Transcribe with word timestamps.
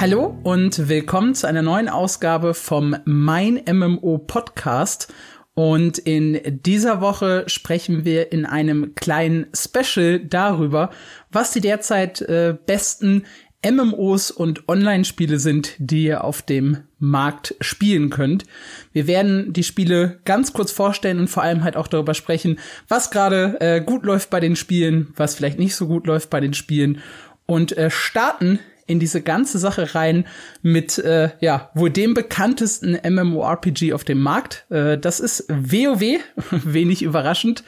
Hallo 0.00 0.34
und 0.44 0.88
willkommen 0.88 1.34
zu 1.34 1.46
einer 1.46 1.60
neuen 1.60 1.90
Ausgabe 1.90 2.54
vom 2.54 2.96
Mein 3.04 3.60
MMO 3.70 4.16
Podcast. 4.16 5.12
Und 5.52 5.98
in 5.98 6.40
dieser 6.62 7.02
Woche 7.02 7.44
sprechen 7.48 8.06
wir 8.06 8.32
in 8.32 8.46
einem 8.46 8.94
kleinen 8.94 9.48
Special 9.54 10.18
darüber, 10.20 10.88
was 11.30 11.52
die 11.52 11.60
derzeit 11.60 12.22
äh, 12.22 12.56
besten 12.64 13.24
MMOs 13.62 14.30
und 14.30 14.70
Online-Spiele 14.70 15.38
sind, 15.38 15.74
die 15.76 16.04
ihr 16.04 16.24
auf 16.24 16.40
dem 16.40 16.78
Markt 16.98 17.54
spielen 17.60 18.08
könnt. 18.08 18.46
Wir 18.94 19.06
werden 19.06 19.52
die 19.52 19.64
Spiele 19.64 20.20
ganz 20.24 20.54
kurz 20.54 20.72
vorstellen 20.72 21.18
und 21.20 21.28
vor 21.28 21.42
allem 21.42 21.62
halt 21.62 21.76
auch 21.76 21.88
darüber 21.88 22.14
sprechen, 22.14 22.58
was 22.88 23.10
gerade 23.10 23.58
äh, 23.60 23.82
gut 23.82 24.06
läuft 24.06 24.30
bei 24.30 24.40
den 24.40 24.56
Spielen, 24.56 25.12
was 25.16 25.34
vielleicht 25.34 25.58
nicht 25.58 25.76
so 25.76 25.86
gut 25.86 26.06
läuft 26.06 26.30
bei 26.30 26.40
den 26.40 26.54
Spielen 26.54 27.02
und 27.44 27.76
äh, 27.76 27.90
starten 27.90 28.60
in 28.90 29.00
diese 29.00 29.22
ganze 29.22 29.58
Sache 29.58 29.94
rein 29.94 30.26
mit 30.62 30.98
äh, 30.98 31.30
ja 31.40 31.70
wohl 31.74 31.90
dem 31.90 32.14
bekanntesten 32.14 32.98
MMORPG 33.08 33.92
auf 33.92 34.04
dem 34.04 34.20
Markt. 34.20 34.66
Äh, 34.70 34.98
das 34.98 35.20
ist 35.20 35.46
WoW, 35.48 36.20
wenig 36.50 37.02
überraschend. 37.02 37.64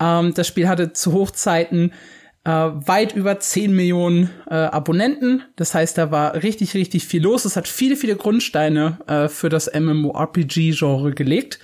Ähm, 0.00 0.32
das 0.34 0.46
Spiel 0.46 0.68
hatte 0.68 0.92
zu 0.92 1.12
Hochzeiten 1.12 1.92
äh, 2.44 2.50
weit 2.50 3.14
über 3.14 3.38
10 3.38 3.74
Millionen 3.74 4.30
äh, 4.48 4.54
Abonnenten. 4.54 5.42
Das 5.56 5.74
heißt, 5.74 5.96
da 5.98 6.10
war 6.10 6.34
richtig, 6.42 6.74
richtig 6.74 7.06
viel 7.06 7.22
los. 7.22 7.44
Es 7.44 7.56
hat 7.56 7.68
viele, 7.68 7.96
viele 7.96 8.16
Grundsteine 8.16 8.98
äh, 9.06 9.28
für 9.28 9.48
das 9.48 9.70
MMORPG-Genre 9.72 11.12
gelegt. 11.12 11.60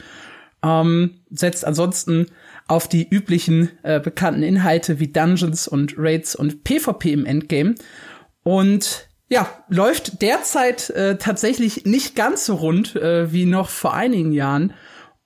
Ähm, 0.62 1.20
setzt 1.30 1.64
ansonsten 1.64 2.26
auf 2.68 2.88
die 2.88 3.08
üblichen 3.08 3.70
äh, 3.82 3.98
bekannten 3.98 4.42
Inhalte 4.42 5.00
wie 5.00 5.08
Dungeons 5.08 5.66
und 5.68 5.94
Raids 5.96 6.36
und 6.36 6.64
PvP 6.64 7.12
im 7.12 7.26
Endgame. 7.26 7.74
Und 8.42 9.08
ja, 9.28 9.48
läuft 9.68 10.22
derzeit 10.22 10.90
äh, 10.90 11.18
tatsächlich 11.18 11.84
nicht 11.84 12.16
ganz 12.16 12.46
so 12.46 12.54
rund 12.54 12.96
äh, 12.96 13.32
wie 13.32 13.44
noch 13.44 13.68
vor 13.68 13.94
einigen 13.94 14.32
Jahren. 14.32 14.72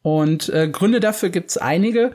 Und 0.03 0.49
äh, 0.49 0.69
Gründe 0.69 0.99
dafür 0.99 1.31
gibt's 1.31 1.57
einige. 1.57 2.13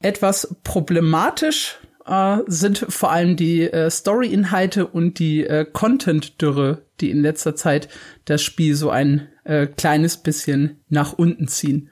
Etwas 0.00 0.56
problematisch 0.64 1.78
äh, 2.06 2.38
sind 2.46 2.86
vor 2.88 3.10
allem 3.10 3.36
die 3.36 3.62
äh, 3.70 3.90
Story-Inhalte 3.90 4.86
und 4.86 5.18
die 5.18 5.44
äh, 5.44 5.66
Content-Dürre, 5.70 6.86
die 7.00 7.10
in 7.10 7.20
letzter 7.20 7.54
Zeit 7.54 7.88
das 8.24 8.42
Spiel 8.42 8.74
so 8.74 8.90
ein 8.90 9.28
äh, 9.44 9.66
kleines 9.66 10.16
bisschen 10.16 10.82
nach 10.88 11.12
unten 11.12 11.48
ziehen. 11.48 11.90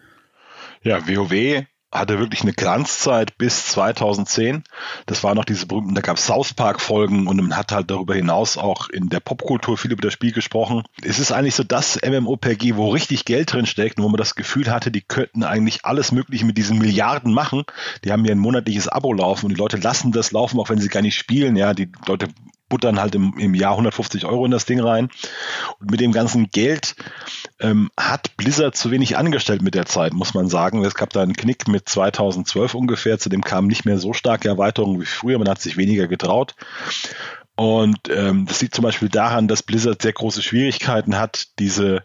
Ja, 0.83 1.07
WoW 1.07 1.67
hatte 1.95 2.19
wirklich 2.19 2.43
eine 2.43 2.53
Glanzzeit 2.53 3.39
bis 3.39 3.67
2010. 3.69 4.65
Das 5.07 5.23
war 5.23 5.35
noch 5.35 5.45
diese 5.45 5.67
berühmten, 5.67 5.95
da 5.95 6.01
gab 6.01 6.17
es 6.17 6.27
South 6.27 6.53
Park 6.53 6.81
Folgen 6.81 7.27
und 7.27 7.37
man 7.37 7.57
hat 7.57 7.73
halt 7.73 7.91
darüber 7.91 8.15
hinaus 8.15 8.59
auch 8.59 8.89
in 8.89 9.09
der 9.09 9.21
Popkultur 9.21 9.79
viel 9.79 9.93
über 9.93 10.03
das 10.03 10.13
Spiel 10.13 10.33
gesprochen. 10.33 10.83
Es 11.03 11.19
ist 11.19 11.33
eigentlich 11.33 11.55
so 11.55 11.63
das 11.63 11.99
MMOPG, 12.05 12.77
wo 12.77 12.91
richtig 12.91 13.25
Geld 13.25 13.53
drin 13.53 13.67
steckt 13.67 13.99
und 13.99 14.05
wo 14.05 14.09
man 14.09 14.19
das 14.19 14.35
Gefühl 14.35 14.71
hatte, 14.71 14.91
die 14.91 15.03
könnten 15.03 15.45
eigentlich 15.45 15.85
alles 15.85 16.13
Mögliche 16.13 16.45
mit 16.45 16.59
diesen 16.59 16.79
Milliarden 16.79 17.33
machen. 17.33 17.63
Die 18.05 18.13
haben 18.13 18.25
ja 18.25 18.33
ein 18.33 18.39
monatliches 18.39 18.89
Abo 18.89 19.13
laufen 19.13 19.47
und 19.47 19.53
die 19.53 19.61
Leute 19.61 19.77
lassen 19.77 20.13
das 20.13 20.33
laufen, 20.33 20.59
auch 20.59 20.69
wenn 20.69 20.81
sie 20.81 20.89
gar 20.89 21.03
nicht 21.03 21.17
spielen. 21.17 21.57
Ja, 21.57 21.75
die 21.75 21.91
Leute 22.07 22.29
buttern 22.69 23.01
halt 23.01 23.15
im, 23.15 23.35
im 23.39 23.55
Jahr 23.55 23.73
150 23.73 24.25
Euro 24.25 24.45
in 24.45 24.51
das 24.51 24.65
Ding 24.67 24.81
rein. 24.81 25.09
Und 25.81 25.91
mit 25.91 26.01
dem 26.01 26.13
ganzen 26.13 26.49
Geld 26.51 26.97
ähm, 27.61 27.91
hat 27.99 28.37
Blizzard 28.37 28.77
zu 28.77 28.91
wenig 28.91 29.17
angestellt 29.17 29.63
mit 29.63 29.75
der 29.75 29.87
Zeit, 29.87 30.13
muss 30.13 30.35
man 30.35 30.49
sagen. 30.49 30.85
Es 30.85 30.95
gab 30.95 31.11
da 31.11 31.23
einen 31.23 31.37
Knick 31.37 31.69
mit 31.69 31.89
2012 31.89 32.75
ungefähr, 32.75 33.19
zu 33.19 33.29
dem 33.29 33.43
kamen 33.43 33.69
nicht 33.69 33.85
mehr 33.85 33.99
so 33.99 34.13
starke 34.13 34.49
Erweiterungen 34.49 35.01
wie 35.01 35.07
früher, 35.07 35.39
man 35.39 35.49
hat 35.49 35.61
sich 35.61 35.77
weniger 35.77 36.09
getraut. 36.09 36.55
Und 37.57 38.11
ähm, 38.11 38.47
das 38.47 38.61
liegt 38.61 38.75
zum 38.75 38.83
Beispiel 38.83 39.09
daran, 39.09 39.47
dass 39.47 39.63
Blizzard 39.63 40.03
sehr 40.03 40.13
große 40.13 40.43
Schwierigkeiten 40.43 41.17
hat, 41.17 41.47
diese, 41.61 42.03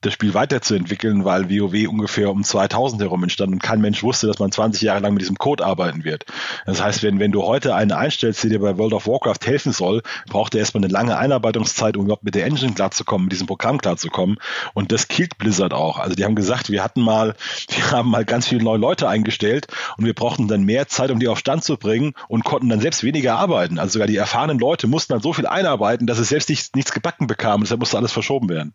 das 0.00 0.14
Spiel 0.14 0.34
weiterzuentwickeln, 0.34 1.24
weil 1.24 1.48
WoW 1.48 1.88
ungefähr 1.88 2.30
um 2.30 2.42
2000 2.42 3.00
herum 3.00 3.22
entstand 3.22 3.52
und 3.52 3.62
kein 3.62 3.80
Mensch 3.80 4.02
wusste, 4.02 4.26
dass 4.26 4.40
man 4.40 4.50
20 4.50 4.82
Jahre 4.82 4.98
lang 4.98 5.12
mit 5.12 5.22
diesem 5.22 5.38
Code 5.38 5.64
arbeiten 5.64 6.02
wird. 6.02 6.24
Das 6.66 6.82
heißt, 6.82 7.04
wenn, 7.04 7.20
wenn 7.20 7.30
du 7.30 7.44
heute 7.44 7.76
einen 7.76 7.92
einstellst, 7.92 8.42
der 8.42 8.50
dir 8.50 8.58
bei 8.58 8.78
World 8.78 8.92
of 8.94 9.06
Warcraft 9.06 9.38
helfen 9.44 9.72
soll, 9.72 10.02
braucht 10.28 10.54
er 10.54 10.60
erstmal 10.60 10.82
eine 10.82 10.92
lange 10.92 11.16
Einarbeitungszeit, 11.16 11.96
um 11.96 12.06
überhaupt 12.06 12.24
mit 12.24 12.34
der 12.34 12.44
Engine 12.44 12.72
klarzukommen, 12.72 13.26
mit 13.26 13.32
diesem 13.32 13.46
Programm 13.46 13.78
klarzukommen. 13.78 14.38
Und 14.74 14.90
das 14.90 15.06
killt 15.06 15.38
Blizzard 15.38 15.72
auch. 15.72 16.00
Also 16.00 16.16
die 16.16 16.24
haben 16.24 16.34
gesagt, 16.34 16.68
wir 16.68 16.82
hatten 16.82 17.00
mal, 17.00 17.36
wir 17.68 17.90
haben 17.92 18.10
mal 18.10 18.24
ganz 18.24 18.48
viele 18.48 18.64
neue 18.64 18.78
Leute 18.78 19.08
eingestellt 19.08 19.68
und 19.96 20.04
wir 20.04 20.14
brauchten 20.14 20.48
dann 20.48 20.64
mehr 20.64 20.88
Zeit, 20.88 21.12
um 21.12 21.20
die 21.20 21.28
auf 21.28 21.38
Stand 21.38 21.62
zu 21.62 21.76
bringen 21.76 22.14
und 22.26 22.44
konnten 22.44 22.68
dann 22.68 22.80
selbst 22.80 23.04
weniger 23.04 23.38
arbeiten. 23.38 23.78
Also 23.78 23.92
sogar 23.92 24.08
die 24.08 24.16
erfahrenen 24.16 24.58
Leute 24.58 24.79
Leute 24.80 24.86
mussten 24.88 25.12
dann 25.12 25.22
so 25.22 25.34
viel 25.34 25.46
einarbeiten, 25.46 26.06
dass 26.06 26.18
es 26.18 26.30
selbst 26.30 26.48
nicht, 26.48 26.74
nichts 26.74 26.92
gebacken 26.92 27.26
bekam. 27.26 27.60
Deshalb 27.60 27.80
musste 27.80 27.98
alles 27.98 28.12
verschoben 28.12 28.48
werden. 28.48 28.72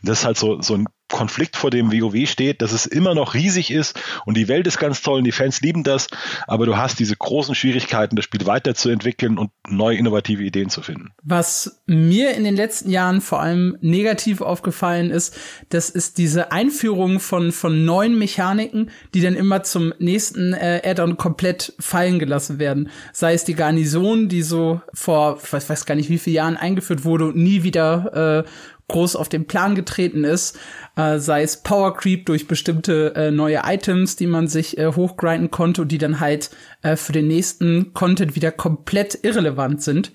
Und 0.00 0.08
das 0.08 0.20
ist 0.20 0.24
halt 0.24 0.38
so, 0.38 0.60
so 0.62 0.74
ein 0.74 0.86
Konflikt, 1.10 1.56
vor 1.56 1.70
dem 1.70 1.92
WoW 1.92 2.28
steht, 2.28 2.62
dass 2.62 2.72
es 2.72 2.86
immer 2.86 3.14
noch 3.14 3.34
riesig 3.34 3.70
ist 3.70 3.98
und 4.26 4.36
die 4.36 4.48
Welt 4.48 4.66
ist 4.66 4.78
ganz 4.78 5.02
toll 5.02 5.18
und 5.18 5.24
die 5.24 5.32
Fans 5.32 5.60
lieben 5.60 5.82
das, 5.82 6.08
aber 6.46 6.66
du 6.66 6.76
hast 6.76 6.98
diese 6.98 7.16
großen 7.16 7.54
Schwierigkeiten, 7.54 8.16
das 8.16 8.24
Spiel 8.24 8.46
weiterzuentwickeln 8.46 9.38
und 9.38 9.50
neue 9.68 9.96
innovative 9.96 10.42
Ideen 10.42 10.68
zu 10.68 10.82
finden. 10.82 11.12
Was 11.22 11.80
mir 11.86 12.34
in 12.34 12.44
den 12.44 12.56
letzten 12.56 12.90
Jahren 12.90 13.20
vor 13.20 13.40
allem 13.40 13.76
negativ 13.80 14.40
aufgefallen 14.40 15.10
ist, 15.10 15.36
das 15.70 15.90
ist 15.90 16.18
diese 16.18 16.52
Einführung 16.52 17.20
von, 17.20 17.52
von 17.52 17.84
neuen 17.84 18.18
Mechaniken, 18.18 18.90
die 19.14 19.20
dann 19.20 19.34
immer 19.34 19.62
zum 19.62 19.94
nächsten 19.98 20.52
äh, 20.52 20.82
Add-on 20.84 21.16
komplett 21.16 21.72
fallen 21.78 22.18
gelassen 22.18 22.58
werden. 22.58 22.90
Sei 23.12 23.32
es 23.32 23.44
die 23.44 23.54
Garnison, 23.54 24.28
die 24.28 24.42
so 24.42 24.80
vor, 24.92 25.38
ich 25.42 25.52
weiß, 25.52 25.86
gar 25.86 25.94
nicht 25.94 26.10
wie 26.10 26.18
viele 26.18 26.36
Jahren 26.36 26.56
eingeführt 26.56 27.04
wurde 27.04 27.26
und 27.26 27.36
nie 27.36 27.62
wieder 27.62 28.44
äh, 28.44 28.48
groß 28.88 29.16
auf 29.16 29.28
den 29.28 29.46
Plan 29.46 29.74
getreten 29.74 30.24
ist, 30.24 30.58
äh, 30.96 31.18
sei 31.18 31.42
es 31.42 31.58
Power 31.62 31.94
Creep 31.94 32.26
durch 32.26 32.48
bestimmte 32.48 33.14
äh, 33.14 33.30
neue 33.30 33.62
Items, 33.64 34.16
die 34.16 34.26
man 34.26 34.48
sich 34.48 34.78
äh, 34.78 34.92
hochgrinden 34.94 35.50
konnte 35.50 35.82
und 35.82 35.92
die 35.92 35.98
dann 35.98 36.20
halt 36.20 36.50
äh, 36.82 36.96
für 36.96 37.12
den 37.12 37.28
nächsten 37.28 37.92
Content 37.92 38.34
wieder 38.34 38.50
komplett 38.50 39.18
irrelevant 39.22 39.82
sind. 39.82 40.12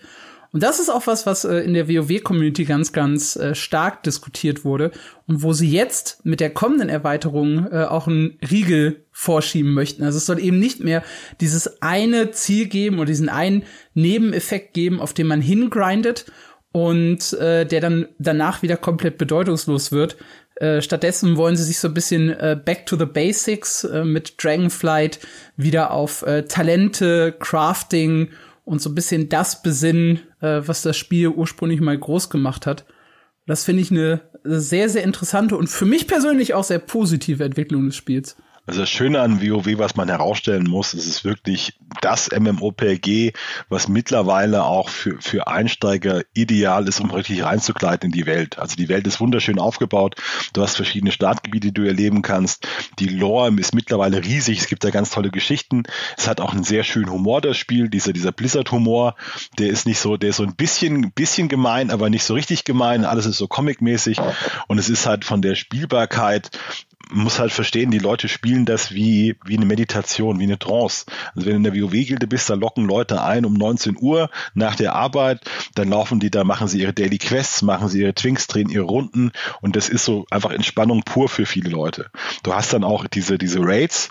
Und 0.53 0.61
das 0.61 0.79
ist 0.79 0.89
auch 0.89 1.07
was, 1.07 1.25
was 1.25 1.45
äh, 1.45 1.57
in 1.57 1.73
der 1.73 1.89
WoW-Community 1.89 2.65
ganz, 2.65 2.93
ganz 2.93 3.35
äh, 3.35 3.55
stark 3.55 4.03
diskutiert 4.03 4.63
wurde 4.63 4.91
und 5.25 5.41
wo 5.41 5.51
sie 5.51 5.69
jetzt 5.69 6.23
mit 6.25 6.39
der 6.39 6.51
kommenden 6.51 6.89
Erweiterung 6.89 7.67
äh, 7.71 7.85
auch 7.85 8.07
einen 8.07 8.37
Riegel 8.49 9.03
vorschieben 9.11 9.73
möchten. 9.73 10.03
Also 10.03 10.19
es 10.19 10.27
soll 10.27 10.39
eben 10.39 10.59
nicht 10.59 10.79
mehr 10.79 11.03
dieses 11.41 11.81
eine 11.81 12.31
Ziel 12.31 12.67
geben 12.67 12.97
oder 12.97 13.07
diesen 13.07 13.29
einen 13.29 13.63
Nebeneffekt 13.95 14.75
geben, 14.75 14.99
auf 14.99 15.13
den 15.13 15.25
man 15.25 15.41
hingrindet 15.41 16.25
und 16.73 17.33
äh, 17.33 17.65
der 17.65 17.79
dann 17.79 18.07
danach 18.19 18.61
wieder 18.61 18.75
komplett 18.75 19.17
bedeutungslos 19.17 19.93
wird. 19.93 20.17
Äh, 20.55 20.81
stattdessen 20.81 21.37
wollen 21.37 21.55
sie 21.55 21.63
sich 21.63 21.79
so 21.79 21.87
ein 21.87 21.93
bisschen 21.93 22.29
äh, 22.29 22.59
back 22.63 22.85
to 22.85 22.97
the 22.97 23.05
basics 23.05 23.85
äh, 23.85 24.03
mit 24.03 24.43
Dragonflight 24.43 25.19
wieder 25.55 25.91
auf 25.91 26.23
äh, 26.23 26.43
Talente, 26.43 27.33
Crafting 27.39 28.29
und 28.65 28.81
so 28.81 28.89
ein 28.89 28.95
bisschen 28.95 29.29
das 29.29 29.61
besinnen, 29.61 30.19
äh, 30.41 30.61
was 30.65 30.81
das 30.81 30.97
Spiel 30.97 31.29
ursprünglich 31.29 31.79
mal 31.79 31.97
groß 31.97 32.29
gemacht 32.29 32.65
hat. 32.65 32.85
Das 33.45 33.63
finde 33.63 33.81
ich 33.81 33.91
eine 33.91 34.21
sehr, 34.43 34.89
sehr 34.89 35.03
interessante 35.03 35.55
und 35.55 35.67
für 35.67 35.85
mich 35.85 36.07
persönlich 36.07 36.53
auch 36.53 36.63
sehr 36.63 36.79
positive 36.79 37.43
Entwicklung 37.43 37.85
des 37.85 37.95
Spiels. 37.95 38.35
Also 38.65 38.79
das 38.79 38.89
Schöne 38.89 39.19
an 39.19 39.41
WoW, 39.41 39.77
was 39.77 39.97
man 39.97 40.07
herausstellen 40.07 40.69
muss, 40.69 40.93
ist 40.93 41.05
es 41.05 41.25
wirklich 41.25 41.77
das 42.01 42.29
MMOPG, 42.31 43.33
was 43.67 43.89
mittlerweile 43.89 44.63
auch 44.63 44.87
für, 44.87 45.21
für 45.21 45.47
Einsteiger 45.47 46.21
ideal 46.33 46.87
ist, 46.87 47.01
um 47.01 47.11
richtig 47.11 47.43
reinzugleiten 47.43 48.09
in 48.09 48.17
die 48.17 48.25
Welt. 48.25 48.59
Also 48.59 48.77
die 48.77 48.87
Welt 48.87 49.05
ist 49.05 49.19
wunderschön 49.19 49.59
aufgebaut. 49.59 50.15
Du 50.53 50.61
hast 50.61 50.77
verschiedene 50.77 51.11
Startgebiete, 51.11 51.67
die 51.67 51.73
du 51.73 51.83
erleben 51.83 52.21
kannst. 52.21 52.65
Die 52.99 53.09
Lore 53.09 53.53
ist 53.57 53.75
mittlerweile 53.75 54.23
riesig. 54.23 54.59
Es 54.59 54.67
gibt 54.67 54.85
da 54.85 54.91
ganz 54.91 55.09
tolle 55.09 55.29
Geschichten. 55.29 55.83
Es 56.17 56.29
hat 56.29 56.39
auch 56.39 56.53
einen 56.53 56.63
sehr 56.63 56.83
schönen 56.83 57.11
Humor, 57.11 57.41
das 57.41 57.57
Spiel. 57.57 57.89
Dieser, 57.89 58.13
dieser 58.13 58.31
Blizzard-Humor, 58.31 59.15
der 59.59 59.67
ist 59.67 59.85
nicht 59.85 59.99
so, 59.99 60.15
der 60.15 60.29
ist 60.29 60.37
so 60.37 60.43
ein 60.43 60.55
bisschen, 60.55 61.11
bisschen 61.11 61.49
gemein, 61.49 61.91
aber 61.91 62.09
nicht 62.09 62.23
so 62.23 62.33
richtig 62.33 62.63
gemein. 62.63 63.03
Alles 63.03 63.25
ist 63.25 63.39
so 63.39 63.47
comic-mäßig. 63.47 64.19
Und 64.67 64.77
es 64.77 64.87
ist 64.87 65.05
halt 65.05 65.25
von 65.25 65.41
der 65.41 65.55
Spielbarkeit 65.55 66.49
muss 67.13 67.39
halt 67.39 67.51
verstehen, 67.51 67.91
die 67.91 67.99
Leute 67.99 68.27
spielen 68.27 68.65
das 68.65 68.93
wie, 68.93 69.35
wie 69.45 69.57
eine 69.57 69.65
Meditation, 69.65 70.39
wie 70.39 70.43
eine 70.43 70.59
Trance. 70.59 71.05
Also 71.35 71.47
wenn 71.47 71.63
du 71.63 71.69
in 71.69 71.75
der 71.75 71.83
WoW-Gilde 71.83 72.27
bist, 72.27 72.49
da 72.49 72.55
locken 72.55 72.85
Leute 72.85 73.21
ein 73.21 73.45
um 73.45 73.53
19 73.53 73.97
Uhr 73.99 74.29
nach 74.53 74.75
der 74.75 74.95
Arbeit, 74.95 75.41
dann 75.75 75.89
laufen 75.89 76.19
die 76.19 76.31
da, 76.31 76.43
machen 76.43 76.67
sie 76.67 76.81
ihre 76.81 76.93
Daily 76.93 77.17
Quests, 77.17 77.61
machen 77.61 77.87
sie 77.87 78.01
ihre 78.01 78.13
Twinks, 78.13 78.47
drehen 78.47 78.69
ihre 78.69 78.85
Runden 78.85 79.31
und 79.61 79.75
das 79.75 79.89
ist 79.89 80.05
so 80.05 80.25
einfach 80.29 80.51
Entspannung 80.51 81.03
pur 81.03 81.29
für 81.29 81.45
viele 81.45 81.69
Leute. 81.69 82.09
Du 82.43 82.53
hast 82.53 82.73
dann 82.73 82.83
auch 82.83 83.07
diese, 83.07 83.37
diese 83.37 83.59
Raids, 83.61 84.09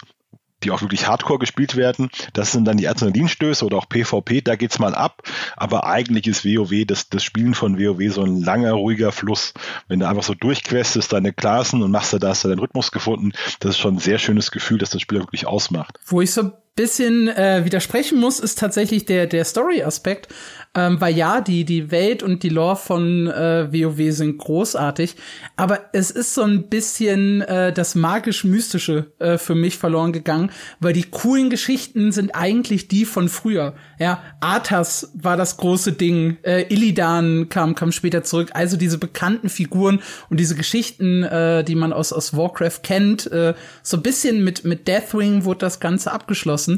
die 0.65 0.71
auch 0.71 0.81
wirklich 0.81 1.07
hardcore 1.07 1.39
gespielt 1.39 1.77
werden. 1.77 2.11
Das 2.33 2.53
sind 2.53 2.65
dann 2.65 2.77
die 2.77 2.89
Adrenalinstöße 2.89 3.65
oder 3.65 3.79
auch 3.79 3.89
PvP, 3.89 4.41
da 4.41 4.57
geht's 4.57 4.79
mal 4.79 4.95
ab. 4.95 5.23
Aber 5.57 5.87
eigentlich 5.87 6.27
ist 6.27 6.45
WoW, 6.45 6.85
das, 6.87 7.09
das 7.09 7.25
Spielen 7.25 7.55
von 7.55 7.79
WoW 7.79 8.13
so 8.13 8.23
ein 8.23 8.41
langer, 8.41 8.73
ruhiger 8.73 9.13
Fluss. 9.13 9.55
Wenn 9.89 10.01
du 10.01 10.09
einfach 10.09 10.23
so 10.23 10.35
durchquestest 10.35 11.13
deine 11.13 11.33
Klassen 11.33 11.83
und 11.83 11.91
machst 11.91 12.13
da, 12.13 12.19
da 12.19 12.29
hast 12.29 12.45
du 12.45 12.49
deinen 12.49 12.61
Rhythmus 12.61 12.93
gefunden, 12.93 13.33
das 13.61 13.73
ist 13.73 13.79
schon 13.79 13.97
ein 13.97 14.01
sehr 14.01 14.19
schönes 14.19 14.51
Gefühl, 14.51 14.79
dass 14.79 14.91
das 14.91 15.03
Spiel 15.03 15.19
wirklich 15.19 15.47
ausmacht. 15.47 15.99
Wo 16.07 16.21
ich 16.21 16.33
so 16.33 16.53
bisschen 16.83 17.29
äh, 17.29 17.65
widersprechen 17.65 18.19
muss, 18.19 18.41
ist 18.41 18.59
tatsächlich 18.59 19.05
der, 19.05 19.29
der 19.29 19.45
Story-Aspekt. 19.45 20.29
Ähm, 20.75 20.99
weil 21.03 21.15
ja, 21.15 21.43
die, 21.43 21.67
die 21.67 21.91
Welt 21.91 22.23
und 22.23 22.43
die 22.43 22.49
Lore 22.49 22.77
von 22.77 23.27
äh, 23.27 23.71
WoW 23.71 24.11
sind 24.11 24.39
großartig, 24.39 25.17
aber 25.55 25.81
es 25.93 26.11
ist 26.11 26.33
so 26.33 26.41
ein 26.45 26.71
bisschen 26.71 27.43
äh, 27.43 27.75
das 27.75 27.95
magisch-mystische 27.95 29.13
äh, 29.19 29.37
für 29.37 29.55
mich 29.55 29.77
verloren 29.77 30.15
gegangen, 30.15 30.51
weil 30.81 30.95
die 30.95 31.03
coolen 31.03 31.51
Geschichten 31.51 32.11
sind 32.11 32.35
eigentlich 32.35 32.89
die 32.89 33.05
von 33.05 33.29
früher. 33.29 33.75
Ja, 33.99 34.23
Arthas 34.41 35.11
war 35.13 35.37
das 35.37 35.59
große 35.59 35.93
Ding, 35.93 36.39
äh, 36.43 36.63
Illidan 36.73 37.51
kam, 37.51 37.75
kam 37.75 37.93
später 37.93 38.25
zurück, 38.25 38.53
also 38.55 38.79
diese 38.79 38.97
bekannten 38.97 39.51
Figuren 39.51 40.01
und 40.31 40.41
diese 40.41 40.55
Geschichten, 40.55 41.23
äh, 41.23 41.65
die 41.65 41.75
man 41.75 41.93
aus, 41.93 42.15
aus 42.15 42.35
Warcraft 42.35 42.81
kennt, 42.83 43.31
äh, 43.31 43.53
so 43.83 43.99
ein 43.99 44.03
bisschen 44.03 44.43
mit, 44.43 44.65
mit 44.65 44.89
Deathwing 44.89 45.45
wurde 45.45 45.59
das 45.59 45.81
Ganze 45.81 46.13
abgeschlossen. 46.13 46.72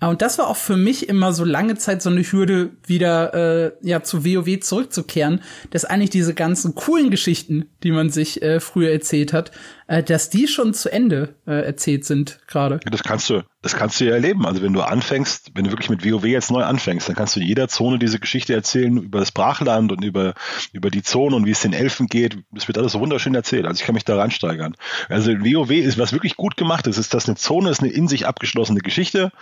Ah, 0.00 0.08
und 0.08 0.22
das 0.22 0.38
war 0.38 0.48
auch 0.48 0.56
für 0.56 0.78
mich 0.78 1.10
immer 1.10 1.34
so 1.34 1.44
lange 1.44 1.76
Zeit 1.76 2.00
so 2.00 2.08
eine 2.08 2.22
Hürde, 2.22 2.70
wieder 2.86 3.34
äh, 3.34 3.72
ja 3.82 4.02
zu 4.02 4.24
WoW 4.24 4.60
zurückzukehren, 4.60 5.42
dass 5.70 5.84
eigentlich 5.84 6.08
diese 6.08 6.32
ganzen 6.32 6.74
coolen 6.74 7.10
Geschichten, 7.10 7.66
die 7.82 7.92
man 7.92 8.08
sich 8.08 8.40
äh, 8.40 8.60
früher 8.60 8.90
erzählt 8.90 9.34
hat, 9.34 9.50
äh, 9.90 10.04
dass 10.04 10.30
die 10.30 10.46
schon 10.46 10.72
zu 10.72 10.90
Ende 10.90 11.34
äh, 11.46 11.66
erzählt 11.66 12.04
sind 12.04 12.38
gerade. 12.46 12.78
Das 12.88 13.02
kannst 13.02 13.28
du, 13.28 13.42
das 13.60 13.74
kannst 13.74 14.00
du 14.00 14.04
ja 14.04 14.12
erleben. 14.12 14.46
Also 14.46 14.62
wenn 14.62 14.72
du 14.72 14.82
anfängst, 14.82 15.50
wenn 15.54 15.64
du 15.64 15.72
wirklich 15.72 15.90
mit 15.90 16.08
WoW 16.08 16.24
jetzt 16.24 16.52
neu 16.52 16.62
anfängst, 16.62 17.08
dann 17.08 17.16
kannst 17.16 17.34
du 17.34 17.40
jeder 17.40 17.66
Zone 17.66 17.98
diese 17.98 18.20
Geschichte 18.20 18.54
erzählen 18.54 18.96
über 18.98 19.18
das 19.18 19.32
Brachland 19.32 19.90
und 19.90 20.04
über, 20.04 20.34
über 20.72 20.90
die 20.90 21.02
Zone 21.02 21.34
und 21.34 21.44
wie 21.44 21.50
es 21.50 21.60
den 21.60 21.72
Elfen 21.72 22.06
geht. 22.06 22.38
Das 22.52 22.68
wird 22.68 22.78
alles 22.78 22.92
so 22.92 23.00
wunderschön 23.00 23.34
erzählt. 23.34 23.66
Also 23.66 23.80
ich 23.80 23.84
kann 23.84 23.94
mich 23.94 24.04
da 24.04 24.16
reinsteigern. 24.16 24.76
Also 25.08 25.32
WoW 25.32 25.70
ist, 25.72 25.98
was 25.98 26.12
wirklich 26.12 26.36
gut 26.36 26.56
gemacht 26.56 26.86
ist, 26.86 26.96
ist, 26.96 27.12
dass 27.12 27.26
eine 27.26 27.36
Zone 27.36 27.70
ist 27.70 27.80
eine 27.80 27.90
in 27.90 28.06
sich 28.06 28.28
abgeschlossene 28.28 28.80
Geschichte, 28.80 29.32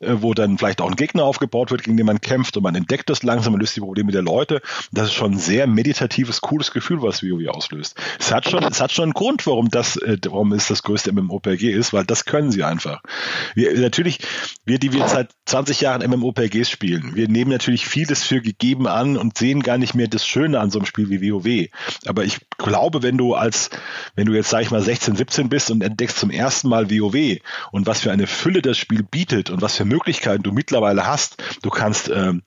äh, 0.00 0.14
wo 0.20 0.32
dann 0.32 0.56
vielleicht 0.56 0.80
auch 0.80 0.88
ein 0.88 0.96
Gegner 0.96 1.24
aufgebaut 1.24 1.70
wird, 1.70 1.84
gegen 1.84 1.98
den 1.98 2.06
man 2.06 2.22
kämpft 2.22 2.56
und 2.56 2.62
man 2.62 2.74
entdeckt 2.74 3.10
das 3.10 3.22
langsam 3.22 3.52
und 3.52 3.60
löst 3.60 3.76
die 3.76 3.80
Probleme 3.80 4.10
der 4.10 4.22
Leute. 4.22 4.62
Das 4.90 5.08
ist 5.08 5.14
schon 5.14 5.32
ein 5.32 5.38
sehr 5.38 5.66
meditatives, 5.66 6.40
cooles 6.40 6.70
Gefühl, 6.72 7.02
was 7.02 7.22
WoW 7.22 7.46
auslöst. 7.48 7.94
Es 8.18 8.32
hat 8.32 8.48
schon, 8.48 8.64
es 8.64 8.80
hat 8.80 8.90
schon 8.90 9.04
einen 9.04 9.12
Grund, 9.12 9.46
warum 9.46 9.68
das, 9.68 9.97
äh, 10.02 10.18
warum 10.26 10.52
es 10.52 10.68
das 10.68 10.82
größte 10.82 11.12
MMOPG 11.12 11.70
ist, 11.70 11.92
weil 11.92 12.04
das 12.04 12.24
können 12.24 12.50
sie 12.50 12.64
einfach. 12.64 13.02
Wir, 13.54 13.78
natürlich, 13.78 14.20
wir, 14.64 14.78
die 14.78 14.92
wir 14.92 15.06
seit 15.08 15.30
20 15.46 15.80
Jahren 15.80 16.08
MMOPGs 16.08 16.70
spielen, 16.70 17.14
wir 17.14 17.28
nehmen 17.28 17.50
natürlich 17.50 17.86
vieles 17.86 18.24
für 18.24 18.40
gegeben 18.40 18.86
an 18.86 19.16
und 19.16 19.38
sehen 19.38 19.62
gar 19.62 19.78
nicht 19.78 19.94
mehr 19.94 20.08
das 20.08 20.26
Schöne 20.26 20.60
an 20.60 20.70
so 20.70 20.78
einem 20.78 20.86
Spiel 20.86 21.10
wie 21.10 21.32
WoW. 21.32 21.68
Aber 22.06 22.24
ich 22.24 22.38
glaube, 22.58 23.02
wenn 23.02 23.18
du 23.18 23.34
als, 23.34 23.70
wenn 24.14 24.26
du 24.26 24.34
jetzt, 24.34 24.50
sag 24.50 24.62
ich 24.62 24.70
mal, 24.70 24.82
16, 24.82 25.16
17 25.16 25.48
bist 25.48 25.70
und 25.70 25.82
entdeckst 25.82 26.18
zum 26.18 26.30
ersten 26.30 26.68
Mal 26.68 26.90
WoW 26.90 27.38
und 27.72 27.86
was 27.86 28.00
für 28.00 28.12
eine 28.12 28.26
Fülle 28.26 28.62
das 28.62 28.78
Spiel 28.78 29.02
bietet 29.02 29.50
und 29.50 29.62
was 29.62 29.76
für 29.76 29.84
Möglichkeiten 29.84 30.42
du 30.42 30.52
mittlerweile 30.52 31.06
hast, 31.06 31.42
du 31.62 31.70
kannst 31.70 32.08
ähm, 32.08 32.42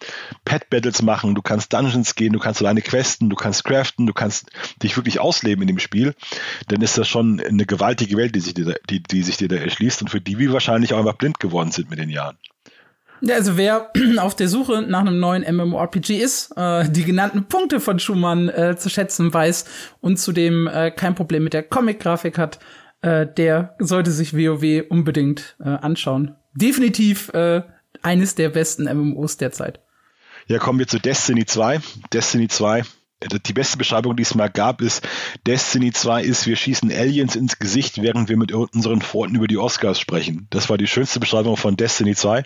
Pet-Battles 0.45 1.01
machen, 1.01 1.35
du 1.35 1.41
kannst 1.41 1.73
Dungeons 1.73 2.15
gehen, 2.15 2.33
du 2.33 2.39
kannst 2.39 2.61
alleine 2.61 2.81
questen, 2.81 3.29
du 3.29 3.35
kannst 3.35 3.63
craften, 3.63 4.05
du 4.05 4.13
kannst 4.13 4.49
dich 4.81 4.95
wirklich 4.97 5.19
ausleben 5.19 5.61
in 5.61 5.67
dem 5.67 5.79
Spiel, 5.79 6.15
dann 6.67 6.81
ist 6.81 6.97
das 6.97 7.07
schon 7.07 7.40
eine 7.45 7.65
gewaltige 7.65 8.17
Welt, 8.17 8.35
die 8.35 8.39
sich 8.39 8.53
dir, 8.53 8.75
die, 8.89 9.01
die 9.01 9.23
sich 9.23 9.37
dir 9.37 9.47
da 9.47 9.55
erschließt 9.55 10.01
und 10.01 10.09
für 10.09 10.21
die 10.21 10.37
wir 10.37 10.53
wahrscheinlich 10.53 10.93
auch 10.93 10.99
einfach 10.99 11.17
blind 11.17 11.39
geworden 11.39 11.71
sind 11.71 11.89
mit 11.89 11.99
den 11.99 12.09
Jahren. 12.09 12.37
Ja, 13.21 13.35
also 13.35 13.55
wer 13.55 13.91
auf 14.17 14.35
der 14.35 14.47
Suche 14.47 14.81
nach 14.81 15.01
einem 15.01 15.19
neuen 15.19 15.43
MMORPG 15.55 16.17
ist, 16.17 16.51
äh, 16.57 16.89
die 16.89 17.03
genannten 17.03 17.45
Punkte 17.45 17.79
von 17.79 17.99
Schumann 17.99 18.49
äh, 18.49 18.75
zu 18.77 18.89
schätzen 18.89 19.33
weiß 19.33 19.65
und 20.01 20.17
zudem 20.17 20.67
äh, 20.67 20.91
kein 20.91 21.15
Problem 21.15 21.43
mit 21.43 21.53
der 21.53 21.63
Comic-Grafik 21.63 22.37
hat, 22.37 22.59
äh, 23.01 23.27
der 23.27 23.75
sollte 23.79 24.11
sich 24.11 24.35
WoW 24.35 24.85
unbedingt 24.89 25.55
äh, 25.59 25.69
anschauen. 25.69 26.35
Definitiv 26.53 27.29
äh, 27.33 27.61
eines 28.01 28.35
der 28.35 28.49
besten 28.49 28.85
MMOs 28.85 29.37
derzeit. 29.37 29.79
Ja, 30.47 30.57
kommen 30.57 30.79
wir 30.79 30.87
zu 30.87 30.99
Destiny 30.99 31.45
2. 31.45 31.79
Destiny 32.11 32.47
2 32.47 32.83
die 33.21 33.53
beste 33.53 33.77
Beschreibung, 33.77 34.15
die 34.15 34.23
es 34.23 34.35
mal 34.35 34.49
gab, 34.49 34.81
ist, 34.81 35.07
Destiny 35.45 35.91
2 35.91 36.23
ist, 36.23 36.47
wir 36.47 36.55
schießen 36.55 36.91
Aliens 36.91 37.35
ins 37.35 37.59
Gesicht, 37.59 38.01
während 38.01 38.29
wir 38.29 38.37
mit 38.37 38.51
unseren 38.51 39.01
Freunden 39.01 39.35
über 39.35 39.47
die 39.47 39.57
Oscars 39.57 39.99
sprechen. 39.99 40.47
Das 40.49 40.69
war 40.69 40.77
die 40.77 40.87
schönste 40.87 41.19
Beschreibung 41.19 41.57
von 41.57 41.77
Destiny 41.77 42.15
2. 42.15 42.43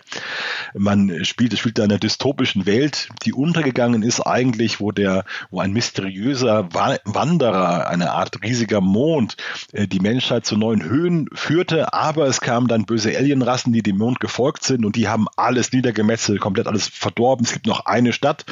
Man 0.74 1.24
spielt, 1.24 1.58
spielt 1.58 1.78
in 1.78 1.84
einer 1.84 1.98
dystopischen 1.98 2.66
Welt, 2.66 3.08
die 3.24 3.32
untergegangen 3.32 4.02
ist 4.02 4.20
eigentlich, 4.20 4.80
wo 4.80 4.92
der, 4.92 5.24
wo 5.50 5.60
ein 5.60 5.72
mysteriöser 5.72 6.68
Wanderer, 6.72 7.88
eine 7.88 8.12
Art 8.12 8.42
riesiger 8.42 8.80
Mond, 8.80 9.36
äh, 9.72 9.86
die 9.86 10.00
Menschheit 10.00 10.44
zu 10.44 10.56
neuen 10.56 10.84
Höhen 10.84 11.28
führte, 11.32 11.94
aber 11.94 12.26
es 12.26 12.40
kamen 12.40 12.68
dann 12.68 12.84
böse 12.84 13.16
Alienrassen, 13.16 13.72
die 13.72 13.82
dem 13.82 13.96
Mond 13.96 14.20
gefolgt 14.20 14.64
sind 14.64 14.84
und 14.84 14.96
die 14.96 15.08
haben 15.08 15.26
alles 15.36 15.72
niedergemetzelt, 15.72 16.40
komplett 16.40 16.66
alles 16.66 16.88
verdorben. 16.88 17.46
Es 17.46 17.52
gibt 17.52 17.66
noch 17.66 17.86
eine 17.86 18.12
Stadt, 18.12 18.44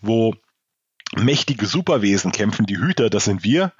wo 0.00 0.34
mächtige 1.16 1.66
Superwesen 1.66 2.32
kämpfen, 2.32 2.66
die 2.66 2.78
Hüter, 2.78 3.10
das 3.10 3.24
sind 3.24 3.42
wir. 3.42 3.72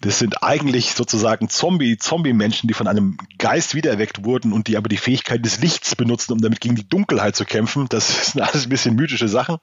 Das 0.00 0.18
sind 0.18 0.42
eigentlich 0.42 0.94
sozusagen 0.94 1.48
Zombie, 1.48 1.96
Zombie-Menschen, 1.96 2.66
die 2.66 2.74
von 2.74 2.88
einem 2.88 3.18
Geist 3.38 3.74
wiedererweckt 3.74 4.24
wurden 4.24 4.52
und 4.52 4.66
die 4.68 4.76
aber 4.76 4.88
die 4.88 4.96
Fähigkeit 4.96 5.44
des 5.44 5.60
Lichts 5.60 5.94
benutzen, 5.94 6.32
um 6.32 6.40
damit 6.40 6.60
gegen 6.60 6.74
die 6.74 6.88
Dunkelheit 6.88 7.36
zu 7.36 7.44
kämpfen. 7.44 7.86
Das 7.88 8.32
sind 8.32 8.40
alles 8.40 8.66
ein 8.66 8.70
bisschen 8.70 8.96
mythische 8.96 9.28
Sachen. 9.28 9.58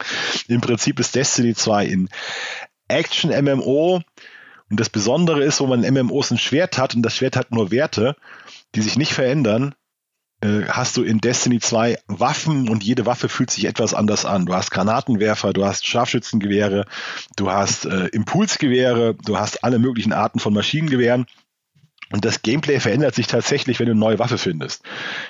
Im 0.47 0.61
Prinzip 0.61 0.99
ist 0.99 1.15
Destiny 1.15 1.55
2 1.55 1.85
in 1.85 2.09
Action-MMO. 2.87 4.01
Und 4.69 4.79
das 4.79 4.89
Besondere 4.89 5.43
ist, 5.43 5.59
wo 5.59 5.67
man 5.67 5.83
in 5.83 5.93
MMOs 5.93 6.31
ein 6.31 6.37
Schwert 6.37 6.77
hat 6.77 6.95
und 6.95 7.01
das 7.01 7.15
Schwert 7.15 7.35
hat 7.35 7.51
nur 7.51 7.71
Werte, 7.71 8.15
die 8.75 8.81
sich 8.81 8.97
nicht 8.97 9.13
verändern, 9.13 9.73
äh, 10.41 10.63
hast 10.67 10.95
du 10.97 11.03
in 11.03 11.19
Destiny 11.19 11.59
2 11.59 11.97
Waffen 12.07 12.69
und 12.69 12.83
jede 12.83 13.05
Waffe 13.05 13.29
fühlt 13.29 13.51
sich 13.51 13.65
etwas 13.65 13.93
anders 13.93 14.25
an. 14.25 14.45
Du 14.45 14.53
hast 14.53 14.71
Granatenwerfer, 14.71 15.53
du 15.53 15.65
hast 15.65 15.85
Scharfschützengewehre, 15.85 16.85
du 17.35 17.51
hast 17.51 17.85
äh, 17.85 18.07
Impulsgewehre, 18.07 19.15
du 19.15 19.37
hast 19.37 19.63
alle 19.63 19.79
möglichen 19.79 20.13
Arten 20.13 20.39
von 20.39 20.53
Maschinengewehren. 20.53 21.25
Und 22.11 22.25
das 22.25 22.41
Gameplay 22.41 22.79
verändert 22.79 23.13
sich 23.13 23.27
tatsächlich, 23.27 23.79
wenn 23.79 23.85
du 23.85 23.91
eine 23.91 23.99
neue 23.99 24.19
Waffe 24.19 24.37
findest. 24.37 24.83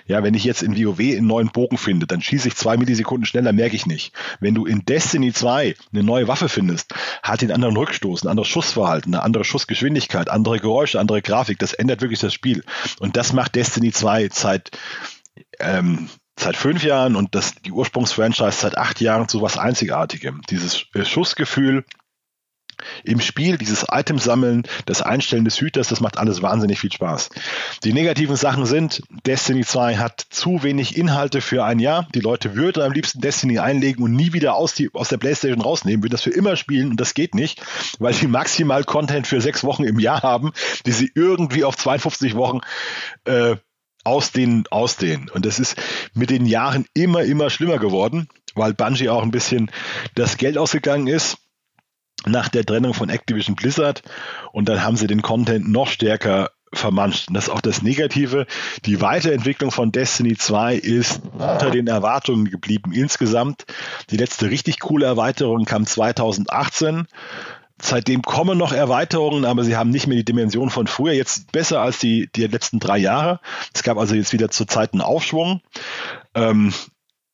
Ja, 0.05 0.23
wenn 0.23 0.33
ich 0.33 0.45
jetzt 0.45 0.63
in 0.63 0.77
WoW 0.77 0.99
einen 0.99 1.27
neuen 1.27 1.49
Bogen 1.49 1.77
finde, 1.77 2.07
dann 2.07 2.21
schieße 2.21 2.47
ich 2.47 2.55
zwei 2.55 2.77
Millisekunden 2.77 3.25
schneller, 3.25 3.51
merke 3.51 3.75
ich 3.75 3.85
nicht. 3.85 4.13
Wenn 4.39 4.55
du 4.55 4.65
in 4.65 4.85
Destiny 4.85 5.33
2 5.33 5.75
eine 5.91 6.03
neue 6.03 6.27
Waffe 6.27 6.47
findest, 6.47 6.93
hat 7.21 7.41
einen 7.41 7.51
anderen 7.51 7.75
Rückstoß, 7.75 8.23
ein 8.23 8.29
anderes 8.29 8.47
Schussverhalten, 8.47 9.13
eine 9.13 9.23
andere 9.23 9.43
Schussgeschwindigkeit, 9.43 10.29
andere 10.29 10.59
Geräusche, 10.59 10.99
andere 10.99 11.21
Grafik. 11.21 11.59
Das 11.59 11.73
ändert 11.73 12.01
wirklich 12.01 12.19
das 12.19 12.33
Spiel. 12.33 12.63
Und 12.99 13.17
das 13.17 13.33
macht 13.33 13.55
Destiny 13.55 13.91
2 13.91 14.29
seit, 14.31 14.71
ähm, 15.59 16.09
seit 16.39 16.55
fünf 16.55 16.83
Jahren 16.83 17.17
und 17.17 17.35
das, 17.35 17.55
die 17.55 17.71
Ursprungsfranchise 17.71 18.51
seit 18.51 18.77
acht 18.77 19.01
Jahren 19.01 19.27
zu 19.27 19.41
was 19.41 19.57
Einzigartigem. 19.57 20.41
Dieses 20.49 20.85
äh, 20.93 21.03
Schussgefühl, 21.03 21.83
im 23.03 23.19
Spiel, 23.19 23.57
dieses 23.57 23.85
Item 23.91 24.19
sammeln, 24.19 24.63
das 24.85 25.01
Einstellen 25.01 25.45
des 25.45 25.59
Hüters, 25.59 25.87
das 25.87 26.01
macht 26.01 26.17
alles 26.17 26.41
wahnsinnig 26.41 26.79
viel 26.79 26.91
Spaß. 26.91 27.29
Die 27.83 27.93
negativen 27.93 28.35
Sachen 28.35 28.65
sind, 28.65 29.01
Destiny 29.25 29.63
2 29.63 29.97
hat 29.97 30.25
zu 30.29 30.63
wenig 30.63 30.97
Inhalte 30.97 31.41
für 31.41 31.63
ein 31.63 31.79
Jahr. 31.79 32.07
Die 32.13 32.21
Leute 32.21 32.55
würden 32.55 32.83
am 32.83 32.91
liebsten 32.91 33.21
Destiny 33.21 33.59
einlegen 33.59 34.03
und 34.03 34.13
nie 34.13 34.33
wieder 34.33 34.55
aus, 34.55 34.73
die, 34.73 34.89
aus 34.93 35.09
der 35.09 35.17
Playstation 35.17 35.61
rausnehmen, 35.61 36.03
würden 36.03 36.11
das 36.11 36.23
für 36.23 36.31
immer 36.31 36.55
spielen 36.55 36.91
und 36.91 36.99
das 36.99 37.13
geht 37.13 37.35
nicht, 37.35 37.61
weil 37.99 38.13
sie 38.13 38.27
maximal 38.27 38.83
Content 38.83 39.27
für 39.27 39.41
sechs 39.41 39.63
Wochen 39.63 39.83
im 39.83 39.99
Jahr 39.99 40.21
haben, 40.21 40.51
die 40.85 40.91
sie 40.91 41.11
irgendwie 41.15 41.63
auf 41.63 41.77
52 41.77 42.35
Wochen 42.35 42.59
äh, 43.25 43.55
ausdehnen, 44.03 44.65
ausdehnen. 44.69 45.29
Und 45.29 45.45
das 45.45 45.59
ist 45.59 45.75
mit 46.13 46.29
den 46.29 46.45
Jahren 46.45 46.85
immer, 46.93 47.23
immer 47.23 47.49
schlimmer 47.49 47.77
geworden, 47.77 48.27
weil 48.55 48.73
Bungie 48.73 49.09
auch 49.09 49.23
ein 49.23 49.31
bisschen 49.31 49.71
das 50.15 50.37
Geld 50.37 50.57
ausgegangen 50.57 51.07
ist 51.07 51.37
nach 52.25 52.49
der 52.49 52.65
Trennung 52.65 52.93
von 52.93 53.09
Activision 53.09 53.55
Blizzard 53.55 54.03
und 54.51 54.69
dann 54.69 54.83
haben 54.83 54.97
sie 54.97 55.07
den 55.07 55.21
Content 55.21 55.69
noch 55.69 55.87
stärker 55.87 56.51
vermanscht. 56.73 57.29
Und 57.29 57.33
das 57.33 57.45
ist 57.45 57.49
auch 57.49 57.61
das 57.61 57.81
Negative. 57.81 58.45
Die 58.85 59.01
Weiterentwicklung 59.01 59.71
von 59.71 59.91
Destiny 59.91 60.37
2 60.37 60.75
ist 60.75 61.21
unter 61.33 61.71
den 61.71 61.87
Erwartungen 61.87 62.45
geblieben 62.45 62.91
insgesamt. 62.93 63.65
Die 64.09 64.17
letzte 64.17 64.49
richtig 64.49 64.79
coole 64.79 65.05
Erweiterung 65.05 65.65
kam 65.65 65.85
2018. 65.85 67.07
Seitdem 67.81 68.21
kommen 68.21 68.57
noch 68.57 68.73
Erweiterungen, 68.73 69.45
aber 69.45 69.63
sie 69.63 69.77
haben 69.77 69.89
nicht 69.89 70.05
mehr 70.05 70.17
die 70.17 70.25
Dimension 70.25 70.69
von 70.69 70.87
früher. 70.87 71.13
Jetzt 71.13 71.51
besser 71.51 71.81
als 71.81 71.97
die, 71.97 72.29
die 72.35 72.45
letzten 72.45 72.79
drei 72.79 72.97
Jahre. 72.97 73.39
Es 73.73 73.83
gab 73.83 73.97
also 73.97 74.15
jetzt 74.15 74.33
wieder 74.33 74.49
zur 74.49 74.67
Zeit 74.67 74.93
einen 74.93 75.01
Aufschwung. 75.01 75.61
Ähm, 76.35 76.73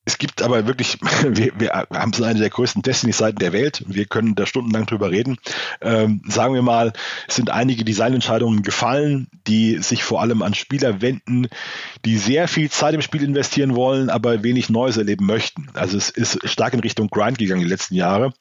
es 0.06 0.18
gibt 0.18 0.40
aber 0.40 0.66
wirklich, 0.68 0.98
wir, 1.28 1.52
wir 1.58 1.70
haben 1.72 2.12
so 2.12 2.24
eine 2.24 2.38
der 2.38 2.48
größten 2.48 2.80
Destiny-Seiten 2.80 3.38
der 3.38 3.52
Welt. 3.52 3.84
Wir 3.88 4.06
können 4.06 4.36
da 4.36 4.46
stundenlang 4.46 4.86
drüber 4.86 5.10
reden. 5.10 5.36
Ähm, 5.80 6.22
sagen 6.28 6.54
wir 6.54 6.62
mal, 6.62 6.92
es 7.26 7.34
sind 7.34 7.50
einige 7.50 7.84
Designentscheidungen 7.84 8.62
gefallen, 8.62 9.26
die 9.48 9.78
sich 9.78 10.04
vor 10.04 10.22
allem 10.22 10.42
an 10.42 10.54
Spieler 10.54 11.02
wenden, 11.02 11.48
die 12.04 12.18
sehr 12.18 12.46
viel 12.46 12.70
Zeit 12.70 12.94
im 12.94 13.02
Spiel 13.02 13.24
investieren 13.24 13.74
wollen, 13.74 14.08
aber 14.08 14.44
wenig 14.44 14.70
Neues 14.70 14.96
erleben 14.96 15.26
möchten. 15.26 15.68
Also 15.74 15.98
es 15.98 16.08
ist 16.08 16.48
stark 16.48 16.72
in 16.72 16.80
Richtung 16.80 17.08
Grind 17.08 17.38
gegangen 17.38 17.62
die 17.62 17.68
letzten 17.68 17.96
Jahre. 17.96 18.32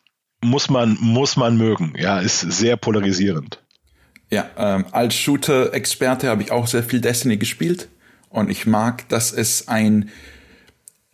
Muss 0.44 0.70
man, 0.70 0.98
muss 1.02 1.36
man 1.36 1.58
mögen. 1.58 1.96
Ja, 1.98 2.20
ist 2.20 2.42
sehr 2.42 2.78
polarisierend. 2.78 3.64
Ja, 4.30 4.50
ähm, 4.56 4.86
als 4.92 5.16
Shooter-Experte 5.16 6.30
habe 6.30 6.44
ich 6.44 6.52
auch 6.52 6.68
sehr 6.68 6.84
viel 6.84 7.02
Destiny 7.02 7.38
gespielt 7.38 7.90
und 8.30 8.52
ich 8.52 8.68
mag, 8.68 9.10
dass 9.10 9.32
es 9.32 9.68
ein 9.68 10.12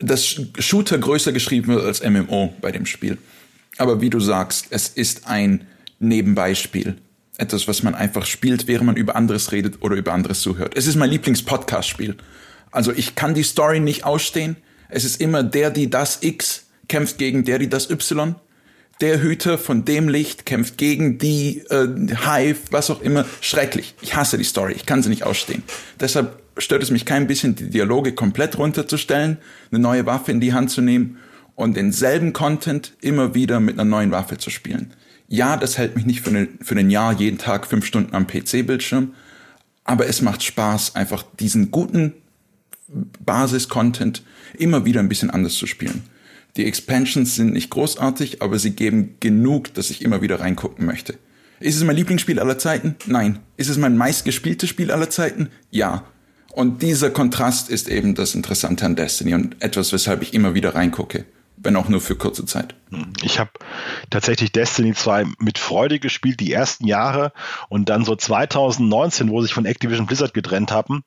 das 0.02 0.26
Shooter 0.60 0.98
größer 0.98 1.32
geschrieben 1.32 1.68
wird 1.68 1.86
als 1.86 2.04
MMO 2.04 2.54
bei 2.62 2.72
dem 2.72 2.86
Spiel. 2.86 3.18
Aber 3.78 4.02
wie 4.02 4.10
du 4.10 4.20
sagst, 4.20 4.68
es 4.70 4.90
ist 4.90 5.28
ein 5.28 5.66
Nebenbeispiel. 6.00 6.98
Etwas, 7.38 7.68
was 7.68 7.84
man 7.84 7.96
einfach 7.96 8.26
spielt, 8.26 8.68
während 8.68 8.88
man 8.88 8.96
über 8.96 9.16
anderes 9.16 9.52
redet 9.52 9.82
oder 9.82 9.96
über 9.96 10.14
anderes 10.14 10.42
zuhört. 10.42 10.74
Es 10.76 10.88
ist 10.88 10.96
mein 10.96 11.10
Lieblings-Podcast-Spiel. 11.10 12.16
Also 12.72 12.92
ich 12.92 13.16
kann 13.16 13.34
die 13.34 13.44
Story 13.44 13.80
nicht 13.80 14.04
ausstehen. 14.04 14.58
Es 14.90 15.06
ist 15.06 15.22
immer 15.22 15.44
der, 15.44 15.70
die 15.72 15.90
das 15.90 16.20
X 16.22 16.66
kämpft 16.88 17.18
gegen 17.18 17.46
der, 17.46 17.60
die 17.60 17.70
das 17.70 17.90
Y. 17.90 18.36
Der 19.00 19.22
Hüter 19.22 19.58
von 19.58 19.86
dem 19.86 20.10
Licht 20.10 20.46
kämpft 20.46 20.78
gegen 20.78 21.18
die 21.18 21.64
äh, 21.70 21.88
Hive, 22.24 22.60
was 22.70 22.92
auch 22.92 23.02
immer. 23.02 23.26
Schrecklich. 23.40 23.96
Ich 24.02 24.16
hasse 24.16 24.38
die 24.38 24.44
Story. 24.44 24.74
Ich 24.74 24.86
kann 24.86 25.02
sie 25.02 25.10
nicht 25.10 25.24
ausstehen. 25.24 25.64
Deshalb 26.00 26.41
stört 26.58 26.84
es 26.84 26.92
mich 26.92 27.06
kein 27.06 27.28
bisschen, 27.28 27.56
die 27.56 27.70
Dialoge 27.70 28.14
komplett 28.14 28.58
runterzustellen, 28.58 29.38
eine 29.72 29.80
neue 29.80 30.06
Waffe 30.06 30.32
in 30.32 30.42
die 30.42 30.54
Hand 30.54 30.72
zu 30.72 30.82
nehmen 30.82 31.18
und 31.56 31.76
denselben 31.76 32.34
Content 32.34 32.94
immer 33.02 33.34
wieder 33.36 33.60
mit 33.60 33.76
einer 33.76 33.90
neuen 33.90 34.12
Waffe 34.12 34.38
zu 34.38 34.50
spielen. 34.50 34.94
Ja, 35.28 35.58
das 35.58 35.78
hält 35.78 35.96
mich 35.96 36.06
nicht 36.06 36.22
für, 36.22 36.30
eine, 36.32 36.48
für 36.62 36.76
ein 36.76 36.90
Jahr 36.90 37.14
jeden 37.14 37.38
Tag 37.38 37.66
fünf 37.66 37.86
Stunden 37.86 38.14
am 38.16 38.28
PC-Bildschirm, 38.28 39.14
aber 39.84 40.08
es 40.08 40.22
macht 40.22 40.44
Spaß, 40.44 40.96
einfach 40.96 41.24
diesen 41.40 41.72
guten 41.72 42.14
Basis-Content 43.26 44.24
immer 44.58 44.86
wieder 44.86 45.00
ein 45.00 45.10
bisschen 45.10 45.30
anders 45.30 45.56
zu 45.56 45.68
spielen. 45.68 46.04
Die 46.58 46.66
Expansions 46.66 47.36
sind 47.36 47.54
nicht 47.54 47.70
großartig, 47.70 48.42
aber 48.42 48.60
sie 48.60 48.72
geben 48.72 49.16
genug, 49.20 49.74
dass 49.74 49.90
ich 49.90 50.02
immer 50.02 50.22
wieder 50.22 50.42
reingucken 50.42 50.86
möchte. 50.86 51.16
Ist 51.62 51.78
es 51.78 51.84
mein 51.84 51.96
Lieblingsspiel 51.96 52.40
aller 52.40 52.58
Zeiten? 52.58 52.96
Nein. 53.06 53.40
Ist 53.56 53.70
es 53.70 53.78
mein 53.78 53.96
meistgespieltes 53.96 54.70
Spiel 54.70 54.92
aller 54.92 55.10
Zeiten? 55.10 55.50
Ja. 55.70 56.06
Und 56.52 56.82
dieser 56.82 57.10
Kontrast 57.10 57.70
ist 57.70 57.88
eben 57.88 58.16
das 58.16 58.36
Interessante 58.36 58.86
an 58.86 58.96
Destiny 58.96 59.34
und 59.34 59.62
etwas, 59.62 59.94
weshalb 59.94 60.22
ich 60.22 60.34
immer 60.34 60.54
wieder 60.54 60.76
reingucke 60.76 61.26
wenn 61.64 61.76
auch 61.76 61.90
nur 61.90 62.02
für 62.02 62.16
kurze 62.16 62.46
Zeit. 62.46 62.76
Ich 63.22 63.40
habe 63.40 63.52
tatsächlich 64.10 64.52
Destiny 64.52 64.94
2 64.94 65.26
mit 65.40 65.58
Freude 65.58 66.00
gespielt, 66.00 66.40
die 66.40 66.52
ersten 66.52 66.88
Jahre 66.88 67.34
und 67.70 67.90
dann 67.90 68.04
so 68.04 68.16
2019, 68.16 69.30
wo 69.30 69.42
sich 69.42 69.54
von 69.54 69.66
Activision 69.66 70.08
Blizzard 70.08 70.34
getrennt 70.34 70.72
haben, 70.72 71.04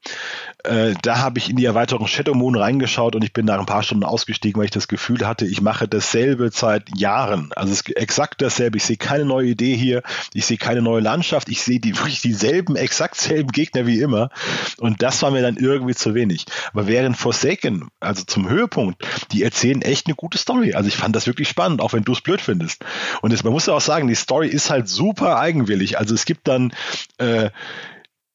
äh, 0.65 0.95
da 1.03 1.19
habe 1.19 1.39
ich 1.39 1.51
in 1.51 1.57
die 1.57 1.65
Erweiterung 1.65 2.07
Shadow 2.07 2.35
Moon 2.35 2.57
reingeschaut 2.57 3.15
und 3.15 3.23
ich 3.23 3.33
bin 3.33 3.47
nach 3.47 3.59
ein 3.59 3.67
paar 3.67 3.83
Stunden 3.83 4.05
ausgestiegen, 4.05 4.59
weil 4.59 4.67
ich 4.67 4.71
das 4.71 4.89
Gefühl 4.89 5.27
hatte, 5.27 5.47
ich 5.47 5.61
mache 5.61 5.87
dasselbe 5.87 6.51
seit 6.53 6.99
Jahren. 6.99 7.51
Also 7.55 7.73
es 7.73 7.81
ist 7.81 7.97
exakt 7.97 8.41
dasselbe. 8.41 8.79
Ich 8.79 8.85
sehe 8.85 8.97
keine 8.97 9.25
neue 9.25 9.49
Idee 9.49 9.77
hier, 9.77 10.03
ich 10.33 10.47
sehe 10.47 10.57
keine 10.57 10.83
neue 10.83 11.01
Landschaft, 11.01 11.49
ich 11.49 11.63
sehe 11.63 11.81
die 11.81 11.97
wirklich 11.97 12.23
dieselben, 12.23 12.77
exakt 12.77 13.17
selben 13.17 13.53
Gegner 13.53 13.87
wie 13.87 14.01
immer 14.01 14.31
und 14.79 15.03
das 15.03 15.21
war 15.23 15.31
mir 15.31 15.43
dann 15.43 15.57
irgendwie 15.57 15.95
zu 15.95 16.15
wenig. 16.15 16.47
Aber 16.73 16.87
während 16.87 17.17
Forsaken, 17.17 17.89
also 18.01 18.25
zum 18.25 18.49
Höhepunkt, 18.49 19.03
die 19.33 19.43
erzählen 19.43 19.83
echt 19.83 20.07
eine 20.07 20.15
gute 20.15 20.39
Story. 20.39 20.75
Also 20.75 20.89
ich 20.89 20.97
fand 20.97 21.15
das 21.15 21.27
wirklich 21.27 21.49
spannend, 21.49 21.81
auch 21.81 21.93
wenn 21.93 22.05
du 22.05 22.13
es 22.13 22.21
blöd 22.21 22.41
findest. 22.41 22.85
Und 23.21 23.33
es, 23.33 23.45
man 23.45 23.53
muss 23.53 23.67
ja 23.67 23.75
auch 23.75 23.81
sagen, 23.81 24.09
die 24.09 24.15
Story 24.15 24.49
ist 24.49 24.71
halt 24.71 24.89
super 24.89 25.39
eigenwillig. 25.39 25.99
Also 25.99 26.15
es 26.15 26.25
gibt 26.25 26.49
dann 26.49 26.73
äh, 27.19 27.51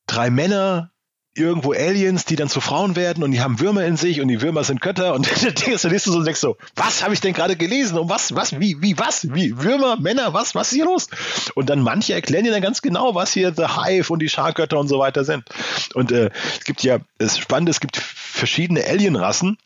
drei 0.05 0.29
Männer, 0.29 0.91
irgendwo 1.39 1.73
Aliens, 1.73 2.25
die 2.25 2.35
dann 2.35 2.49
zu 2.49 2.61
Frauen 2.61 2.95
werden 2.95 3.23
und 3.23 3.31
die 3.31 3.41
haben 3.41 3.59
Würmer 3.59 3.85
in 3.85 3.97
sich 3.97 4.21
und 4.21 4.27
die 4.27 4.41
Würmer 4.41 4.63
sind 4.63 4.81
Götter 4.81 5.13
und 5.13 5.27
dann 5.27 5.53
liest 5.91 6.05
du 6.05 6.11
so 6.11 6.17
und 6.17 6.25
denkst 6.25 6.39
so, 6.39 6.57
was 6.75 7.03
habe 7.03 7.13
ich 7.13 7.21
denn 7.21 7.33
gerade 7.33 7.55
gelesen? 7.55 7.97
Um 7.97 8.09
was, 8.09 8.35
was, 8.35 8.59
wie, 8.59 8.81
wie, 8.81 8.97
was? 8.97 9.27
Wie, 9.33 9.57
Würmer, 9.57 9.99
Männer, 9.99 10.33
was, 10.33 10.55
was 10.55 10.71
ist 10.71 10.75
hier 10.75 10.85
los? 10.85 11.07
Und 11.55 11.69
dann 11.69 11.81
manche 11.81 12.13
erklären 12.13 12.43
dir 12.43 12.51
dann 12.51 12.61
ganz 12.61 12.81
genau, 12.81 13.15
was 13.15 13.33
hier 13.33 13.53
The 13.55 13.67
Hive 13.67 14.11
und 14.11 14.21
die 14.21 14.29
Schargötter 14.29 14.79
und 14.79 14.87
so 14.87 14.99
weiter 14.99 15.23
sind. 15.23 15.45
Und 15.93 16.11
äh, 16.11 16.29
es 16.57 16.65
gibt 16.65 16.83
ja, 16.83 16.99
es 17.17 17.33
ist 17.33 17.39
spannend, 17.39 17.69
es 17.69 17.79
gibt 17.79 17.97
verschiedene 17.97 18.83
Alienrassen 18.85 19.57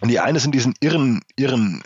und 0.00 0.08
die 0.08 0.20
eine 0.20 0.40
sind 0.40 0.54
diesen 0.54 0.74
irren, 0.80 1.22
irren 1.36 1.82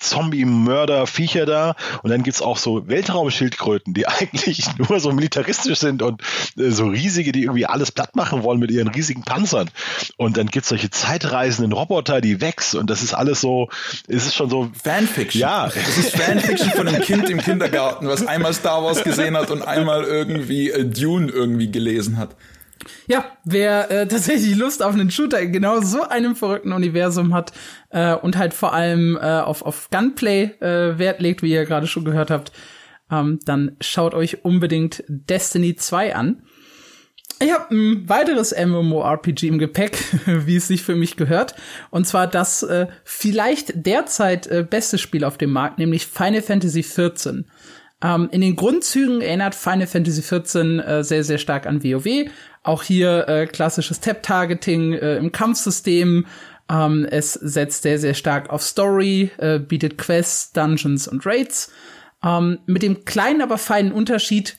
Zombie-Mörder-Viecher 0.00 1.46
da. 1.46 1.76
Und 2.02 2.10
dann 2.10 2.22
gibt's 2.22 2.42
auch 2.42 2.56
so 2.56 2.88
Weltraumschildkröten, 2.88 3.94
die 3.94 4.06
eigentlich 4.08 4.64
nur 4.78 4.98
so 5.00 5.12
militaristisch 5.12 5.78
sind 5.78 6.02
und 6.02 6.22
äh, 6.58 6.70
so 6.70 6.86
riesige, 6.86 7.32
die 7.32 7.42
irgendwie 7.42 7.66
alles 7.66 7.92
platt 7.92 8.16
machen 8.16 8.42
wollen 8.42 8.58
mit 8.58 8.70
ihren 8.70 8.88
riesigen 8.88 9.22
Panzern. 9.22 9.70
Und 10.16 10.36
dann 10.36 10.48
gibt's 10.48 10.70
solche 10.70 10.90
zeitreisenden 10.90 11.72
Roboter, 11.72 12.20
die 12.20 12.40
wächst. 12.40 12.74
Und 12.74 12.90
das 12.90 13.02
ist 13.02 13.14
alles 13.14 13.40
so, 13.40 13.68
es 14.08 14.26
ist 14.26 14.34
schon 14.34 14.50
so. 14.50 14.70
Fanfiction. 14.82 15.40
Ja. 15.40 15.66
Das 15.66 15.98
ist 15.98 16.16
Fanfiction 16.16 16.70
von 16.70 16.88
einem 16.88 17.02
Kind 17.02 17.28
im 17.30 17.40
Kindergarten, 17.40 18.08
was 18.08 18.26
einmal 18.26 18.54
Star 18.54 18.82
Wars 18.82 19.04
gesehen 19.04 19.36
hat 19.36 19.50
und 19.50 19.62
einmal 19.62 20.04
irgendwie 20.04 20.70
äh, 20.70 20.84
Dune 20.84 21.30
irgendwie 21.30 21.70
gelesen 21.70 22.16
hat. 22.16 22.34
Ja, 23.06 23.24
wer 23.44 23.90
äh, 23.90 24.06
tatsächlich 24.06 24.56
Lust 24.56 24.82
auf 24.82 24.94
einen 24.94 25.10
Shooter 25.10 25.40
in 25.40 25.52
genau 25.52 25.80
so 25.80 26.02
einem 26.02 26.36
verrückten 26.36 26.72
Universum 26.72 27.34
hat 27.34 27.52
äh, 27.90 28.14
und 28.14 28.36
halt 28.36 28.54
vor 28.54 28.72
allem 28.72 29.16
äh, 29.16 29.40
auf, 29.40 29.62
auf 29.62 29.90
Gunplay 29.90 30.52
äh, 30.60 30.98
Wert 30.98 31.20
legt, 31.20 31.42
wie 31.42 31.52
ihr 31.52 31.64
gerade 31.64 31.86
schon 31.86 32.04
gehört 32.04 32.30
habt, 32.30 32.52
ähm, 33.10 33.40
dann 33.44 33.76
schaut 33.80 34.14
euch 34.14 34.44
unbedingt 34.44 35.02
Destiny 35.08 35.74
2 35.74 36.14
an. 36.14 36.42
Ich 37.42 37.50
habe 37.52 37.74
ein 37.74 38.06
weiteres 38.08 38.54
MMORPG 38.54 39.48
im 39.48 39.58
Gepäck, 39.58 39.98
wie 40.26 40.56
es 40.56 40.68
sich 40.68 40.82
für 40.82 40.94
mich 40.94 41.16
gehört. 41.16 41.54
Und 41.88 42.06
zwar 42.06 42.26
das 42.26 42.62
äh, 42.62 42.86
vielleicht 43.02 43.86
derzeit 43.86 44.46
äh, 44.46 44.62
beste 44.68 44.98
Spiel 44.98 45.24
auf 45.24 45.38
dem 45.38 45.50
Markt, 45.50 45.78
nämlich 45.78 46.06
Final 46.06 46.42
Fantasy 46.42 46.82
XIV. 46.82 47.44
Ähm, 48.02 48.28
in 48.32 48.40
den 48.40 48.56
Grundzügen 48.56 49.20
erinnert 49.20 49.54
Final 49.54 49.86
Fantasy 49.86 50.22
XIV 50.22 50.54
äh, 50.54 51.02
sehr, 51.02 51.24
sehr 51.24 51.38
stark 51.38 51.66
an 51.66 51.84
WoW. 51.84 52.30
Auch 52.62 52.82
hier 52.82 53.28
äh, 53.28 53.46
klassisches 53.46 54.00
Tap-Targeting 54.00 54.94
äh, 54.94 55.16
im 55.16 55.32
Kampfsystem. 55.32 56.26
Ähm, 56.70 57.06
es 57.10 57.34
setzt 57.34 57.82
sehr, 57.82 57.98
sehr 57.98 58.14
stark 58.14 58.50
auf 58.50 58.62
Story, 58.62 59.30
äh, 59.38 59.58
bietet 59.58 59.98
Quests, 59.98 60.52
Dungeons 60.52 61.08
und 61.08 61.26
Raids. 61.26 61.72
Ähm, 62.22 62.60
mit 62.66 62.82
dem 62.82 63.04
kleinen, 63.04 63.42
aber 63.42 63.58
feinen 63.58 63.92
Unterschied, 63.92 64.58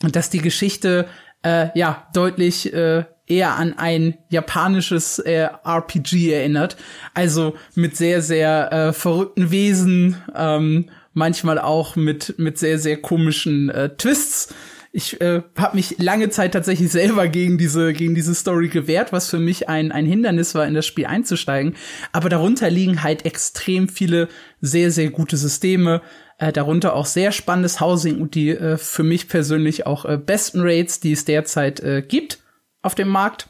dass 0.00 0.30
die 0.30 0.40
Geschichte 0.40 1.06
äh, 1.42 1.68
ja 1.78 2.08
deutlich 2.14 2.72
äh, 2.72 3.04
eher 3.26 3.56
an 3.56 3.78
ein 3.78 4.18
japanisches 4.28 5.18
äh, 5.18 5.48
RPG 5.64 6.32
erinnert. 6.32 6.76
Also 7.14 7.56
mit 7.74 7.96
sehr, 7.96 8.22
sehr 8.22 8.72
äh, 8.72 8.92
verrückten 8.92 9.50
Wesen, 9.50 10.22
ähm, 10.34 10.90
manchmal 11.14 11.58
auch 11.58 11.96
mit, 11.96 12.34
mit 12.38 12.58
sehr, 12.58 12.78
sehr 12.78 12.98
komischen 12.98 13.70
äh, 13.70 13.96
Twists 13.96 14.54
ich 14.96 15.20
äh, 15.20 15.42
habe 15.58 15.74
mich 15.74 15.98
lange 15.98 16.30
Zeit 16.30 16.52
tatsächlich 16.52 16.92
selber 16.92 17.26
gegen 17.26 17.58
diese 17.58 17.92
gegen 17.92 18.14
diese 18.14 18.32
Story 18.32 18.68
gewehrt, 18.68 19.12
was 19.12 19.28
für 19.28 19.40
mich 19.40 19.68
ein 19.68 19.90
ein 19.90 20.06
Hindernis 20.06 20.54
war, 20.54 20.68
in 20.68 20.74
das 20.74 20.86
Spiel 20.86 21.06
einzusteigen. 21.06 21.74
Aber 22.12 22.28
darunter 22.28 22.70
liegen 22.70 23.02
halt 23.02 23.26
extrem 23.26 23.88
viele 23.88 24.28
sehr 24.60 24.92
sehr 24.92 25.10
gute 25.10 25.36
Systeme, 25.36 26.00
äh, 26.38 26.52
darunter 26.52 26.94
auch 26.94 27.06
sehr 27.06 27.32
spannendes 27.32 27.80
Housing 27.80 28.20
und 28.20 28.36
die 28.36 28.50
äh, 28.50 28.76
für 28.76 29.02
mich 29.02 29.26
persönlich 29.26 29.84
auch 29.84 30.04
äh, 30.04 30.16
besten 30.16 30.60
Rates, 30.62 31.00
die 31.00 31.10
es 31.10 31.24
derzeit 31.24 31.80
äh, 31.80 32.00
gibt 32.00 32.38
auf 32.80 32.94
dem 32.94 33.08
Markt. 33.08 33.48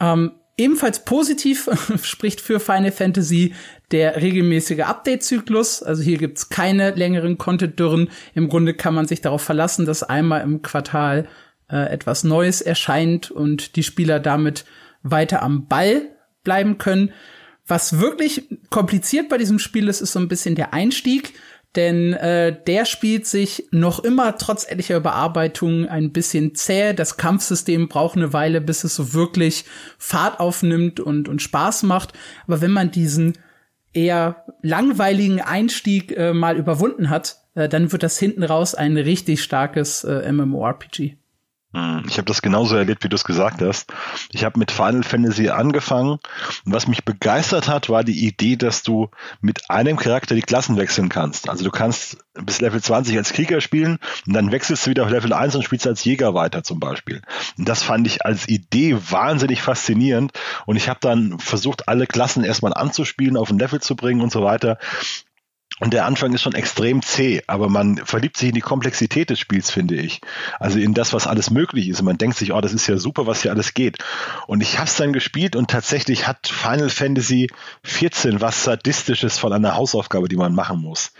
Ähm, 0.00 0.32
Ebenfalls 0.58 1.04
positiv 1.04 1.68
spricht 2.02 2.40
für 2.40 2.60
Final 2.60 2.92
Fantasy 2.92 3.54
der 3.92 4.20
regelmäßige 4.20 4.80
Update-Zyklus. 4.80 5.82
Also 5.82 6.02
hier 6.02 6.18
gibt's 6.18 6.48
keine 6.48 6.90
längeren 6.92 7.38
Content-Dürren. 7.38 8.08
Im 8.34 8.48
Grunde 8.48 8.74
kann 8.74 8.94
man 8.94 9.06
sich 9.06 9.20
darauf 9.20 9.42
verlassen, 9.42 9.86
dass 9.86 10.02
einmal 10.02 10.40
im 10.40 10.62
Quartal 10.62 11.28
äh, 11.70 11.92
etwas 11.92 12.24
Neues 12.24 12.60
erscheint 12.60 13.30
und 13.30 13.76
die 13.76 13.82
Spieler 13.82 14.18
damit 14.18 14.64
weiter 15.02 15.42
am 15.42 15.66
Ball 15.68 16.02
bleiben 16.42 16.78
können. 16.78 17.12
Was 17.66 18.00
wirklich 18.00 18.48
kompliziert 18.70 19.28
bei 19.28 19.38
diesem 19.38 19.58
Spiel 19.58 19.88
ist, 19.88 20.00
ist 20.00 20.12
so 20.12 20.18
ein 20.18 20.28
bisschen 20.28 20.56
der 20.56 20.74
Einstieg 20.74 21.34
denn 21.74 22.12
äh, 22.12 22.54
der 22.66 22.84
spielt 22.84 23.26
sich 23.26 23.66
noch 23.70 24.00
immer 24.00 24.36
trotz 24.36 24.68
etlicher 24.68 24.96
Überarbeitung 24.96 25.88
ein 25.88 26.12
bisschen 26.12 26.54
zäh. 26.54 26.92
Das 26.92 27.16
Kampfsystem 27.16 27.88
braucht 27.88 28.16
eine 28.16 28.32
Weile, 28.34 28.60
bis 28.60 28.84
es 28.84 28.94
so 28.94 29.14
wirklich 29.14 29.64
Fahrt 29.96 30.38
aufnimmt 30.38 31.00
und, 31.00 31.28
und 31.28 31.40
Spaß 31.40 31.84
macht. 31.84 32.12
Aber 32.46 32.60
wenn 32.60 32.72
man 32.72 32.90
diesen 32.90 33.38
eher 33.92 34.44
langweiligen 34.62 35.40
Einstieg 35.40 36.16
äh, 36.16 36.32
mal 36.32 36.56
überwunden 36.56 37.10
hat, 37.10 37.38
äh, 37.54 37.68
dann 37.68 37.92
wird 37.92 38.02
das 38.02 38.18
hinten 38.18 38.42
raus 38.42 38.74
ein 38.74 38.96
richtig 38.96 39.42
starkes 39.42 40.04
äh, 40.04 40.30
MMORPG. 40.32 41.16
Hm, 41.74 42.04
ich 42.06 42.18
habe 42.18 42.26
das 42.26 42.42
genauso 42.42 42.76
erlebt, 42.76 43.02
wie 43.02 43.08
du 43.08 43.16
es 43.16 43.24
gesagt 43.24 43.62
hast. 43.62 43.92
Ich 44.30 44.44
habe 44.44 44.58
mit 44.58 44.70
Final 44.70 45.02
Fantasy 45.02 45.48
angefangen 45.48 46.18
und 46.64 46.72
was 46.72 46.86
mich 46.86 47.04
begeistert 47.04 47.66
hat, 47.66 47.88
war 47.88 48.04
die 48.04 48.26
Idee, 48.26 48.56
dass 48.56 48.82
du 48.82 49.08
mit 49.40 49.70
einem 49.70 49.96
Charakter 49.96 50.34
die 50.34 50.42
Klassen 50.42 50.76
wechseln 50.76 51.08
kannst. 51.08 51.48
Also 51.48 51.64
du 51.64 51.70
kannst 51.70 52.18
bis 52.34 52.60
Level 52.60 52.82
20 52.82 53.16
als 53.16 53.32
Krieger 53.32 53.60
spielen 53.60 53.98
und 54.26 54.34
dann 54.34 54.52
wechselst 54.52 54.86
du 54.86 54.90
wieder 54.90 55.04
auf 55.04 55.10
Level 55.10 55.32
1 55.32 55.54
und 55.54 55.62
spielst 55.62 55.86
als 55.86 56.04
Jäger 56.04 56.34
weiter 56.34 56.62
zum 56.62 56.78
Beispiel. 56.78 57.22
Und 57.56 57.68
das 57.68 57.82
fand 57.82 58.06
ich 58.06 58.24
als 58.26 58.48
Idee 58.48 58.96
wahnsinnig 59.10 59.62
faszinierend 59.62 60.32
und 60.66 60.76
ich 60.76 60.90
habe 60.90 61.00
dann 61.00 61.38
versucht, 61.38 61.88
alle 61.88 62.06
Klassen 62.06 62.44
erstmal 62.44 62.74
anzuspielen, 62.74 63.36
auf 63.36 63.50
ein 63.50 63.58
Level 63.58 63.80
zu 63.80 63.96
bringen 63.96 64.20
und 64.20 64.32
so 64.32 64.42
weiter. 64.42 64.78
Und 65.82 65.94
der 65.94 66.06
Anfang 66.06 66.32
ist 66.32 66.42
schon 66.42 66.54
extrem 66.54 67.02
zäh, 67.02 67.42
aber 67.48 67.68
man 67.68 67.96
verliebt 67.96 68.36
sich 68.36 68.50
in 68.50 68.54
die 68.54 68.60
Komplexität 68.60 69.30
des 69.30 69.40
Spiels, 69.40 69.72
finde 69.72 69.96
ich. 69.96 70.20
Also 70.60 70.78
in 70.78 70.94
das, 70.94 71.12
was 71.12 71.26
alles 71.26 71.50
möglich 71.50 71.88
ist. 71.88 71.98
Und 71.98 72.04
man 72.04 72.18
denkt 72.18 72.36
sich, 72.36 72.52
oh, 72.52 72.60
das 72.60 72.72
ist 72.72 72.86
ja 72.86 72.98
super, 72.98 73.26
was 73.26 73.42
hier 73.42 73.50
alles 73.50 73.74
geht. 73.74 73.98
Und 74.46 74.60
ich 74.60 74.78
habe 74.78 74.86
es 74.86 74.94
dann 74.94 75.12
gespielt 75.12 75.56
und 75.56 75.68
tatsächlich 75.68 76.28
hat 76.28 76.46
Final 76.46 76.88
Fantasy 76.88 77.48
14 77.82 78.40
was 78.40 78.62
Sadistisches 78.62 79.40
von 79.40 79.52
einer 79.52 79.74
Hausaufgabe, 79.74 80.28
die 80.28 80.36
man 80.36 80.54
machen 80.54 80.78
muss. 80.78 81.14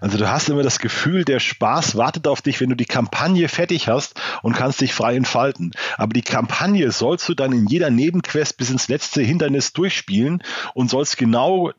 Also 0.00 0.18
du 0.18 0.28
hast 0.28 0.48
immer 0.48 0.64
das 0.64 0.80
Gefühl, 0.80 1.24
der 1.24 1.38
Spaß 1.38 1.94
wartet 1.96 2.26
auf 2.26 2.42
dich, 2.42 2.60
wenn 2.60 2.70
du 2.70 2.76
die 2.76 2.86
Kampagne 2.86 3.48
fertig 3.48 3.86
hast 3.86 4.20
und 4.42 4.54
kannst 4.54 4.80
dich 4.80 4.94
frei 4.94 5.14
entfalten. 5.14 5.70
Aber 5.96 6.12
die 6.12 6.22
Kampagne 6.22 6.90
sollst 6.90 7.28
du 7.28 7.34
dann 7.34 7.52
in 7.52 7.68
jeder 7.68 7.90
Nebenquest 7.90 8.56
bis 8.56 8.70
ins 8.70 8.88
letzte 8.88 9.22
Hindernis 9.22 9.72
durchspielen 9.74 10.42
und 10.74 10.90
sollst 10.90 11.18
genau 11.18 11.70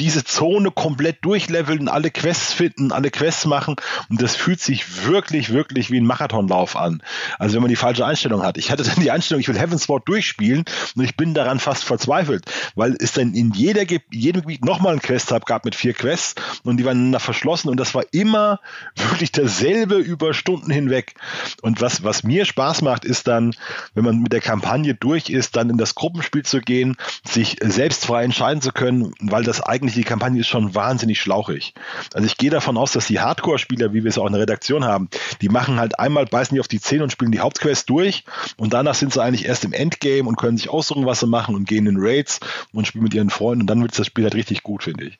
diese 0.00 0.24
Zone 0.24 0.70
komplett 0.72 1.24
durchleveln, 1.24 1.88
alle 1.88 2.10
Quests 2.10 2.52
finden, 2.52 2.90
alle 2.90 3.10
Quests 3.10 3.44
machen 3.44 3.76
und 4.08 4.20
das 4.20 4.34
fühlt 4.34 4.60
sich 4.60 5.06
wirklich, 5.06 5.52
wirklich 5.52 5.90
wie 5.90 6.00
ein 6.00 6.06
Marathonlauf 6.06 6.76
an. 6.76 7.02
Also 7.38 7.54
wenn 7.54 7.62
man 7.62 7.68
die 7.68 7.76
falsche 7.76 8.04
Einstellung 8.04 8.42
hat. 8.42 8.58
Ich 8.58 8.70
hatte 8.70 8.82
dann 8.82 9.00
die 9.00 9.10
Einstellung, 9.12 9.40
ich 9.40 9.48
will 9.48 9.58
Heavensward 9.58 10.08
durchspielen 10.08 10.64
und 10.96 11.04
ich 11.04 11.16
bin 11.16 11.34
daran 11.34 11.60
fast 11.60 11.84
verzweifelt, 11.84 12.44
weil 12.74 12.96
es 12.98 13.12
dann 13.12 13.34
in 13.34 13.52
jeder, 13.52 13.82
jedem 14.10 14.42
Gebiet 14.42 14.64
nochmal 14.64 14.94
ein 14.94 15.02
Quest-Hub 15.02 15.46
gab 15.46 15.64
mit 15.64 15.76
vier 15.76 15.94
Quests 15.94 16.34
und 16.64 16.78
die 16.78 16.84
waren 16.84 17.18
verschlossen 17.20 17.68
und 17.68 17.78
das 17.78 17.94
war 17.94 18.04
immer 18.10 18.60
wirklich 18.96 19.30
derselbe 19.30 19.96
über 19.96 20.34
Stunden 20.34 20.70
hinweg. 20.72 21.14
Und 21.62 21.80
was, 21.80 22.02
was 22.02 22.24
mir 22.24 22.44
Spaß 22.44 22.82
macht, 22.82 23.04
ist 23.04 23.28
dann, 23.28 23.54
wenn 23.94 24.04
man 24.04 24.20
mit 24.20 24.32
der 24.32 24.40
Kampagne 24.40 24.94
durch 24.94 25.30
ist, 25.30 25.54
dann 25.54 25.70
in 25.70 25.78
das 25.78 25.94
Gruppenspiel 25.94 26.44
zu 26.44 26.60
gehen, 26.60 26.96
sich 27.24 27.56
selbst 27.62 28.06
frei 28.06 28.24
entscheiden 28.24 28.60
zu 28.60 28.72
können, 28.72 29.14
weil 29.20 29.44
das 29.44 29.60
eigentlich 29.60 29.83
eigentlich, 29.84 29.94
die 29.94 30.08
Kampagne 30.08 30.40
ist 30.40 30.48
schon 30.48 30.74
wahnsinnig 30.74 31.20
schlauchig. 31.20 31.74
Also 32.14 32.26
ich 32.26 32.38
gehe 32.38 32.50
davon 32.50 32.76
aus, 32.78 32.92
dass 32.92 33.06
die 33.06 33.20
Hardcore-Spieler, 33.20 33.92
wie 33.92 34.02
wir 34.02 34.08
es 34.08 34.18
auch 34.18 34.26
in 34.26 34.32
der 34.32 34.40
Redaktion 34.40 34.84
haben, 34.84 35.08
die 35.42 35.50
machen 35.50 35.78
halt 35.78 35.98
einmal, 35.98 36.24
beißen 36.24 36.54
die 36.54 36.60
auf 36.60 36.68
die 36.68 36.80
Zähne 36.80 37.04
und 37.04 37.10
spielen 37.10 37.32
die 37.32 37.40
Hauptquest 37.40 37.90
durch 37.90 38.24
und 38.56 38.72
danach 38.72 38.94
sind 38.94 39.12
sie 39.12 39.22
eigentlich 39.22 39.44
erst 39.44 39.64
im 39.64 39.72
Endgame 39.72 40.26
und 40.26 40.36
können 40.36 40.56
sich 40.56 40.70
aussuchen, 40.70 41.04
was 41.04 41.20
sie 41.20 41.26
machen 41.26 41.54
und 41.54 41.68
gehen 41.68 41.86
in 41.86 41.96
Raids 41.98 42.40
und 42.72 42.86
spielen 42.86 43.04
mit 43.04 43.14
ihren 43.14 43.30
Freunden 43.30 43.62
und 43.62 43.66
dann 43.66 43.82
wird 43.82 43.98
das 43.98 44.06
Spiel 44.06 44.24
halt 44.24 44.34
richtig 44.34 44.62
gut, 44.62 44.84
finde 44.84 45.04
ich. 45.04 45.18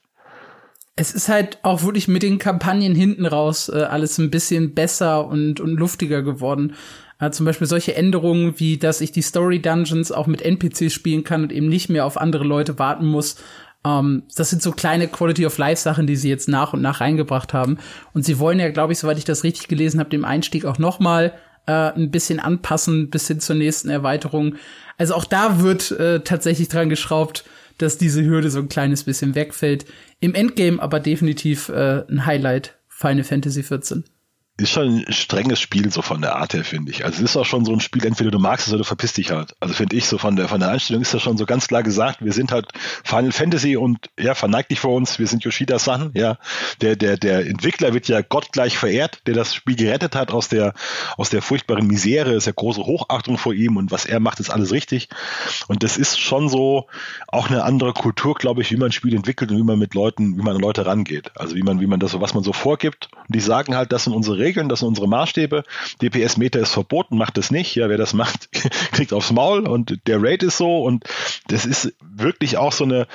Es 0.96 1.12
ist 1.12 1.28
halt 1.28 1.58
auch 1.62 1.82
wirklich 1.82 2.08
mit 2.08 2.22
den 2.22 2.38
Kampagnen 2.38 2.94
hinten 2.94 3.26
raus 3.26 3.68
äh, 3.68 3.82
alles 3.82 4.16
ein 4.18 4.30
bisschen 4.30 4.74
besser 4.74 5.26
und, 5.26 5.60
und 5.60 5.76
luftiger 5.76 6.22
geworden. 6.22 6.74
Äh, 7.18 7.32
zum 7.32 7.46
Beispiel 7.46 7.66
solche 7.66 7.96
Änderungen 7.96 8.54
wie, 8.58 8.78
dass 8.78 9.00
ich 9.00 9.12
die 9.12 9.22
Story 9.22 9.60
Dungeons 9.60 10.12
auch 10.12 10.28
mit 10.28 10.40
NPCs 10.40 10.92
spielen 10.92 11.24
kann 11.24 11.42
und 11.42 11.52
eben 11.52 11.68
nicht 11.68 11.90
mehr 11.90 12.06
auf 12.06 12.16
andere 12.16 12.44
Leute 12.44 12.78
warten 12.78 13.06
muss, 13.06 13.36
um, 13.84 13.90
ähm, 13.90 14.22
das 14.34 14.50
sind 14.50 14.62
so 14.62 14.72
kleine 14.72 15.08
Quality 15.08 15.46
of 15.46 15.58
Life 15.58 15.80
Sachen, 15.80 16.06
die 16.06 16.16
sie 16.16 16.30
jetzt 16.30 16.48
nach 16.48 16.72
und 16.72 16.80
nach 16.80 17.00
reingebracht 17.00 17.52
haben. 17.52 17.78
Und 18.14 18.24
sie 18.24 18.38
wollen 18.38 18.58
ja, 18.58 18.70
glaube 18.70 18.92
ich, 18.92 18.98
soweit 18.98 19.18
ich 19.18 19.24
das 19.24 19.44
richtig 19.44 19.68
gelesen 19.68 20.00
habe, 20.00 20.10
dem 20.10 20.24
Einstieg 20.24 20.64
auch 20.64 20.78
noch 20.78 21.00
mal 21.00 21.34
äh, 21.66 21.92
ein 21.92 22.10
bisschen 22.10 22.40
anpassen 22.40 23.10
bis 23.10 23.28
hin 23.28 23.40
zur 23.40 23.56
nächsten 23.56 23.90
Erweiterung. 23.90 24.56
Also 24.96 25.14
auch 25.14 25.24
da 25.24 25.60
wird 25.60 25.90
äh, 25.92 26.20
tatsächlich 26.20 26.68
dran 26.68 26.88
geschraubt, 26.88 27.44
dass 27.78 27.98
diese 27.98 28.24
Hürde 28.24 28.50
so 28.50 28.60
ein 28.60 28.68
kleines 28.68 29.04
bisschen 29.04 29.34
wegfällt. 29.34 29.84
Im 30.20 30.34
Endgame 30.34 30.80
aber 30.80 31.00
definitiv 31.00 31.68
äh, 31.68 32.04
ein 32.08 32.24
Highlight 32.24 32.78
Final 32.88 33.24
Fantasy 33.24 33.62
14 33.62 34.04
ist 34.56 34.70
schon 34.70 34.98
ein 34.98 35.12
strenges 35.12 35.60
Spiel 35.60 35.90
so 35.90 36.00
von 36.00 36.20
der 36.20 36.36
Art 36.36 36.54
her, 36.54 36.64
finde 36.64 36.92
ich. 36.92 37.04
Also 37.04 37.16
es 37.16 37.30
ist 37.30 37.36
auch 37.36 37.44
schon 37.44 37.64
so 37.64 37.72
ein 37.72 37.80
Spiel, 37.80 38.06
entweder 38.06 38.30
du 38.30 38.38
magst 38.38 38.68
es 38.68 38.72
oder 38.72 38.78
du 38.78 38.84
verpisst 38.84 39.16
dich 39.16 39.32
halt. 39.32 39.56
Also 39.58 39.74
finde 39.74 39.96
ich 39.96 40.06
so 40.06 40.16
von 40.16 40.36
der 40.36 40.46
von 40.46 40.60
der 40.60 40.70
Einstellung 40.70 41.02
ist 41.02 41.12
das 41.12 41.22
schon 41.22 41.36
so 41.36 41.44
ganz 41.44 41.66
klar 41.66 41.82
gesagt, 41.82 42.24
wir 42.24 42.32
sind 42.32 42.52
halt 42.52 42.68
Final 43.02 43.32
Fantasy 43.32 43.76
und 43.76 44.10
ja, 44.18 44.34
verneigt 44.36 44.70
dich 44.70 44.78
vor 44.78 44.94
uns, 44.94 45.18
wir 45.18 45.26
sind 45.26 45.42
Yoshida-san, 45.42 46.12
ja. 46.14 46.38
Der, 46.80 46.94
der, 46.94 47.16
der 47.16 47.46
Entwickler 47.46 47.94
wird 47.94 48.06
ja 48.06 48.20
gottgleich 48.20 48.78
verehrt, 48.78 49.22
der 49.26 49.34
das 49.34 49.54
Spiel 49.54 49.74
gerettet 49.74 50.14
hat 50.14 50.30
aus 50.30 50.48
der, 50.48 50.74
aus 51.16 51.30
der 51.30 51.42
furchtbaren 51.42 51.88
Misere, 51.88 52.34
ist 52.34 52.46
ja 52.46 52.52
große 52.54 52.84
Hochachtung 52.84 53.38
vor 53.38 53.54
ihm 53.54 53.76
und 53.76 53.90
was 53.90 54.06
er 54.06 54.20
macht, 54.20 54.38
ist 54.38 54.50
alles 54.50 54.70
richtig. 54.70 55.08
Und 55.66 55.82
das 55.82 55.96
ist 55.96 56.20
schon 56.20 56.48
so 56.48 56.86
auch 57.26 57.50
eine 57.50 57.64
andere 57.64 57.92
Kultur, 57.92 58.34
glaube 58.34 58.62
ich, 58.62 58.70
wie 58.70 58.76
man 58.76 58.90
ein 58.90 58.92
Spiel 58.92 59.16
entwickelt 59.16 59.50
und 59.50 59.58
wie 59.58 59.64
man 59.64 59.80
mit 59.80 59.94
Leuten, 59.94 60.38
wie 60.38 60.42
man 60.42 60.54
an 60.54 60.62
Leute 60.62 60.86
rangeht. 60.86 61.32
Also 61.34 61.56
wie 61.56 61.62
man, 61.62 61.80
wie 61.80 61.88
man 61.88 61.98
das 61.98 62.14
was 62.20 62.34
man 62.34 62.44
so 62.44 62.52
vorgibt. 62.52 63.08
Und 63.12 63.34
die 63.34 63.40
sagen 63.40 63.74
halt, 63.74 63.90
das 63.90 64.04
sind 64.04 64.12
unsere 64.12 64.43
Regeln, 64.44 64.68
das 64.68 64.80
sind 64.80 64.88
unsere 64.88 65.08
Maßstäbe. 65.08 65.64
DPS-Meter 66.02 66.60
ist 66.60 66.72
verboten, 66.72 67.16
macht 67.16 67.38
es 67.38 67.50
nicht. 67.50 67.74
Ja, 67.74 67.88
wer 67.88 67.98
das 67.98 68.12
macht, 68.12 68.52
kriegt 68.92 69.12
aufs 69.12 69.32
Maul 69.32 69.66
und 69.66 69.98
der 70.06 70.22
Rate 70.22 70.46
ist 70.46 70.58
so 70.58 70.82
und 70.82 71.04
das 71.48 71.66
ist 71.66 71.94
wirklich 72.00 72.56
auch 72.56 72.72
so 72.72 72.84
eine, 72.84 73.06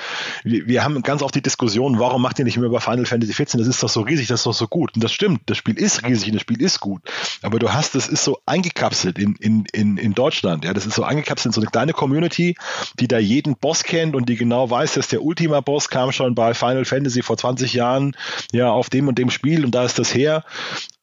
wir 0.44 0.84
haben 0.84 1.02
ganz 1.02 1.22
oft 1.22 1.34
die 1.34 1.42
Diskussion, 1.42 1.98
warum 1.98 2.22
macht 2.22 2.38
ihr 2.38 2.44
nicht 2.44 2.58
mehr 2.58 2.66
über 2.66 2.80
Final 2.80 3.06
Fantasy 3.06 3.32
14? 3.32 3.58
Das 3.58 3.68
ist 3.68 3.82
doch 3.82 3.88
so 3.88 4.02
riesig, 4.02 4.28
das 4.28 4.40
ist 4.40 4.46
doch 4.46 4.54
so 4.54 4.68
gut. 4.68 4.94
Und 4.94 5.04
das 5.04 5.12
stimmt, 5.12 5.42
das 5.46 5.56
Spiel 5.56 5.78
ist 5.78 6.04
riesig 6.04 6.28
und 6.28 6.34
das 6.34 6.42
Spiel 6.42 6.60
ist 6.60 6.80
gut. 6.80 7.02
Aber 7.42 7.58
du 7.58 7.72
hast, 7.72 7.94
das 7.94 8.08
ist 8.08 8.24
so 8.24 8.38
eingekapselt 8.46 9.18
in, 9.18 9.36
in, 9.36 9.64
in, 9.72 9.96
in 9.96 10.14
Deutschland. 10.14 10.64
Ja, 10.64 10.74
das 10.74 10.86
ist 10.86 10.94
so 10.94 11.04
eingekapselt 11.04 11.46
in 11.46 11.52
so 11.52 11.60
eine 11.60 11.70
kleine 11.70 11.92
Community, 11.92 12.56
die 12.98 13.08
da 13.08 13.18
jeden 13.18 13.56
Boss 13.56 13.84
kennt 13.84 14.14
und 14.16 14.28
die 14.28 14.36
genau 14.36 14.70
weiß, 14.70 14.94
dass 14.94 15.08
der 15.08 15.22
Ultima-Boss 15.22 15.88
kam 15.88 16.12
schon 16.12 16.34
bei 16.34 16.54
Final 16.54 16.84
Fantasy 16.84 17.22
vor 17.22 17.36
20 17.36 17.72
Jahren 17.72 18.16
ja 18.52 18.70
auf 18.70 18.90
dem 18.90 19.08
und 19.08 19.18
dem 19.18 19.30
Spiel 19.30 19.64
und 19.64 19.74
da 19.74 19.84
ist 19.84 19.98
das 19.98 20.14
her. 20.14 20.44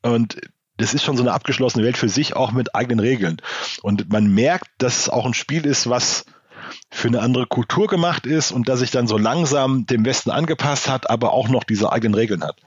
Und 0.01 0.39
das 0.77 0.93
ist 0.93 1.03
schon 1.03 1.17
so 1.17 1.23
eine 1.23 1.33
abgeschlossene 1.33 1.83
Welt 1.83 1.97
für 1.97 2.09
sich, 2.09 2.35
auch 2.35 2.51
mit 2.51 2.75
eigenen 2.75 2.99
Regeln. 2.99 3.37
Und 3.81 4.11
man 4.11 4.27
merkt, 4.27 4.67
dass 4.77 4.99
es 4.99 5.09
auch 5.09 5.25
ein 5.25 5.33
Spiel 5.33 5.65
ist, 5.65 5.89
was 5.89 6.25
für 6.91 7.07
eine 7.07 7.21
andere 7.21 7.47
Kultur 7.47 7.87
gemacht 7.87 8.25
ist 8.25 8.51
und 8.51 8.69
dass 8.69 8.79
sich 8.79 8.91
dann 8.91 9.07
so 9.07 9.17
langsam 9.17 9.85
dem 9.85 10.05
Westen 10.05 10.31
angepasst 10.31 10.89
hat, 10.89 11.09
aber 11.09 11.33
auch 11.33 11.49
noch 11.49 11.63
diese 11.63 11.91
eigenen 11.91 12.13
Regeln 12.13 12.43
hat. 12.43 12.57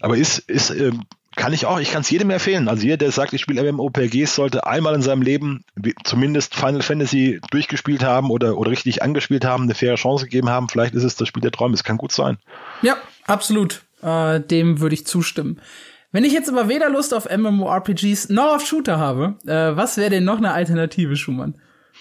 Aber 0.00 0.16
ist, 0.16 0.38
ist, 0.38 0.70
äh, 0.70 0.92
kann 1.36 1.52
ich 1.52 1.64
auch, 1.64 1.80
ich 1.80 1.90
kann 1.90 2.02
es 2.02 2.10
jedem 2.10 2.30
empfehlen. 2.30 2.68
Also 2.68 2.82
jeder, 2.82 2.98
der 2.98 3.10
sagt, 3.10 3.32
ich 3.32 3.40
spiele 3.40 3.72
MMORPGs, 3.72 4.34
sollte 4.34 4.66
einmal 4.66 4.94
in 4.94 5.02
seinem 5.02 5.22
Leben 5.22 5.64
zumindest 6.04 6.54
Final 6.54 6.82
Fantasy 6.82 7.40
durchgespielt 7.50 8.04
haben 8.04 8.30
oder, 8.30 8.58
oder 8.58 8.70
richtig 8.70 9.02
angespielt 9.02 9.44
haben, 9.44 9.64
eine 9.64 9.74
faire 9.74 9.94
Chance 9.94 10.24
gegeben 10.24 10.50
haben. 10.50 10.68
Vielleicht 10.68 10.94
ist 10.94 11.04
es 11.04 11.16
das 11.16 11.28
Spiel 11.28 11.40
der 11.40 11.52
Träume. 11.52 11.74
Es 11.74 11.84
kann 11.84 11.96
gut 11.96 12.12
sein. 12.12 12.38
Ja, 12.82 12.96
absolut. 13.26 13.82
Äh, 14.02 14.40
dem 14.40 14.80
würde 14.80 14.94
ich 14.94 15.06
zustimmen. 15.06 15.60
Wenn 16.10 16.24
ich 16.24 16.32
jetzt 16.32 16.50
aber 16.50 16.68
weder 16.68 16.90
Lust 16.90 17.14
auf 17.14 17.28
MMORPGs 17.30 18.28
noch 18.28 18.56
auf 18.56 18.66
Shooter 18.66 18.98
habe, 18.98 19.36
äh, 19.46 19.76
was 19.76 19.96
wäre 19.96 20.10
denn 20.10 20.24
noch 20.24 20.36
eine 20.36 20.52
Alternative, 20.52 21.16
Schumann? 21.16 21.54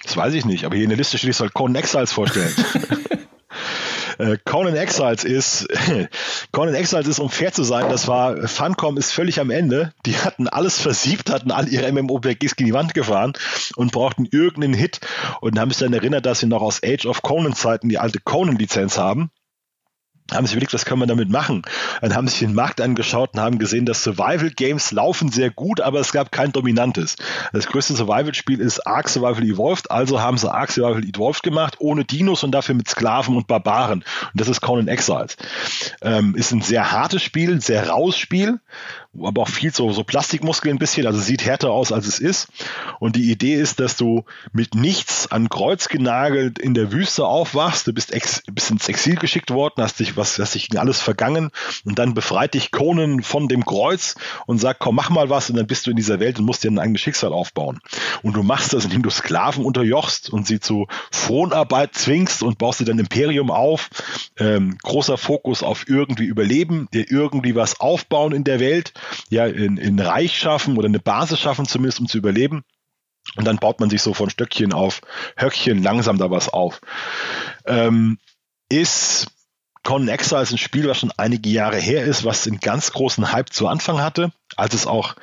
Das 0.04 0.18
weiß 0.18 0.34
ich 0.34 0.46
nicht, 0.46 0.66
aber 0.66 0.76
hier 0.76 0.84
in 0.84 0.90
der 0.90 0.98
Liste 0.98 1.18
steht, 1.18 1.30
ich 1.30 1.38
soll 1.38 1.50
Conan 1.50 1.76
Exiles 1.76 2.12
vorstellen. 2.12 2.54
Äh, 4.18 4.38
Conan 4.46 4.76
Exiles 4.76 5.24
ist, 5.24 5.68
Conan 6.52 6.76
Exiles 6.76 7.08
ist, 7.08 7.20
um 7.20 7.30
fair 7.30 7.52
zu 7.54 7.64
sein, 7.64 7.90
das 7.90 8.08
war, 8.08 8.48
Funcom 8.48 8.98
ist 8.98 9.12
völlig 9.12 9.40
am 9.40 9.50
Ende. 9.50 9.94
Die 10.06 10.16
hatten 10.16 10.48
alles 10.48 10.80
versiebt, 10.80 11.32
hatten 11.32 11.50
all 11.50 11.68
ihre 11.68 11.92
MMORPGs 11.92 12.56
gegen 12.56 12.68
die 12.68 12.74
Wand 12.74 12.94
gefahren 12.94 13.34
und 13.78 13.92
brauchten 13.92 14.28
irgendeinen 14.30 14.76
Hit 14.76 15.00
und 15.40 15.58
haben 15.58 15.72
sich 15.72 15.80
dann 15.80 15.94
erinnert, 15.94 16.28
dass 16.28 16.40
sie 16.40 16.46
noch 16.46 16.62
aus 16.62 16.82
Age 16.86 17.08
of 17.08 17.24
Conan 17.24 17.56
Zeiten 17.56 17.90
die 17.90 17.98
alte 17.98 18.20
Conan-Lizenz 18.20 19.00
haben 19.00 19.32
haben 20.34 20.46
sich 20.46 20.54
überlegt, 20.56 20.74
was 20.74 20.86
können 20.86 21.02
wir 21.02 21.08
damit 21.08 21.30
machen? 21.30 21.62
Dann 22.02 22.16
haben 22.16 22.28
sich 22.28 22.40
den 22.40 22.54
Markt 22.54 22.82
angeschaut 22.82 23.32
und 23.34 23.40
haben 23.42 23.60
gesehen, 23.60 23.86
dass 23.86 24.04
Survival 24.04 24.50
Games 24.52 24.92
laufen 24.92 25.32
sehr 25.32 25.50
gut, 25.50 25.82
aber 25.82 26.00
es 26.00 26.12
gab 26.12 26.32
kein 26.32 26.52
dominantes. 26.52 27.16
Das 27.54 27.68
größte 27.68 27.96
Survival-Spiel 27.96 28.60
ist 28.60 28.86
Ark 28.88 29.10
Survival 29.10 29.44
Evolved, 29.44 29.92
also 29.92 30.22
haben 30.22 30.38
sie 30.38 30.52
Ark 30.52 30.72
Survival 30.72 31.04
Evolved 31.04 31.44
gemacht, 31.44 31.76
ohne 31.80 32.06
Dinos 32.06 32.44
und 32.44 32.52
dafür 32.52 32.76
mit 32.76 32.88
Sklaven 32.88 33.36
und 33.36 33.48
Barbaren. 33.48 34.00
Und 34.00 34.42
das 34.42 34.48
ist 34.48 34.62
Conan 34.62 34.88
Exiles. 34.88 35.38
Ähm, 36.02 36.36
ist 36.36 36.52
ein 36.52 36.62
sehr 36.62 36.92
hartes 36.92 37.22
Spiel, 37.24 37.52
ein 37.54 37.62
sehr 37.62 37.90
raues 37.90 38.18
Spiel, 38.18 38.60
aber 39.20 39.42
auch 39.42 39.50
viel 39.50 39.74
so, 39.74 39.92
so 39.92 40.04
Plastikmuskeln 40.04 40.76
ein 40.76 40.80
bisschen, 40.80 41.06
also 41.06 41.20
sieht 41.20 41.44
härter 41.44 41.72
aus, 41.72 41.92
als 41.92 42.08
es 42.08 42.20
ist. 42.20 42.48
Und 43.00 43.18
die 43.18 43.30
Idee 43.30 43.56
ist, 43.56 43.80
dass 43.82 43.98
du 43.98 44.24
mit 44.54 44.74
nichts 44.74 45.30
an 45.30 45.50
Kreuz 45.50 45.90
genagelt 45.90 46.60
in 46.60 46.74
der 46.74 46.94
Wüste 46.94 47.26
aufwachst, 47.26 47.88
du 47.88 47.94
bist, 47.94 48.14
ex, 48.14 48.42
bist 48.52 48.72
ins 48.72 48.88
Exil 48.88 49.16
geschickt 49.16 49.52
worden, 49.52 49.84
hast 49.84 50.00
dich, 50.00 50.16
was, 50.16 50.40
hast 50.40 50.56
dich 50.56 50.80
alles 50.80 51.02
vergangen 51.02 51.52
und 51.84 52.00
dann 52.00 52.14
befreit 52.14 52.54
dich 52.54 52.72
Conan 52.72 53.22
von 53.22 53.50
dem 53.50 53.66
Kreuz 53.66 54.16
und 54.46 54.60
sagt, 54.60 54.80
komm, 54.80 54.96
mach 54.96 55.10
mal 55.10 55.30
was 55.30 55.50
und 55.50 55.58
dann 55.58 55.68
bist 55.68 55.88
du 55.88 55.92
in 55.92 55.98
dieser 55.98 56.20
Welt 56.22 56.40
und 56.40 56.46
musst 56.46 56.64
dir 56.64 56.72
ein 56.72 56.80
eigenes 56.80 57.02
Schicksal 57.02 57.34
aufbauen. 57.34 57.82
Und 58.24 58.36
du 58.38 58.44
machst 58.44 58.74
das, 58.74 58.86
indem 58.86 59.04
du 59.04 59.10
Sklaven 59.10 59.66
unterjochst 59.66 60.30
und 60.30 60.48
sie 60.48 60.62
zu 60.62 60.88
Fronarbeit 61.12 61.96
zwingst 61.96 62.44
und 62.44 62.58
baust 62.58 62.80
dir 62.80 62.86
dein 62.86 63.00
Imperium 63.00 63.52
auf. 63.52 63.90
Ähm, 64.38 64.78
großer 64.82 65.18
Fokus 65.18 65.64
auf 65.64 65.90
irgendwie 65.90 66.26
Überleben, 66.26 66.88
dir 66.94 67.12
irgendwie 67.12 67.56
was 67.56 67.82
aufbauen 67.82 68.32
in 68.32 68.46
der 68.46 68.62
Welt 68.62 68.94
ja 69.30 69.46
in, 69.46 69.78
in 69.78 70.00
Reich 70.00 70.38
schaffen 70.38 70.78
oder 70.78 70.88
eine 70.88 71.00
Basis 71.00 71.40
schaffen 71.40 71.66
zumindest, 71.66 72.00
um 72.00 72.08
zu 72.08 72.18
überleben. 72.18 72.64
Und 73.36 73.46
dann 73.46 73.58
baut 73.58 73.80
man 73.80 73.90
sich 73.90 74.02
so 74.02 74.14
von 74.14 74.30
Stöckchen 74.30 74.74
auf 74.74 75.02
Höckchen 75.38 75.82
langsam 75.82 76.18
da 76.18 76.32
was 76.32 76.50
auf. 76.50 76.82
Ähm, 77.66 78.18
ist 78.70 79.28
Conan 79.84 80.10
Exiles 80.10 80.52
ein 80.52 80.58
Spiel, 80.58 80.88
was 80.88 81.00
schon 81.00 81.12
einige 81.18 81.50
Jahre 81.50 81.78
her 81.78 82.04
ist, 82.04 82.24
was 82.24 82.48
einen 82.48 82.60
ganz 82.60 82.92
großen 82.92 83.32
Hype 83.32 83.52
zu 83.52 83.68
Anfang 83.68 84.02
hatte, 84.02 84.32
als 84.56 84.74
es 84.74 84.88
auch 84.88 85.16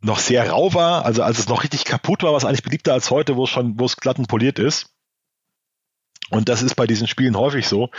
noch 0.00 0.18
sehr 0.18 0.50
rau 0.50 0.72
war, 0.74 1.04
also 1.04 1.22
als 1.22 1.38
es 1.38 1.48
noch 1.48 1.62
richtig 1.62 1.84
kaputt 1.84 2.22
war, 2.22 2.32
was 2.32 2.44
eigentlich 2.44 2.62
beliebter 2.62 2.92
als 2.92 3.10
heute, 3.10 3.36
wo 3.36 3.44
es 3.44 3.50
schon, 3.50 3.78
wo 3.78 3.84
es 3.84 3.96
glatt 3.96 4.18
und 4.18 4.28
poliert 4.28 4.58
ist. 4.58 4.90
Und 6.30 6.48
das 6.48 6.62
ist 6.62 6.76
bei 6.76 6.86
diesen 6.86 7.08
Spielen 7.08 7.36
häufig 7.36 7.66
so. 7.66 7.90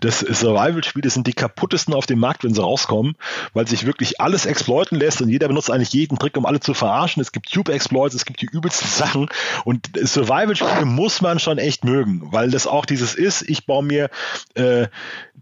Das 0.00 0.20
Survival-Spiele 0.20 1.08
sind 1.08 1.26
die 1.26 1.32
kaputtesten 1.32 1.94
auf 1.94 2.06
dem 2.06 2.18
Markt, 2.18 2.44
wenn 2.44 2.54
sie 2.54 2.62
rauskommen, 2.62 3.14
weil 3.54 3.66
sich 3.66 3.86
wirklich 3.86 4.20
alles 4.20 4.46
exploiten 4.46 4.98
lässt 4.98 5.22
und 5.22 5.30
jeder 5.30 5.48
benutzt 5.48 5.70
eigentlich 5.70 5.92
jeden 5.92 6.18
Trick, 6.18 6.36
um 6.36 6.46
alle 6.46 6.60
zu 6.60 6.74
verarschen. 6.74 7.22
Es 7.22 7.32
gibt 7.32 7.50
Tube-Exploits, 7.50 8.14
es 8.14 8.24
gibt 8.26 8.42
die 8.42 8.48
übelsten 8.52 8.88
Sachen 8.98 9.28
und 9.64 9.88
Survival-Spiele 9.96 10.84
muss 10.84 11.20
man 11.20 11.38
schon 11.38 11.58
echt 11.58 11.84
mögen, 11.84 12.30
weil 12.30 12.50
das 12.50 12.66
auch 12.66 12.84
dieses 12.84 13.14
ist, 13.14 13.42
ich 13.48 13.66
baue 13.66 13.82
mir 13.82 14.10
äh, 14.54 14.88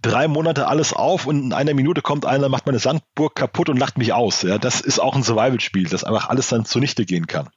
drei 0.01 0.29
Monate 0.29 0.69
alles 0.69 0.93
auf 0.93 1.27
und 1.27 1.47
in 1.47 1.53
einer 1.53 1.75
Minute 1.75 2.01
kommt 2.01 2.27
einer, 2.27 2.49
macht 2.49 2.67
meine 2.67 2.79
Sandburg 2.79 3.35
kaputt 3.35 3.69
und 3.69 3.79
lacht 3.79 3.99
mich 3.99 4.13
aus. 4.13 4.43
Ja, 4.43 4.59
das 4.59 4.81
ist 4.81 5.01
auch 5.01 5.17
ein 5.17 5.23
Survival-Spiel, 5.23 5.89
das 5.89 6.05
einfach 6.05 6.29
alles 6.29 6.49
dann 6.49 6.65
zunichte 6.65 7.05
gehen 7.05 7.27
kann. 7.27 7.49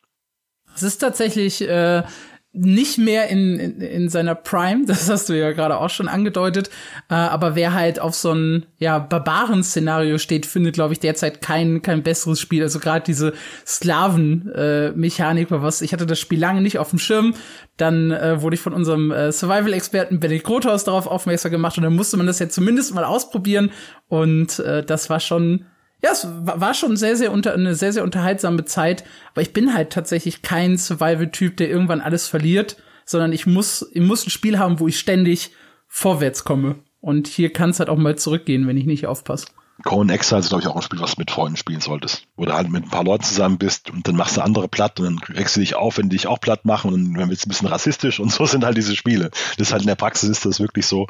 Es 0.76 0.84
ist 0.84 0.98
tatsächlich 1.00 1.62
äh, 1.62 2.04
nicht 2.52 2.98
mehr 2.98 3.28
in, 3.28 3.60
in, 3.60 3.82
in 3.82 4.10
seiner 4.10 4.34
Prime, 4.34 4.86
das 4.88 5.10
hast 5.10 5.30
du 5.30 5.34
ja 5.34 5.52
gerade 5.52 5.78
auch 5.78 5.90
schon 5.90 6.08
angedeutet, 6.08 6.70
äh, 7.10 7.14
aber 7.14 7.56
wer 7.56 7.74
halt 7.74 8.00
auf 8.00 8.16
so 8.16 8.34
ein 8.34 8.66
ja 8.80 8.98
Barbaren-Szenario 8.98 10.18
steht, 10.18 10.46
findet, 10.46 10.74
glaube 10.74 10.94
ich, 10.94 11.00
derzeit 11.00 11.42
kein 11.42 11.82
kein 11.82 12.02
besseres 12.02 12.40
Spiel. 12.40 12.64
Also 12.64 12.80
gerade 12.80 13.04
diese 13.06 13.34
Sklaven-Mechanik, 13.66 15.52
äh, 15.52 15.62
was 15.62 15.82
ich 15.82 15.94
hatte 15.94 16.06
das 16.06 16.20
Spiel 16.20 16.40
lange 16.40 16.62
nicht 16.62 16.80
auf 16.80 16.90
dem 16.90 17.00
Schirm. 17.00 17.36
Dann 17.78 18.12
äh, 18.12 18.42
wurde 18.42 18.56
ich 18.56 18.62
von 18.62 18.74
unserem 18.74 19.12
äh, 19.12 19.32
Survival-Experten 19.32 20.20
Benedikt 20.20 20.46
Grothaus 20.46 20.84
darauf 20.84 21.08
aufmerksam 21.08 21.52
gemacht 21.52 21.78
und 21.78 21.84
dann 21.84 21.96
musste 21.96 22.18
man 22.18 22.28
das 22.28 22.40
ja 22.40 22.50
zumindest 22.50 22.94
mal 22.94 23.06
ausprobieren 23.06 23.72
und 24.08 24.60
äh, 24.60 24.84
das 24.84 25.10
war 25.10 25.20
schon 25.20 25.66
ja, 26.02 26.12
es 26.12 26.28
war 26.30 26.74
schon 26.74 26.96
sehr, 26.96 27.16
sehr 27.16 27.32
unter, 27.32 27.54
eine 27.54 27.76
sehr, 27.76 27.92
sehr 27.92 28.04
unterhaltsame 28.04 28.66
Zeit. 28.66 29.04
Aber 29.32 29.42
ich 29.42 29.52
bin 29.52 29.74
halt 29.74 29.92
tatsächlich 29.92 30.42
kein 30.42 30.78
Survival-Typ, 30.78 31.58
der 31.58 31.70
irgendwann 31.70 32.02
alles 32.02 32.28
verliert, 32.28 32.78
sondern 33.06 33.34
ich 33.34 33.46
muss, 33.46 33.90
ich 33.94 34.02
muss 34.02 34.26
ein 34.26 34.30
Spiel 34.30 34.60
haben, 34.60 34.80
wo 34.80 34.88
ich 34.88 34.98
ständig 34.98 35.52
vorwärts 35.88 36.44
komme. 36.46 36.76
Und 37.02 37.28
hier 37.28 37.52
kann 37.52 37.72
es 37.72 37.80
halt 37.80 37.90
auch 37.90 37.98
mal 37.98 38.18
zurückgehen, 38.18 38.68
wenn 38.68 38.78
ich 38.78 38.86
nicht 38.86 39.08
aufpasse. 39.08 39.48
Conan 39.84 40.10
Exile 40.10 40.42
ist, 40.42 40.50
glaube 40.50 40.62
ich, 40.62 40.68
auch 40.68 40.76
ein 40.76 40.82
Spiel, 40.82 41.00
was 41.00 41.16
du 41.16 41.22
mit 41.22 41.32
Freunden 41.32 41.58
spielen 41.58 41.82
solltest. 41.82 42.24
Wo 42.36 42.46
du 42.46 42.54
halt 42.54 42.70
mit 42.70 42.84
ein 42.84 42.90
paar 42.90 43.04
Leuten 43.04 43.24
zusammen 43.24 43.58
bist 43.58 43.90
und 43.90 44.08
dann 44.08 44.16
machst 44.16 44.38
du 44.38 44.42
andere 44.42 44.68
platt 44.68 45.00
und 45.00 45.06
dann 45.06 45.36
regst 45.36 45.56
du 45.56 45.62
dich 45.62 45.76
auf, 45.76 45.98
wenn 45.98 46.10
die 46.10 46.18
dich 46.18 46.28
auch 46.28 46.40
platt 46.40 46.66
machen 46.66 46.94
und 46.94 47.14
dann 47.14 47.30
wird 47.30 47.40
es 47.40 47.46
ein 47.46 47.50
bisschen 47.50 47.68
rassistisch 47.68 48.20
und 48.20 48.32
so 48.32 48.46
sind 48.46 48.66
halt 48.66 48.78
diese 48.78 48.96
Spiele. 48.96 49.30
Das 49.58 49.68
ist 49.68 49.72
halt 49.72 49.84
in 49.84 49.88
der 49.88 49.96
Praxis 49.96 50.30
ist 50.30 50.46
das 50.46 50.60
wirklich 50.60 50.86
so, 50.86 51.08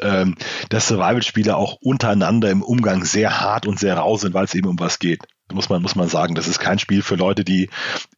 ähm, 0.00 0.36
dass 0.70 0.88
Survival-Spiele 0.88 1.56
auch 1.56 1.74
untereinander 1.80 2.50
im 2.50 2.62
Umgang 2.62 3.04
sehr 3.04 3.40
hart 3.40 3.66
und 3.66 3.78
sehr 3.78 3.96
rau 3.96 4.16
sind, 4.16 4.34
weil 4.34 4.44
es 4.44 4.54
eben 4.54 4.68
um 4.68 4.78
was 4.78 4.98
geht. 4.98 5.22
Muss 5.52 5.68
man, 5.68 5.80
muss 5.80 5.94
man 5.94 6.08
sagen, 6.08 6.34
das 6.34 6.48
ist 6.48 6.58
kein 6.58 6.80
Spiel 6.80 7.02
für 7.02 7.14
Leute, 7.14 7.44
die 7.44 7.70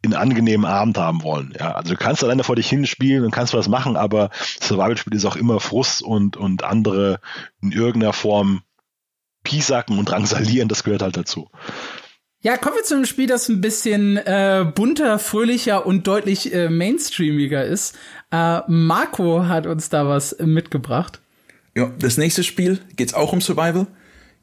einen 0.02 0.14
angenehmen 0.14 0.64
Abend 0.64 0.96
haben 0.96 1.22
wollen. 1.22 1.54
Ja, 1.58 1.72
also 1.72 1.92
du 1.92 1.98
kannst 1.98 2.24
alleine 2.24 2.42
vor 2.42 2.56
dich 2.56 2.70
hinspielen 2.70 3.22
und 3.22 3.32
kannst 3.32 3.52
was 3.52 3.68
machen, 3.68 3.96
aber 3.96 4.30
Survival-Spiel 4.62 5.14
ist 5.14 5.26
auch 5.26 5.36
immer 5.36 5.60
Frust 5.60 6.02
und, 6.02 6.38
und 6.38 6.64
andere 6.64 7.20
in 7.60 7.70
irgendeiner 7.70 8.14
Form 8.14 8.62
piesacken 9.48 9.98
und 9.98 10.10
drangsalieren, 10.10 10.68
das 10.68 10.84
gehört 10.84 11.00
halt 11.00 11.16
dazu. 11.16 11.48
Ja, 12.40 12.56
kommen 12.56 12.76
wir 12.76 12.84
zu 12.84 12.94
einem 12.94 13.06
Spiel, 13.06 13.26
das 13.26 13.48
ein 13.48 13.60
bisschen 13.60 14.18
äh, 14.18 14.70
bunter, 14.74 15.18
fröhlicher 15.18 15.86
und 15.86 16.06
deutlich 16.06 16.54
äh, 16.54 16.68
mainstreamiger 16.68 17.64
ist. 17.64 17.96
Äh, 18.30 18.60
Marco 18.68 19.46
hat 19.46 19.66
uns 19.66 19.88
da 19.88 20.06
was 20.06 20.36
mitgebracht. 20.38 21.20
Ja, 21.74 21.90
das 21.98 22.18
nächste 22.18 22.44
Spiel 22.44 22.78
geht's 22.94 23.14
auch 23.14 23.32
um 23.32 23.40
Survival, 23.40 23.86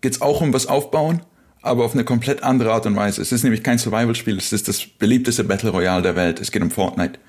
geht's 0.02 0.22
auch 0.22 0.42
um 0.42 0.54
was 0.54 0.66
aufbauen, 0.66 1.22
aber 1.62 1.86
auf 1.86 1.94
eine 1.94 2.04
komplett 2.04 2.44
andere 2.44 2.74
Art 2.74 2.86
und 2.88 2.96
Weise. 2.96 3.22
Es 3.22 3.32
ist 3.32 3.44
nämlich 3.44 3.64
kein 3.64 3.78
Survival-Spiel, 3.78 4.38
es 4.38 4.52
ist 4.52 4.68
das 4.68 4.86
beliebteste 4.86 5.44
Battle 5.44 5.70
Royale 5.70 6.02
der 6.02 6.16
Welt. 6.16 6.42
Es 6.42 6.52
geht 6.52 6.64
um 6.64 6.72
Fortnite. 6.72 7.20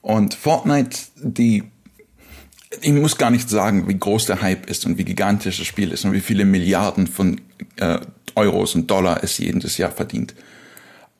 Und 0.00 0.34
Fortnite, 0.34 0.98
die 1.16 1.64
ich 2.80 2.92
muss 2.92 3.18
gar 3.18 3.30
nicht 3.30 3.48
sagen, 3.48 3.88
wie 3.88 3.98
groß 3.98 4.26
der 4.26 4.42
Hype 4.42 4.68
ist 4.68 4.86
und 4.86 4.98
wie 4.98 5.04
gigantisch 5.04 5.58
das 5.58 5.66
Spiel 5.66 5.92
ist 5.92 6.04
und 6.04 6.12
wie 6.12 6.20
viele 6.20 6.44
Milliarden 6.44 7.06
von 7.06 7.40
äh, 7.76 7.98
Euros 8.34 8.74
und 8.74 8.90
Dollar 8.90 9.22
es 9.22 9.38
jedes 9.38 9.78
Jahr 9.78 9.90
verdient. 9.90 10.34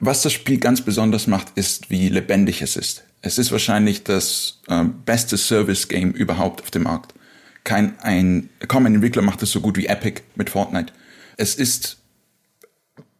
Was 0.00 0.22
das 0.22 0.32
Spiel 0.32 0.58
ganz 0.58 0.80
besonders 0.82 1.26
macht, 1.26 1.48
ist, 1.54 1.90
wie 1.90 2.08
lebendig 2.08 2.62
es 2.62 2.76
ist. 2.76 3.04
Es 3.22 3.38
ist 3.38 3.52
wahrscheinlich 3.52 4.04
das 4.04 4.60
äh, 4.68 4.84
beste 5.06 5.38
Service-Game 5.38 6.12
überhaupt 6.12 6.62
auf 6.62 6.70
dem 6.70 6.82
Markt. 6.82 7.14
Kein 7.62 7.98
ein, 8.00 8.50
kaum 8.68 8.84
ein 8.84 8.96
Entwickler 8.96 9.22
macht 9.22 9.42
es 9.42 9.50
so 9.50 9.60
gut 9.60 9.76
wie 9.76 9.86
Epic 9.86 10.20
mit 10.34 10.50
Fortnite. 10.50 10.92
Es 11.36 11.54
ist 11.54 11.96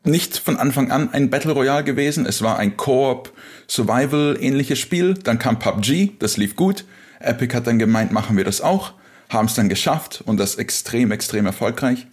nicht 0.05 0.37
von 0.37 0.59
Anfang 0.59 0.91
an 0.91 1.11
ein 1.13 1.31
Battle 1.31 1.53
Royale 1.53 1.85
gewesen. 1.85 2.27
Es 2.27 2.43
war 2.43 2.59
ein 2.59 2.77
Koop 2.77 3.33
Survival 3.67 4.37
ähnliches 4.39 4.79
Spiel. 4.79 5.15
Dann 5.15 5.39
kam 5.39 5.59
PUBG, 5.59 6.19
das 6.19 6.37
lief 6.37 6.57
gut. 6.57 6.85
Epic 7.21 7.55
hat 7.55 7.67
dann 7.67 7.79
gemeint, 7.79 8.13
machen 8.13 8.37
wir 8.37 8.45
das 8.45 8.61
auch, 8.61 8.93
haben 9.29 9.47
es 9.47 9.55
dann 9.55 9.69
geschafft 9.69 10.23
und 10.25 10.39
das 10.39 10.57
extrem, 10.57 11.11
extrem 11.11 11.47
erfolgreich. 11.47 12.07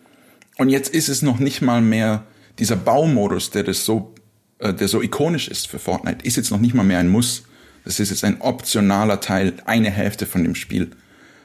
Und 0.58 0.70
jetzt 0.70 0.94
ist 0.94 1.10
es 1.10 1.22
noch 1.22 1.40
nicht 1.40 1.62
mal 1.62 1.82
mehr 1.82 2.24
dieser 2.60 2.76
Baumodus, 2.76 3.52
der 3.52 3.64
das 3.64 3.86
so, 3.86 4.14
äh, 4.60 4.74
der 4.74 4.88
so 4.88 5.02
ikonisch 5.02 5.48
ist 5.48 5.68
für 5.68 5.80
Fortnite, 5.80 6.26
ist 6.26 6.38
jetzt 6.38 6.52
noch 6.52 6.60
nicht 6.60 6.74
mal 6.74 6.84
mehr 6.84 7.00
ein 7.00 7.10
Muss. 7.10 7.44
Das 7.84 8.00
ist 8.00 8.12
jetzt 8.12 8.24
ein 8.24 8.42
optionaler 8.42 9.20
Teil, 9.20 9.54
eine 9.66 9.90
Hälfte 9.90 10.26
von 10.26 10.44
dem 10.44 10.56
Spiel. 10.56 10.92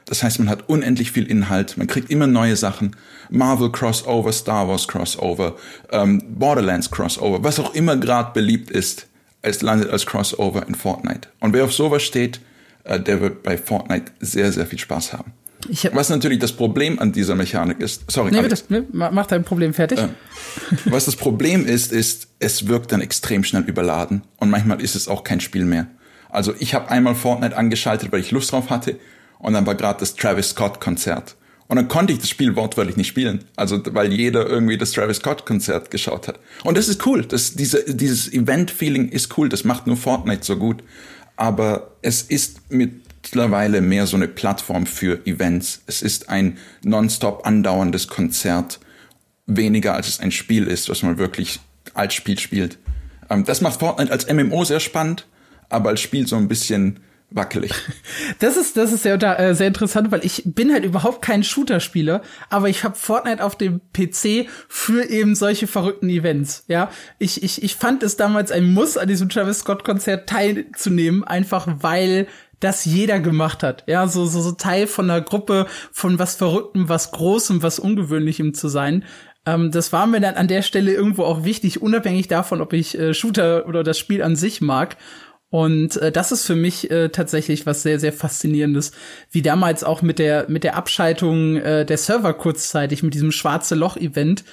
Das 0.05 0.23
heißt, 0.23 0.39
man 0.39 0.49
hat 0.49 0.69
unendlich 0.69 1.11
viel 1.11 1.25
Inhalt, 1.25 1.77
man 1.77 1.87
kriegt 1.87 2.09
immer 2.09 2.27
neue 2.27 2.55
Sachen. 2.55 2.95
Marvel 3.29 3.71
Crossover, 3.71 4.31
Star 4.31 4.67
Wars 4.67 4.87
Crossover, 4.87 5.55
ähm, 5.91 6.21
Borderlands 6.29 6.89
Crossover, 6.89 7.43
was 7.43 7.59
auch 7.59 7.73
immer 7.73 7.97
gerade 7.97 8.31
beliebt 8.33 8.71
ist, 8.71 9.07
es 9.41 9.61
landet 9.61 9.89
als 9.89 10.05
Crossover 10.05 10.65
in 10.65 10.75
Fortnite. 10.75 11.27
Und 11.39 11.53
wer 11.53 11.65
auf 11.65 11.73
sowas 11.73 12.03
steht, 12.03 12.39
der 12.87 13.21
wird 13.21 13.43
bei 13.43 13.57
Fortnite 13.57 14.11
sehr, 14.19 14.51
sehr 14.51 14.65
viel 14.65 14.79
Spaß 14.79 15.13
haben. 15.13 15.33
was 15.91 16.09
natürlich 16.09 16.39
das 16.39 16.53
Problem 16.53 16.99
an 16.99 17.11
dieser 17.11 17.35
Mechanik 17.35 17.79
ist, 17.79 18.09
sorry, 18.09 18.31
nee, 18.31 18.41
bitte, 18.41 18.57
nee, 18.69 18.83
mach 18.91 19.25
dein 19.25 19.43
Problem 19.43 19.73
fertig. 19.73 19.99
Äh, 19.99 20.07
was 20.85 21.05
das 21.05 21.15
Problem 21.15 21.65
ist, 21.65 21.91
ist, 21.91 22.27
es 22.39 22.67
wirkt 22.67 22.91
dann 22.91 23.01
extrem 23.01 23.43
schnell 23.43 23.63
überladen 23.63 24.21
und 24.37 24.49
manchmal 24.49 24.81
ist 24.81 24.95
es 24.95 25.07
auch 25.07 25.23
kein 25.23 25.39
Spiel 25.39 25.65
mehr. 25.65 25.87
Also 26.29 26.53
ich 26.59 26.73
habe 26.73 26.89
einmal 26.89 27.15
Fortnite 27.15 27.57
angeschaltet, 27.57 28.11
weil 28.11 28.19
ich 28.19 28.31
Lust 28.31 28.51
drauf 28.51 28.69
hatte 28.69 28.97
und 29.39 29.53
dann 29.53 29.65
war 29.65 29.75
gerade 29.75 29.99
das 29.99 30.15
Travis 30.15 30.49
Scott 30.49 30.79
Konzert. 30.79 31.35
Und 31.67 31.75
dann 31.75 31.89
konnte 31.89 32.13
ich 32.13 32.19
das 32.19 32.29
Spiel 32.29 32.55
wortwörtlich 32.55 32.95
nicht 32.95 33.07
spielen. 33.07 33.43
Also, 33.57 33.81
weil 33.93 34.13
jeder 34.13 34.47
irgendwie 34.47 34.77
das 34.77 34.93
Travis 34.93 35.17
Scott 35.17 35.45
Konzert 35.45 35.91
geschaut 35.91 36.29
hat. 36.29 36.39
Und 36.63 36.77
das 36.77 36.87
ist 36.87 37.05
cool. 37.05 37.25
Das, 37.25 37.55
diese, 37.55 37.93
dieses 37.93 38.31
Event-Feeling 38.31 39.09
ist 39.09 39.37
cool. 39.37 39.49
Das 39.49 39.65
macht 39.65 39.85
nur 39.85 39.97
Fortnite 39.97 40.45
so 40.45 40.55
gut 40.55 40.81
aber 41.37 41.91
es 42.01 42.23
ist 42.23 42.69
mittlerweile 42.69 43.79
mehr 43.81 44.05
so 44.07 44.17
eine 44.17 44.27
Plattform 44.27 44.85
für 44.85 45.25
Events. 45.25 45.81
Es 45.85 46.01
ist 46.01 46.29
ein 46.29 46.57
nonstop 46.83 47.45
andauerndes 47.45 48.07
Konzert, 48.07 48.79
weniger 49.45 49.93
als 49.93 50.09
es 50.09 50.19
ein 50.19 50.31
Spiel 50.31 50.67
ist, 50.67 50.89
was 50.89 51.03
man 51.03 51.17
wirklich 51.17 51.59
als 51.93 52.13
Spiel 52.13 52.37
spielt. 52.37 52.77
Ähm, 53.29 53.45
das 53.45 53.61
macht 53.61 53.79
Fortnite 53.79 54.11
als 54.11 54.31
MMO 54.31 54.65
sehr 54.65 54.79
spannend, 54.79 55.25
aber 55.69 55.89
als 55.89 56.01
Spiel 56.01 56.27
so 56.27 56.35
ein 56.35 56.47
bisschen 56.47 56.99
wackelig. 57.29 57.73
Das 58.39 58.57
ist, 58.57 58.77
das 58.77 58.91
ist 58.91 59.03
sehr, 59.03 59.21
äh, 59.39 59.55
sehr 59.55 59.67
interessant, 59.67 60.11
weil 60.11 60.23
ich 60.23 60.43
bin 60.45 60.71
halt 60.71 60.83
überhaupt 60.83 61.21
kein 61.21 61.43
Shooter-Spieler, 61.43 62.21
aber 62.49 62.69
ich 62.69 62.83
habe 62.83 62.95
Fortnite 62.95 63.43
auf 63.43 63.55
dem 63.55 63.81
PC 63.93 64.47
für 64.67 65.09
eben 65.09 65.33
solche 65.33 65.65
verrückten 65.65 66.09
Events. 66.09 66.65
Ja, 66.67 66.91
ich, 67.17 67.41
ich, 67.41 67.63
ich 67.63 67.75
fand 67.75 68.03
es 68.03 68.17
damals 68.17 68.51
ein 68.51 68.71
Muss, 68.73 68.97
an 68.97 69.07
diesem 69.07 69.29
Travis 69.29 69.59
Scott-Konzert 69.59 70.29
teilzunehmen, 70.29 71.23
einfach 71.23 71.67
weil 71.79 72.27
das 72.59 72.85
jeder 72.85 73.19
gemacht 73.19 73.63
hat. 73.63 73.83
Ja, 73.87 74.07
so, 74.07 74.25
so, 74.25 74.41
so 74.41 74.51
Teil 74.51 74.87
von 74.87 75.09
einer 75.09 75.21
Gruppe 75.21 75.67
von 75.91 76.19
was 76.19 76.35
Verrücktem, 76.35 76.89
was 76.89 77.11
Großem, 77.11 77.61
was 77.63 77.79
Ungewöhnlichem 77.79 78.53
zu 78.53 78.67
sein. 78.67 79.03
Ähm, 79.45 79.71
das 79.71 79.93
war 79.93 80.07
mir 80.07 80.19
dann 80.19 80.35
an 80.35 80.47
der 80.47 80.61
Stelle 80.61 80.93
irgendwo 80.93 81.23
auch 81.23 81.43
wichtig, 81.43 81.81
unabhängig 81.81 82.27
davon, 82.27 82.61
ob 82.61 82.73
ich 82.73 82.97
äh, 82.97 83.13
Shooter 83.13 83.67
oder 83.67 83.83
das 83.83 83.97
Spiel 83.97 84.21
an 84.21 84.35
sich 84.35 84.61
mag. 84.61 84.97
Und 85.49 85.95
äh, 85.97 86.11
das 86.11 86.31
ist 86.31 86.45
für 86.45 86.55
mich 86.55 86.91
äh, 86.91 87.09
tatsächlich 87.09 87.65
was 87.65 87.81
sehr, 87.81 87.99
sehr 87.99 88.11
faszinierendes, 88.11 88.91
wie 89.31 89.41
damals 89.41 89.83
auch 89.83 90.01
mit 90.01 90.19
der 90.19 90.45
mit 90.49 90.63
der 90.63 90.75
Abschaltung 90.75 91.55
äh, 91.57 91.85
der 91.85 91.97
Server 91.97 92.33
kurzzeitig 92.33 93.01
mit 93.01 93.13
diesem 93.13 93.31
schwarze 93.31 93.75
Loch-Event, 93.75 94.43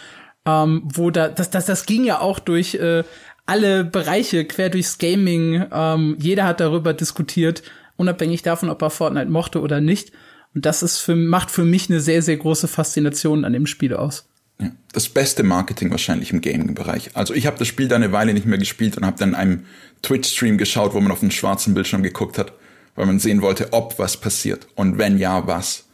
ähm, 0.47 0.83
wo 0.85 1.11
da 1.11 1.29
das, 1.29 1.51
das 1.51 1.67
das 1.67 1.87
ging 1.87 2.05
ja 2.05 2.21
auch 2.21 2.39
durch 2.39 2.77
äh, 2.77 3.03
alle 3.47 3.85
Bereiche 3.85 4.45
quer 4.45 4.71
durchs 4.71 4.99
Gaming. 4.99 5.67
Ähm, 5.73 6.17
jeder 6.21 6.45
hat 6.45 6.61
darüber 6.61 6.95
diskutiert, 6.95 7.63
unabhängig 7.97 8.43
davon, 8.43 8.71
ob 8.71 8.81
er 8.81 8.91
Fortnite 8.91 9.31
mochte 9.31 9.61
oder 9.61 9.81
nicht. 9.81 10.13
Und 10.55 10.65
das 10.65 10.85
ist 10.85 10.99
für, 10.99 11.17
macht 11.17 11.51
für 11.51 11.65
mich 11.65 11.91
eine 11.91 12.01
sehr, 12.01 12.23
sehr 12.23 12.37
große 12.37 12.69
Faszination 12.69 13.45
an 13.45 13.53
dem 13.53 13.67
Spiel 13.67 13.95
aus. 13.95 14.29
Ja, 14.61 14.71
das 14.93 15.09
beste 15.09 15.43
Marketing 15.43 15.91
wahrscheinlich 15.91 16.33
im 16.33 16.41
Gaming-Bereich. 16.41 17.11
Also 17.15 17.35
ich 17.35 17.47
habe 17.47 17.59
das 17.59 17.69
Spiel 17.69 17.89
da 17.89 17.97
eine 17.97 18.13
Weile 18.13 18.35
nicht 18.35 18.47
mehr 18.47 18.59
gespielt 18.59 18.97
und 18.97 19.05
habe 19.05 19.19
dann 19.19 19.35
einem 19.35 19.67
Twitch-Stream 20.03 20.59
geschaut, 20.59 20.95
wo 20.95 21.01
man 21.01 21.13
auf 21.13 21.23
einen 21.23 21.31
schwarzen 21.31 21.75
Bildschirm 21.75 22.03
geguckt 22.03 22.39
hat, 22.39 22.53
weil 22.95 23.07
man 23.07 23.19
sehen 23.19 23.43
wollte, 23.43 23.73
ob 23.73 23.99
was 23.99 24.17
passiert 24.17 24.69
und 24.75 24.99
wenn 24.99 25.19
ja, 25.19 25.47
was. 25.47 25.85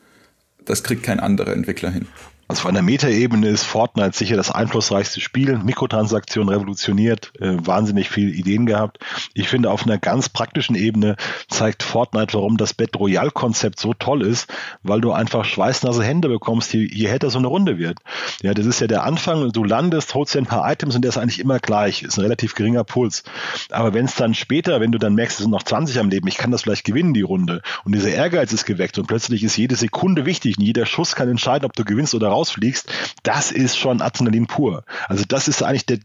Das 0.65 0.83
kriegt 0.83 1.03
kein 1.03 1.21
anderer 1.21 1.53
Entwickler 1.53 1.91
hin. 1.91 2.07
Also 2.51 2.63
von 2.63 2.75
der 2.75 2.83
Metaebene 2.83 3.47
ist 3.47 3.63
Fortnite 3.63 4.19
sicher 4.19 4.35
das 4.35 4.51
einflussreichste 4.51 5.21
Spiel. 5.21 5.57
Mikrotransaktionen 5.59 6.53
revolutioniert, 6.53 7.31
äh, 7.39 7.55
wahnsinnig 7.65 8.11
viele 8.11 8.33
Ideen 8.33 8.67
gehabt. 8.67 8.99
Ich 9.35 9.49
finde, 9.49 9.71
auf 9.71 9.85
einer 9.85 9.99
ganz 9.99 10.29
praktischen 10.29 10.75
Ebene 10.75 11.15
zeigt 11.49 11.85
Fortnite, 11.85 12.35
warum 12.35 12.57
das 12.57 12.75
Battle 12.75 12.99
Royale 12.99 13.31
Konzept 13.31 13.79
so 13.79 13.95
toll 13.95 14.23
ist, 14.23 14.53
weil 14.83 15.01
du 15.01 15.13
einfach 15.13 15.45
schweißnasse 15.45 16.03
Hände 16.03 16.29
bekommst, 16.29 16.73
je, 16.73 16.89
je 16.93 17.07
härter 17.07 17.31
so 17.31 17.39
eine 17.39 17.47
Runde 17.47 17.79
wird. 17.79 17.99
Ja, 18.43 18.53
das 18.53 18.67
ist 18.67 18.81
ja 18.81 18.89
der 18.89 19.05
Anfang, 19.05 19.53
du 19.53 19.63
landest, 19.63 20.13
holst 20.17 20.35
dir 20.35 20.41
ein 20.41 20.47
paar 20.47 20.69
Items 20.69 20.97
und 20.97 21.03
der 21.03 21.11
ist 21.11 21.19
eigentlich 21.19 21.39
immer 21.39 21.61
gleich, 21.61 22.03
ist 22.03 22.19
ein 22.19 22.23
relativ 22.23 22.57
geringer 22.57 22.83
Puls. 22.83 23.23
Aber 23.71 23.95
wenn 23.95 24.07
es 24.07 24.17
dann 24.17 24.35
später, 24.35 24.81
wenn 24.81 24.91
du 24.91 24.99
dann 24.99 25.15
merkst, 25.15 25.39
es 25.39 25.45
sind 25.45 25.53
noch 25.53 25.63
20 25.63 26.01
am 26.01 26.11
Leben, 26.11 26.27
ich 26.27 26.37
kann 26.37 26.51
das 26.51 26.63
vielleicht 26.63 26.85
gewinnen, 26.85 27.15
die 27.15 27.23
Runde, 27.23 27.63
und 27.85 27.95
dieser 27.95 28.11
Ehrgeiz 28.11 28.53
ist 28.53 28.65
geweckt 28.65 28.99
und 28.99 29.07
plötzlich 29.07 29.45
ist 29.45 29.57
jede 29.57 29.77
Sekunde 29.77 30.27
wichtig 30.27 30.59
und 30.59 30.65
jeder 30.65 30.85
Schuss 30.85 31.15
kann 31.15 31.29
entscheiden, 31.29 31.65
ob 31.65 31.75
du 31.75 31.85
gewinnst 31.85 32.13
oder 32.17 32.40
rausfliegst, 32.41 32.89
das 33.23 33.53
ist 33.53 33.77
schon 33.77 34.01
Adrenalin 34.01 34.47
pur. 34.47 34.85
Also 35.09 35.25
das 35.27 35.49
ist 35.49 35.63
eigentlich 35.63 35.87
der, 35.87 35.99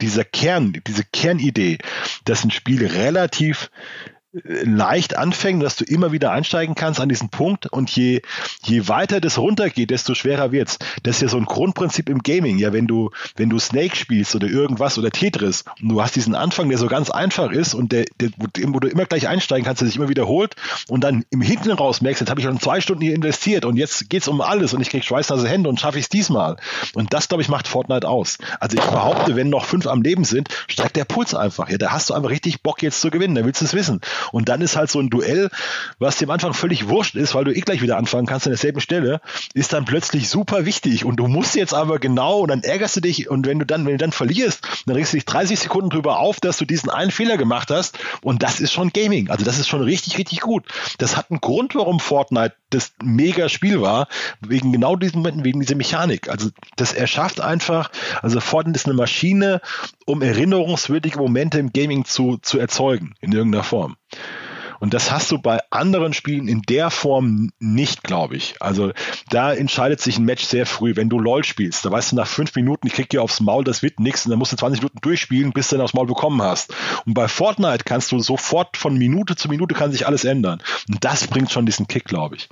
dieser 0.00 0.24
Kern, 0.24 0.80
diese 0.86 1.04
Kernidee, 1.04 1.78
dass 2.24 2.44
ein 2.44 2.50
Spiel 2.50 2.86
relativ 2.86 3.70
leicht 4.32 5.16
anfängt, 5.16 5.62
dass 5.62 5.76
du 5.76 5.84
immer 5.84 6.10
wieder 6.12 6.32
einsteigen 6.32 6.74
kannst 6.74 7.00
an 7.00 7.08
diesen 7.08 7.28
Punkt 7.28 7.66
und 7.66 7.90
je, 7.90 8.22
je 8.64 8.88
weiter 8.88 9.20
das 9.20 9.36
runtergeht, 9.36 9.90
desto 9.90 10.14
schwerer 10.14 10.52
wird's. 10.52 10.78
Das 11.02 11.16
ist 11.16 11.22
ja 11.22 11.28
so 11.28 11.36
ein 11.36 11.44
Grundprinzip 11.44 12.08
im 12.08 12.20
Gaming. 12.20 12.58
Ja, 12.58 12.72
wenn 12.72 12.86
du, 12.86 13.10
wenn 13.36 13.50
du 13.50 13.58
Snake 13.58 13.94
spielst 13.94 14.34
oder 14.34 14.46
irgendwas 14.46 14.96
oder 14.96 15.10
Tetris 15.10 15.64
und 15.82 15.90
du 15.90 16.02
hast 16.02 16.16
diesen 16.16 16.34
Anfang, 16.34 16.70
der 16.70 16.78
so 16.78 16.86
ganz 16.86 17.10
einfach 17.10 17.50
ist 17.50 17.74
und 17.74 17.92
der, 17.92 18.06
der 18.20 18.30
wo 18.38 18.80
du 18.80 18.88
immer 18.88 19.04
gleich 19.04 19.28
einsteigen 19.28 19.64
kannst, 19.66 19.82
der 19.82 19.88
sich 19.88 19.96
immer 19.96 20.08
wiederholt 20.08 20.56
und 20.88 21.04
dann 21.04 21.24
im 21.30 21.42
Hinten 21.42 21.70
raus 21.70 22.00
merkst, 22.00 22.20
jetzt 22.20 22.30
habe 22.30 22.40
ich 22.40 22.46
schon 22.46 22.58
zwei 22.58 22.80
Stunden 22.80 23.02
hier 23.02 23.14
investiert 23.14 23.66
und 23.66 23.76
jetzt 23.76 24.08
geht's 24.08 24.28
um 24.28 24.40
alles 24.40 24.72
und 24.72 24.80
ich 24.80 24.88
krieg 24.88 25.04
schweißnasse 25.04 25.46
Hände 25.46 25.68
und 25.68 25.78
schaffe 25.78 25.98
ich 25.98 26.06
es 26.06 26.08
diesmal. 26.08 26.56
Und 26.94 27.12
das, 27.12 27.28
glaube 27.28 27.42
ich, 27.42 27.48
macht 27.50 27.68
Fortnite 27.68 28.08
aus. 28.08 28.38
Also 28.60 28.78
ich 28.78 28.84
behaupte, 28.84 29.36
wenn 29.36 29.50
noch 29.50 29.66
fünf 29.66 29.86
am 29.86 30.00
Leben 30.02 30.24
sind, 30.24 30.48
steigt 30.68 30.96
der 30.96 31.04
Puls 31.04 31.34
einfach. 31.34 31.68
Ja, 31.68 31.76
da 31.76 31.92
hast 31.92 32.08
du 32.08 32.14
einfach 32.14 32.30
richtig 32.30 32.62
Bock 32.62 32.82
jetzt 32.82 33.00
zu 33.00 33.10
gewinnen, 33.10 33.34
da 33.34 33.44
willst 33.44 33.60
du 33.60 33.66
es 33.66 33.74
wissen. 33.74 34.00
Und 34.30 34.48
dann 34.48 34.60
ist 34.60 34.76
halt 34.76 34.90
so 34.90 35.00
ein 35.00 35.10
Duell, 35.10 35.50
was 35.98 36.22
am 36.22 36.30
Anfang 36.30 36.54
völlig 36.54 36.88
wurscht 36.88 37.16
ist, 37.16 37.34
weil 37.34 37.44
du 37.44 37.54
eh 37.54 37.60
gleich 37.60 37.82
wieder 37.82 37.96
anfangen 37.96 38.26
kannst 38.26 38.46
an 38.46 38.52
derselben 38.52 38.80
Stelle, 38.80 39.20
ist 39.54 39.72
dann 39.72 39.84
plötzlich 39.84 40.28
super 40.28 40.64
wichtig 40.64 41.04
und 41.04 41.16
du 41.16 41.26
musst 41.26 41.54
jetzt 41.54 41.74
aber 41.74 41.98
genau 41.98 42.40
und 42.40 42.48
dann 42.48 42.62
ärgerst 42.62 42.96
du 42.96 43.00
dich 43.00 43.28
und 43.28 43.46
wenn 43.46 43.58
du 43.58 43.66
dann, 43.66 43.84
wenn 43.86 43.92
du 43.92 43.98
dann 43.98 44.12
verlierst, 44.12 44.60
dann 44.86 44.96
regst 44.96 45.12
du 45.12 45.16
dich 45.16 45.24
30 45.24 45.58
Sekunden 45.58 45.90
drüber 45.90 46.18
auf, 46.18 46.40
dass 46.40 46.58
du 46.58 46.64
diesen 46.64 46.90
einen 46.90 47.10
Fehler 47.10 47.36
gemacht 47.36 47.70
hast 47.70 47.98
und 48.22 48.42
das 48.42 48.60
ist 48.60 48.72
schon 48.72 48.92
Gaming. 48.92 49.30
Also 49.30 49.44
das 49.44 49.58
ist 49.58 49.68
schon 49.68 49.82
richtig, 49.82 50.18
richtig 50.18 50.40
gut. 50.40 50.64
Das 50.98 51.16
hat 51.16 51.30
einen 51.30 51.40
Grund, 51.40 51.74
warum 51.74 52.00
Fortnite 52.00 52.54
das 52.70 52.92
mega 53.02 53.48
Spiel 53.48 53.80
war, 53.80 54.08
wegen 54.40 54.72
genau 54.72 54.96
diesen 54.96 55.18
Momenten, 55.18 55.44
wegen 55.44 55.60
dieser 55.60 55.76
Mechanik. 55.76 56.28
Also 56.28 56.50
das 56.76 56.92
erschafft 56.92 57.40
einfach, 57.40 57.90
also 58.22 58.40
Fortnite 58.40 58.76
ist 58.76 58.86
eine 58.86 58.94
Maschine, 58.94 59.60
um 60.06 60.22
erinnerungswürdige 60.22 61.18
Momente 61.18 61.58
im 61.58 61.72
Gaming 61.72 62.04
zu, 62.04 62.38
zu 62.38 62.58
erzeugen, 62.58 63.14
in 63.20 63.32
irgendeiner 63.32 63.64
Form. 63.64 63.96
Und 64.82 64.94
das 64.94 65.12
hast 65.12 65.30
du 65.30 65.38
bei 65.38 65.60
anderen 65.70 66.12
Spielen 66.12 66.48
in 66.48 66.62
der 66.62 66.90
Form 66.90 67.52
nicht, 67.60 68.02
glaube 68.02 68.34
ich. 68.34 68.56
Also 68.58 68.90
da 69.30 69.52
entscheidet 69.52 70.00
sich 70.00 70.18
ein 70.18 70.24
Match 70.24 70.42
sehr 70.42 70.66
früh. 70.66 70.96
Wenn 70.96 71.08
du 71.08 71.20
LOL 71.20 71.44
spielst, 71.44 71.84
da 71.84 71.92
weißt 71.92 72.10
du 72.10 72.16
nach 72.16 72.26
fünf 72.26 72.52
Minuten, 72.56 72.88
ich 72.88 72.94
krieg 72.94 73.08
dir 73.08 73.22
aufs 73.22 73.38
Maul, 73.38 73.62
das 73.62 73.82
wird 73.84 74.00
nichts 74.00 74.26
und 74.26 74.30
dann 74.30 74.40
musst 74.40 74.50
du 74.50 74.56
20 74.56 74.80
Minuten 74.80 74.98
durchspielen, 75.00 75.52
bis 75.52 75.68
du 75.68 75.76
dann 75.76 75.84
aufs 75.84 75.94
Maul 75.94 76.08
bekommen 76.08 76.42
hast. 76.42 76.74
Und 77.06 77.14
bei 77.14 77.28
Fortnite 77.28 77.84
kannst 77.84 78.10
du 78.10 78.18
sofort 78.18 78.76
von 78.76 78.98
Minute 78.98 79.36
zu 79.36 79.48
Minute 79.48 79.76
kann 79.76 79.92
sich 79.92 80.04
alles 80.08 80.24
ändern. 80.24 80.60
Und 80.88 81.04
das 81.04 81.28
bringt 81.28 81.52
schon 81.52 81.64
diesen 81.64 81.86
Kick, 81.86 82.06
glaube 82.06 82.34
ich. 82.34 82.48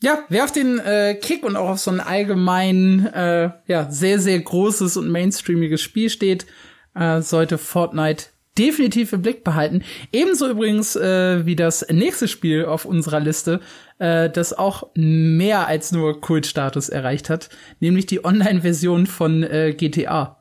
Ja, 0.00 0.20
wer 0.28 0.44
auf 0.44 0.52
den 0.52 0.78
äh, 0.78 1.16
Kick 1.20 1.44
und 1.44 1.56
auch 1.56 1.70
auf 1.70 1.80
so 1.80 1.90
ein 1.90 1.98
allgemein, 1.98 3.06
äh, 3.06 3.50
ja, 3.66 3.90
sehr, 3.90 4.20
sehr 4.20 4.38
großes 4.38 4.96
und 4.96 5.10
mainstreamiges 5.10 5.82
Spiel 5.82 6.08
steht, 6.08 6.46
äh, 6.94 7.20
sollte 7.20 7.58
Fortnite 7.58 8.26
definitiv 8.60 9.14
im 9.14 9.22
Blick 9.22 9.42
behalten. 9.42 9.82
Ebenso 10.12 10.48
übrigens 10.48 10.94
äh, 10.94 11.46
wie 11.46 11.56
das 11.56 11.86
nächste 11.90 12.28
Spiel 12.28 12.66
auf 12.66 12.84
unserer 12.84 13.18
Liste, 13.18 13.60
äh, 13.98 14.28
das 14.28 14.52
auch 14.52 14.88
mehr 14.94 15.66
als 15.66 15.92
nur 15.92 16.20
Kultstatus 16.20 16.90
erreicht 16.90 17.30
hat, 17.30 17.48
nämlich 17.80 18.04
die 18.04 18.22
Online-Version 18.22 19.06
von 19.06 19.42
äh, 19.42 19.72
GTA. 19.72 20.39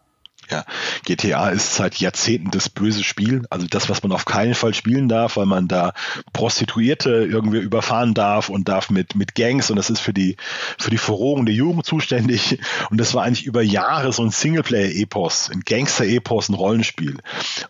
Ja, 0.51 0.65
GTA 1.05 1.49
ist 1.49 1.75
seit 1.75 1.95
Jahrzehnten 1.95 2.49
das 2.49 2.69
böse 2.69 3.03
Spiel. 3.03 3.43
Also 3.51 3.67
das, 3.67 3.87
was 3.87 4.01
man 4.01 4.11
auf 4.11 4.25
keinen 4.25 4.55
Fall 4.55 4.73
spielen 4.73 5.07
darf, 5.07 5.37
weil 5.37 5.45
man 5.45 5.67
da 5.67 5.93
Prostituierte 6.33 7.27
irgendwie 7.29 7.59
überfahren 7.59 8.15
darf 8.15 8.49
und 8.49 8.67
darf 8.67 8.89
mit, 8.89 9.15
mit 9.15 9.35
Gangs 9.35 9.69
und 9.69 9.75
das 9.75 9.91
ist 9.91 9.99
für 9.99 10.13
die, 10.13 10.37
für 10.77 10.89
die 10.89 10.97
Verrohung 10.97 11.45
der 11.45 11.53
Jugend 11.53 11.85
zuständig. 11.85 12.59
Und 12.89 12.99
das 12.99 13.13
war 13.13 13.23
eigentlich 13.23 13.45
über 13.45 13.61
Jahre 13.61 14.11
so 14.11 14.23
ein 14.23 14.31
Singleplayer-Epos, 14.31 15.51
ein 15.51 15.61
Gangster-Epos, 15.61 16.49
ein 16.49 16.55
Rollenspiel. 16.55 17.17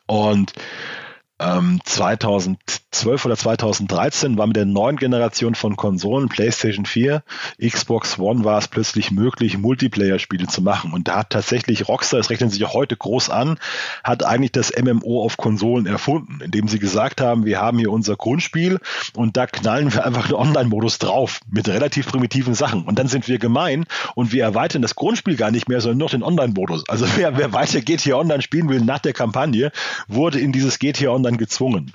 Und 0.06 0.54
ähm, 1.40 1.80
2012 1.86 3.26
oder 3.26 3.38
2013 3.38 4.38
war 4.38 4.48
mit 4.48 4.56
der 4.56 4.66
neuen 4.66 4.98
Generation 4.98 5.56
von 5.56 5.76
Konsolen, 5.76 6.28
PlayStation 6.28 6.86
4, 6.86 7.24
Xbox 7.66 8.20
One, 8.20 8.44
war 8.44 8.58
es 8.58 8.68
plötzlich 8.68 9.12
möglich, 9.12 9.58
Multiplayer-Spiele 9.58 10.48
zu 10.48 10.62
machen. 10.62 10.92
Und 10.92 11.08
da 11.08 11.18
hat 11.18 11.30
tatsächlich 11.30 11.88
Rockstar, 11.88 12.20
das 12.20 12.30
rechnen 12.30 12.50
sich 12.50 12.64
auch 12.66 12.74
heute 12.74 12.98
groß 12.98 13.30
an, 13.30 13.58
hat 14.04 14.26
eigentlich 14.26 14.52
das 14.52 14.74
MMO 14.78 15.24
auf 15.24 15.38
Konsolen 15.38 15.86
erfunden, 15.86 16.40
indem 16.44 16.68
sie 16.68 16.80
gesagt 16.80 17.22
haben, 17.22 17.46
wir 17.46 17.62
haben 17.62 17.80
hier 17.80 17.92
unser 17.92 18.16
Grundspiel 18.16 18.80
und 19.16 19.38
da 19.38 19.48
knallen 19.48 19.94
wir 19.94 20.06
einfach 20.06 20.26
einen 20.26 20.34
Online-Modus 20.34 21.00
drauf 21.00 21.40
mit 21.50 21.70
relativ 21.70 22.08
primitiven 22.08 22.54
Sachen. 22.54 22.84
Und 22.84 23.00
dann 23.00 23.08
sind 23.08 23.28
wir 23.28 23.40
gemein 23.40 23.86
und 24.16 24.34
wir 24.34 24.44
erweitern 24.44 24.82
das 24.82 24.96
Grundspiel 24.96 25.38
gar 25.38 25.52
nicht 25.52 25.70
mehr, 25.70 25.80
sondern 25.80 26.00
nur 26.00 26.10
den 26.10 26.24
Online-Modus. 26.24 26.84
Also 26.90 27.06
wer, 27.16 27.38
wer 27.38 27.54
weiter 27.54 27.82
GTA 27.82 28.16
Online 28.16 28.42
spielen 28.42 28.68
will 28.70 28.82
nach 28.82 29.00
der 29.00 29.14
Kampagne, 29.14 29.72
wurde 30.08 30.40
in 30.40 30.52
dieses 30.52 30.80
GTA 30.80 31.12
Online 31.12 31.29
dann 31.30 31.38
gezwungen. 31.38 31.94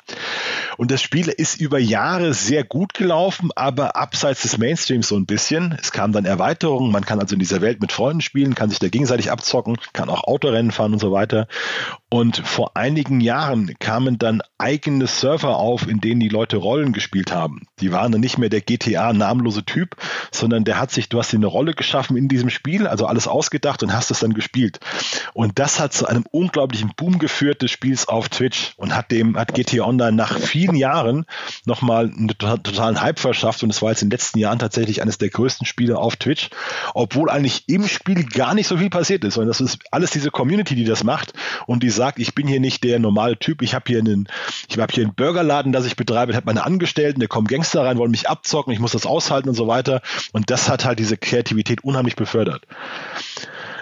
Und 0.76 0.90
das 0.90 1.02
Spiel 1.02 1.28
ist 1.28 1.60
über 1.60 1.78
Jahre 1.78 2.34
sehr 2.34 2.64
gut 2.64 2.94
gelaufen, 2.94 3.50
aber 3.54 3.96
abseits 3.96 4.42
des 4.42 4.58
Mainstreams 4.58 5.08
so 5.08 5.16
ein 5.16 5.26
bisschen. 5.26 5.76
Es 5.80 5.92
kamen 5.92 6.12
dann 6.12 6.24
Erweiterungen, 6.24 6.90
man 6.90 7.04
kann 7.04 7.20
also 7.20 7.34
in 7.34 7.38
dieser 7.38 7.60
Welt 7.60 7.80
mit 7.80 7.92
Freunden 7.92 8.20
spielen, 8.20 8.54
kann 8.54 8.70
sich 8.70 8.78
da 8.78 8.88
gegenseitig 8.88 9.30
abzocken, 9.30 9.76
kann 9.92 10.08
auch 10.08 10.24
Autorennen 10.24 10.72
fahren 10.72 10.92
und 10.92 10.98
so 10.98 11.12
weiter. 11.12 11.46
Und 12.10 12.36
vor 12.38 12.76
einigen 12.76 13.20
Jahren 13.20 13.74
kamen 13.78 14.18
dann 14.18 14.42
eigene 14.58 15.06
Server 15.06 15.56
auf, 15.56 15.88
in 15.88 16.00
denen 16.00 16.20
die 16.20 16.28
Leute 16.28 16.56
Rollen 16.56 16.92
gespielt 16.92 17.32
haben. 17.32 17.66
Die 17.80 17.92
waren 17.92 18.12
dann 18.12 18.20
nicht 18.20 18.38
mehr 18.38 18.48
der 18.48 18.60
GTA 18.60 19.12
namenlose 19.12 19.64
Typ, 19.64 19.96
sondern 20.30 20.64
der 20.64 20.78
hat 20.78 20.90
sich, 20.90 21.08
du 21.08 21.18
hast 21.18 21.32
dir 21.32 21.38
eine 21.38 21.46
Rolle 21.46 21.74
geschaffen 21.74 22.16
in 22.16 22.28
diesem 22.28 22.50
Spiel, 22.50 22.86
also 22.86 23.06
alles 23.06 23.26
ausgedacht 23.26 23.82
und 23.82 23.92
hast 23.92 24.10
es 24.10 24.20
dann 24.20 24.34
gespielt. 24.34 24.80
Und 25.32 25.58
das 25.58 25.80
hat 25.80 25.92
zu 25.92 26.06
einem 26.06 26.24
unglaublichen 26.30 26.92
Boom 26.96 27.18
geführt 27.18 27.62
des 27.62 27.70
Spiels 27.70 28.06
auf 28.06 28.28
Twitch 28.28 28.74
und 28.76 28.94
hat 28.94 29.10
dem, 29.10 29.23
hat 29.36 29.54
GTA 29.54 29.84
Online 29.84 30.12
nach 30.12 30.38
vielen 30.38 30.76
Jahren 30.76 31.26
nochmal 31.66 32.06
einen 32.06 32.28
totalen 32.28 33.00
Hype 33.00 33.18
verschafft 33.18 33.62
und 33.62 33.70
es 33.70 33.82
war 33.82 33.90
jetzt 33.90 34.02
in 34.02 34.08
den 34.08 34.14
letzten 34.14 34.38
Jahren 34.38 34.58
tatsächlich 34.58 35.02
eines 35.02 35.18
der 35.18 35.30
größten 35.30 35.66
Spiele 35.66 35.98
auf 35.98 36.16
Twitch, 36.16 36.50
obwohl 36.94 37.28
eigentlich 37.28 37.68
im 37.68 37.86
Spiel 37.88 38.24
gar 38.24 38.54
nicht 38.54 38.68
so 38.68 38.76
viel 38.76 38.90
passiert 38.90 39.24
ist, 39.24 39.34
sondern 39.34 39.48
das 39.48 39.60
ist 39.60 39.80
alles 39.90 40.10
diese 40.10 40.30
Community, 40.30 40.74
die 40.74 40.84
das 40.84 41.04
macht 41.04 41.32
und 41.66 41.82
die 41.82 41.90
sagt, 41.90 42.04
sagt, 42.04 42.18
ich 42.18 42.34
bin 42.34 42.46
hier 42.46 42.60
nicht 42.60 42.84
der 42.84 42.98
normale 42.98 43.38
Typ, 43.38 43.62
ich 43.62 43.74
habe 43.74 43.84
hier 43.86 43.98
einen, 43.98 44.28
ich 44.68 44.78
habe 44.78 44.92
hier 44.92 45.04
einen 45.04 45.14
Burgerladen, 45.14 45.72
das 45.72 45.86
ich 45.86 45.96
betreibe, 45.96 46.32
ich 46.32 46.36
habe 46.36 46.46
meine 46.46 46.64
Angestellten, 46.64 47.20
da 47.20 47.26
kommen 47.26 47.46
Gangster 47.46 47.82
rein, 47.82 47.96
wollen 47.96 48.10
mich 48.10 48.28
abzocken, 48.28 48.72
ich 48.72 48.78
muss 48.78 48.92
das 48.92 49.06
aushalten 49.06 49.48
und 49.48 49.54
so 49.54 49.66
weiter. 49.66 50.02
Und 50.32 50.50
das 50.50 50.68
hat 50.68 50.84
halt 50.84 50.98
diese 50.98 51.16
Kreativität 51.16 51.82
unheimlich 51.82 52.14
befördert. 52.14 52.66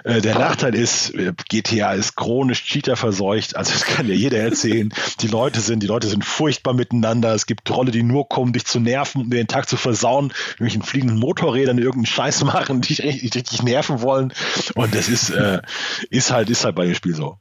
Äh, 0.03 0.21
der 0.21 0.37
Nachteil 0.37 0.75
ist, 0.75 1.13
äh, 1.15 1.33
GTA 1.49 1.93
ist 1.93 2.15
chronisch 2.15 2.63
Cheater 2.63 2.95
verseucht. 2.95 3.55
Also 3.55 3.71
das 3.73 3.83
kann 3.83 4.07
ja 4.07 4.13
jeder 4.13 4.39
erzählen. 4.39 4.93
Die 5.21 5.27
Leute 5.27 5.61
sind, 5.61 5.81
die 5.81 5.87
Leute 5.87 6.07
sind 6.07 6.25
furchtbar 6.25 6.73
miteinander. 6.73 7.33
Es 7.33 7.45
gibt 7.45 7.65
Trolle, 7.65 7.91
die 7.91 8.03
nur 8.03 8.27
kommen, 8.27 8.53
dich 8.53 8.65
zu 8.65 8.79
nerven, 8.79 9.21
um 9.21 9.29
den 9.29 9.47
Tag 9.47 9.69
zu 9.69 9.77
versauen, 9.77 10.33
irgendwelchen 10.51 10.83
fliegenden 10.83 11.19
Motorrädern 11.19 11.77
irgendeinen 11.77 12.05
Scheiß 12.05 12.43
machen, 12.43 12.81
die 12.81 12.89
dich 12.89 13.03
richtig, 13.03 13.35
richtig 13.35 13.63
nerven 13.63 14.01
wollen. 14.01 14.33
Und 14.75 14.93
das 14.93 15.07
ist, 15.07 15.29
äh, 15.29 15.61
ist 16.09 16.31
halt, 16.31 16.49
ist 16.49 16.65
halt 16.65 16.75
bei 16.75 16.85
dem 16.85 16.95
Spiel 16.95 17.15
so. 17.15 17.37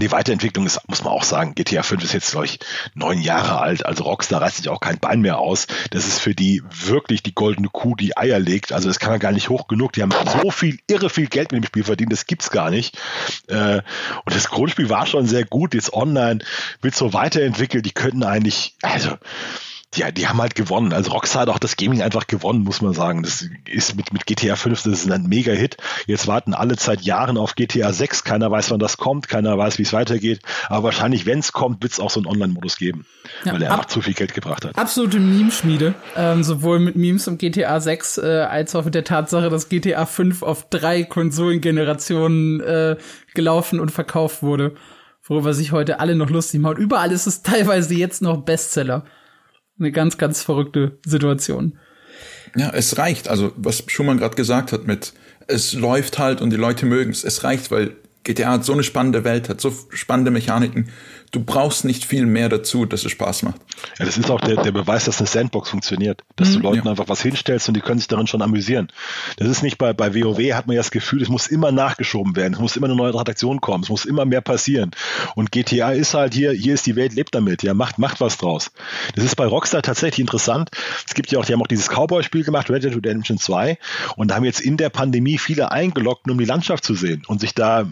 Die 0.00 0.10
Weiterentwicklung 0.10 0.64
ist, 0.64 0.80
muss 0.88 1.04
man 1.04 1.12
auch 1.12 1.22
sagen, 1.22 1.54
GTA 1.54 1.82
5 1.82 2.02
ist 2.02 2.14
jetzt, 2.14 2.30
glaube 2.30 2.46
ich, 2.46 2.58
neun 2.94 3.20
Jahre 3.20 3.60
alt. 3.60 3.84
Also 3.84 4.04
Rockstar 4.04 4.40
reißt 4.40 4.56
sich 4.56 4.68
auch 4.70 4.80
kein 4.80 4.98
Bein 4.98 5.20
mehr 5.20 5.38
aus. 5.38 5.66
Das 5.90 6.06
ist 6.06 6.18
für 6.18 6.34
die 6.34 6.62
wirklich 6.70 7.22
die 7.22 7.34
goldene 7.34 7.68
Kuh, 7.68 7.94
die 7.94 8.16
Eier 8.16 8.38
legt. 8.38 8.72
Also 8.72 8.88
das 8.88 8.98
kann 8.98 9.10
man 9.10 9.20
gar 9.20 9.32
nicht 9.32 9.50
hoch 9.50 9.68
genug. 9.68 9.92
Die 9.92 10.02
haben 10.02 10.12
so 10.42 10.50
viel, 10.50 10.78
irre 10.86 11.10
viel 11.10 11.26
Geld 11.26 11.52
mit 11.52 11.62
dem 11.62 11.66
Spiel 11.66 11.84
verdient, 11.84 12.10
das 12.10 12.26
gibt's 12.26 12.50
gar 12.50 12.70
nicht. 12.70 12.96
Äh, 13.48 13.82
und 14.24 14.34
das 14.34 14.48
Grundspiel 14.48 14.88
war 14.88 15.06
schon 15.06 15.26
sehr 15.26 15.44
gut. 15.44 15.74
Jetzt 15.74 15.92
online 15.92 16.42
wird 16.80 16.94
so 16.94 17.12
weiterentwickelt. 17.12 17.84
Die 17.84 17.92
könnten 17.92 18.24
eigentlich, 18.24 18.74
also 18.80 19.18
ja, 19.94 20.10
die 20.10 20.26
haben 20.26 20.40
halt 20.40 20.54
gewonnen. 20.54 20.92
Also 20.92 21.10
Rockstar 21.12 21.42
hat 21.42 21.48
auch 21.48 21.58
das 21.58 21.76
Gaming 21.76 22.02
einfach 22.02 22.26
gewonnen, 22.26 22.62
muss 22.62 22.80
man 22.80 22.94
sagen. 22.94 23.22
Das 23.22 23.46
ist 23.70 23.96
mit, 23.96 24.12
mit 24.12 24.26
GTA 24.26 24.56
5, 24.56 24.84
das 24.84 25.04
ist 25.04 25.10
ein 25.10 25.26
Mega-Hit. 25.26 25.76
Jetzt 26.06 26.26
warten 26.26 26.54
alle 26.54 26.76
seit 26.78 27.02
Jahren 27.02 27.36
auf 27.36 27.54
GTA 27.54 27.92
6. 27.92 28.24
Keiner 28.24 28.50
weiß, 28.50 28.70
wann 28.70 28.78
das 28.78 28.96
kommt. 28.96 29.28
Keiner 29.28 29.56
weiß, 29.58 29.78
wie 29.78 29.82
es 29.82 29.92
weitergeht. 29.92 30.40
Aber 30.68 30.84
wahrscheinlich, 30.84 31.26
wenn 31.26 31.40
es 31.40 31.52
kommt, 31.52 31.82
wird 31.82 31.92
es 31.92 32.00
auch 32.00 32.10
so 32.10 32.20
einen 32.20 32.26
Online-Modus 32.26 32.76
geben. 32.76 33.04
Ja, 33.44 33.52
weil 33.52 33.62
er 33.62 33.72
einfach 33.72 33.84
zu 33.86 34.00
viel 34.00 34.14
Geld 34.14 34.32
gebracht 34.34 34.64
hat. 34.64 34.78
Absolute 34.78 35.20
Meme-Schmiede. 35.20 35.94
Ähm, 36.16 36.42
sowohl 36.42 36.78
mit 36.78 36.96
Memes 36.96 37.28
um 37.28 37.36
GTA 37.36 37.78
6 37.80 38.18
äh, 38.18 38.46
als 38.48 38.74
auch 38.74 38.84
mit 38.84 38.94
der 38.94 39.04
Tatsache, 39.04 39.50
dass 39.50 39.68
GTA 39.68 40.06
5 40.06 40.42
auf 40.42 40.68
drei 40.70 41.04
Konsolengenerationen 41.04 42.60
äh, 42.60 42.96
gelaufen 43.34 43.78
und 43.78 43.90
verkauft 43.90 44.42
wurde. 44.42 44.74
worüber 45.24 45.54
sich 45.54 45.72
heute 45.72 46.00
alle 46.00 46.16
noch 46.16 46.30
lustig 46.30 46.60
machen. 46.60 46.78
Überall 46.78 47.12
ist 47.12 47.26
es 47.26 47.42
teilweise 47.42 47.94
jetzt 47.94 48.22
noch 48.22 48.38
Bestseller. 48.38 49.04
Eine 49.82 49.90
ganz, 49.90 50.16
ganz 50.16 50.42
verrückte 50.42 50.96
Situation. 51.04 51.76
Ja, 52.54 52.70
es 52.70 52.98
reicht. 52.98 53.28
Also, 53.28 53.50
was 53.56 53.82
Schumann 53.88 54.18
gerade 54.18 54.36
gesagt 54.36 54.70
hat 54.70 54.86
mit, 54.86 55.12
es 55.48 55.72
läuft 55.72 56.20
halt 56.20 56.40
und 56.40 56.50
die 56.50 56.56
Leute 56.56 56.86
mögen 56.86 57.10
es. 57.10 57.24
Es 57.24 57.42
reicht, 57.42 57.72
weil 57.72 57.96
GTA 58.22 58.52
hat 58.52 58.64
so 58.64 58.72
eine 58.74 58.84
spannende 58.84 59.24
Welt, 59.24 59.48
hat 59.48 59.60
so 59.60 59.72
spannende 59.90 60.30
Mechaniken 60.30 60.90
du 61.32 61.42
brauchst 61.42 61.84
nicht 61.84 62.04
viel 62.04 62.26
mehr 62.26 62.48
dazu, 62.48 62.84
dass 62.84 63.04
es 63.04 63.10
Spaß 63.10 63.42
macht. 63.42 63.60
Ja, 63.98 64.04
das 64.04 64.18
ist 64.18 64.30
auch 64.30 64.40
der, 64.40 64.62
der 64.62 64.70
Beweis, 64.70 65.06
dass 65.06 65.18
eine 65.18 65.26
Sandbox 65.26 65.70
funktioniert. 65.70 66.22
Dass 66.36 66.50
mhm, 66.50 66.54
du 66.54 66.58
Leuten 66.60 66.84
ja. 66.84 66.90
einfach 66.90 67.08
was 67.08 67.22
hinstellst 67.22 67.68
und 67.68 67.74
die 67.74 67.80
können 67.80 67.98
sich 67.98 68.06
darin 68.06 68.26
schon 68.26 68.42
amüsieren. 68.42 68.88
Das 69.38 69.48
ist 69.48 69.62
nicht 69.62 69.78
bei, 69.78 69.92
bei 69.94 70.14
WoW 70.14 70.52
hat 70.52 70.66
man 70.66 70.76
ja 70.76 70.80
das 70.80 70.90
Gefühl, 70.90 71.22
es 71.22 71.28
muss 71.28 71.46
immer 71.46 71.72
nachgeschoben 71.72 72.36
werden, 72.36 72.54
es 72.54 72.60
muss 72.60 72.76
immer 72.76 72.86
eine 72.86 72.96
neue 72.96 73.14
Attraktion 73.14 73.60
kommen, 73.60 73.82
es 73.82 73.88
muss 73.88 74.04
immer 74.04 74.26
mehr 74.26 74.42
passieren. 74.42 74.90
Und 75.34 75.50
GTA 75.50 75.92
ist 75.92 76.14
halt 76.14 76.34
hier, 76.34 76.52
hier 76.52 76.74
ist 76.74 76.86
die 76.86 76.96
Welt, 76.96 77.14
lebt 77.14 77.34
damit, 77.34 77.62
ja, 77.62 77.72
macht, 77.72 77.98
macht 77.98 78.20
was 78.20 78.36
draus. 78.36 78.70
Das 79.14 79.24
ist 79.24 79.34
bei 79.34 79.46
Rockstar 79.46 79.82
tatsächlich 79.82 80.20
interessant. 80.20 80.70
Es 81.06 81.14
gibt 81.14 81.32
ja 81.32 81.38
auch, 81.38 81.46
die 81.46 81.54
haben 81.54 81.62
auch 81.62 81.66
dieses 81.66 81.88
Cowboy-Spiel 81.88 82.44
gemacht, 82.44 82.68
Red 82.68 82.84
Dead 82.84 82.94
Redemption 82.94 83.38
2, 83.38 83.78
und 84.16 84.30
da 84.30 84.36
haben 84.36 84.44
jetzt 84.44 84.60
in 84.60 84.76
der 84.76 84.90
Pandemie 84.90 85.38
viele 85.38 85.72
eingeloggt, 85.72 86.30
um 86.30 86.36
die 86.36 86.44
Landschaft 86.44 86.84
zu 86.84 86.94
sehen 86.94 87.22
und 87.26 87.40
sich 87.40 87.54
da, 87.54 87.88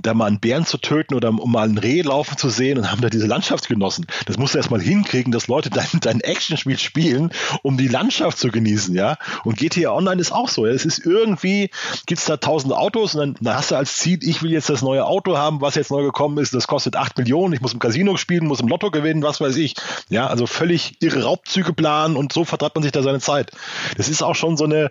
da 0.00 0.14
mal 0.14 0.26
einen 0.26 0.40
Bären 0.40 0.64
zu 0.64 0.78
töten 0.78 1.14
oder 1.14 1.28
um 1.28 1.52
mal 1.52 1.68
ein 1.68 1.78
Reh 1.78 2.02
laufen 2.02 2.36
zu 2.36 2.48
sehen 2.48 2.78
und 2.78 2.90
haben 2.90 3.02
da 3.02 3.10
diese 3.10 3.26
Landschaft 3.26 3.68
genossen. 3.68 4.06
Das 4.26 4.38
musst 4.38 4.54
du 4.54 4.58
erstmal 4.58 4.80
hinkriegen, 4.80 5.30
dass 5.30 5.46
Leute 5.46 5.70
dein, 5.70 5.86
dein 6.00 6.20
Actionspiel 6.20 6.78
spielen, 6.78 7.32
um 7.62 7.76
die 7.76 7.88
Landschaft 7.88 8.38
zu 8.38 8.50
genießen, 8.50 8.94
ja. 8.94 9.16
Und 9.44 9.58
GTA 9.58 9.92
Online 9.92 10.20
ist 10.20 10.32
auch 10.32 10.48
so. 10.48 10.66
Ja? 10.66 10.72
Es 10.72 10.84
ist 10.84 11.04
irgendwie, 11.04 11.70
gibt's 12.06 12.24
da 12.24 12.38
tausend 12.38 12.72
Autos 12.72 13.14
und 13.14 13.20
dann, 13.20 13.36
dann 13.40 13.56
hast 13.56 13.70
du 13.70 13.76
als 13.76 13.96
Ziel, 13.96 14.18
ich 14.22 14.42
will 14.42 14.52
jetzt 14.52 14.70
das 14.70 14.82
neue 14.82 15.04
Auto 15.04 15.36
haben, 15.36 15.60
was 15.60 15.74
jetzt 15.74 15.90
neu 15.90 16.02
gekommen 16.02 16.38
ist, 16.38 16.54
das 16.54 16.66
kostet 16.66 16.96
acht 16.96 17.18
Millionen, 17.18 17.52
ich 17.52 17.60
muss 17.60 17.74
im 17.74 17.78
Casino 17.78 18.16
spielen, 18.16 18.46
muss 18.46 18.60
im 18.60 18.68
Lotto 18.68 18.90
gewinnen, 18.90 19.22
was 19.22 19.40
weiß 19.40 19.56
ich. 19.56 19.74
Ja, 20.08 20.26
also 20.28 20.46
völlig 20.46 20.96
irre 21.02 21.24
Raubzüge 21.24 21.72
planen 21.72 22.16
und 22.16 22.32
so 22.32 22.44
vertreibt 22.44 22.74
man 22.76 22.82
sich 22.82 22.92
da 22.92 23.02
seine 23.02 23.20
Zeit. 23.20 23.50
Das 23.96 24.08
ist 24.08 24.22
auch 24.22 24.34
schon 24.34 24.56
so 24.56 24.64
eine, 24.64 24.90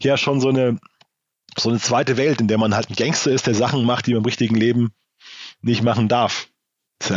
ja, 0.00 0.16
schon 0.16 0.40
so 0.40 0.48
eine, 0.48 0.78
so 1.58 1.70
eine 1.70 1.78
zweite 1.78 2.16
Welt, 2.16 2.40
in 2.40 2.48
der 2.48 2.58
man 2.58 2.74
halt 2.74 2.90
ein 2.90 2.96
Gangster 2.96 3.30
ist, 3.30 3.46
der 3.46 3.54
Sachen 3.54 3.84
macht, 3.84 4.06
die 4.06 4.12
man 4.12 4.20
im 4.20 4.26
richtigen 4.26 4.56
Leben 4.56 4.92
nicht 5.62 5.82
machen 5.82 6.08
darf. 6.08 6.48
Es 7.02 7.08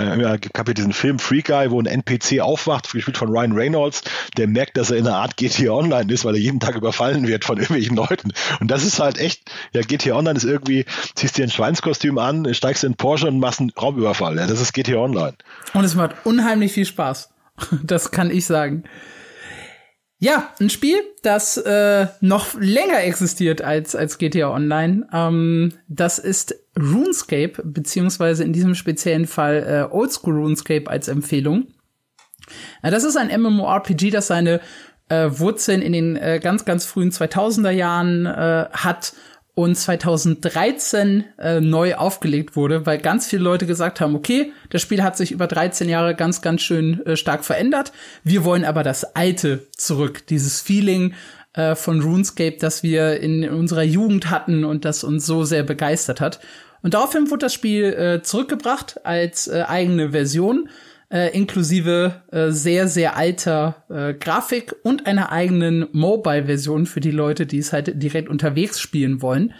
gab 0.53 0.67
ja 0.69 0.73
diesen 0.73 0.93
Film 0.93 1.19
Free 1.19 1.41
Guy, 1.41 1.69
wo 1.69 1.79
ein 1.79 1.85
NPC 1.85 2.39
aufwacht, 2.39 2.89
gespielt 2.89 3.17
von 3.17 3.27
Ryan 3.27 3.51
Reynolds, 3.51 4.01
der 4.37 4.47
merkt, 4.47 4.77
dass 4.77 4.91
er 4.91 4.97
in 4.97 5.05
einer 5.05 5.17
Art 5.17 5.35
GTA 5.35 5.73
Online 5.73 6.11
ist, 6.11 6.23
weil 6.23 6.35
er 6.35 6.39
jeden 6.39 6.61
Tag 6.61 6.75
überfallen 6.75 7.27
wird 7.27 7.43
von 7.43 7.57
irgendwelchen 7.59 7.97
Leuten. 7.97 8.31
Und 8.61 8.71
das 8.71 8.85
ist 8.85 8.99
halt 8.99 9.17
echt, 9.17 9.51
ja, 9.73 9.81
GTA 9.81 10.15
Online 10.15 10.37
ist 10.37 10.45
irgendwie, 10.45 10.85
ziehst 11.15 11.37
dir 11.37 11.43
ein 11.43 11.51
Schweinskostüm 11.51 12.17
an, 12.17 12.53
steigst 12.53 12.85
in 12.85 12.95
Porsche 12.95 13.27
und 13.27 13.39
machst 13.39 13.59
einen 13.59 13.71
Raubüberfall. 13.71 14.37
Ja, 14.37 14.47
das 14.47 14.61
ist 14.61 14.71
GTA 14.71 14.99
Online. 14.99 15.35
Und 15.73 15.83
es 15.83 15.95
macht 15.95 16.15
unheimlich 16.23 16.71
viel 16.71 16.85
Spaß. 16.85 17.29
Das 17.83 18.09
kann 18.09 18.31
ich 18.31 18.45
sagen. 18.47 18.83
Ja, 20.23 20.53
ein 20.61 20.69
Spiel, 20.69 20.95
das 21.21 21.57
äh, 21.57 22.07
noch 22.21 22.53
länger 22.57 23.03
existiert 23.03 23.61
als, 23.61 23.93
als 23.93 24.17
GTA 24.17 24.53
Online. 24.53 25.05
Ähm, 25.11 25.73
das 25.89 26.17
ist 26.17 26.55
RuneScape, 26.79 27.61
beziehungsweise 27.61 28.45
in 28.45 28.53
diesem 28.53 28.73
speziellen 28.73 29.27
Fall 29.27 29.89
äh, 29.91 29.93
Oldschool 29.93 30.37
RuneScape 30.37 30.89
als 30.89 31.09
Empfehlung. 31.09 31.67
Ja, 32.81 32.89
das 32.89 33.03
ist 33.03 33.17
ein 33.17 33.37
MMORPG, 33.37 34.11
das 34.11 34.27
seine 34.27 34.61
äh, 35.09 35.27
Wurzeln 35.29 35.81
in 35.81 35.91
den 35.91 36.15
äh, 36.15 36.39
ganz, 36.41 36.63
ganz 36.63 36.85
frühen 36.85 37.11
2000er 37.11 37.71
Jahren 37.71 38.25
äh, 38.25 38.69
hat 38.71 39.11
und 39.55 39.75
2013 39.75 41.25
äh, 41.37 41.59
neu 41.61 41.95
aufgelegt 41.95 42.55
wurde, 42.55 42.85
weil 42.85 42.97
ganz 42.97 43.27
viele 43.27 43.43
Leute 43.43 43.67
gesagt 43.67 44.01
haben, 44.01 44.15
okay, 44.15 44.51
das 44.71 44.81
Spiel 44.81 45.03
hat 45.03 45.15
sich 45.15 45.31
über 45.31 45.47
13 45.47 45.89
Jahre 45.89 46.15
ganz, 46.15 46.41
ganz 46.41 46.61
schön 46.61 47.05
äh, 47.05 47.15
stark 47.15 47.45
verändert. 47.45 47.91
Wir 48.23 48.43
wollen 48.45 48.65
aber 48.65 48.83
das 48.83 49.15
Alte 49.15 49.67
zurück, 49.77 50.25
dieses 50.27 50.59
Feeling 50.59 51.13
äh, 51.53 51.75
von 51.75 52.01
RuneScape, 52.01 52.57
das 52.59 52.81
wir 52.81 53.19
in, 53.19 53.47
unserer 53.47 53.83
Jugend 53.83 54.31
hatten 54.31 54.63
und 54.63 54.85
das 54.85 55.03
uns 55.03 55.25
so 55.25 55.43
sehr 55.43 55.63
begeistert 55.63 56.19
hat. 56.19 56.39
Und 56.81 56.95
daraufhin 56.95 57.29
wurde 57.29 57.45
das 57.45 57.53
Spiel 57.53 57.85
äh, 57.93 58.23
zurückgebracht 58.23 59.05
als 59.05 59.47
äh, 59.47 59.63
eigene 59.67 60.11
Version 60.11 60.67
äh, 61.13 61.29
inklusive 61.29 62.23
äh, 62.31 62.49
sehr, 62.49 62.87
sehr 62.87 63.15
alter 63.15 63.83
äh, 63.89 64.15
Grafik 64.15 64.75
und 64.81 65.05
einer 65.05 65.31
eigenen 65.31 65.87
Mobile-Version 65.91 66.87
für 66.87 67.01
die 67.01 67.11
Leute, 67.11 67.45
die 67.45 67.59
es 67.59 67.71
halt 67.71 68.01
direkt 68.01 68.29
unterwegs 68.29 68.79
spielen 68.79 69.21
wollen. 69.21 69.53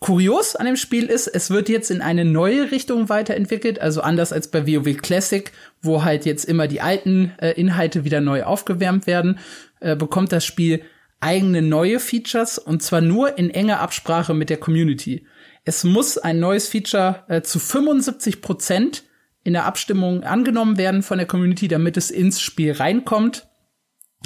Kurios 0.00 0.56
an 0.56 0.64
dem 0.64 0.76
Spiel 0.76 1.04
ist, 1.04 1.26
es 1.26 1.50
wird 1.50 1.68
jetzt 1.68 1.90
in 1.90 2.00
eine 2.00 2.24
neue 2.24 2.70
Richtung 2.70 3.10
weiterentwickelt, 3.10 3.78
also 3.78 4.00
anders 4.00 4.32
als 4.32 4.48
bei 4.48 4.66
WoW 4.66 4.96
Classic, 4.96 5.52
wo 5.82 6.02
halt 6.02 6.24
jetzt 6.24 6.46
immer 6.46 6.66
die 6.66 6.80
alten 6.80 7.32
äh, 7.38 7.50
Inhalte 7.50 8.04
wieder 8.04 8.22
neu 8.22 8.44
aufgewärmt 8.44 9.06
werden, 9.06 9.38
äh, 9.80 9.94
bekommt 9.94 10.32
das 10.32 10.46
Spiel 10.46 10.82
eigene 11.20 11.60
neue 11.60 12.00
Features 12.00 12.56
und 12.56 12.82
zwar 12.82 13.02
nur 13.02 13.36
in 13.36 13.50
enger 13.50 13.80
Absprache 13.80 14.32
mit 14.32 14.48
der 14.48 14.56
Community. 14.56 15.26
Es 15.64 15.84
muss 15.84 16.16
ein 16.16 16.40
neues 16.40 16.68
Feature 16.68 17.24
äh, 17.28 17.42
zu 17.42 17.58
75 17.58 18.40
Prozent 18.40 19.04
in 19.44 19.52
der 19.52 19.64
Abstimmung 19.64 20.24
angenommen 20.24 20.76
werden 20.76 21.02
von 21.02 21.18
der 21.18 21.26
Community, 21.26 21.68
damit 21.68 21.96
es 21.96 22.10
ins 22.10 22.40
Spiel 22.40 22.72
reinkommt. 22.72 23.48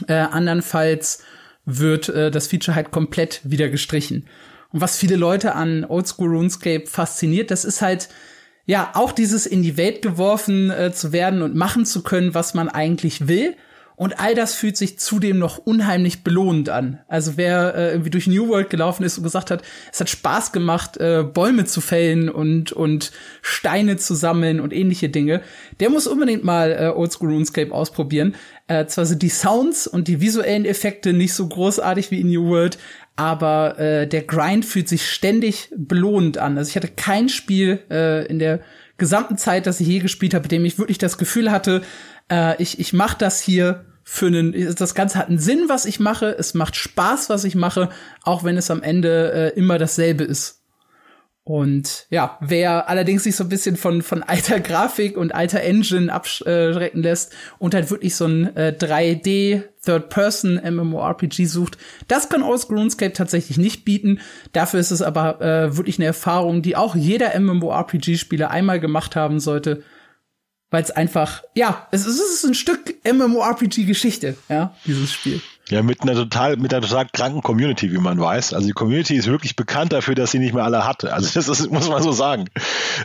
Äh, 0.08 0.14
andernfalls 0.14 1.22
wird 1.64 2.08
äh, 2.08 2.30
das 2.30 2.48
Feature 2.48 2.74
halt 2.74 2.90
komplett 2.90 3.40
wieder 3.44 3.68
gestrichen. 3.68 4.26
Und 4.72 4.80
was 4.80 4.98
viele 4.98 5.16
Leute 5.16 5.54
an 5.54 5.84
Oldschool 5.84 6.36
RuneScape 6.36 6.86
fasziniert, 6.86 7.50
das 7.50 7.64
ist 7.64 7.82
halt 7.82 8.08
ja 8.66 8.90
auch 8.94 9.12
dieses 9.12 9.46
in 9.46 9.62
die 9.62 9.76
Welt 9.76 10.02
geworfen 10.02 10.70
äh, 10.70 10.92
zu 10.92 11.12
werden 11.12 11.42
und 11.42 11.54
machen 11.54 11.86
zu 11.86 12.02
können, 12.02 12.34
was 12.34 12.54
man 12.54 12.68
eigentlich 12.68 13.28
will. 13.28 13.56
Und 13.96 14.20
all 14.20 14.34
das 14.34 14.54
fühlt 14.54 14.76
sich 14.76 14.98
zudem 14.98 15.38
noch 15.38 15.56
unheimlich 15.56 16.22
belohnend 16.22 16.68
an. 16.68 17.00
Also 17.08 17.36
wer 17.36 17.74
äh, 17.74 17.90
irgendwie 17.92 18.10
durch 18.10 18.26
New 18.26 18.48
World 18.48 18.68
gelaufen 18.68 19.04
ist 19.04 19.16
und 19.16 19.24
gesagt 19.24 19.50
hat, 19.50 19.62
es 19.90 19.98
hat 19.98 20.10
Spaß 20.10 20.52
gemacht, 20.52 20.98
äh, 20.98 21.24
Bäume 21.24 21.64
zu 21.64 21.80
fällen 21.80 22.28
und, 22.28 22.72
und 22.72 23.12
Steine 23.40 23.96
zu 23.96 24.14
sammeln 24.14 24.60
und 24.60 24.74
ähnliche 24.74 25.08
Dinge, 25.08 25.40
der 25.80 25.88
muss 25.88 26.06
unbedingt 26.06 26.44
mal 26.44 26.72
äh, 26.72 26.88
Oldschool 26.94 27.30
RuneScape 27.30 27.72
ausprobieren. 27.72 28.34
Äh, 28.68 28.84
zwar 28.86 29.06
sind 29.06 29.22
die 29.22 29.30
Sounds 29.30 29.86
und 29.86 30.08
die 30.08 30.20
visuellen 30.20 30.66
Effekte 30.66 31.14
nicht 31.14 31.32
so 31.32 31.48
großartig 31.48 32.10
wie 32.10 32.20
in 32.20 32.28
New 32.28 32.48
World, 32.48 32.78
aber 33.16 33.78
äh, 33.78 34.06
der 34.06 34.22
Grind 34.22 34.66
fühlt 34.66 34.88
sich 34.88 35.10
ständig 35.10 35.70
belohnend 35.74 36.36
an. 36.36 36.58
Also 36.58 36.68
ich 36.68 36.76
hatte 36.76 36.88
kein 36.94 37.30
Spiel 37.30 37.80
äh, 37.90 38.26
in 38.26 38.38
der 38.38 38.60
gesamten 38.98 39.36
Zeit, 39.36 39.66
das 39.66 39.80
ich 39.80 39.88
je 39.88 39.98
gespielt 39.98 40.34
habe, 40.34 40.42
bei 40.42 40.48
dem 40.48 40.64
ich 40.64 40.78
wirklich 40.78 40.98
das 40.98 41.18
Gefühl 41.18 41.50
hatte, 41.50 41.82
äh, 42.30 42.60
ich, 42.62 42.78
ich 42.78 42.92
mache 42.92 43.18
das 43.18 43.40
hier 43.40 43.84
für 44.02 44.26
einen, 44.26 44.74
das 44.76 44.94
Ganze 44.94 45.18
hat 45.18 45.28
einen 45.28 45.38
Sinn, 45.38 45.64
was 45.68 45.84
ich 45.84 45.98
mache, 45.98 46.36
es 46.38 46.54
macht 46.54 46.76
Spaß, 46.76 47.28
was 47.28 47.44
ich 47.44 47.56
mache, 47.56 47.88
auch 48.22 48.44
wenn 48.44 48.56
es 48.56 48.70
am 48.70 48.82
Ende 48.82 49.32
äh, 49.32 49.58
immer 49.58 49.78
dasselbe 49.78 50.24
ist. 50.24 50.62
Und 51.48 52.08
ja, 52.10 52.38
wer 52.40 52.88
allerdings 52.88 53.22
sich 53.22 53.36
so 53.36 53.44
ein 53.44 53.48
bisschen 53.48 53.76
von, 53.76 54.02
von 54.02 54.24
alter 54.24 54.58
Grafik 54.58 55.16
und 55.16 55.32
alter 55.32 55.60
Engine 55.60 56.12
abschrecken 56.12 57.04
lässt 57.04 57.32
und 57.58 57.72
halt 57.72 57.88
wirklich 57.88 58.16
so 58.16 58.24
ein 58.26 58.56
äh, 58.56 58.74
3D 58.76 59.62
Third-Person 59.84 60.60
MMORPG 60.68 61.44
sucht, 61.44 61.78
das 62.08 62.28
kann 62.28 62.42
Oldschool 62.42 62.78
RuneScape 62.78 63.12
tatsächlich 63.12 63.58
nicht 63.58 63.84
bieten. 63.84 64.18
Dafür 64.52 64.80
ist 64.80 64.90
es 64.90 65.02
aber 65.02 65.40
äh, 65.40 65.76
wirklich 65.76 66.00
eine 66.00 66.06
Erfahrung, 66.06 66.62
die 66.62 66.74
auch 66.74 66.96
jeder 66.96 67.38
MMORPG-Spieler 67.38 68.50
einmal 68.50 68.80
gemacht 68.80 69.14
haben 69.14 69.38
sollte 69.38 69.84
weil 70.68 70.82
es 70.82 70.90
einfach, 70.90 71.44
ja, 71.54 71.86
es 71.92 72.06
ist, 72.06 72.18
es 72.18 72.42
ist 72.42 72.44
ein 72.44 72.54
Stück 72.54 72.96
MMORPG-Geschichte, 73.04 74.36
ja, 74.48 74.74
dieses 74.84 75.12
Spiel. 75.12 75.40
Ja, 75.68 75.82
mit 75.82 76.02
einer 76.02 76.14
total, 76.14 76.56
mit 76.56 76.72
einer 76.72 76.86
total 76.86 77.06
kranken 77.12 77.42
Community, 77.42 77.90
wie 77.92 77.98
man 77.98 78.20
weiß. 78.20 78.54
Also 78.54 78.68
die 78.68 78.72
Community 78.72 79.16
ist 79.16 79.26
wirklich 79.26 79.56
bekannt 79.56 79.92
dafür, 79.92 80.14
dass 80.14 80.30
sie 80.30 80.38
nicht 80.38 80.54
mehr 80.54 80.62
alle 80.62 80.86
hatte. 80.86 81.12
Also 81.12 81.28
das 81.34 81.48
ist, 81.48 81.72
muss 81.72 81.88
man 81.88 82.02
so 82.02 82.12
sagen. 82.12 82.44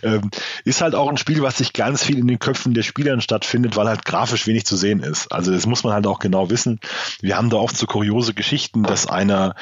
Ähm, 0.04 0.30
ist 0.63 0.82
halt 0.82 0.93
auch 0.93 1.10
ein 1.10 1.17
Spiel, 1.17 1.41
was 1.41 1.58
sich 1.58 1.74
ganz 1.74 2.04
viel 2.04 2.19
in 2.19 2.28
den 2.28 2.38
Köpfen 2.38 2.76
der 2.76 2.84
Spielern 2.84 3.19
stattfindet, 3.19 3.76
weil 3.76 3.88
halt 3.88 4.06
grafisch 4.06 4.45
wenig 4.45 4.65
zu 4.65 4.78
sehen 4.78 5.02
ist. 5.02 5.32
Also 5.32 5.52
das 5.52 5.65
muss 5.65 5.84
man 5.84 5.93
halt 5.93 6.06
auch 6.06 6.19
genau 6.19 6.52
wissen. 6.52 6.80
Wir 7.19 7.36
haben 7.36 7.50
da 7.50 7.58
oft 7.58 7.76
so 7.76 7.88
kuriose 7.88 8.36
Geschichten, 8.36 8.84
dass 8.84 9.08
einer 9.08 9.56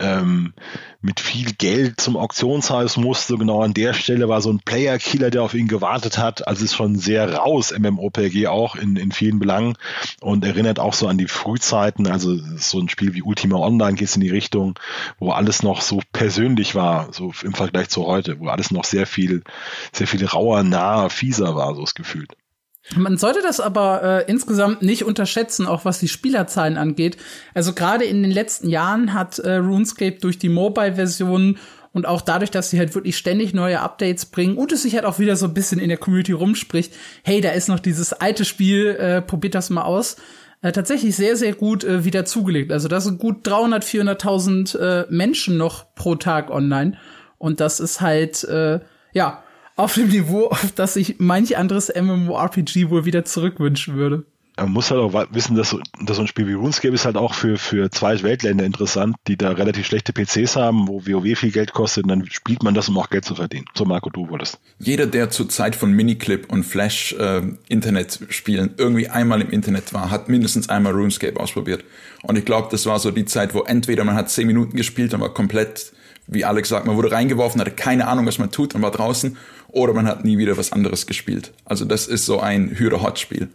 ähm, 0.00 0.54
mit 1.00 1.20
viel 1.20 1.52
Geld 1.52 2.00
zum 2.00 2.16
Auktionshaus 2.16 2.96
musste. 2.96 3.36
Genau 3.36 3.62
an 3.62 3.74
der 3.74 3.94
Stelle 3.94 4.28
war 4.28 4.40
so 4.40 4.50
ein 4.50 4.60
Player-Killer, 4.60 5.30
der 5.30 5.42
auf 5.42 5.54
ihn 5.54 5.68
gewartet 5.68 6.18
hat. 6.18 6.46
Also 6.46 6.64
ist 6.64 6.74
schon 6.74 6.96
sehr 6.96 7.32
raus, 7.34 7.72
MMOPG 7.76 8.48
auch 8.48 8.76
in, 8.76 8.96
in 8.96 9.12
vielen 9.12 9.38
Belangen 9.38 9.76
und 10.20 10.44
erinnert 10.44 10.78
auch 10.78 10.94
so 10.94 11.06
an 11.06 11.18
die 11.18 11.28
Frühzeiten. 11.28 12.06
Also 12.06 12.36
so 12.56 12.78
ein 12.80 12.88
Spiel 12.88 13.14
wie 13.14 13.22
Ultima 13.22 13.56
Online 13.56 13.94
geht 13.94 14.08
es 14.08 14.16
in 14.16 14.22
die 14.22 14.30
Richtung, 14.30 14.78
wo 15.18 15.30
alles 15.30 15.62
noch 15.62 15.80
so 15.80 16.00
persönlich 16.12 16.74
war, 16.74 17.12
so 17.12 17.32
im 17.42 17.54
Vergleich 17.54 17.88
zu 17.88 18.06
heute, 18.06 18.40
wo 18.40 18.48
alles 18.48 18.70
noch 18.70 18.84
sehr 18.84 19.06
viel, 19.06 19.42
sehr 19.92 20.06
viel 20.06 20.24
rauer, 20.24 20.62
naher, 20.62 21.10
fieser 21.10 21.54
war, 21.54 21.74
so 21.74 21.82
das 21.82 21.94
Gefühl. 21.94 22.26
Man 22.96 23.18
sollte 23.18 23.42
das 23.42 23.60
aber 23.60 24.02
äh, 24.02 24.30
insgesamt 24.30 24.82
nicht 24.82 25.04
unterschätzen, 25.04 25.66
auch 25.66 25.84
was 25.84 25.98
die 25.98 26.08
Spielerzahlen 26.08 26.76
angeht. 26.78 27.16
Also 27.54 27.74
gerade 27.74 28.04
in 28.04 28.22
den 28.22 28.32
letzten 28.32 28.68
Jahren 28.68 29.12
hat 29.12 29.38
äh, 29.38 29.56
RuneScape 29.56 30.18
durch 30.20 30.38
die 30.38 30.48
Mobile-Version 30.48 31.58
Und 31.92 32.06
auch 32.06 32.20
dadurch, 32.20 32.50
dass 32.50 32.70
sie 32.70 32.78
halt 32.78 32.94
wirklich 32.94 33.16
ständig 33.16 33.54
neue 33.54 33.80
Updates 33.80 34.26
bringen 34.26 34.56
und 34.56 34.72
es 34.72 34.82
sich 34.82 34.94
halt 34.94 35.04
auch 35.04 35.18
wieder 35.18 35.36
so 35.36 35.46
ein 35.46 35.54
bisschen 35.54 35.80
in 35.80 35.88
der 35.88 35.98
Community 35.98 36.32
rumspricht, 36.32 36.94
hey, 37.24 37.40
da 37.40 37.50
ist 37.50 37.68
noch 37.68 37.80
dieses 37.80 38.12
alte 38.12 38.44
Spiel, 38.44 38.88
äh, 38.90 39.22
probiert 39.22 39.54
das 39.54 39.70
mal 39.70 39.82
aus. 39.82 40.16
Äh, 40.60 40.72
tatsächlich 40.72 41.14
sehr, 41.14 41.36
sehr 41.36 41.54
gut 41.54 41.84
äh, 41.84 42.04
wieder 42.04 42.24
zugelegt. 42.24 42.72
Also 42.72 42.88
das 42.88 43.04
sind 43.04 43.18
gut 43.18 43.46
300, 43.46 43.84
400.000 43.84 44.78
äh, 44.78 45.06
Menschen 45.08 45.56
noch 45.56 45.94
pro 45.94 46.14
Tag 46.16 46.50
online. 46.50 46.98
Und 47.38 47.60
das 47.60 47.80
ist 47.80 48.00
halt, 48.00 48.44
äh, 48.44 48.80
ja, 49.12 49.42
auf 49.78 49.94
dem 49.94 50.08
Niveau, 50.08 50.46
auf 50.48 50.72
das 50.74 50.94
sich 50.94 51.16
manch 51.18 51.56
anderes 51.56 51.92
MMORPG 51.94 52.90
wohl 52.90 53.04
wieder 53.04 53.24
zurückwünschen 53.24 53.96
würde 53.96 54.24
man 54.58 54.72
muss 54.72 54.90
halt 54.90 55.00
auch 55.00 55.26
wissen, 55.30 55.56
dass, 55.56 55.76
dass 56.00 56.16
so 56.16 56.22
ein 56.22 56.28
Spiel 56.28 56.46
wie 56.46 56.54
RuneScape 56.54 56.94
ist 56.94 57.04
halt 57.04 57.16
auch 57.16 57.34
für, 57.34 57.56
für 57.56 57.90
zwei 57.90 58.20
Weltländer 58.22 58.64
interessant, 58.64 59.16
die 59.26 59.36
da 59.36 59.50
relativ 59.50 59.86
schlechte 59.86 60.12
PCs 60.12 60.56
haben, 60.56 60.88
wo 60.88 61.06
WoW 61.06 61.38
viel 61.38 61.52
Geld 61.52 61.72
kostet, 61.72 62.04
und 62.04 62.10
dann 62.10 62.26
spielt 62.30 62.62
man 62.62 62.74
das, 62.74 62.88
um 62.88 62.98
auch 62.98 63.10
Geld 63.10 63.24
zu 63.24 63.34
verdienen. 63.34 63.66
So, 63.74 63.84
Marco, 63.84 64.10
du 64.10 64.28
wolltest. 64.28 64.58
Jeder, 64.78 65.06
der 65.06 65.30
zur 65.30 65.48
Zeit 65.48 65.76
von 65.76 65.92
Miniclip 65.92 66.50
und 66.50 66.64
Flash 66.64 67.12
äh, 67.14 67.42
Internet 67.68 68.20
spielen 68.30 68.74
irgendwie 68.76 69.08
einmal 69.08 69.40
im 69.40 69.50
Internet 69.50 69.92
war, 69.92 70.10
hat 70.10 70.28
mindestens 70.28 70.68
einmal 70.68 70.92
RuneScape 70.92 71.38
ausprobiert. 71.38 71.84
Und 72.22 72.36
ich 72.36 72.44
glaube, 72.44 72.68
das 72.70 72.86
war 72.86 72.98
so 72.98 73.10
die 73.10 73.24
Zeit, 73.24 73.54
wo 73.54 73.60
entweder 73.60 74.04
man 74.04 74.16
hat 74.16 74.30
zehn 74.30 74.46
Minuten 74.46 74.76
gespielt 74.76 75.14
und 75.14 75.20
war 75.20 75.32
komplett, 75.32 75.92
wie 76.26 76.44
Alex 76.44 76.68
sagt, 76.68 76.86
man 76.86 76.96
wurde 76.96 77.12
reingeworfen, 77.12 77.60
hatte 77.60 77.70
keine 77.70 78.08
Ahnung, 78.08 78.26
was 78.26 78.38
man 78.38 78.50
tut 78.50 78.74
und 78.74 78.82
war 78.82 78.90
draußen, 78.90 79.36
oder 79.68 79.92
man 79.92 80.06
hat 80.06 80.24
nie 80.24 80.38
wieder 80.38 80.56
was 80.56 80.72
anderes 80.72 81.06
gespielt. 81.06 81.52
Also 81.64 81.84
das 81.84 82.06
ist 82.06 82.26
so 82.26 82.40
ein 82.40 82.78
Hürde-Hot-Spiel. 82.78 83.48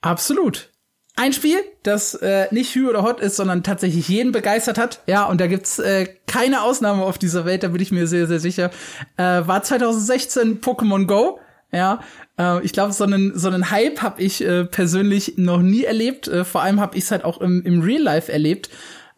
Absolut. 0.00 0.70
Ein 1.16 1.32
Spiel, 1.32 1.58
das 1.84 2.14
äh, 2.14 2.48
nicht 2.50 2.74
Hü 2.74 2.88
oder 2.88 3.04
Hot 3.04 3.20
ist, 3.20 3.36
sondern 3.36 3.62
tatsächlich 3.62 4.08
jeden 4.08 4.32
begeistert 4.32 4.78
hat. 4.78 5.00
Ja, 5.06 5.24
und 5.26 5.40
da 5.40 5.46
gibt's 5.46 5.78
äh, 5.78 6.08
keine 6.26 6.62
Ausnahme 6.62 7.04
auf 7.04 7.18
dieser 7.18 7.44
Welt, 7.44 7.62
da 7.62 7.68
bin 7.68 7.80
ich 7.80 7.92
mir 7.92 8.08
sehr, 8.08 8.26
sehr 8.26 8.40
sicher. 8.40 8.72
Äh, 9.16 9.42
war 9.46 9.62
2016 9.62 10.60
Pokémon 10.60 11.06
Go. 11.06 11.38
Ja, 11.70 12.00
äh, 12.36 12.64
ich 12.64 12.72
glaube, 12.72 12.92
so 12.92 13.04
einen, 13.04 13.38
so 13.38 13.48
einen 13.48 13.70
Hype 13.70 14.02
habe 14.02 14.22
ich 14.22 14.44
äh, 14.44 14.64
persönlich 14.64 15.34
noch 15.36 15.62
nie 15.62 15.84
erlebt. 15.84 16.26
Äh, 16.26 16.44
vor 16.44 16.62
allem 16.62 16.80
habe 16.80 16.96
ich 16.96 17.04
es 17.04 17.12
halt 17.12 17.24
auch 17.24 17.40
im, 17.40 17.62
im 17.62 17.80
Real 17.80 18.02
Life 18.02 18.32
erlebt, 18.32 18.70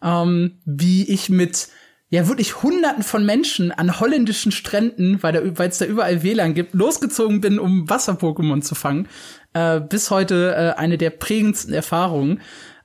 ähm, 0.03 0.59
wie 0.65 1.03
ich 1.11 1.29
mit 1.29 1.69
ja 2.09 2.27
wirklich 2.27 2.63
Hunderten 2.63 3.03
von 3.03 3.25
Menschen 3.25 3.71
an 3.71 3.99
holländischen 3.99 4.51
Stränden, 4.51 5.21
weil 5.21 5.35
es 5.35 5.77
da 5.77 5.85
überall 5.85 6.23
WLAN 6.23 6.53
gibt, 6.53 6.73
losgezogen 6.73 7.41
bin, 7.41 7.59
um 7.59 7.89
Wasser-Pokémon 7.89 8.61
zu 8.61 8.75
fangen 8.75 9.07
äh, 9.57 9.79
bis 9.79 10.11
heute 10.11 10.55
äh, 10.55 10.79
eine 10.79 10.97
der 10.97 11.09
prägendsten 11.09 11.73
Erfahrungen. 11.73 12.41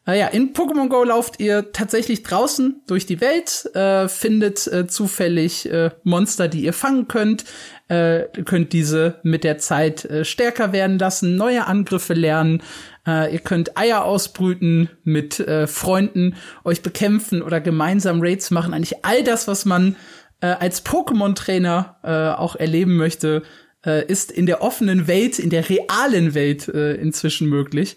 Äh, 0.07 0.19
ja, 0.19 0.27
in 0.29 0.53
Pokémon 0.53 0.89
Go 0.89 1.05
lauft 1.05 1.41
ihr 1.41 1.73
tatsächlich 1.73 2.23
draußen 2.23 2.83
durch 2.87 3.07
die 3.07 3.21
Welt, 3.21 3.71
äh, 3.75 4.09
findet 4.09 4.67
äh, 4.67 4.87
zufällig 4.87 5.71
äh, 5.71 5.91
Monster, 6.03 6.49
die 6.49 6.65
ihr 6.65 6.73
fangen 6.73 7.09
könnt, 7.09 7.45
äh, 7.89 8.23
könnt 8.45 8.73
diese 8.73 9.21
mit 9.23 9.45
der 9.45 9.59
Zeit 9.59 10.05
äh, 10.05 10.25
stärker 10.25 10.73
werden 10.73 10.99
lassen, 10.99 11.37
neue 11.37 11.67
Angriffe 11.67 12.15
lernen, 12.15 12.63
äh, 13.07 13.33
ihr 13.33 13.41
könnt 13.41 13.77
Eier 13.77 14.05
ausbrüten 14.05 14.91
mit 15.05 15.41
äh, 15.41 15.67
Freunden, 15.67 16.37
euch 16.65 16.83
bekämpfen 16.83 17.43
oder 17.43 17.61
gemeinsam 17.61 18.21
Raids 18.21 18.51
machen. 18.51 18.75
Eigentlich 18.75 19.05
all 19.05 19.25
das, 19.25 19.49
was 19.49 19.65
man 19.65 19.97
äh, 20.41 20.47
als 20.47 20.85
Pokémon-Trainer 20.85 21.97
äh, 22.03 22.39
auch 22.39 22.57
erleben 22.57 22.97
möchte, 22.97 23.43
äh, 23.85 24.07
ist 24.07 24.31
in 24.31 24.47
der 24.47 24.63
offenen 24.63 25.07
Welt, 25.07 25.39
in 25.39 25.51
der 25.51 25.69
realen 25.69 26.35
Welt 26.35 26.69
äh, 26.69 26.95
inzwischen 26.95 27.49
möglich. 27.49 27.97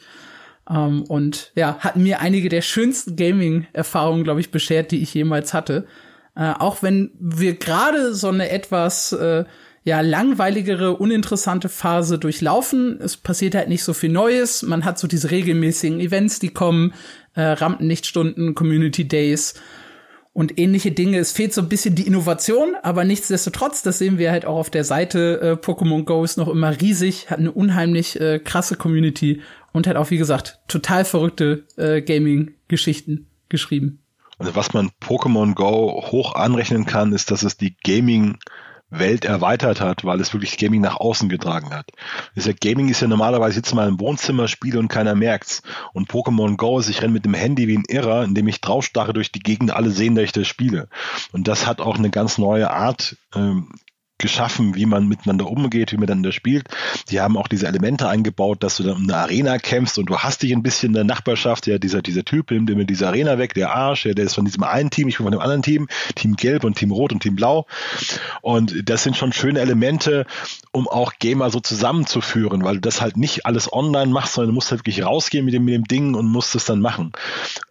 Ähm, 0.70 1.04
und 1.04 1.52
ja, 1.56 1.78
hat 1.80 1.96
mir 1.96 2.22
einige 2.22 2.50
der 2.50 2.62
schönsten 2.62 3.16
Gaming-Erfahrungen, 3.16 4.24
glaube 4.24 4.40
ich, 4.40 4.52
beschert, 4.52 4.92
die 4.92 5.02
ich 5.02 5.14
jemals 5.14 5.54
hatte. 5.54 5.86
Äh, 6.36 6.54
auch 6.58 6.82
wenn 6.82 7.12
wir 7.20 7.56
gerade 7.56 8.14
so 8.14 8.30
eine 8.30 8.50
etwas 8.50 9.12
äh, 9.14 9.46
ja 9.86 10.02
langweiligere, 10.02 10.98
uninteressante 10.98 11.70
Phase 11.70 12.18
durchlaufen. 12.18 13.00
Es 13.00 13.18
passiert 13.18 13.56
halt 13.56 13.70
nicht 13.70 13.84
so 13.84 13.94
viel 13.94 14.12
Neues. 14.12 14.64
Man 14.64 14.84
hat 14.84 14.98
so 15.00 15.08
diese 15.08 15.32
regelmäßigen 15.32 16.00
Events, 16.00 16.40
die 16.40 16.50
kommen, 16.50 16.94
äh, 17.36 17.42
Rampenlichtstunden, 17.42 18.56
Community 18.56 19.08
Days 19.08 19.54
und 20.34 20.60
ähnliche 20.60 20.92
Dinge. 20.92 21.20
Es 21.20 21.32
fehlt 21.32 21.54
so 21.54 21.62
ein 21.62 21.70
bisschen 21.70 21.94
die 21.94 22.08
Innovation, 22.08 22.76
aber 22.82 23.04
nichtsdestotrotz, 23.04 23.84
das 23.84 24.00
sehen 24.00 24.18
wir 24.18 24.32
halt 24.32 24.46
auch 24.46 24.58
auf 24.58 24.70
der 24.72 24.84
Seite, 24.84 25.40
äh, 25.40 25.52
Pokémon 25.66 26.04
Go 26.04 26.24
ist 26.24 26.38
noch 26.38 26.48
immer 26.48 26.82
riesig, 26.82 27.30
hat 27.30 27.38
eine 27.38 27.52
unheimlich 27.52 28.20
äh, 28.20 28.40
krasse 28.40 28.76
Community 28.76 29.42
und 29.72 29.86
hat 29.86 29.98
auch, 29.98 30.10
wie 30.10 30.18
gesagt, 30.18 30.60
total 30.68 31.06
verrückte 31.06 31.68
äh, 31.78 32.02
Gaming-Geschichten 32.02 33.28
geschrieben. 33.50 34.00
Also 34.40 34.56
was 34.56 34.74
man 34.74 34.90
Pokémon 35.00 35.54
Go 35.54 36.04
hoch 36.12 36.34
anrechnen 36.34 36.86
kann, 36.86 37.14
ist, 37.14 37.30
dass 37.30 37.44
es 37.44 37.56
die 37.56 37.78
Gaming 37.84 38.40
Welt 39.00 39.26
erweitert 39.26 39.82
hat, 39.82 40.06
weil 40.06 40.20
es 40.22 40.34
wirklich 40.34 40.58
Gaming 40.58 40.82
nach 40.82 40.98
außen 40.98 41.30
getragen 41.30 41.72
hat. 41.72 41.92
Das 42.36 42.50
Gaming 42.62 42.90
ist 42.90 43.02
ja 43.02 43.08
normalerweise 43.08 43.56
sitzt 43.56 43.74
mal 43.74 43.88
im 43.88 44.00
Wohnzimmer, 44.00 44.48
spiele 44.48 44.80
und 44.80 44.88
keiner 44.88 45.16
merkt's. 45.16 45.62
Und 45.94 46.10
Pokémon 46.10 46.58
Go 46.58 46.80
ist, 46.80 46.90
ich 46.90 47.02
renne 47.02 47.14
mit 47.14 47.26
dem 47.26 47.34
Handy 47.34 47.68
wie 47.68 47.78
ein 47.78 47.86
Irrer, 47.88 48.24
indem 48.24 48.48
ich 48.48 48.62
draufstarre 48.62 49.14
durch 49.14 49.32
die 49.32 49.40
Gegend, 49.40 49.72
alle 49.72 49.90
sehen, 49.90 50.16
dass 50.16 50.26
ich 50.26 50.32
das 50.32 50.48
spiele. 50.48 50.88
Und 51.32 51.48
das 51.48 51.66
hat 51.66 51.82
auch 51.82 51.98
eine 51.98 52.10
ganz 52.10 52.38
neue 52.38 52.72
Art, 52.72 53.18
ähm, 53.34 53.70
geschaffen, 54.18 54.76
wie 54.76 54.86
man 54.86 55.08
miteinander 55.08 55.48
umgeht, 55.48 55.92
wie 55.92 55.98
man 55.98 56.02
miteinander 56.02 56.32
spielt. 56.32 56.68
Die 57.10 57.20
haben 57.20 57.38
auch 57.38 57.48
diese 57.48 57.68
Elemente 57.68 58.08
eingebaut, 58.08 58.64
dass 58.64 58.78
du 58.78 58.84
dann 58.84 58.98
um 58.98 59.04
eine 59.04 59.18
Arena 59.18 59.58
kämpfst 59.58 59.98
und 60.00 60.06
du 60.06 60.18
hast 60.18 60.44
dich 60.44 60.54
ein 60.54 60.64
bisschen 60.64 60.90
in 60.90 60.94
der 60.94 61.04
Nachbarschaft, 61.04 61.68
ja, 61.68 61.78
dieser, 61.78 62.02
dieser 62.02 62.24
Typ 62.24 62.52
nimmt 62.52 62.70
immer 62.70 62.86
diese 62.86 63.08
Arena 63.08 63.38
weg, 63.38 63.54
der 63.54 63.76
Arsch, 63.76 64.06
ja, 64.06 64.14
der 64.14 64.26
ist 64.26 64.36
von 64.36 64.46
diesem 64.46 64.64
einen 64.64 64.90
Team, 64.90 65.08
ich 65.08 65.18
bin 65.18 65.26
von 65.26 65.32
dem 65.32 65.42
anderen 65.42 65.64
Team, 65.64 65.88
Team 66.16 66.36
Gelb 66.36 66.64
und 66.64 66.78
Team 66.78 66.92
Rot 66.92 67.12
und 67.12 67.22
Team 67.22 67.36
Blau. 67.36 67.66
Und 68.42 68.90
das 68.90 69.04
sind 69.04 69.18
schon 69.18 69.34
schöne 69.34 69.60
Elemente, 69.60 70.26
um 70.72 70.88
auch 70.88 71.14
Gamer 71.20 71.50
so 71.50 71.60
zusammenzuführen, 71.60 72.64
weil 72.64 72.76
du 72.76 72.82
das 72.82 73.02
halt 73.02 73.18
nicht 73.18 73.46
alles 73.46 73.72
online 73.72 74.12
machst, 74.12 74.34
sondern 74.34 74.50
du 74.50 74.56
musst 74.56 74.72
halt 74.72 74.82
wirklich 74.82 75.04
rausgehen 75.04 75.46
mit 75.46 75.54
dem, 75.54 75.66
mit 75.66 75.74
dem 75.74 75.86
Ding 75.86 76.16
und 76.16 76.28
musst 76.28 76.56
es 76.56 76.66
dann 76.66 76.80
machen. 76.80 77.12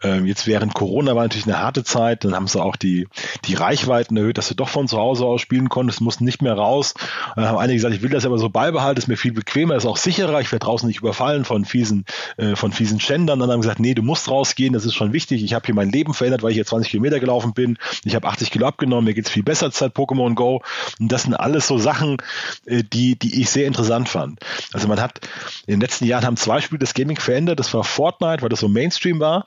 Ähm, 0.03 0.27
jetzt 0.27 0.47
während 0.47 0.75
Corona 0.75 1.15
war 1.15 1.23
natürlich 1.23 1.47
eine 1.47 1.59
harte 1.59 1.85
Zeit, 1.85 2.25
dann 2.25 2.35
haben 2.35 2.47
sie 2.47 2.63
auch 2.63 2.77
die, 2.77 3.09
die 3.45 3.55
Reichweiten 3.55 4.17
erhöht, 4.17 4.39
dass 4.39 4.49
du 4.49 4.55
doch 4.55 4.69
von 4.69 4.89
zu 4.89 4.99
Hause 4.99 5.25
aus 5.25 5.41
spielen 5.41 5.69
konntest, 5.69 6.01
musst 6.01 6.21
nicht 6.21 6.34
mehr 6.43 6.55
raus. 6.55 6.95
Dann 7.37 7.47
haben 7.47 7.59
einige 7.59 7.77
gesagt, 7.77 7.95
ich 7.95 8.03
will 8.03 8.11
das 8.11 8.27
aber 8.27 8.39
so 8.39 8.49
beibehalten, 8.49 8.99
ist 8.99 9.09
mir 9.09 9.17
viel 9.17 9.33
bequemer, 9.33 9.77
ist 9.77 9.87
auch 9.87 9.97
sicherer, 9.97 10.41
ich 10.41 10.53
werde 10.53 10.65
draußen 10.65 10.87
nicht 10.87 11.01
überfallen 11.01 11.45
von 11.45 11.65
fiesen, 11.65 12.05
äh, 12.37 12.57
von 12.57 12.73
fiesen 12.73 13.01
Schändern. 13.01 13.39
Dann 13.39 13.51
haben 13.51 13.61
gesagt, 13.61 13.81
nee, 13.81 13.95
du 13.95 14.03
musst 14.03 14.31
rausgehen, 14.31 14.73
das 14.73 14.85
ist 14.85 14.95
schon 14.95 15.13
wichtig. 15.13 15.43
Ich 15.45 15.55
habe 15.55 15.67
hier 15.67 15.75
mein 15.75 15.91
Leben 15.91 16.15
verändert, 16.15 16.43
weil 16.43 16.51
ich 16.51 16.57
hier 16.57 16.67
20 16.67 16.91
Kilometer 16.91 17.21
gelaufen 17.21 17.53
bin. 17.53 17.79
Ich 18.05 18.15
habe 18.15 18.27
80 18.29 18.51
Kilo 18.51 18.67
abgenommen, 18.67 19.05
mir 19.05 19.15
geht's 19.15 19.31
viel 19.31 19.43
besser 19.43 19.71
seit 19.71 19.95
Pokémon 19.95 20.35
Go. 20.35 20.63
Und 21.01 21.13
das 21.13 21.25
sind 21.25 21.35
alles 21.35 21.67
so 21.67 21.79
Sachen, 21.79 22.19
äh, 22.67 22.83
die, 22.83 23.19
die 23.19 23.41
ich 23.41 23.51
sehr 23.51 23.67
interessant 23.67 24.09
fand. 24.09 24.41
Also 24.73 24.89
man 24.89 25.01
hat 25.01 25.21
in 25.67 25.75
den 25.75 25.81
letzten 25.81 26.05
Jahren 26.07 26.25
haben 26.25 26.37
zwei 26.37 26.61
Spiele 26.61 26.79
das 26.79 26.95
Gaming 26.95 27.19
verändert. 27.19 27.59
Das 27.59 27.73
war 27.75 27.85
Fortnite, 27.85 28.43
weil 28.43 28.49
das 28.49 28.61
so 28.61 28.69
Mainstream 28.69 29.21
war 29.21 29.47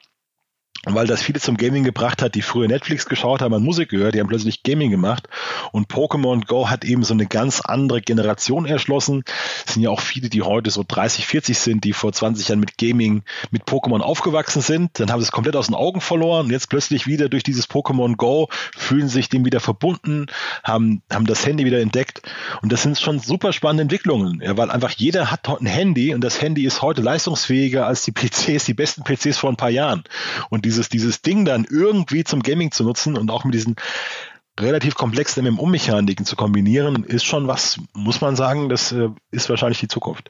weil 0.85 1.07
das 1.07 1.21
viele 1.21 1.39
zum 1.39 1.57
Gaming 1.57 1.83
gebracht 1.83 2.21
hat, 2.21 2.35
die 2.35 2.41
früher 2.41 2.67
Netflix 2.67 3.05
geschaut 3.05 3.41
haben, 3.41 3.63
Musik 3.63 3.89
gehört, 3.89 4.15
die 4.15 4.19
haben 4.19 4.27
plötzlich 4.27 4.63
Gaming 4.63 4.91
gemacht. 4.91 5.27
Und 5.71 5.89
Pokémon 5.89 6.45
Go 6.45 6.69
hat 6.69 6.85
eben 6.85 7.03
so 7.03 7.13
eine 7.13 7.25
ganz 7.25 7.61
andere 7.61 8.01
Generation 8.01 8.65
erschlossen. 8.65 9.23
Es 9.65 9.73
sind 9.73 9.83
ja 9.83 9.89
auch 9.89 10.01
viele, 10.01 10.29
die 10.29 10.41
heute 10.41 10.69
so 10.69 10.83
30, 10.87 11.25
40 11.25 11.57
sind, 11.57 11.83
die 11.83 11.93
vor 11.93 12.13
20 12.13 12.47
Jahren 12.47 12.59
mit 12.59 12.77
Gaming, 12.77 13.23
mit 13.51 13.63
Pokémon 13.63 13.99
aufgewachsen 13.99 14.61
sind, 14.61 14.99
dann 14.99 15.11
haben 15.11 15.19
sie 15.19 15.25
es 15.25 15.31
komplett 15.31 15.55
aus 15.55 15.67
den 15.67 15.75
Augen 15.75 16.01
verloren. 16.01 16.45
Und 16.45 16.51
jetzt 16.51 16.69
plötzlich 16.69 17.07
wieder 17.07 17.29
durch 17.29 17.43
dieses 17.43 17.69
Pokémon 17.69 18.15
Go 18.15 18.49
fühlen 18.75 19.09
sich 19.09 19.29
dem 19.29 19.45
wieder 19.45 19.59
verbunden, 19.59 20.27
haben, 20.63 21.01
haben 21.11 21.25
das 21.25 21.45
Handy 21.45 21.65
wieder 21.65 21.79
entdeckt. 21.81 22.21
Und 22.61 22.71
das 22.71 22.83
sind 22.83 22.99
schon 22.99 23.19
super 23.19 23.51
spannende 23.53 23.83
Entwicklungen, 23.83 24.41
ja, 24.41 24.57
weil 24.57 24.71
einfach 24.71 24.91
jeder 24.91 25.31
hat 25.31 25.47
ein 25.47 25.65
Handy 25.65 26.13
und 26.13 26.21
das 26.21 26.41
Handy 26.41 26.65
ist 26.65 26.81
heute 26.81 27.01
leistungsfähiger 27.01 27.87
als 27.87 28.03
die 28.03 28.11
PCs, 28.11 28.65
die 28.65 28.73
besten 28.73 29.03
PCs 29.03 29.37
vor 29.37 29.49
ein 29.49 29.55
paar 29.55 29.69
Jahren. 29.69 30.03
Und 30.49 30.65
dieses, 30.67 30.89
dieses 30.89 31.21
Ding 31.21 31.45
dann 31.45 31.65
irgendwie 31.69 32.23
zum 32.23 32.43
Gaming 32.43 32.71
zu 32.71 32.83
nutzen 32.83 33.17
und 33.17 33.31
auch 33.31 33.45
mit 33.45 33.53
diesen 33.53 33.75
relativ 34.59 34.95
komplexen 34.95 35.45
MMO-Mechaniken 35.45 36.25
zu 36.25 36.35
kombinieren, 36.35 37.03
ist 37.03 37.25
schon 37.25 37.47
was, 37.47 37.79
muss 37.93 38.21
man 38.21 38.35
sagen, 38.35 38.69
das 38.69 38.91
äh, 38.91 39.09
ist 39.31 39.49
wahrscheinlich 39.49 39.79
die 39.79 39.87
Zukunft. 39.87 40.29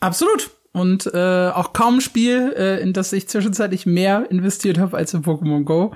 Absolut. 0.00 0.50
Und 0.72 1.06
äh, 1.12 1.50
auch 1.50 1.72
kaum 1.72 1.96
ein 1.96 2.00
Spiel, 2.00 2.54
äh, 2.56 2.80
in 2.80 2.92
das 2.92 3.12
ich 3.12 3.28
zwischenzeitlich 3.28 3.86
mehr 3.86 4.30
investiert 4.30 4.78
habe 4.78 4.96
als 4.96 5.14
in 5.14 5.22
Pokémon 5.22 5.64
Go. 5.64 5.94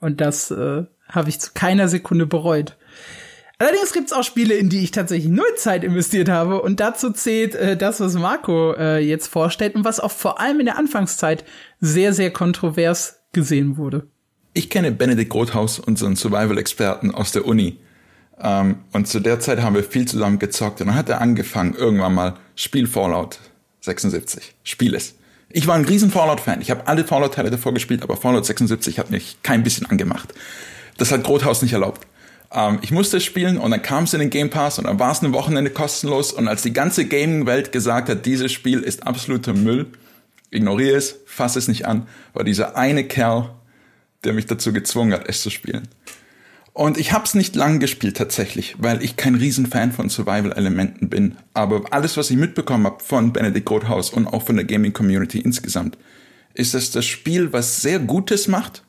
Und 0.00 0.20
das 0.20 0.50
äh, 0.50 0.84
habe 1.08 1.28
ich 1.28 1.40
zu 1.40 1.50
keiner 1.54 1.88
Sekunde 1.88 2.26
bereut. 2.26 2.76
Allerdings 3.64 3.94
gibt's 3.94 4.12
auch 4.12 4.24
Spiele, 4.24 4.52
in 4.56 4.68
die 4.68 4.80
ich 4.80 4.90
tatsächlich 4.90 5.32
null 5.32 5.54
Zeit 5.56 5.84
investiert 5.84 6.28
habe 6.28 6.60
und 6.60 6.80
dazu 6.80 7.10
zählt 7.10 7.54
äh, 7.54 7.78
das, 7.78 7.98
was 7.98 8.12
Marco 8.12 8.74
äh, 8.74 8.98
jetzt 8.98 9.28
vorstellt 9.28 9.74
und 9.74 9.86
was 9.86 10.00
auch 10.00 10.10
vor 10.10 10.38
allem 10.38 10.60
in 10.60 10.66
der 10.66 10.76
Anfangszeit 10.76 11.46
sehr, 11.80 12.12
sehr 12.12 12.30
kontrovers 12.30 13.20
gesehen 13.32 13.78
wurde. 13.78 14.06
Ich 14.52 14.68
kenne 14.68 14.92
Benedikt 14.92 15.30
Grothaus, 15.30 15.78
unseren 15.78 16.14
Survival-Experten 16.14 17.14
aus 17.14 17.32
der 17.32 17.46
Uni. 17.46 17.78
Ähm, 18.38 18.80
und 18.92 19.08
zu 19.08 19.18
der 19.18 19.40
Zeit 19.40 19.62
haben 19.62 19.74
wir 19.74 19.82
viel 19.82 20.06
zusammen 20.06 20.38
gezockt 20.38 20.82
und 20.82 20.88
dann 20.88 20.96
hat 20.96 21.08
er 21.08 21.22
angefangen, 21.22 21.72
irgendwann 21.72 22.14
mal 22.14 22.34
Spiel 22.56 22.86
Fallout 22.86 23.38
76. 23.80 24.56
Spiel 24.62 24.94
es. 24.94 25.14
Ich 25.48 25.66
war 25.66 25.76
ein 25.76 25.86
riesen 25.86 26.10
Fallout-Fan. 26.10 26.60
Ich 26.60 26.70
habe 26.70 26.86
alle 26.86 27.04
Fallout-Teile 27.04 27.50
davor 27.50 27.72
gespielt, 27.72 28.02
aber 28.02 28.18
Fallout 28.18 28.44
76 28.44 28.98
hat 28.98 29.10
mich 29.10 29.38
kein 29.42 29.62
bisschen 29.62 29.86
angemacht 29.86 30.34
Das 30.98 31.12
hat 31.12 31.24
Grothaus 31.24 31.62
nicht 31.62 31.72
erlaubt. 31.72 32.06
Ähm, 32.54 32.78
ich 32.82 32.90
musste 32.90 33.18
es 33.18 33.24
spielen 33.24 33.58
und 33.58 33.70
dann 33.72 33.82
kam 33.82 34.04
es 34.04 34.14
in 34.14 34.20
den 34.20 34.30
Game 34.30 34.50
Pass 34.50 34.78
und 34.78 34.86
dann 34.86 34.98
war 34.98 35.12
es 35.12 35.22
ein 35.22 35.32
Wochenende 35.32 35.70
kostenlos 35.70 36.32
und 36.32 36.48
als 36.48 36.62
die 36.62 36.72
ganze 36.72 37.06
Gaming-Welt 37.06 37.72
gesagt 37.72 38.08
hat, 38.08 38.24
dieses 38.24 38.52
Spiel 38.52 38.80
ist 38.80 39.06
absoluter 39.06 39.52
Müll, 39.52 39.86
ignoriere 40.50 40.96
es, 40.96 41.16
fasse 41.26 41.58
es 41.58 41.68
nicht 41.68 41.86
an, 41.86 42.06
war 42.32 42.44
dieser 42.44 42.76
eine 42.76 43.04
Kerl, 43.04 43.50
der 44.22 44.32
mich 44.32 44.46
dazu 44.46 44.72
gezwungen 44.72 45.12
hat, 45.12 45.28
es 45.28 45.42
zu 45.42 45.50
spielen. 45.50 45.88
Und 46.72 46.98
ich 46.98 47.12
habe 47.12 47.24
es 47.24 47.34
nicht 47.34 47.54
lang 47.54 47.78
gespielt 47.78 48.16
tatsächlich, 48.16 48.74
weil 48.78 49.02
ich 49.04 49.16
kein 49.16 49.36
Riesenfan 49.36 49.92
von 49.92 50.08
Survival-Elementen 50.08 51.08
bin. 51.08 51.36
Aber 51.54 51.84
alles, 51.92 52.16
was 52.16 52.32
ich 52.32 52.36
mitbekommen 52.36 52.84
habe 52.86 53.02
von 53.02 53.32
Benedict 53.32 53.64
Grothaus 53.64 54.10
und 54.10 54.26
auch 54.26 54.42
von 54.42 54.56
der 54.56 54.64
Gaming-Community 54.64 55.38
insgesamt, 55.38 55.96
ist 56.52 56.74
es 56.74 56.90
das 56.90 57.04
Spiel, 57.04 57.52
was 57.52 57.80
sehr 57.80 58.00
Gutes 58.00 58.48
macht, 58.48 58.82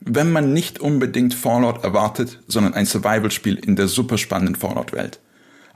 wenn 0.00 0.32
man 0.32 0.52
nicht 0.52 0.78
unbedingt 0.80 1.34
Fallout 1.34 1.84
erwartet, 1.84 2.40
sondern 2.48 2.74
ein 2.74 2.86
Survival-Spiel 2.86 3.56
in 3.56 3.76
der 3.76 3.88
super 3.88 4.18
spannenden 4.18 4.56
Fallout-Welt. 4.56 5.20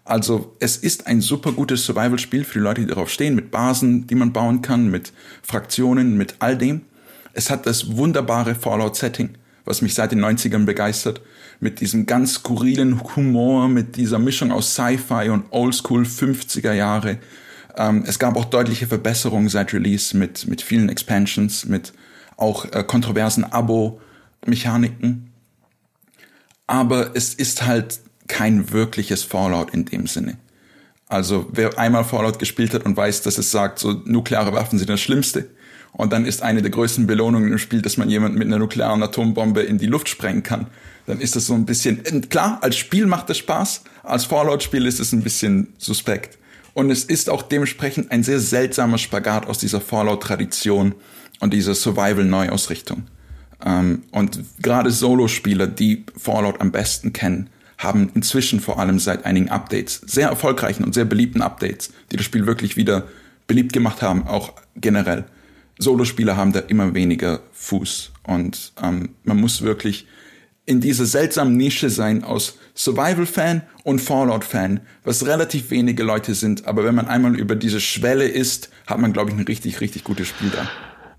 Also 0.04 0.54
es 0.60 0.76
ist 0.76 1.06
ein 1.06 1.20
super 1.20 1.52
gutes 1.52 1.84
Survival-Spiel 1.84 2.44
für 2.44 2.58
die 2.58 2.64
Leute, 2.64 2.80
die 2.82 2.86
darauf 2.86 3.10
stehen, 3.10 3.34
mit 3.34 3.50
Basen, 3.50 4.06
die 4.06 4.14
man 4.14 4.32
bauen 4.32 4.62
kann, 4.62 4.90
mit 4.90 5.12
Fraktionen, 5.42 6.16
mit 6.16 6.36
all 6.40 6.58
dem. 6.58 6.82
Es 7.32 7.50
hat 7.50 7.66
das 7.66 7.96
wunderbare 7.96 8.54
Fallout-Setting, 8.54 9.30
was 9.64 9.82
mich 9.82 9.94
seit 9.94 10.12
den 10.12 10.24
90ern 10.24 10.64
begeistert 10.64 11.20
mit 11.60 11.80
diesem 11.80 12.06
ganz 12.06 12.34
skurrilen 12.34 13.00
Humor, 13.16 13.68
mit 13.68 13.96
dieser 13.96 14.18
Mischung 14.18 14.52
aus 14.52 14.74
Sci-Fi 14.74 15.30
und 15.30 15.46
Oldschool 15.50 16.02
50er 16.02 16.72
Jahre. 16.72 17.18
Ähm, 17.76 18.04
es 18.06 18.18
gab 18.18 18.36
auch 18.36 18.44
deutliche 18.44 18.86
Verbesserungen 18.86 19.48
seit 19.48 19.72
Release 19.72 20.16
mit, 20.16 20.46
mit 20.46 20.62
vielen 20.62 20.88
Expansions, 20.88 21.64
mit 21.64 21.92
auch 22.36 22.66
äh, 22.72 22.84
kontroversen 22.84 23.44
Abo-Mechaniken. 24.44 25.30
Aber 26.66 27.14
es 27.14 27.34
ist 27.34 27.66
halt 27.66 28.00
kein 28.28 28.72
wirkliches 28.72 29.22
Fallout 29.22 29.74
in 29.74 29.84
dem 29.84 30.06
Sinne. 30.06 30.38
Also 31.08 31.46
wer 31.52 31.78
einmal 31.78 32.04
Fallout 32.04 32.38
gespielt 32.38 32.72
hat 32.72 32.86
und 32.86 32.96
weiß, 32.96 33.22
dass 33.22 33.36
es 33.36 33.50
sagt, 33.50 33.78
so 33.78 33.92
nukleare 34.04 34.52
Waffen 34.52 34.78
sind 34.78 34.88
das 34.88 35.00
Schlimmste, 35.00 35.50
und 35.96 36.12
dann 36.12 36.26
ist 36.26 36.42
eine 36.42 36.60
der 36.60 36.72
größten 36.72 37.06
Belohnungen 37.06 37.52
im 37.52 37.58
Spiel, 37.58 37.80
dass 37.80 37.96
man 37.96 38.10
jemanden 38.10 38.36
mit 38.36 38.48
einer 38.48 38.58
nuklearen 38.58 39.00
Atombombe 39.02 39.62
in 39.62 39.78
die 39.78 39.86
Luft 39.86 40.08
sprengen 40.08 40.42
kann. 40.42 40.66
Dann 41.06 41.20
ist 41.20 41.36
das 41.36 41.46
so 41.46 41.54
ein 41.54 41.66
bisschen, 41.66 42.28
klar, 42.28 42.58
als 42.62 42.76
Spiel 42.76 43.06
macht 43.06 43.30
es 43.30 43.38
Spaß, 43.38 43.82
als 44.02 44.24
Fallout-Spiel 44.24 44.86
ist 44.86 44.98
es 44.98 45.12
ein 45.12 45.22
bisschen 45.22 45.72
suspekt. 45.78 46.38
Und 46.72 46.90
es 46.90 47.04
ist 47.04 47.30
auch 47.30 47.42
dementsprechend 47.42 48.10
ein 48.10 48.24
sehr 48.24 48.40
seltsamer 48.40 48.98
Spagat 48.98 49.46
aus 49.46 49.58
dieser 49.58 49.80
Fallout-Tradition 49.80 50.96
und 51.38 51.54
dieser 51.54 51.76
Survival-Neuausrichtung. 51.76 53.04
Ähm, 53.64 54.02
und 54.10 54.40
gerade 54.60 54.90
Solo-Spieler, 54.90 55.66
die 55.66 56.04
Fallout 56.16 56.60
am 56.60 56.70
besten 56.70 57.12
kennen, 57.12 57.50
haben 57.78 58.10
inzwischen 58.14 58.60
vor 58.60 58.78
allem 58.78 58.98
seit 58.98 59.24
einigen 59.24 59.48
Updates, 59.48 60.00
sehr 60.06 60.28
erfolgreichen 60.28 60.84
und 60.84 60.94
sehr 60.94 61.04
beliebten 61.04 61.42
Updates, 61.42 61.92
die 62.12 62.16
das 62.16 62.24
Spiel 62.24 62.46
wirklich 62.46 62.76
wieder 62.76 63.08
beliebt 63.46 63.72
gemacht 63.72 64.02
haben, 64.02 64.26
auch 64.26 64.54
generell, 64.76 65.24
Solospieler 65.78 66.36
haben 66.36 66.52
da 66.52 66.60
immer 66.60 66.94
weniger 66.94 67.40
Fuß. 67.52 68.12
Und 68.22 68.72
ähm, 68.82 69.10
man 69.24 69.40
muss 69.40 69.62
wirklich 69.62 70.06
in 70.66 70.80
dieser 70.80 71.04
seltsamen 71.04 71.56
Nische 71.56 71.90
sein 71.90 72.24
aus 72.24 72.58
Survival-Fan 72.74 73.62
und 73.82 74.00
Fallout-Fan, 74.00 74.80
was 75.02 75.26
relativ 75.26 75.70
wenige 75.70 76.04
Leute 76.04 76.34
sind. 76.34 76.66
Aber 76.66 76.84
wenn 76.84 76.94
man 76.94 77.08
einmal 77.08 77.38
über 77.38 77.56
diese 77.56 77.80
Schwelle 77.80 78.26
ist, 78.26 78.70
hat 78.86 78.98
man, 78.98 79.12
glaube 79.12 79.30
ich, 79.30 79.36
ein 79.36 79.44
richtig, 79.44 79.80
richtig 79.80 80.04
gutes 80.04 80.28
Spiel 80.28 80.50
da 80.50 80.68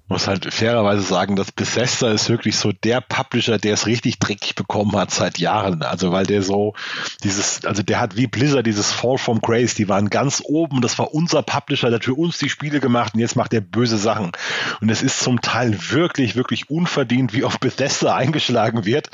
muss 0.08 0.28
halt 0.28 0.54
fairerweise 0.54 1.02
sagen, 1.02 1.36
dass 1.36 1.52
Bethesda 1.52 2.12
ist 2.12 2.30
wirklich 2.30 2.58
so 2.58 2.72
der 2.72 3.02
Publisher, 3.02 3.58
der 3.58 3.74
es 3.74 3.88
richtig 3.88 4.20
dreckig 4.20 4.54
bekommen 4.54 4.96
hat 4.96 5.10
seit 5.10 5.40
Jahren. 5.40 5.82
Also 5.82 6.12
weil 6.12 6.28
der 6.28 6.44
so 6.44 6.76
dieses, 7.24 7.66
also 7.66 7.82
der 7.82 8.00
hat 8.00 8.16
wie 8.16 8.28
Blizzard 8.28 8.68
dieses 8.68 8.92
Fall 8.92 9.18
from 9.18 9.42
Grace, 9.42 9.74
die 9.74 9.90
waren 9.90 10.10
ganz 10.10 10.44
oben, 10.46 10.82
das 10.82 11.00
war 11.00 11.14
unser 11.14 11.42
Publisher, 11.42 11.90
der 11.90 11.96
hat 11.96 12.06
für 12.06 12.14
uns 12.14 12.38
die 12.38 12.50
Spiele 12.50 12.80
gemacht 12.80 13.16
und 13.16 13.20
jetzt 13.20 13.36
macht 13.36 13.54
er 13.54 13.62
böse 13.62 13.98
Sachen. 13.98 14.32
Und 14.80 14.90
es 14.90 15.02
ist 15.02 15.22
zum 15.22 15.42
Teil 15.42 15.76
wirklich, 15.90 16.36
wirklich 16.36 16.70
unverdient, 16.70 17.34
wie 17.34 17.44
auf 17.44 17.60
Bethesda 17.60 18.16
eingeschlagen 18.16 18.86
wird, 18.86 19.10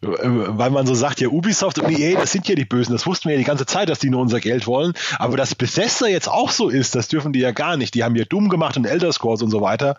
weil 0.00 0.70
man 0.70 0.86
so 0.86 0.94
sagt, 0.94 1.20
ja 1.20 1.28
Ubisoft 1.28 1.78
und 1.78 1.90
EA, 1.90 2.18
das 2.18 2.32
sind 2.32 2.48
ja 2.48 2.54
die 2.54 2.64
Bösen, 2.64 2.92
das 2.92 3.06
wussten 3.06 3.28
wir 3.28 3.34
ja 3.34 3.38
die 3.38 3.44
ganze 3.44 3.66
Zeit, 3.66 3.90
dass 3.90 3.98
die 3.98 4.08
nur 4.08 4.22
unser 4.22 4.40
Geld 4.40 4.66
wollen, 4.66 4.94
aber 5.18 5.36
dass 5.36 5.54
Bethesda 5.54 6.06
jetzt 6.06 6.28
auch 6.28 6.50
so 6.50 6.70
ist, 6.70 6.94
das 6.94 7.08
dürfen 7.08 7.34
die 7.34 7.40
ja 7.40 7.50
gar 7.50 7.76
nicht. 7.76 7.94
Die 7.94 8.04
haben 8.04 8.16
ja 8.16 8.24
dumm 8.24 8.48
gemacht 8.48 8.78
und 8.78 8.86
Elder 8.86 9.12
Scrolls 9.12 9.42
und 9.42 9.50
so 9.50 9.60
weiter. 9.60 9.98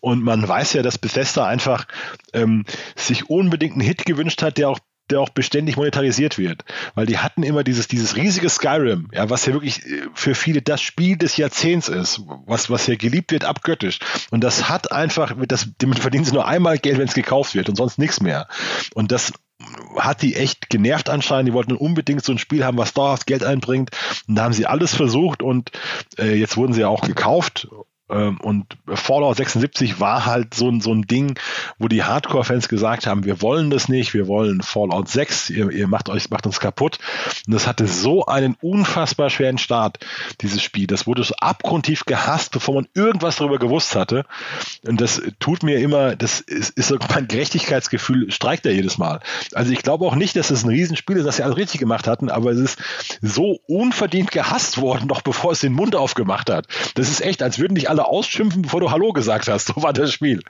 Und 0.00 0.22
man 0.22 0.46
weiß 0.46 0.74
ja, 0.74 0.82
dass 0.82 0.98
Bethesda 0.98 1.46
einfach 1.46 1.86
ähm, 2.32 2.64
sich 2.96 3.30
unbedingt 3.30 3.74
einen 3.74 3.82
Hit 3.82 4.04
gewünscht 4.04 4.42
hat, 4.42 4.58
der 4.58 4.68
auch 4.68 4.78
der 5.10 5.20
auch 5.20 5.28
beständig 5.28 5.76
monetarisiert 5.76 6.38
wird. 6.38 6.64
Weil 6.94 7.06
die 7.06 7.18
hatten 7.18 7.42
immer 7.42 7.64
dieses, 7.64 7.88
dieses 7.88 8.16
riesige 8.16 8.48
Skyrim, 8.48 9.08
ja, 9.12 9.30
was 9.30 9.46
ja 9.46 9.52
wirklich 9.52 9.84
äh, 9.84 10.02
für 10.14 10.34
viele 10.34 10.62
das 10.62 10.80
Spiel 10.80 11.16
des 11.16 11.36
Jahrzehnts 11.36 11.88
ist, 11.88 12.22
was, 12.46 12.70
was 12.70 12.86
ja 12.86 12.96
geliebt 12.96 13.32
wird 13.32 13.44
abgöttisch. 13.44 13.98
Und 14.30 14.42
das 14.42 14.68
hat 14.68 14.90
einfach, 14.90 15.34
das, 15.46 15.68
damit 15.78 15.98
verdienen 15.98 16.24
sie 16.24 16.32
nur 16.32 16.46
einmal 16.46 16.78
Geld, 16.78 16.98
wenn 16.98 17.08
es 17.08 17.14
gekauft 17.14 17.54
wird 17.54 17.68
und 17.68 17.76
sonst 17.76 17.98
nichts 17.98 18.20
mehr. 18.20 18.48
Und 18.94 19.12
das 19.12 19.32
hat 19.96 20.22
die 20.22 20.34
echt 20.34 20.70
genervt 20.70 21.08
anscheinend. 21.08 21.48
Die 21.48 21.52
wollten 21.52 21.76
unbedingt 21.76 22.24
so 22.24 22.32
ein 22.32 22.38
Spiel 22.38 22.64
haben, 22.64 22.78
was 22.78 22.94
dauerhaft 22.94 23.26
Geld 23.26 23.44
einbringt. 23.44 23.90
Und 24.26 24.36
da 24.36 24.44
haben 24.44 24.52
sie 24.52 24.66
alles 24.66 24.94
versucht 24.94 25.42
und 25.42 25.70
äh, 26.18 26.34
jetzt 26.34 26.56
wurden 26.56 26.72
sie 26.72 26.80
ja 26.80 26.88
auch 26.88 27.02
gekauft 27.02 27.68
und 28.08 28.66
Fallout 28.86 29.36
76 29.36 29.98
war 29.98 30.26
halt 30.26 30.52
so, 30.52 30.70
so 30.80 30.92
ein 30.92 31.02
Ding, 31.02 31.38
wo 31.78 31.88
die 31.88 32.02
Hardcore-Fans 32.02 32.68
gesagt 32.68 33.06
haben, 33.06 33.24
wir 33.24 33.40
wollen 33.40 33.70
das 33.70 33.88
nicht, 33.88 34.12
wir 34.12 34.28
wollen 34.28 34.60
Fallout 34.60 35.08
6, 35.08 35.48
ihr, 35.50 35.70
ihr 35.70 35.88
macht 35.88 36.10
euch, 36.10 36.28
macht 36.28 36.46
uns 36.46 36.60
kaputt. 36.60 36.98
Und 37.46 37.54
das 37.54 37.66
hatte 37.66 37.86
so 37.86 38.26
einen 38.26 38.56
unfassbar 38.60 39.30
schweren 39.30 39.56
Start, 39.56 39.98
dieses 40.42 40.62
Spiel. 40.62 40.86
Das 40.86 41.06
wurde 41.06 41.24
so 41.24 41.34
abgrundtief 41.38 42.04
gehasst, 42.04 42.52
bevor 42.52 42.74
man 42.74 42.88
irgendwas 42.92 43.36
darüber 43.36 43.58
gewusst 43.58 43.96
hatte. 43.96 44.26
Und 44.86 45.00
das 45.00 45.22
tut 45.40 45.62
mir 45.62 45.78
immer, 45.78 46.14
das 46.14 46.40
ist, 46.40 46.70
ist 46.70 46.88
so 46.88 46.98
mein 47.14 47.28
Gerechtigkeitsgefühl, 47.28 48.30
streikt 48.30 48.66
er 48.66 48.72
jedes 48.72 48.98
Mal. 48.98 49.20
Also 49.54 49.72
ich 49.72 49.82
glaube 49.82 50.04
auch 50.04 50.16
nicht, 50.16 50.36
dass 50.36 50.50
es 50.50 50.64
ein 50.64 50.70
Riesenspiel 50.70 51.16
ist, 51.16 51.24
dass 51.24 51.36
sie 51.36 51.44
alles 51.44 51.56
richtig 51.56 51.80
gemacht 51.80 52.06
hatten, 52.06 52.28
aber 52.30 52.50
es 52.50 52.58
ist 52.58 52.82
so 53.22 53.60
unverdient 53.66 54.32
gehasst 54.32 54.80
worden, 54.80 55.06
noch 55.06 55.22
bevor 55.22 55.52
es 55.52 55.60
den 55.60 55.72
Mund 55.72 55.96
aufgemacht 55.96 56.50
hat. 56.50 56.66
Das 56.94 57.08
ist 57.08 57.22
echt, 57.22 57.42
als 57.42 57.58
würden 57.58 57.74
dich 57.74 57.88
alle 57.92 58.06
ausschimpfen, 58.06 58.62
bevor 58.62 58.80
du 58.80 58.90
Hallo 58.90 59.12
gesagt 59.12 59.48
hast. 59.48 59.66
So 59.66 59.82
war 59.82 59.92
das 59.92 60.12
Spiel. 60.12 60.42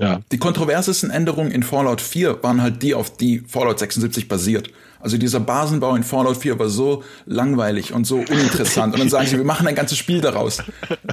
Ja. 0.00 0.20
Die 0.32 0.38
kontroversesten 0.38 1.10
Änderungen 1.10 1.50
in 1.50 1.62
Fallout 1.62 2.00
4 2.00 2.42
waren 2.42 2.62
halt 2.62 2.82
die, 2.82 2.94
auf 2.94 3.16
die 3.16 3.40
Fallout 3.46 3.78
76 3.78 4.28
basiert. 4.28 4.70
Also 5.00 5.16
dieser 5.16 5.40
Basenbau 5.40 5.94
in 5.96 6.02
Fallout 6.02 6.36
4 6.36 6.58
war 6.58 6.68
so 6.68 7.02
langweilig 7.24 7.92
und 7.92 8.06
so 8.06 8.16
uninteressant. 8.16 8.92
Und 8.92 9.00
dann 9.00 9.08
sagen 9.08 9.26
sie, 9.26 9.38
wir 9.38 9.44
machen 9.44 9.66
ein 9.66 9.74
ganzes 9.74 9.96
Spiel 9.96 10.20
daraus. 10.20 10.58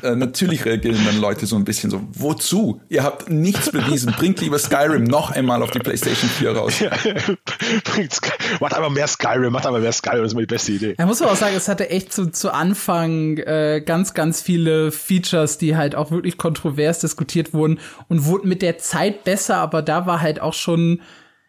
Äh, 0.03 0.15
natürlich 0.15 0.65
reagieren 0.65 0.99
dann 1.05 1.19
Leute 1.19 1.45
so 1.45 1.55
ein 1.55 1.63
bisschen 1.63 1.89
so, 1.89 2.01
wozu? 2.11 2.81
Ihr 2.89 3.03
habt 3.03 3.29
nichts 3.29 3.71
bewiesen. 3.71 4.13
Bringt 4.17 4.41
lieber 4.41 4.59
Skyrim 4.59 5.05
noch 5.05 5.31
einmal 5.31 5.63
auf 5.63 5.71
die 5.71 5.79
PlayStation 5.79 6.29
4 6.29 6.51
raus. 6.51 6.79
Ja, 6.79 6.91
bringt 7.83 8.19
macht 8.59 8.73
aber 8.73 8.89
mehr 8.89 9.07
Skyrim, 9.07 9.53
macht 9.53 9.65
aber 9.65 9.79
mehr 9.79 9.93
Skyrim, 9.93 10.19
das 10.19 10.27
ist 10.27 10.33
immer 10.33 10.41
die 10.41 10.47
beste 10.47 10.71
Idee. 10.73 10.95
Ja, 10.99 11.05
muss 11.05 11.19
man 11.21 11.29
auch 11.29 11.35
sagen, 11.35 11.55
es 11.55 11.67
hatte 11.67 11.89
echt 11.89 12.11
zu, 12.11 12.31
zu 12.31 12.53
Anfang 12.53 13.38
äh, 13.38 13.81
ganz, 13.85 14.13
ganz 14.13 14.41
viele 14.41 14.91
Features, 14.91 15.57
die 15.57 15.77
halt 15.77 15.95
auch 15.95 16.11
wirklich 16.11 16.38
kontrovers 16.38 16.99
diskutiert 16.99 17.53
wurden 17.53 17.79
und 18.09 18.25
wurden 18.25 18.49
mit 18.49 18.61
der 18.61 18.76
Zeit 18.78 19.23
besser, 19.23 19.57
aber 19.57 19.82
da 19.82 20.05
war 20.05 20.21
halt 20.21 20.41
auch 20.41 20.53
schon 20.53 21.01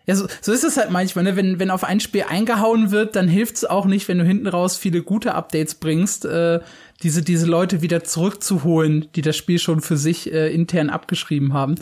ja, 0.09 0.15
so, 0.15 0.27
so 0.41 0.53
ist 0.53 0.65
es 0.65 0.79
halt 0.79 0.91
manchmal, 0.91 1.23
ne? 1.25 1.37
Wenn, 1.37 1.59
wenn 1.59 1.71
auf 1.71 1.85
ein 1.85 2.01
Spiel 2.01 2.25
eingehauen 2.27 2.91
wird, 2.91 3.15
dann 3.15 3.29
hilft's 3.29 3.67
auch 3.67 3.85
nicht, 3.85 4.09
wenn 4.09 4.17
du 4.17 4.25
hinten 4.25 4.47
raus 4.47 4.79
viele 4.79 5.03
gute 5.03 5.35
Updates 5.35 5.75
bringst, 5.75 6.25
äh, 6.25 6.61
diese, 7.03 7.21
diese 7.21 7.45
Leute 7.45 7.83
wieder 7.83 8.03
zurückzuholen, 8.05 9.09
die 9.15 9.21
das 9.21 9.37
Spiel 9.37 9.59
schon 9.59 9.83
für 9.83 9.99
sich 9.99 10.33
äh, 10.33 10.51
intern 10.51 10.89
abgeschrieben 10.89 11.53
haben. 11.53 11.75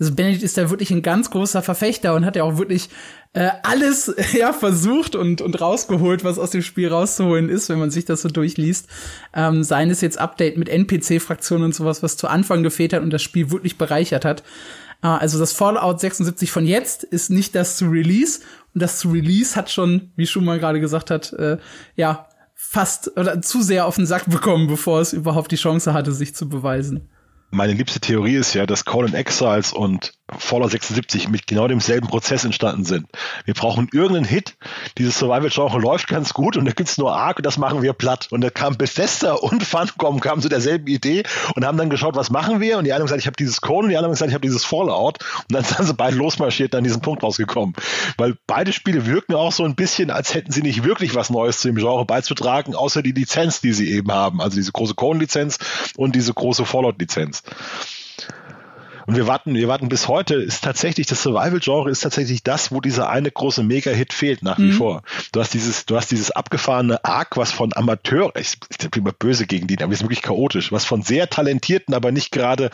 Also 0.00 0.14
Benedict 0.14 0.42
ist 0.42 0.56
da 0.56 0.70
wirklich 0.70 0.90
ein 0.92 1.02
ganz 1.02 1.30
großer 1.30 1.60
Verfechter 1.60 2.14
und 2.14 2.24
hat 2.24 2.36
ja 2.36 2.44
auch 2.44 2.56
wirklich 2.56 2.88
äh, 3.34 3.50
alles 3.62 4.14
ja 4.32 4.54
versucht 4.54 5.14
und 5.14 5.42
und 5.42 5.60
rausgeholt, 5.60 6.24
was 6.24 6.38
aus 6.38 6.52
dem 6.52 6.62
Spiel 6.62 6.88
rauszuholen 6.88 7.50
ist, 7.50 7.68
wenn 7.68 7.78
man 7.78 7.90
sich 7.90 8.06
das 8.06 8.22
so 8.22 8.30
durchliest. 8.30 8.88
Ähm, 9.34 9.62
seien 9.62 9.90
es 9.90 10.00
jetzt 10.00 10.16
Update 10.16 10.56
mit 10.56 10.70
NPC-Fraktionen 10.70 11.66
und 11.66 11.74
sowas, 11.74 12.02
was 12.02 12.16
zu 12.16 12.28
Anfang 12.28 12.62
gefehlt 12.62 12.94
hat 12.94 13.02
und 13.02 13.10
das 13.10 13.20
Spiel 13.22 13.50
wirklich 13.50 13.76
bereichert 13.76 14.24
hat. 14.24 14.42
Ah, 15.04 15.18
also 15.18 15.38
das 15.38 15.52
Fallout 15.52 16.00
76 16.00 16.50
von 16.50 16.64
jetzt 16.64 17.04
ist 17.04 17.28
nicht 17.28 17.54
das 17.54 17.76
zu 17.76 17.90
Release 17.90 18.40
und 18.72 18.82
das 18.82 18.98
zu 18.98 19.10
Release 19.10 19.54
hat 19.54 19.70
schon, 19.70 20.12
wie 20.16 20.26
Schumann 20.26 20.58
gerade 20.58 20.80
gesagt 20.80 21.10
hat, 21.10 21.34
äh, 21.34 21.58
ja 21.94 22.26
fast 22.54 23.14
oder 23.18 23.42
zu 23.42 23.60
sehr 23.60 23.84
auf 23.84 23.96
den 23.96 24.06
Sack 24.06 24.30
bekommen, 24.30 24.66
bevor 24.66 25.02
es 25.02 25.12
überhaupt 25.12 25.52
die 25.52 25.56
Chance 25.56 25.92
hatte, 25.92 26.10
sich 26.12 26.34
zu 26.34 26.48
beweisen. 26.48 27.10
Meine 27.50 27.74
liebste 27.74 28.00
Theorie 28.00 28.36
ist 28.36 28.54
ja, 28.54 28.64
dass 28.64 28.86
Call 28.86 29.04
and 29.04 29.14
Exiles 29.14 29.74
und 29.74 30.14
Fallout 30.38 30.70
76 30.70 31.28
mit 31.28 31.46
genau 31.46 31.68
demselben 31.68 32.08
Prozess 32.08 32.46
entstanden 32.46 32.84
sind. 32.84 33.06
Wir 33.44 33.52
brauchen 33.52 33.88
irgendeinen 33.92 34.24
Hit. 34.24 34.56
Dieses 34.96 35.18
Survival-Genre 35.18 35.78
läuft 35.78 36.08
ganz 36.08 36.32
gut 36.32 36.56
und 36.56 36.64
da 36.64 36.72
gibt's 36.72 36.96
nur 36.96 37.14
Arc 37.14 37.36
und 37.36 37.44
das 37.44 37.58
machen 37.58 37.82
wir 37.82 37.92
platt. 37.92 38.28
Und 38.30 38.40
da 38.40 38.48
kam 38.48 38.78
Bethesda 38.78 39.34
und 39.34 39.62
Funcom 39.64 40.20
kamen 40.20 40.40
zu 40.40 40.48
derselben 40.48 40.86
Idee 40.86 41.24
und 41.54 41.66
haben 41.66 41.76
dann 41.76 41.90
geschaut, 41.90 42.16
was 42.16 42.30
machen 42.30 42.60
wir? 42.60 42.78
Und 42.78 42.84
die 42.84 42.94
eine 42.94 43.04
gesagt, 43.04 43.20
ich 43.20 43.26
habe 43.26 43.36
dieses 43.36 43.60
Code 43.60 43.84
und 43.84 43.90
die 43.90 43.98
andere 43.98 44.12
gesagt, 44.12 44.30
ich 44.30 44.34
habe 44.34 44.46
dieses 44.46 44.64
Fallout. 44.64 45.18
Und 45.22 45.52
dann 45.52 45.64
sind 45.64 45.84
sie 45.84 45.94
beide 45.94 46.16
losmarschiert, 46.16 46.72
dann 46.72 46.78
an 46.78 46.84
diesen 46.84 47.02
Punkt 47.02 47.22
rausgekommen. 47.22 47.74
Weil 48.16 48.36
beide 48.46 48.72
Spiele 48.72 49.04
wirken 49.04 49.34
auch 49.34 49.52
so 49.52 49.64
ein 49.64 49.74
bisschen, 49.74 50.10
als 50.10 50.32
hätten 50.32 50.52
sie 50.52 50.62
nicht 50.62 50.84
wirklich 50.84 51.14
was 51.14 51.28
Neues 51.28 51.58
zu 51.58 51.68
dem 51.68 51.76
Genre 51.76 52.06
beizutragen, 52.06 52.74
außer 52.74 53.02
die 53.02 53.12
Lizenz, 53.12 53.60
die 53.60 53.74
sie 53.74 53.90
eben 53.90 54.10
haben. 54.10 54.40
Also 54.40 54.56
diese 54.56 54.72
große 54.72 54.94
Cone-Lizenz 54.94 55.58
und 55.96 56.14
diese 56.14 56.32
große 56.32 56.64
Fallout-Lizenz. 56.64 57.42
Und 59.06 59.16
wir 59.16 59.26
warten, 59.26 59.54
wir 59.54 59.68
warten 59.68 59.88
bis 59.88 60.08
heute, 60.08 60.34
ist 60.36 60.64
tatsächlich, 60.64 61.06
das 61.06 61.22
Survival-Genre 61.22 61.90
ist 61.90 62.00
tatsächlich 62.00 62.42
das, 62.42 62.72
wo 62.72 62.80
dieser 62.80 63.10
eine 63.10 63.30
große 63.30 63.62
Mega-Hit 63.62 64.12
fehlt, 64.12 64.42
nach 64.42 64.58
wie 64.58 64.72
mhm. 64.72 64.72
vor. 64.72 65.02
Du 65.32 65.40
hast 65.40 65.52
dieses, 65.52 65.84
du 65.86 65.96
hast 65.96 66.10
dieses 66.10 66.30
abgefahrene 66.30 67.04
Arc, 67.04 67.36
was 67.36 67.52
von 67.52 67.72
Amateur, 67.74 68.32
ich, 68.36 68.56
ich 68.70 68.90
bin 68.90 69.02
immer 69.02 69.12
böse 69.12 69.46
gegen 69.46 69.66
die, 69.66 69.80
aber 69.82 69.92
ist 69.92 70.02
wirklich 70.02 70.22
chaotisch, 70.22 70.72
was 70.72 70.84
von 70.84 71.02
sehr 71.02 71.28
talentierten, 71.28 71.94
aber 71.94 72.12
nicht 72.12 72.32
gerade 72.32 72.70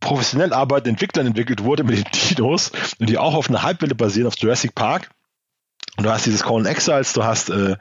professionell 0.00 0.52
arbeitenden 0.52 0.94
Entwicklern 0.94 1.26
entwickelt 1.26 1.62
wurde 1.62 1.84
mit 1.84 1.98
den 1.98 2.04
Dinos 2.36 2.72
und 2.98 3.08
die 3.08 3.18
auch 3.18 3.34
auf 3.34 3.48
einer 3.48 3.62
Halbwelle 3.62 3.94
basieren, 3.94 4.26
auf 4.26 4.38
Jurassic 4.38 4.74
Park. 4.74 5.10
Und 5.96 6.04
du 6.04 6.10
hast 6.10 6.26
dieses 6.26 6.42
Call 6.42 6.66
Exiles, 6.66 7.12
du 7.12 7.24
hast 7.24 7.50
äh, 7.50 7.76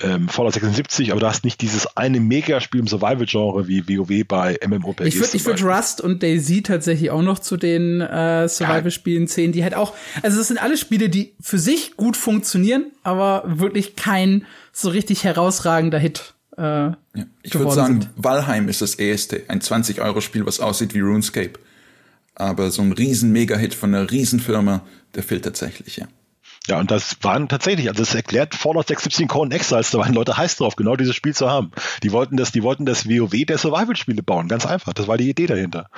ähm, 0.00 0.28
Fallout 0.28 0.54
76, 0.54 1.12
aber 1.12 1.20
du 1.20 1.26
hast 1.26 1.44
nicht 1.44 1.60
dieses 1.60 1.96
eine 1.96 2.18
Megaspiel 2.20 2.80
im 2.80 2.86
Survival-Genre 2.86 3.68
wie 3.68 3.86
WoW 3.86 4.26
bei 4.26 4.58
MMORPGs. 4.66 5.06
Ich 5.06 5.20
würde 5.20 5.36
ich 5.36 5.44
würd 5.44 5.62
Rust 5.62 6.00
und 6.00 6.22
Daisy 6.22 6.62
tatsächlich 6.62 7.10
auch 7.10 7.22
noch 7.22 7.38
zu 7.38 7.56
den 7.56 8.00
äh, 8.00 8.48
Survival-Spielen 8.48 9.28
zählen, 9.28 9.52
die 9.52 9.62
halt 9.62 9.74
auch, 9.74 9.94
also 10.22 10.38
das 10.38 10.48
sind 10.48 10.60
alle 10.60 10.76
Spiele, 10.76 11.08
die 11.08 11.34
für 11.40 11.58
sich 11.58 11.96
gut 11.96 12.16
funktionieren, 12.16 12.86
aber 13.02 13.44
wirklich 13.46 13.96
kein 13.96 14.46
so 14.72 14.88
richtig 14.88 15.24
herausragender 15.24 15.98
Hit. 15.98 16.34
Äh, 16.56 16.62
ja, 16.62 16.96
ich 17.42 17.54
würde 17.54 17.72
sagen, 17.72 18.02
sind. 18.02 18.10
Valheim 18.16 18.68
ist 18.68 18.82
das 18.82 18.94
erste, 18.96 19.42
ein 19.48 19.60
20-Euro-Spiel, 19.60 20.44
was 20.46 20.60
aussieht 20.60 20.94
wie 20.94 21.00
RuneScape. 21.00 21.58
Aber 22.34 22.70
so 22.70 22.82
ein 22.82 22.92
riesen 22.92 23.30
Mega-Hit 23.32 23.74
von 23.74 23.94
einer 23.94 24.10
Riesenfirma, 24.10 24.82
der 25.14 25.22
fehlt 25.22 25.44
tatsächlich, 25.44 25.98
ja. 25.98 26.08
Ja, 26.68 26.78
und 26.78 26.90
das 26.92 27.16
waren 27.22 27.48
tatsächlich, 27.48 27.88
also 27.88 28.02
das 28.02 28.14
erklärt 28.14 28.54
Fallout 28.54 28.86
617 28.86 29.26
Cone 29.26 29.54
Exiles, 29.54 29.90
da 29.90 29.98
waren 29.98 30.14
Leute 30.14 30.36
heiß 30.36 30.56
drauf, 30.56 30.76
genau 30.76 30.94
dieses 30.94 31.16
Spiel 31.16 31.34
zu 31.34 31.50
haben. 31.50 31.72
Die 32.04 32.12
wollten 32.12 32.36
das, 32.36 32.52
die 32.52 32.62
wollten 32.62 32.86
das 32.86 33.08
WoW 33.08 33.44
der 33.44 33.58
Survival-Spiele 33.58 34.22
bauen, 34.22 34.46
ganz 34.46 34.64
einfach. 34.64 34.92
Das 34.92 35.08
war 35.08 35.16
die 35.16 35.28
Idee 35.28 35.46
dahinter. 35.46 35.88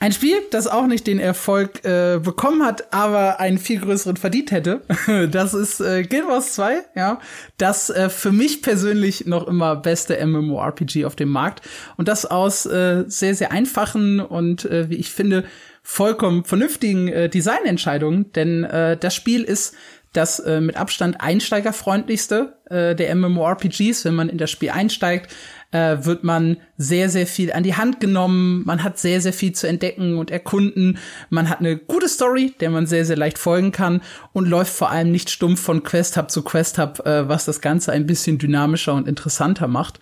Ein 0.00 0.12
Spiel, 0.12 0.36
das 0.50 0.66
auch 0.66 0.86
nicht 0.86 1.06
den 1.06 1.18
Erfolg 1.18 1.82
äh, 1.84 2.18
bekommen 2.22 2.62
hat, 2.62 2.92
aber 2.92 3.40
einen 3.40 3.56
viel 3.58 3.80
größeren 3.80 4.16
verdient 4.16 4.50
hätte. 4.50 4.82
das 5.30 5.54
ist 5.54 5.80
äh, 5.80 6.02
Guild 6.02 6.28
Wars 6.28 6.52
2, 6.54 6.84
ja. 6.94 7.20
Das 7.56 7.88
äh, 7.88 8.10
für 8.10 8.32
mich 8.32 8.60
persönlich 8.60 9.24
noch 9.26 9.46
immer 9.46 9.76
beste 9.76 10.22
MMORPG 10.26 11.06
auf 11.06 11.16
dem 11.16 11.30
Markt. 11.30 11.62
Und 11.96 12.08
das 12.08 12.26
aus 12.26 12.66
äh, 12.66 13.04
sehr, 13.06 13.34
sehr 13.34 13.52
einfachen 13.52 14.20
und, 14.20 14.66
äh, 14.66 14.90
wie 14.90 14.96
ich 14.96 15.10
finde, 15.10 15.44
vollkommen 15.84 16.44
vernünftigen 16.44 17.08
äh, 17.08 17.28
Designentscheidungen, 17.28 18.32
denn 18.32 18.64
äh, 18.64 18.96
das 18.96 19.14
Spiel 19.14 19.44
ist 19.44 19.76
das 20.14 20.38
äh, 20.38 20.60
mit 20.60 20.76
Abstand 20.76 21.20
einsteigerfreundlichste 21.20 22.56
äh, 22.70 22.94
der 22.94 23.14
MMORPGs. 23.14 24.04
Wenn 24.04 24.14
man 24.14 24.28
in 24.28 24.38
das 24.38 24.50
Spiel 24.50 24.70
einsteigt, 24.70 25.34
äh, 25.72 25.98
wird 26.00 26.24
man 26.24 26.56
sehr, 26.78 27.10
sehr 27.10 27.26
viel 27.26 27.52
an 27.52 27.64
die 27.64 27.74
Hand 27.74 28.00
genommen. 28.00 28.62
Man 28.64 28.82
hat 28.82 28.98
sehr, 28.98 29.20
sehr 29.20 29.32
viel 29.32 29.52
zu 29.52 29.66
entdecken 29.66 30.16
und 30.16 30.30
erkunden. 30.30 30.98
Man 31.30 31.50
hat 31.50 31.58
eine 31.60 31.76
gute 31.76 32.08
Story, 32.08 32.54
der 32.60 32.70
man 32.70 32.86
sehr, 32.86 33.04
sehr 33.04 33.16
leicht 33.16 33.38
folgen 33.38 33.72
kann 33.72 34.00
und 34.32 34.48
läuft 34.48 34.72
vor 34.72 34.90
allem 34.90 35.10
nicht 35.10 35.30
stumpf 35.30 35.60
von 35.60 35.82
Quest 35.82 36.16
Hub 36.16 36.30
zu 36.30 36.42
Quest 36.42 36.78
Hub, 36.78 37.04
äh, 37.04 37.28
was 37.28 37.44
das 37.44 37.60
Ganze 37.60 37.92
ein 37.92 38.06
bisschen 38.06 38.38
dynamischer 38.38 38.94
und 38.94 39.08
interessanter 39.08 39.66
macht. 39.66 39.98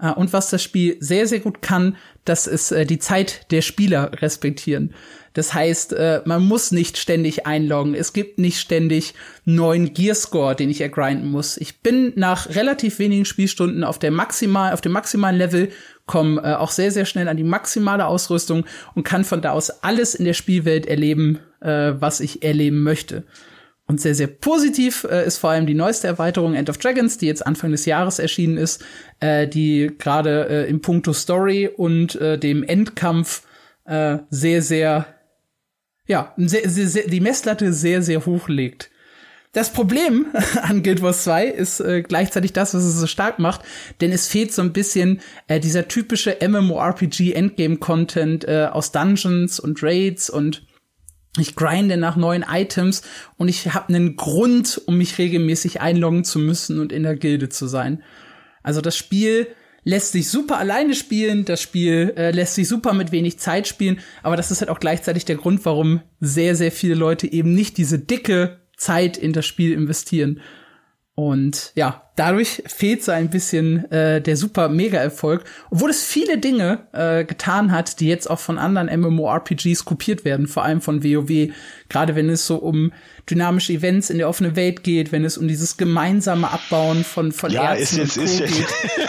Äh, 0.00 0.10
und 0.12 0.32
was 0.32 0.50
das 0.50 0.62
Spiel 0.62 0.96
sehr, 1.00 1.26
sehr 1.26 1.40
gut 1.40 1.62
kann, 1.62 1.96
das 2.24 2.46
ist 2.46 2.72
äh, 2.72 2.86
die 2.86 2.98
Zeit 2.98 3.50
der 3.50 3.62
Spieler 3.62 4.10
respektieren. 4.22 4.94
Das 5.32 5.54
heißt, 5.54 5.92
äh, 5.92 6.22
man 6.24 6.44
muss 6.44 6.72
nicht 6.72 6.98
ständig 6.98 7.46
einloggen. 7.46 7.94
Es 7.94 8.12
gibt 8.12 8.38
nicht 8.38 8.58
ständig 8.58 9.14
neuen 9.44 9.94
Gearscore, 9.94 10.56
den 10.56 10.70
ich 10.70 10.80
ergrinden 10.80 11.30
muss. 11.30 11.56
Ich 11.56 11.80
bin 11.82 12.12
nach 12.16 12.48
relativ 12.54 12.98
wenigen 12.98 13.24
Spielstunden 13.24 13.84
auf 13.84 13.98
der 13.98 14.10
maximal, 14.10 14.72
auf 14.72 14.80
dem 14.80 14.92
maximalen 14.92 15.36
Level, 15.36 15.68
komme 16.06 16.42
äh, 16.42 16.54
auch 16.54 16.72
sehr, 16.72 16.90
sehr 16.90 17.04
schnell 17.04 17.28
an 17.28 17.36
die 17.36 17.44
maximale 17.44 18.06
Ausrüstung 18.06 18.64
und 18.94 19.04
kann 19.04 19.24
von 19.24 19.40
da 19.40 19.52
aus 19.52 19.70
alles 19.84 20.16
in 20.16 20.24
der 20.24 20.34
Spielwelt 20.34 20.86
erleben, 20.86 21.38
äh, 21.60 21.92
was 21.94 22.18
ich 22.18 22.42
erleben 22.42 22.82
möchte. 22.82 23.22
Und 23.86 24.00
sehr, 24.00 24.14
sehr 24.14 24.28
positiv 24.28 25.02
ist 25.02 25.38
vor 25.38 25.50
allem 25.50 25.66
die 25.66 25.74
neueste 25.74 26.06
Erweiterung 26.06 26.54
End 26.54 26.70
of 26.70 26.78
Dragons, 26.78 27.18
die 27.18 27.26
jetzt 27.26 27.44
Anfang 27.44 27.72
des 27.72 27.86
Jahres 27.86 28.20
erschienen 28.20 28.56
ist, 28.56 28.84
die 29.20 29.90
gerade 29.98 30.64
im 30.68 30.80
Punkto 30.80 31.12
Story 31.12 31.68
und 31.76 32.16
dem 32.20 32.62
Endkampf 32.62 33.42
sehr, 33.84 34.62
sehr 34.62 35.06
ja, 36.10 36.34
sehr, 36.36 36.68
sehr, 36.68 36.88
sehr, 36.88 37.06
die 37.06 37.20
Messlatte 37.20 37.72
sehr, 37.72 38.02
sehr 38.02 38.26
hoch 38.26 38.48
legt. 38.48 38.90
Das 39.52 39.72
Problem 39.72 40.26
an 40.62 40.82
Guild 40.82 41.02
Wars 41.02 41.22
2 41.22 41.46
ist 41.46 41.78
äh, 41.78 42.02
gleichzeitig 42.02 42.52
das, 42.52 42.74
was 42.74 42.82
es 42.82 42.98
so 42.98 43.06
stark 43.06 43.38
macht, 43.38 43.60
denn 44.00 44.10
es 44.10 44.26
fehlt 44.26 44.52
so 44.52 44.60
ein 44.60 44.72
bisschen 44.72 45.20
äh, 45.46 45.60
dieser 45.60 45.86
typische 45.86 46.36
MMORPG 46.40 47.32
Endgame-Content 47.32 48.44
äh, 48.48 48.68
aus 48.72 48.90
Dungeons 48.90 49.60
und 49.60 49.84
Raids 49.84 50.28
und 50.30 50.66
ich 51.38 51.54
grinde 51.54 51.96
nach 51.96 52.16
neuen 52.16 52.44
Items 52.50 53.02
und 53.36 53.46
ich 53.46 53.72
habe 53.72 53.90
einen 53.90 54.16
Grund, 54.16 54.82
um 54.86 54.98
mich 54.98 55.16
regelmäßig 55.16 55.80
einloggen 55.80 56.24
zu 56.24 56.40
müssen 56.40 56.80
und 56.80 56.90
in 56.90 57.04
der 57.04 57.14
Gilde 57.14 57.48
zu 57.48 57.68
sein. 57.68 58.02
Also 58.64 58.80
das 58.80 58.96
Spiel 58.96 59.46
lässt 59.84 60.12
sich 60.12 60.28
super 60.28 60.58
alleine 60.58 60.94
spielen, 60.94 61.44
das 61.44 61.62
Spiel 61.62 62.12
äh, 62.16 62.30
lässt 62.30 62.54
sich 62.54 62.68
super 62.68 62.92
mit 62.92 63.12
wenig 63.12 63.38
Zeit 63.38 63.66
spielen, 63.66 64.00
aber 64.22 64.36
das 64.36 64.50
ist 64.50 64.60
halt 64.60 64.70
auch 64.70 64.80
gleichzeitig 64.80 65.24
der 65.24 65.36
Grund, 65.36 65.64
warum 65.64 66.02
sehr, 66.20 66.54
sehr 66.56 66.72
viele 66.72 66.94
Leute 66.94 67.32
eben 67.32 67.54
nicht 67.54 67.76
diese 67.78 67.98
dicke 67.98 68.60
Zeit 68.76 69.16
in 69.16 69.32
das 69.32 69.46
Spiel 69.46 69.72
investieren. 69.72 70.40
Und 71.14 71.72
ja, 71.74 72.09
dadurch 72.16 72.62
fehlt 72.66 73.02
so 73.02 73.12
ein 73.12 73.30
bisschen 73.30 73.90
äh, 73.90 74.20
der 74.20 74.36
super 74.36 74.68
Mega-Erfolg, 74.68 75.44
obwohl 75.70 75.90
es 75.90 76.04
viele 76.04 76.38
Dinge 76.38 76.80
äh, 76.92 77.24
getan 77.24 77.72
hat, 77.72 78.00
die 78.00 78.08
jetzt 78.08 78.28
auch 78.28 78.38
von 78.38 78.58
anderen 78.58 78.88
MMORPGs 79.00 79.84
kopiert 79.84 80.24
werden, 80.24 80.46
vor 80.46 80.64
allem 80.64 80.80
von 80.80 81.02
WoW. 81.02 81.52
Gerade 81.88 82.14
wenn 82.14 82.28
es 82.28 82.46
so 82.46 82.56
um 82.56 82.92
dynamische 83.28 83.72
Events 83.72 84.10
in 84.10 84.18
der 84.18 84.28
offenen 84.28 84.56
Welt 84.56 84.82
geht, 84.82 85.12
wenn 85.12 85.24
es 85.24 85.38
um 85.38 85.48
dieses 85.48 85.76
gemeinsame 85.76 86.50
Abbauen 86.50 87.04
von 87.04 87.32
von 87.32 87.50
ja, 87.50 87.74
Ärzten 87.74 88.00
ist, 88.00 88.16
ist, 88.16 88.40
und 88.40 88.46
ist, 88.46 88.56
geht. 88.56 88.66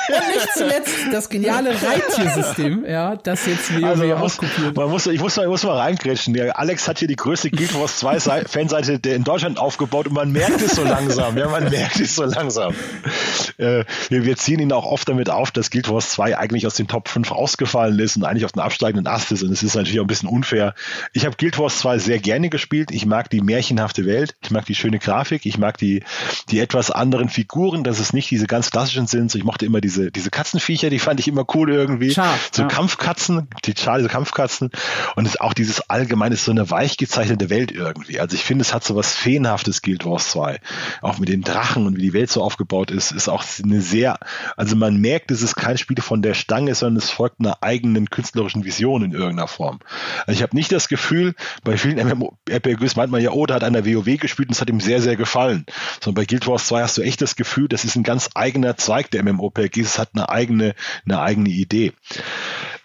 und 0.09 0.33
nicht 0.33 0.47
zuletzt 0.53 0.95
das 1.11 1.29
geniale 1.29 1.71
Reitiersystem, 1.71 2.85
ja, 2.87 3.15
das 3.15 3.45
jetzt 3.45 3.73
WoW 3.75 3.83
also 3.83 4.15
auch 4.15 4.37
kopiert. 4.37 4.75
Man 4.75 4.89
muss, 4.89 5.07
ich 5.07 5.19
muss 5.19 5.35
mal, 5.35 5.43
ich 5.43 5.49
muss 5.49 5.63
mal 5.63 5.77
reingrätschen. 5.77 6.33
Der 6.33 6.57
Alex 6.57 6.87
hat 6.87 6.99
hier 6.99 7.07
die 7.07 7.15
größte 7.15 7.49
Guild 7.49 7.73
Wars 7.79 7.97
2 7.99 8.45
Fanseite 8.45 8.99
in 9.09 9.23
Deutschland 9.23 9.59
aufgebaut 9.59 10.07
und 10.07 10.13
man 10.13 10.31
merkt 10.31 10.61
es 10.61 10.75
so 10.75 10.83
langsam. 10.83 11.37
Ja, 11.37 11.49
man 11.49 11.69
merkt 11.69 11.99
es 11.99 12.15
so 12.15 12.23
langsam. 12.23 12.73
Äh, 13.57 13.85
wir, 14.09 14.25
wir, 14.25 14.37
ziehen 14.37 14.59
ihn 14.59 14.71
auch 14.71 14.85
oft 14.85 15.07
damit 15.07 15.29
auf, 15.29 15.51
dass 15.51 15.69
Guild 15.69 15.89
Wars 15.89 16.09
2 16.09 16.37
eigentlich 16.37 16.65
aus 16.65 16.75
den 16.75 16.87
Top 16.87 17.07
5 17.09 17.31
ausgefallen 17.31 17.99
ist 17.99 18.17
und 18.17 18.23
eigentlich 18.23 18.45
auf 18.45 18.51
den 18.51 18.61
absteigenden 18.61 19.07
Ast 19.07 19.31
ist. 19.31 19.43
Und 19.43 19.51
es 19.51 19.63
ist 19.63 19.75
natürlich 19.75 19.99
auch 19.99 20.05
ein 20.05 20.07
bisschen 20.07 20.29
unfair. 20.29 20.73
Ich 21.13 21.25
habe 21.25 21.35
Guild 21.37 21.59
Wars 21.59 21.79
2 21.79 21.99
sehr 21.99 22.19
gerne 22.19 22.49
gespielt. 22.49 22.91
Ich 22.91 23.05
mag 23.05 23.29
die 23.29 23.41
märchenhafte 23.41 24.05
Welt. 24.05 24.35
Ich 24.41 24.51
mag 24.51 24.65
die 24.65 24.75
schöne 24.75 24.99
Grafik. 24.99 25.45
Ich 25.45 25.57
mag 25.57 25.77
die, 25.77 26.03
die 26.49 26.59
etwas 26.59 26.91
anderen 26.91 27.29
Figuren, 27.29 27.83
dass 27.83 27.99
es 27.99 28.13
nicht 28.13 28.31
diese 28.31 28.47
ganz 28.47 28.71
klassischen 28.71 29.07
sind. 29.07 29.31
So, 29.31 29.37
ich 29.37 29.43
mochte 29.43 29.65
immer 29.65 29.81
diese, 29.81 30.11
diese 30.11 30.29
Katzenviecher, 30.29 30.89
die 30.89 30.99
fand 30.99 31.19
ich 31.19 31.27
immer 31.27 31.45
cool 31.53 31.71
irgendwie. 31.71 32.11
Schar, 32.11 32.37
so 32.51 32.63
ja. 32.63 32.67
Kampfkatzen, 32.67 33.47
die 33.65 33.73
schade, 33.77 34.03
so 34.03 34.09
Kampfkatzen. 34.09 34.71
Und 35.15 35.27
es 35.27 35.39
auch 35.39 35.53
dieses 35.53 35.89
allgemeine, 35.89 36.35
so 36.35 36.51
eine 36.51 36.69
weich 36.69 36.97
gezeichnete 36.97 37.49
Welt 37.49 37.71
irgendwie. 37.71 38.19
Also 38.19 38.35
ich 38.35 38.43
finde, 38.43 38.63
es 38.63 38.73
hat 38.73 38.83
so 38.83 38.95
was 38.95 39.13
Feenhaftes 39.13 39.81
Guild 39.81 40.05
Wars 40.05 40.31
2. 40.31 40.59
Auch 41.01 41.19
mit 41.19 41.29
den 41.29 41.41
Drachen 41.41 41.85
und 41.85 41.97
wie 41.97 42.01
die 42.01 42.13
Welt 42.13 42.31
so 42.31 42.41
aufgebaut 42.41 42.80
ist, 42.89 43.11
ist 43.11 43.27
auch 43.27 43.43
eine 43.63 43.81
sehr, 43.81 44.17
also 44.57 44.75
man 44.75 44.97
merkt, 44.97 45.29
es 45.29 45.43
ist 45.43 45.55
kein 45.55 45.77
Spiel 45.77 46.01
von 46.01 46.23
der 46.23 46.33
Stange, 46.33 46.73
sondern 46.73 46.97
es 46.97 47.11
folgt 47.11 47.39
einer 47.39 47.61
eigenen 47.61 48.09
künstlerischen 48.09 48.63
Vision 48.63 49.03
in 49.03 49.11
irgendeiner 49.11 49.47
Form. 49.47 49.79
Also 50.25 50.31
ich 50.31 50.41
habe 50.41 50.55
nicht 50.55 50.71
das 50.71 50.87
Gefühl, 50.87 51.35
bei 51.63 51.77
vielen 51.77 51.97
MMORPGs 52.07 52.95
meint 52.95 53.11
man 53.11 53.21
ja, 53.21 53.31
oh, 53.31 53.45
da 53.45 53.55
hat 53.55 53.63
einer 53.63 53.85
WoW 53.85 54.17
gespielt 54.17 54.49
und 54.49 54.55
es 54.55 54.61
hat 54.61 54.69
ihm 54.69 54.79
sehr, 54.79 55.01
sehr 55.01 55.15
gefallen. 55.15 55.65
Sondern 56.01 56.23
bei 56.23 56.25
Guild 56.25 56.47
Wars 56.47 56.65
2 56.67 56.81
hast 56.81 56.97
du 56.97 57.01
echt 57.03 57.21
das 57.21 57.35
Gefühl, 57.35 57.67
das 57.67 57.85
ist 57.85 57.95
ein 57.95 58.03
ganz 58.03 58.29
eigener 58.33 58.77
Zweig 58.77 59.11
der 59.11 59.23
MMORPGs, 59.23 59.77
es 59.77 59.99
hat 59.99 60.11
eine 60.13 60.29
eigene, 60.29 60.73
eine 61.05 61.21
eigene 61.21 61.49
Idee. 61.49 61.93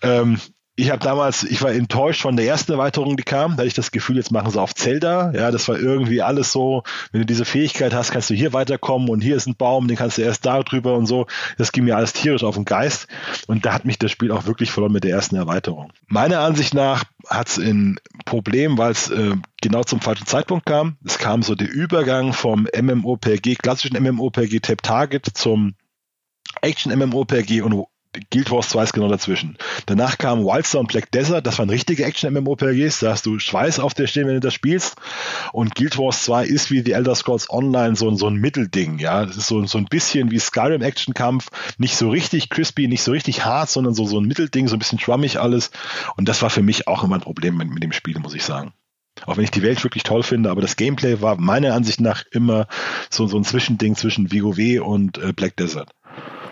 Ähm, 0.02 0.38
ich 0.78 0.90
habe 0.90 1.02
damals, 1.02 1.42
ich 1.42 1.62
war 1.62 1.72
enttäuscht 1.72 2.20
von 2.20 2.36
der 2.36 2.46
ersten 2.46 2.72
Erweiterung, 2.72 3.16
die 3.16 3.22
kam. 3.22 3.52
Da 3.52 3.58
hatte 3.58 3.68
ich 3.68 3.74
das 3.74 3.90
Gefühl, 3.90 4.16
jetzt 4.16 4.30
machen 4.30 4.50
sie 4.50 4.60
auf 4.60 4.74
Zelda. 4.74 5.32
Ja, 5.32 5.50
das 5.50 5.66
war 5.68 5.78
irgendwie 5.78 6.20
alles 6.20 6.52
so, 6.52 6.82
wenn 7.12 7.22
du 7.22 7.26
diese 7.26 7.46
Fähigkeit 7.46 7.94
hast, 7.94 8.10
kannst 8.10 8.28
du 8.28 8.34
hier 8.34 8.52
weiterkommen 8.52 9.08
und 9.08 9.22
hier 9.22 9.36
ist 9.36 9.46
ein 9.46 9.56
Baum, 9.56 9.88
den 9.88 9.96
kannst 9.96 10.18
du 10.18 10.22
erst 10.22 10.44
da 10.44 10.62
drüber 10.62 10.94
und 10.94 11.06
so. 11.06 11.26
Das 11.56 11.72
ging 11.72 11.84
mir 11.84 11.96
alles 11.96 12.12
tierisch 12.12 12.44
auf 12.44 12.56
den 12.56 12.66
Geist. 12.66 13.08
Und 13.46 13.64
da 13.64 13.72
hat 13.72 13.86
mich 13.86 13.98
das 13.98 14.10
Spiel 14.10 14.30
auch 14.30 14.44
wirklich 14.44 14.70
verloren 14.70 14.92
mit 14.92 15.04
der 15.04 15.12
ersten 15.12 15.36
Erweiterung. 15.36 15.92
Meiner 16.08 16.40
Ansicht 16.40 16.74
nach 16.74 17.04
hat 17.26 17.48
es 17.48 17.56
ein 17.56 17.98
Problem, 18.26 18.76
weil 18.76 18.92
es 18.92 19.08
äh, 19.08 19.34
genau 19.62 19.82
zum 19.82 20.02
falschen 20.02 20.26
Zeitpunkt 20.26 20.66
kam. 20.66 20.98
Es 21.06 21.16
kam 21.16 21.42
so 21.42 21.54
der 21.54 21.72
Übergang 21.72 22.34
vom 22.34 22.68
MMOPG, 22.78 23.54
klassischen 23.54 23.96
MMOPG 24.02 24.60
Tap 24.60 24.82
Target 24.82 25.26
zum 25.32 25.74
Action 26.60 26.92
MMOPG 26.96 27.62
und 27.62 27.86
Guild 28.30 28.50
Wars 28.50 28.68
2 28.70 28.82
ist 28.84 28.92
genau 28.92 29.08
dazwischen. 29.08 29.56
Danach 29.86 30.18
kam 30.18 30.44
Wildstar 30.44 30.80
und 30.80 30.88
Black 30.88 31.10
Desert, 31.10 31.46
das 31.46 31.58
waren 31.58 31.70
richtige 31.70 32.04
Action-MMORPGs, 32.04 33.00
da 33.00 33.12
hast 33.12 33.26
du 33.26 33.38
Schweiß 33.38 33.80
auf 33.80 33.94
der 33.94 34.06
Stirn, 34.06 34.26
wenn 34.26 34.34
du 34.34 34.40
das 34.40 34.54
spielst. 34.54 34.96
Und 35.52 35.74
Guild 35.74 35.98
Wars 35.98 36.24
2 36.24 36.44
ist 36.46 36.70
wie 36.70 36.82
die 36.82 36.92
Elder 36.92 37.14
Scrolls 37.14 37.50
Online 37.50 37.96
so, 37.96 38.14
so 38.14 38.26
ein 38.26 38.36
Mittelding, 38.36 38.98
ja. 38.98 39.24
Das 39.24 39.36
ist 39.36 39.46
so, 39.46 39.64
so 39.66 39.78
ein 39.78 39.86
bisschen 39.86 40.30
wie 40.30 40.38
Skyrim 40.38 40.82
Action-Kampf, 40.82 41.48
nicht 41.78 41.96
so 41.96 42.10
richtig 42.10 42.50
crispy, 42.50 42.88
nicht 42.88 43.02
so 43.02 43.12
richtig 43.12 43.44
hart, 43.44 43.68
sondern 43.68 43.94
so, 43.94 44.06
so 44.06 44.18
ein 44.18 44.26
Mittelding, 44.26 44.68
so 44.68 44.76
ein 44.76 44.78
bisschen 44.78 44.98
schwammig 44.98 45.38
alles. 45.38 45.70
Und 46.16 46.28
das 46.28 46.42
war 46.42 46.50
für 46.50 46.62
mich 46.62 46.88
auch 46.88 47.04
immer 47.04 47.16
ein 47.16 47.22
Problem 47.22 47.56
mit, 47.56 47.70
mit 47.70 47.82
dem 47.82 47.92
Spiel, 47.92 48.18
muss 48.18 48.34
ich 48.34 48.44
sagen. 48.44 48.72
Auch 49.24 49.38
wenn 49.38 49.44
ich 49.44 49.50
die 49.50 49.62
Welt 49.62 49.82
wirklich 49.82 50.02
toll 50.02 50.22
finde, 50.22 50.50
aber 50.50 50.60
das 50.60 50.76
Gameplay 50.76 51.22
war 51.22 51.36
meiner 51.36 51.74
Ansicht 51.74 52.00
nach 52.00 52.24
immer 52.32 52.66
so, 53.08 53.26
so 53.26 53.38
ein 53.38 53.44
Zwischending 53.44 53.96
zwischen 53.96 54.30
WoW 54.30 54.84
und 54.84 55.18
äh, 55.18 55.32
Black 55.32 55.56
Desert. 55.56 55.90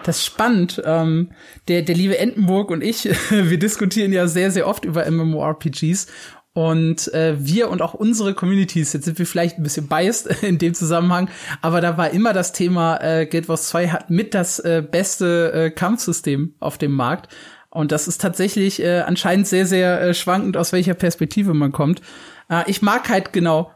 Das 0.05 0.19
ist 0.19 0.25
spannend. 0.27 0.81
Ähm, 0.85 1.31
der, 1.67 1.83
der 1.83 1.97
liebe 1.97 2.19
Entenburg 2.19 2.71
und 2.71 2.83
ich, 2.83 3.05
wir 3.31 3.59
diskutieren 3.59 4.13
ja 4.13 4.29
sehr, 4.29 4.53
sehr 4.53 4.69
oft 4.69 4.85
über 4.85 5.11
MMORPGs. 5.11 6.07
Und 6.53 7.13
äh, 7.13 7.35
wir 7.37 7.69
und 7.69 7.83
auch 7.83 7.95
unsere 7.95 8.33
Communities, 8.33 8.93
jetzt 8.93 9.07
sind 9.07 9.19
wir 9.19 9.27
vielleicht 9.27 9.59
ein 9.59 9.65
bisschen 9.65 9.89
biased 9.89 10.27
in 10.43 10.59
dem 10.59 10.73
Zusammenhang, 10.73 11.29
aber 11.63 11.81
da 11.81 11.99
war 11.99 12.11
immer 12.11 12.33
das 12.33 12.53
Thema, 12.53 12.99
äh, 13.03 13.27
Guild 13.27 13.49
Wars 13.49 13.69
2 13.71 13.89
hat 13.89 14.09
mit 14.09 14.35
das 14.35 14.61
äh, 14.61 14.81
beste 14.89 15.53
äh, 15.53 15.71
Kampfsystem 15.71 16.55
auf 16.61 16.79
dem 16.79 16.93
Markt. 16.93 17.35
Und 17.71 17.91
das 17.91 18.07
ist 18.07 18.21
tatsächlich 18.21 18.81
äh, 18.81 19.01
anscheinend 19.01 19.49
sehr, 19.49 19.67
sehr 19.67 20.01
äh, 20.01 20.15
schwankend, 20.15 20.57
aus 20.57 20.73
welcher 20.73 20.95
Perspektive 20.95 21.55
man 21.55 21.73
kommt. 21.73 22.03
Äh, 22.49 22.63
ich 22.71 22.83
mag 22.83 23.09
halt 23.09 23.33
genau 23.33 23.73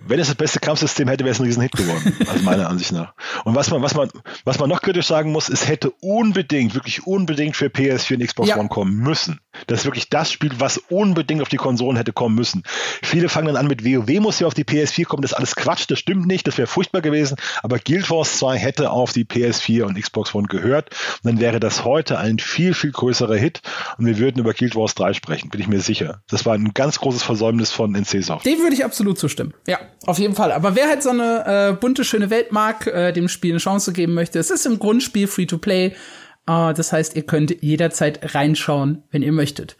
wenn 0.00 0.20
es 0.20 0.28
das 0.28 0.36
beste 0.36 0.60
Kampfsystem 0.60 1.08
hätte, 1.08 1.24
wäre 1.24 1.32
es 1.32 1.40
ein 1.40 1.46
Riesenhit 1.46 1.72
geworden, 1.72 2.16
also 2.28 2.42
meiner 2.44 2.68
Ansicht 2.68 2.92
nach. 2.92 3.14
Und 3.44 3.54
was 3.54 3.70
man, 3.70 3.82
was 3.82 3.94
man, 3.94 4.10
was 4.44 4.58
man 4.58 4.68
noch 4.68 4.82
kritisch 4.82 5.06
sagen 5.06 5.32
muss, 5.32 5.48
es 5.48 5.68
hätte 5.68 5.90
unbedingt, 6.00 6.74
wirklich 6.74 7.06
unbedingt 7.06 7.56
für 7.56 7.66
PS4 7.66 8.14
und 8.14 8.26
Xbox 8.26 8.48
ja. 8.48 8.56
One 8.58 8.68
kommen 8.68 8.96
müssen. 8.96 9.40
Das 9.66 9.80
ist 9.80 9.84
wirklich 9.86 10.08
das 10.08 10.30
Spiel, 10.30 10.52
was 10.58 10.78
unbedingt 10.88 11.42
auf 11.42 11.48
die 11.48 11.56
Konsolen 11.56 11.96
hätte 11.96 12.12
kommen 12.12 12.34
müssen. 12.34 12.62
Viele 13.02 13.28
fangen 13.28 13.48
dann 13.48 13.56
an 13.56 13.66
mit 13.66 13.84
WoW 13.84 14.20
muss 14.20 14.40
ja 14.40 14.46
auf 14.46 14.54
die 14.54 14.64
PS4 14.64 15.04
kommen, 15.04 15.22
das 15.22 15.32
ist 15.32 15.36
alles 15.36 15.56
Quatsch, 15.56 15.86
das 15.88 15.98
stimmt 15.98 16.26
nicht, 16.26 16.46
das 16.46 16.58
wäre 16.58 16.66
furchtbar 16.66 17.00
gewesen, 17.00 17.36
aber 17.62 17.78
Guild 17.78 18.10
Wars 18.10 18.38
2 18.38 18.56
hätte 18.56 18.90
auf 18.90 19.12
die 19.12 19.24
PS4 19.24 19.84
und 19.84 20.00
Xbox 20.00 20.34
One 20.34 20.48
gehört 20.48 20.90
und 21.22 21.30
dann 21.30 21.40
wäre 21.40 21.60
das 21.60 21.84
heute 21.84 22.18
ein 22.18 22.38
viel, 22.38 22.74
viel 22.74 22.92
größerer 22.92 23.36
Hit 23.36 23.62
und 23.98 24.06
wir 24.06 24.18
würden 24.18 24.40
über 24.40 24.54
Guild 24.54 24.76
Wars 24.76 24.94
3 24.94 25.12
sprechen, 25.12 25.50
bin 25.50 25.60
ich 25.60 25.68
mir 25.68 25.80
sicher. 25.80 26.22
Das 26.28 26.46
war 26.46 26.54
ein 26.54 26.72
ganz 26.74 26.98
großes 26.98 27.22
Versäumnis 27.22 27.70
von 27.70 27.94
NC 27.94 28.22
Soft. 28.22 28.46
Dem 28.46 28.58
würde 28.60 28.74
ich 28.74 28.84
absolut 28.84 29.18
zustimmen. 29.18 29.54
Ja, 29.68 29.80
auf 30.06 30.18
jeden 30.18 30.34
Fall. 30.34 30.50
Aber 30.52 30.76
wer 30.76 30.88
halt 30.88 31.02
so 31.02 31.10
eine 31.10 31.44
äh, 31.46 31.72
bunte, 31.74 32.02
schöne 32.02 32.30
Welt 32.30 32.52
mag, 32.52 32.86
äh, 32.86 33.12
dem 33.12 33.28
Spiel 33.28 33.52
eine 33.52 33.58
Chance 33.58 33.92
geben 33.92 34.14
möchte, 34.14 34.38
es 34.38 34.50
ist 34.50 34.64
im 34.64 34.78
Grundspiel 34.78 35.26
Free-to-Play. 35.26 35.88
Äh, 35.88 35.92
das 36.46 36.90
heißt, 36.90 37.16
ihr 37.16 37.26
könnt 37.26 37.62
jederzeit 37.62 38.34
reinschauen, 38.34 39.02
wenn 39.10 39.20
ihr 39.20 39.32
möchtet. 39.32 39.76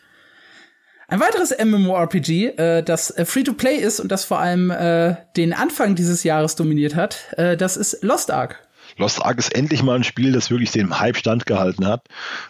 Ein 1.09 1.21
weiteres 1.21 1.57
MMORPG, 1.59 2.49
äh, 2.59 2.83
das 2.83 3.11
äh, 3.13 3.25
Free-to-Play 3.25 3.77
ist 3.77 3.99
und 3.99 4.13
das 4.13 4.27
vor 4.27 4.41
allem 4.41 4.71
äh, 4.71 5.17
den 5.39 5.55
Anfang 5.55 5.95
dieses 5.95 6.23
Jahres 6.23 6.55
dominiert 6.55 6.95
hat, 6.95 7.33
äh, 7.39 7.57
das 7.57 7.79
ist 7.79 8.05
Lost 8.05 8.31
Ark. 8.31 8.69
Lost 8.99 9.25
Ark 9.25 9.39
ist 9.39 9.55
endlich 9.55 9.83
mal 9.83 9.97
ein 9.97 10.05
Spiel, 10.05 10.33
das 10.33 10.51
wirklich 10.51 10.71
dem 10.71 11.01
Hype 11.01 11.17
standgehalten 11.17 11.87
hat. 11.87 12.03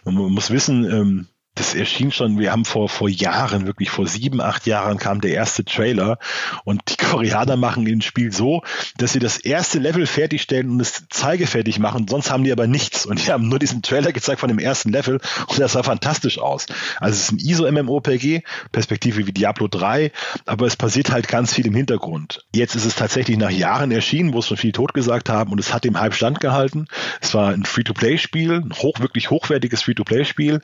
Und 0.03 0.17
man 0.17 0.33
muss 0.33 0.51
wissen, 0.51 0.91
ähm, 0.91 1.29
das 1.59 1.75
erschien 1.75 2.13
schon, 2.13 2.39
wir 2.39 2.53
haben 2.53 2.65
vor, 2.65 2.89
vor 2.89 3.09
Jahren, 3.09 3.67
wirklich 3.67 3.91
vor 3.91 4.07
sieben, 4.07 4.41
acht 4.41 4.67
Jahren 4.67 4.99
kam 4.99 5.21
der 5.21 5.33
erste 5.33 5.65
Trailer 5.65 6.19
und 6.65 6.83
die 6.89 6.97
Koreaner 7.05 7.57
machen 7.57 7.87
ein 7.87 8.01
Spiel 8.01 8.33
so, 8.33 8.63
dass 8.97 9.13
sie 9.13 9.19
das 9.19 9.39
erste 9.39 9.79
Level 9.79 10.07
fertigstellen 10.07 10.71
und 10.71 10.81
es 10.81 11.09
zeigefertig 11.09 11.79
machen, 11.79 12.07
sonst 12.09 12.31
haben 12.31 12.45
die 12.45 12.53
aber 12.53 12.67
nichts 12.67 13.07
und 13.07 13.25
die 13.25 13.33
haben 13.33 13.49
nur 13.49 13.59
diesen 13.59 13.83
Trailer 13.83 14.13
gezeigt 14.13 14.41
von 14.41 14.49
dem 14.49 14.59
ersten 14.59 14.91
Level 14.91 15.21
und 15.49 15.59
das 15.59 15.73
sah 15.73 15.83
fantastisch 15.83 16.39
aus. 16.39 16.67
Also 17.01 17.17
es 17.17 17.23
ist 17.23 17.33
ein 17.33 17.39
ISO-MMOPG, 17.39 18.43
Perspektive 18.71 19.27
wie 19.27 19.33
Diablo 19.33 19.67
3, 19.69 20.13
aber 20.47 20.67
es 20.67 20.77
passiert 20.77 21.11
halt 21.11 21.27
ganz 21.27 21.55
viel 21.55 21.67
im 21.67 21.75
Hintergrund. 21.75 22.45
Jetzt 22.55 22.77
ist 22.77 22.85
es 22.85 22.95
tatsächlich 22.95 23.37
nach 23.37 23.51
Jahren 23.51 23.91
erschienen, 23.91 24.33
wo 24.33 24.39
es 24.39 24.47
schon 24.47 24.57
viel 24.57 24.73
tot 24.73 24.95
gesagt 24.95 25.29
haben 25.29 25.51
und 25.51 25.59
es 25.59 25.75
hat 25.75 25.85
dem 25.85 25.99
Hype 25.99 26.15
standgehalten. 26.15 26.87
Es 27.21 27.35
war 27.35 27.49
ein 27.49 27.65
Free-to-Play-Spiel, 27.65 28.53
ein 28.53 28.73
hoch, 28.73 29.01
wirklich 29.01 29.31
hochwertiges 29.31 29.83
Free-to-Play-Spiel, 29.83 30.61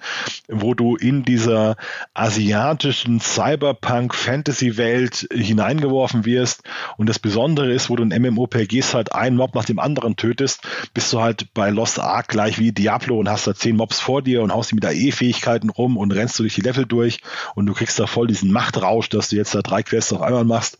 wo 0.48 0.74
du 0.74 0.83
du 0.84 0.96
in 0.96 1.24
dieser 1.24 1.76
asiatischen 2.12 3.20
Cyberpunk-Fantasy-Welt 3.20 5.28
hineingeworfen 5.32 6.26
wirst. 6.26 6.62
Und 6.96 7.08
das 7.08 7.18
Besondere 7.18 7.72
ist, 7.72 7.88
wo 7.88 7.96
du 7.96 8.02
in 8.02 8.10
MMOPGs 8.10 8.92
halt 8.94 9.14
einen 9.14 9.36
Mob 9.36 9.54
nach 9.54 9.64
dem 9.64 9.78
anderen 9.78 10.16
tötest, 10.16 10.60
bist 10.92 11.10
du 11.12 11.20
halt 11.20 11.54
bei 11.54 11.70
Lost 11.70 11.98
Ark 11.98 12.28
gleich 12.28 12.58
wie 12.58 12.72
Diablo 12.72 13.18
und 13.18 13.30
hast 13.30 13.46
da 13.46 13.54
zehn 13.54 13.76
Mobs 13.76 14.00
vor 14.00 14.20
dir 14.22 14.42
und 14.42 14.52
haust 14.52 14.72
die 14.72 14.74
mit 14.74 14.84
AE-Fähigkeiten 14.84 15.70
rum 15.70 15.96
und 15.96 16.12
rennst 16.12 16.38
du 16.38 16.42
durch 16.42 16.54
die 16.54 16.60
Level 16.60 16.84
durch 16.86 17.22
und 17.54 17.64
du 17.66 17.72
kriegst 17.72 17.98
da 17.98 18.06
voll 18.06 18.26
diesen 18.26 18.52
Machtrausch, 18.52 19.08
dass 19.08 19.30
du 19.30 19.36
jetzt 19.36 19.54
da 19.54 19.62
drei 19.62 19.82
Quests 19.82 20.12
auf 20.12 20.20
einmal 20.20 20.44
machst. 20.44 20.76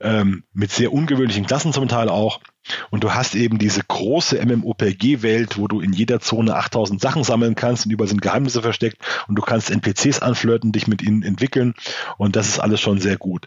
Ähm, 0.00 0.42
mit 0.52 0.72
sehr 0.72 0.92
ungewöhnlichen 0.92 1.46
Klassen 1.46 1.72
zum 1.72 1.86
Teil 1.86 2.08
auch. 2.08 2.40
Und 2.90 3.04
du 3.04 3.14
hast 3.14 3.34
eben 3.34 3.58
diese 3.58 3.82
große 3.86 4.44
MMOPG-Welt, 4.44 5.58
wo 5.58 5.68
du 5.68 5.80
in 5.80 5.92
jeder 5.92 6.20
Zone 6.20 6.54
8000 6.54 7.00
Sachen 7.00 7.24
sammeln 7.24 7.54
kannst 7.54 7.86
und 7.86 7.92
überall 7.92 8.08
sind 8.08 8.22
Geheimnisse 8.22 8.62
versteckt 8.62 8.98
und 9.28 9.36
du 9.36 9.42
kannst 9.42 9.70
NPCs 9.70 10.20
anflirten, 10.20 10.72
dich 10.72 10.86
mit 10.86 11.02
ihnen 11.02 11.22
entwickeln 11.22 11.74
und 12.18 12.36
das 12.36 12.48
ist 12.48 12.58
alles 12.60 12.80
schon 12.80 13.00
sehr 13.00 13.16
gut. 13.16 13.46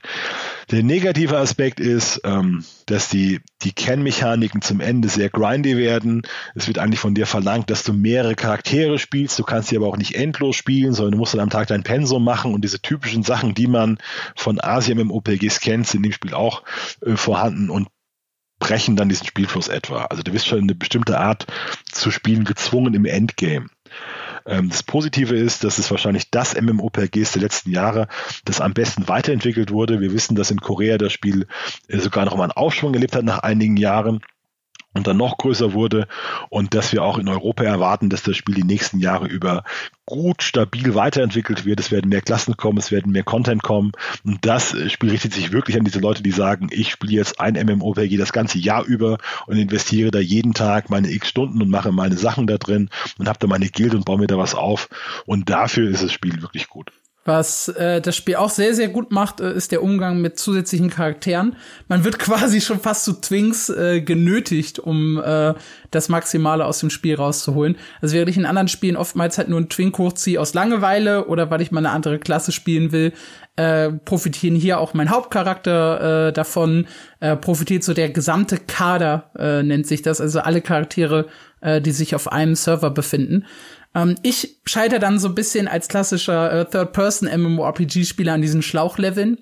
Der 0.72 0.84
negative 0.84 1.38
Aspekt 1.38 1.80
ist, 1.80 2.22
ähm, 2.24 2.66
dass 2.88 3.10
die, 3.10 3.40
die 3.62 3.72
Kernmechaniken 3.72 4.62
zum 4.62 4.80
Ende 4.80 5.10
sehr 5.10 5.30
grindy 5.30 5.78
werden. 5.78 6.24
Es 6.56 6.68
wird 6.68 6.80
eigentlich 6.80 7.00
von 7.00 7.16
dir 7.16 7.26
verlangt, 7.26 7.70
dass 7.70 7.84
du 7.84 7.94
mehrere 7.94 8.36
Charaktere 8.36 9.00
spielst. 9.00 9.38
Du 9.40 9.44
kannst 9.44 9.70
sie 9.70 9.78
aber 9.78 9.88
auch 9.88 9.98
nicht 9.98 10.16
endlos 10.16 10.56
spielen, 10.56 10.94
sondern 10.94 11.14
du 11.14 11.18
musst 11.20 11.34
dann 11.34 11.42
am 11.42 11.50
Tag 11.50 11.68
dein 11.68 11.84
Pensum 11.84 12.24
machen 12.24 12.54
und 12.54 12.64
diese 12.64 12.82
typischen 12.82 13.24
Sachen, 13.24 13.54
die 13.54 13.68
man 13.68 13.98
von 14.36 14.60
Asien 14.60 15.00
im 15.00 15.12
OPGs 15.12 15.60
kennt, 15.60 15.88
sind 15.88 16.00
in 16.00 16.12
dem 16.12 16.14
Spiel 16.14 16.34
auch 16.34 16.64
äh, 17.06 17.16
vorhanden 17.16 17.70
und 17.70 17.88
brechen 18.66 18.96
dann 18.96 19.10
diesen 19.10 19.28
Spielfluss 19.28 19.68
etwa. 19.68 20.06
Also 20.06 20.24
du 20.24 20.32
bist 20.32 20.48
schon 20.48 20.60
eine 20.60 20.74
bestimmte 20.74 21.20
Art 21.20 21.46
zu 21.92 22.10
spielen 22.10 22.46
gezwungen 22.46 22.96
im 22.96 23.06
Endgame. 23.06 23.68
Ähm, 24.48 24.70
das 24.70 24.82
Positive 24.82 25.36
ist, 25.36 25.64
dass 25.64 25.78
es 25.78 25.92
wahrscheinlich 25.92 26.32
das 26.32 26.60
MMOPGs 26.60 27.34
der 27.34 27.44
letzten 27.44 27.70
Jahre, 27.70 28.08
das 28.44 28.62
am 28.62 28.74
besten 28.74 29.08
weiterentwickelt 29.08 29.70
wurde. 29.70 30.02
Wir 30.02 30.14
wissen, 30.14 30.36
dass 30.36 30.50
in 30.50 30.62
Korea 30.62 30.98
das 30.98 31.14
Spiel 31.14 31.46
äh, 31.88 32.00
sogar 32.00 32.26
noch 32.26 32.36
mal 32.36 32.46
einen 32.46 32.54
Aufschwung 32.54 32.96
erlebt 32.96 33.16
hat 33.16 33.24
nach 33.24 33.40
einigen 33.40 33.78
Jahren 33.78 34.22
und 34.96 35.08
dann 35.08 35.18
noch 35.18 35.38
größer 35.38 35.74
wurde 35.74 36.08
und 36.50 36.74
dass 36.74 36.94
wir 36.94 37.04
auch 37.04 37.18
in 37.18 37.28
Europa 37.28 37.64
erwarten, 37.64 38.10
dass 38.10 38.24
das 38.24 38.36
Spiel 38.38 38.56
die 38.56 38.64
nächsten 38.64 39.00
Jahre 39.00 39.28
über 39.28 39.64
gut 40.06 40.42
stabil 40.42 40.96
weiterentwickelt 40.96 41.66
wird. 41.66 41.80
Es 41.80 41.92
werden 41.92 42.10
mehr 42.10 42.22
Klassen 42.22 42.56
kommen, 42.58 42.78
es 42.78 42.92
werden 42.92 43.12
mehr 43.12 43.24
Content 43.24 43.62
kommen 43.62 43.92
und 44.24 44.46
das 44.46 44.76
Spiel 44.92 45.12
richtet 45.12 45.34
sich 45.34 45.52
wirklich 45.52 45.78
an 45.78 45.84
diese 45.84 46.00
Leute, 46.00 46.24
die 46.24 46.32
sagen, 46.32 46.70
ich 46.72 46.92
spiele 46.92 47.14
jetzt 47.14 47.40
ein 47.40 47.56
MMORPG 47.56 48.18
das 48.18 48.34
ganze 48.34 48.58
Jahr 48.58 48.86
über 48.86 49.18
und 49.48 49.58
investiere 49.58 50.12
da 50.12 50.20
jeden 50.20 50.54
Tag 50.54 50.90
meine 50.90 51.12
x 51.12 51.30
Stunden 51.30 51.62
und 51.62 51.70
mache 51.70 51.92
meine 51.92 52.18
Sachen 52.18 52.48
da 52.48 52.58
drin 52.58 52.90
und 53.18 53.28
habe 53.28 53.40
da 53.40 53.48
meine 53.48 53.70
Guild 53.70 53.94
und 53.96 54.06
baue 54.06 54.20
mir 54.20 54.28
da 54.28 54.38
was 54.38 54.56
auf 54.56 54.88
und 55.26 55.50
dafür 55.50 55.90
ist 55.90 56.04
das 56.04 56.14
Spiel 56.14 56.42
wirklich 56.42 56.70
gut. 56.70 56.92
Was 57.28 57.70
äh, 57.70 58.02
das 58.02 58.16
Spiel 58.16 58.36
auch 58.36 58.52
sehr, 58.52 58.76
sehr 58.76 58.88
gut 58.88 59.12
macht, 59.12 59.40
äh, 59.40 59.52
ist 59.52 59.72
der 59.72 59.82
Umgang 59.82 60.22
mit 60.22 60.38
zusätzlichen 60.38 60.92
Charakteren. 60.92 61.56
Man 61.88 62.04
wird 62.04 62.20
quasi 62.20 62.62
schon 62.62 62.80
fast 62.80 63.04
zu 63.04 63.14
Twinks 63.14 63.70
äh, 63.70 64.02
genötigt, 64.02 64.78
um 64.78 65.20
äh, 65.20 65.56
das 65.90 66.08
Maximale 66.08 66.66
aus 66.66 66.80
dem 66.80 66.92
Spiel 66.92 67.16
rauszuholen. 67.16 67.78
Also 68.00 68.14
während 68.14 68.30
ich 68.30 68.38
in 68.38 68.46
anderen 68.46 68.68
Spielen 68.68 68.96
oftmals 68.96 69.40
halt 69.40 69.50
nur 69.50 69.58
einen 69.58 69.70
Twink 69.70 69.98
hochziehe 69.98 70.40
aus 70.40 70.54
Langeweile 70.54 71.26
oder 71.26 71.50
weil 71.50 71.62
ich 71.62 71.72
mal 71.72 71.80
eine 71.80 71.90
andere 71.90 72.20
Klasse 72.20 72.52
spielen 72.52 72.92
will, 72.92 73.12
äh, 73.56 73.90
profitieren 73.90 74.56
hier 74.56 74.80
auch 74.80 74.94
mein 74.94 75.10
Hauptcharakter 75.10 76.28
äh, 76.28 76.34
davon, 76.34 76.86
äh, 77.22 77.36
profitiert 77.36 77.84
so 77.84 77.96
der 77.96 78.10
gesamte 78.10 78.58
Kader, 78.58 79.32
äh, 79.36 79.64
nennt 79.64 79.88
sich 79.88 80.04
das, 80.04 80.22
also 80.22 80.42
alle 80.42 80.62
Charaktere, 80.62 81.28
äh, 81.62 81.82
die 81.82 81.92
sich 81.92 82.14
auf 82.14 82.32
einem 82.32 82.56
Server 82.56 82.92
befinden. 82.92 83.46
Ähm, 83.96 84.16
ich 84.22 84.60
scheitere 84.66 85.00
dann 85.00 85.18
so 85.18 85.30
ein 85.30 85.36
bisschen 85.36 85.68
als 85.68 85.88
klassischer 85.88 86.52
äh, 86.52 86.66
Third-Person-MMORPG-Spieler 86.66 88.34
an 88.34 88.42
diesen 88.42 88.62
Schlauchleveln. 88.62 89.40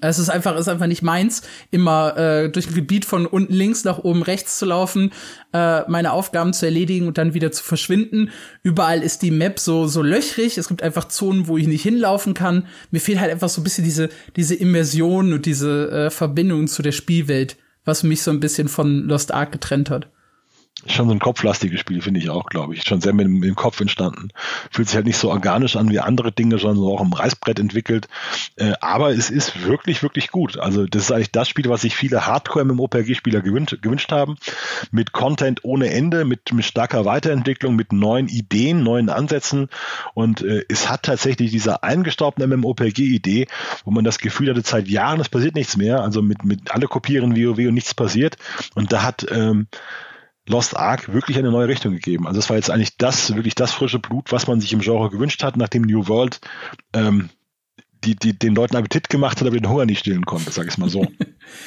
Es 0.00 0.18
ist 0.18 0.30
einfach, 0.30 0.56
ist 0.56 0.68
einfach 0.68 0.86
nicht 0.86 1.02
meins, 1.02 1.42
immer 1.70 2.16
äh, 2.16 2.48
durch 2.48 2.68
ein 2.68 2.74
Gebiet 2.74 3.04
von 3.04 3.26
unten 3.26 3.52
links 3.52 3.84
nach 3.84 3.98
oben 3.98 4.22
rechts 4.22 4.58
zu 4.58 4.64
laufen, 4.64 5.12
äh, 5.52 5.82
meine 5.90 6.12
Aufgaben 6.12 6.54
zu 6.54 6.64
erledigen 6.64 7.08
und 7.08 7.18
dann 7.18 7.34
wieder 7.34 7.52
zu 7.52 7.62
verschwinden. 7.62 8.30
Überall 8.62 9.02
ist 9.02 9.20
die 9.20 9.30
Map 9.30 9.58
so 9.58 9.86
so 9.86 10.00
löchrig. 10.00 10.56
Es 10.56 10.68
gibt 10.68 10.82
einfach 10.82 11.08
Zonen, 11.08 11.46
wo 11.46 11.58
ich 11.58 11.66
nicht 11.66 11.82
hinlaufen 11.82 12.32
kann. 12.32 12.66
Mir 12.90 13.00
fehlt 13.00 13.20
halt 13.20 13.30
einfach 13.30 13.50
so 13.50 13.60
ein 13.60 13.64
bisschen 13.64 13.84
diese 13.84 14.08
diese 14.36 14.54
Immersion 14.54 15.34
und 15.34 15.44
diese 15.44 15.90
äh, 15.90 16.10
Verbindung 16.10 16.68
zu 16.68 16.80
der 16.80 16.92
Spielwelt, 16.92 17.58
was 17.84 18.02
mich 18.02 18.22
so 18.22 18.30
ein 18.30 18.40
bisschen 18.40 18.68
von 18.68 19.02
Lost 19.02 19.34
Ark 19.34 19.52
getrennt 19.52 19.90
hat 19.90 20.08
schon 20.86 21.06
so 21.08 21.14
ein 21.14 21.18
kopflastiges 21.18 21.80
Spiel, 21.80 22.02
finde 22.02 22.20
ich 22.20 22.30
auch, 22.30 22.46
glaube 22.46 22.74
ich. 22.74 22.82
Schon 22.82 23.00
sehr 23.00 23.12
mit, 23.12 23.28
mit, 23.28 23.44
dem 23.44 23.54
Kopf 23.54 23.80
entstanden. 23.80 24.28
Fühlt 24.70 24.88
sich 24.88 24.96
halt 24.96 25.06
nicht 25.06 25.16
so 25.16 25.30
organisch 25.30 25.76
an 25.76 25.90
wie 25.90 26.00
andere 26.00 26.32
Dinge, 26.32 26.58
sondern 26.58 26.78
so 26.78 26.94
auch 26.94 27.00
im 27.00 27.12
Reißbrett 27.12 27.58
entwickelt. 27.58 28.08
Äh, 28.56 28.72
aber 28.80 29.10
es 29.10 29.30
ist 29.30 29.64
wirklich, 29.64 30.02
wirklich 30.02 30.30
gut. 30.30 30.58
Also 30.58 30.86
das 30.86 31.04
ist 31.04 31.12
eigentlich 31.12 31.30
das 31.30 31.48
Spiel, 31.48 31.68
was 31.68 31.82
sich 31.82 31.94
viele 31.94 32.26
Hardcore-MMORPG-Spieler 32.26 33.40
gewünscht, 33.40 33.78
gewünscht 33.80 34.10
haben. 34.12 34.36
Mit 34.90 35.12
Content 35.12 35.64
ohne 35.64 35.90
Ende, 35.90 36.24
mit, 36.24 36.52
mit 36.52 36.64
starker 36.64 37.04
Weiterentwicklung, 37.04 37.76
mit 37.76 37.92
neuen 37.92 38.28
Ideen, 38.28 38.82
neuen 38.82 39.08
Ansätzen. 39.08 39.68
Und 40.14 40.42
äh, 40.42 40.64
es 40.68 40.88
hat 40.88 41.04
tatsächlich 41.04 41.50
diese 41.50 41.82
eingestaubten 41.82 42.48
MMORPG-Idee, 42.48 43.46
wo 43.84 43.90
man 43.90 44.04
das 44.04 44.18
Gefühl 44.18 44.50
hatte, 44.50 44.62
seit 44.64 44.88
Jahren, 44.88 45.20
es 45.20 45.28
passiert 45.28 45.54
nichts 45.54 45.76
mehr. 45.76 46.02
Also 46.02 46.22
mit, 46.22 46.44
mit 46.44 46.72
alle 46.72 46.88
kopieren 46.88 47.36
WoW 47.36 47.58
und 47.68 47.74
nichts 47.74 47.94
passiert. 47.94 48.36
Und 48.74 48.92
da 48.92 49.02
hat 49.02 49.26
ähm, 49.30 49.68
Lost 50.48 50.76
Ark 50.76 51.12
wirklich 51.12 51.38
eine 51.38 51.50
neue 51.50 51.68
Richtung 51.68 51.92
gegeben. 51.92 52.26
Also 52.26 52.40
es 52.40 52.48
war 52.50 52.56
jetzt 52.56 52.70
eigentlich 52.70 52.96
das, 52.96 53.34
wirklich 53.34 53.54
das 53.54 53.72
frische 53.72 53.98
Blut, 53.98 54.32
was 54.32 54.46
man 54.46 54.60
sich 54.60 54.72
im 54.72 54.80
Genre 54.80 55.10
gewünscht 55.10 55.42
hat, 55.42 55.56
nachdem 55.56 55.82
New 55.82 56.08
World 56.08 56.40
ähm, 56.94 57.30
die, 58.04 58.16
die 58.16 58.36
den 58.36 58.54
Leuten 58.54 58.76
Appetit 58.76 59.08
gemacht 59.08 59.40
hat, 59.40 59.46
aber 59.46 59.56
den 59.56 59.68
Hunger 59.68 59.86
nicht 59.86 60.00
stillen 60.00 60.26
konnte, 60.26 60.50
sag 60.50 60.66
ich 60.66 60.78
mal 60.78 60.88
so. 60.88 61.06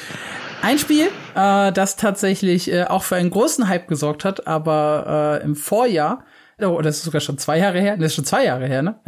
Ein 0.62 0.78
Spiel, 0.78 1.08
äh, 1.34 1.72
das 1.72 1.96
tatsächlich 1.96 2.70
äh, 2.70 2.84
auch 2.84 3.02
für 3.02 3.16
einen 3.16 3.30
großen 3.30 3.68
Hype 3.68 3.88
gesorgt 3.88 4.24
hat, 4.24 4.46
aber 4.46 5.40
äh, 5.40 5.44
im 5.44 5.54
Vorjahr 5.54 6.24
oh, 6.62 6.80
das 6.80 6.98
ist 6.98 7.04
sogar 7.04 7.20
schon 7.20 7.36
zwei 7.38 7.58
Jahre 7.58 7.80
her, 7.80 7.96
das 7.96 8.06
ist 8.06 8.14
schon 8.14 8.24
zwei 8.24 8.44
Jahre 8.44 8.66
her, 8.66 8.82
ne? 8.82 8.98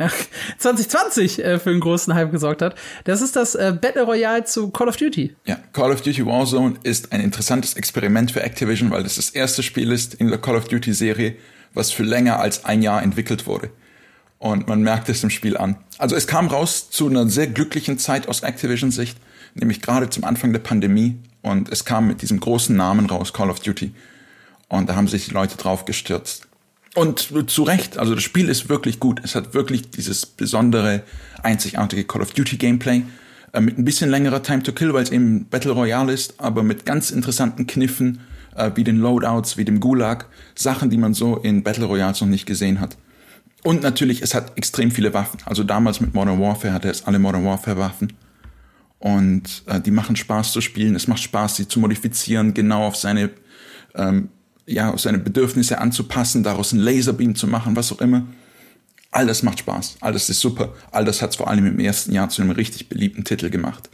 2020 0.58 1.38
äh, 1.44 1.58
für 1.58 1.70
einen 1.70 1.80
großen 1.80 2.14
Hype 2.14 2.30
gesorgt 2.30 2.60
hat. 2.60 2.74
Das 3.04 3.22
ist 3.22 3.36
das 3.36 3.54
äh, 3.54 3.74
Battle 3.80 4.02
Royale 4.02 4.44
zu 4.44 4.70
Call 4.70 4.88
of 4.88 4.96
Duty. 4.96 5.34
Ja, 5.46 5.58
Call 5.72 5.92
of 5.92 6.02
Duty 6.02 6.26
Warzone 6.26 6.76
ist 6.82 7.12
ein 7.12 7.20
interessantes 7.20 7.74
Experiment 7.74 8.32
für 8.32 8.42
Activision, 8.42 8.90
weil 8.90 9.02
das 9.02 9.16
das 9.16 9.30
erste 9.30 9.62
Spiel 9.62 9.92
ist 9.92 10.14
in 10.14 10.28
der 10.28 10.38
Call 10.38 10.56
of 10.56 10.68
Duty 10.68 10.92
Serie, 10.92 11.36
was 11.72 11.90
für 11.90 12.02
länger 12.02 12.38
als 12.38 12.64
ein 12.64 12.82
Jahr 12.82 13.02
entwickelt 13.02 13.46
wurde. 13.46 13.70
Und 14.38 14.68
man 14.68 14.82
merkt 14.82 15.08
es 15.08 15.24
im 15.24 15.30
Spiel 15.30 15.56
an. 15.56 15.76
Also 15.96 16.14
es 16.14 16.26
kam 16.26 16.46
raus 16.46 16.90
zu 16.90 17.08
einer 17.08 17.28
sehr 17.28 17.48
glücklichen 17.48 17.98
Zeit 17.98 18.28
aus 18.28 18.42
Activision 18.42 18.90
Sicht, 18.90 19.18
nämlich 19.54 19.80
gerade 19.80 20.10
zum 20.10 20.24
Anfang 20.24 20.52
der 20.52 20.60
Pandemie. 20.60 21.18
Und 21.42 21.70
es 21.70 21.84
kam 21.84 22.06
mit 22.06 22.22
diesem 22.22 22.38
großen 22.38 22.76
Namen 22.76 23.06
raus, 23.06 23.32
Call 23.32 23.50
of 23.50 23.60
Duty. 23.60 23.92
Und 24.68 24.88
da 24.88 24.96
haben 24.96 25.08
sich 25.08 25.26
die 25.26 25.34
Leute 25.34 25.56
drauf 25.56 25.86
gestürzt. 25.86 26.47
Und 26.98 27.48
zu 27.48 27.62
Recht, 27.62 27.96
also 27.96 28.16
das 28.16 28.24
Spiel 28.24 28.48
ist 28.48 28.68
wirklich 28.68 28.98
gut. 28.98 29.20
Es 29.22 29.36
hat 29.36 29.54
wirklich 29.54 29.88
dieses 29.88 30.26
besondere, 30.26 31.04
einzigartige 31.44 32.02
Call 32.02 32.22
of 32.22 32.32
Duty 32.32 32.56
Gameplay 32.56 33.04
äh, 33.52 33.60
mit 33.60 33.78
ein 33.78 33.84
bisschen 33.84 34.10
längerer 34.10 34.42
Time 34.42 34.64
to 34.64 34.72
Kill, 34.72 34.92
weil 34.92 35.04
es 35.04 35.12
eben 35.12 35.44
Battle 35.44 35.70
Royale 35.70 36.12
ist, 36.12 36.40
aber 36.40 36.64
mit 36.64 36.84
ganz 36.86 37.12
interessanten 37.12 37.68
Kniffen, 37.68 38.18
äh, 38.56 38.72
wie 38.74 38.82
den 38.82 38.98
Loadouts, 38.98 39.56
wie 39.56 39.64
dem 39.64 39.78
Gulag, 39.78 40.26
Sachen, 40.56 40.90
die 40.90 40.96
man 40.96 41.14
so 41.14 41.36
in 41.36 41.62
Battle 41.62 41.84
Royales 41.84 42.20
noch 42.20 42.26
nicht 42.26 42.46
gesehen 42.46 42.80
hat. 42.80 42.96
Und 43.62 43.80
natürlich, 43.84 44.20
es 44.20 44.34
hat 44.34 44.58
extrem 44.58 44.90
viele 44.90 45.14
Waffen. 45.14 45.38
Also 45.44 45.62
damals 45.62 46.00
mit 46.00 46.14
Modern 46.14 46.40
Warfare 46.40 46.74
hatte 46.74 46.90
es 46.90 47.04
alle 47.04 47.20
Modern 47.20 47.44
Warfare 47.44 47.78
Waffen. 47.78 48.12
Und 48.98 49.62
äh, 49.66 49.80
die 49.80 49.92
machen 49.92 50.16
Spaß 50.16 50.50
zu 50.50 50.60
spielen. 50.60 50.96
Es 50.96 51.06
macht 51.06 51.22
Spaß, 51.22 51.54
sie 51.54 51.68
zu 51.68 51.78
modifizieren, 51.78 52.54
genau 52.54 52.84
auf 52.88 52.96
seine 52.96 53.30
ähm, 53.94 54.30
ja, 54.68 54.96
seine 54.98 55.18
Bedürfnisse 55.18 55.78
anzupassen, 55.78 56.42
daraus 56.42 56.72
einen 56.72 56.82
Laserbeam 56.82 57.34
zu 57.34 57.46
machen, 57.46 57.74
was 57.74 57.90
auch 57.90 58.00
immer. 58.00 58.26
All 59.10 59.26
das 59.26 59.42
macht 59.42 59.60
Spaß, 59.60 59.96
all 60.00 60.12
das 60.12 60.28
ist 60.28 60.40
super, 60.40 60.74
all 60.92 61.06
das 61.06 61.22
hat 61.22 61.30
es 61.30 61.36
vor 61.36 61.48
allem 61.48 61.66
im 61.66 61.80
ersten 61.80 62.12
Jahr 62.12 62.28
zu 62.28 62.42
einem 62.42 62.50
richtig 62.50 62.90
beliebten 62.90 63.24
Titel 63.24 63.48
gemacht. 63.48 63.88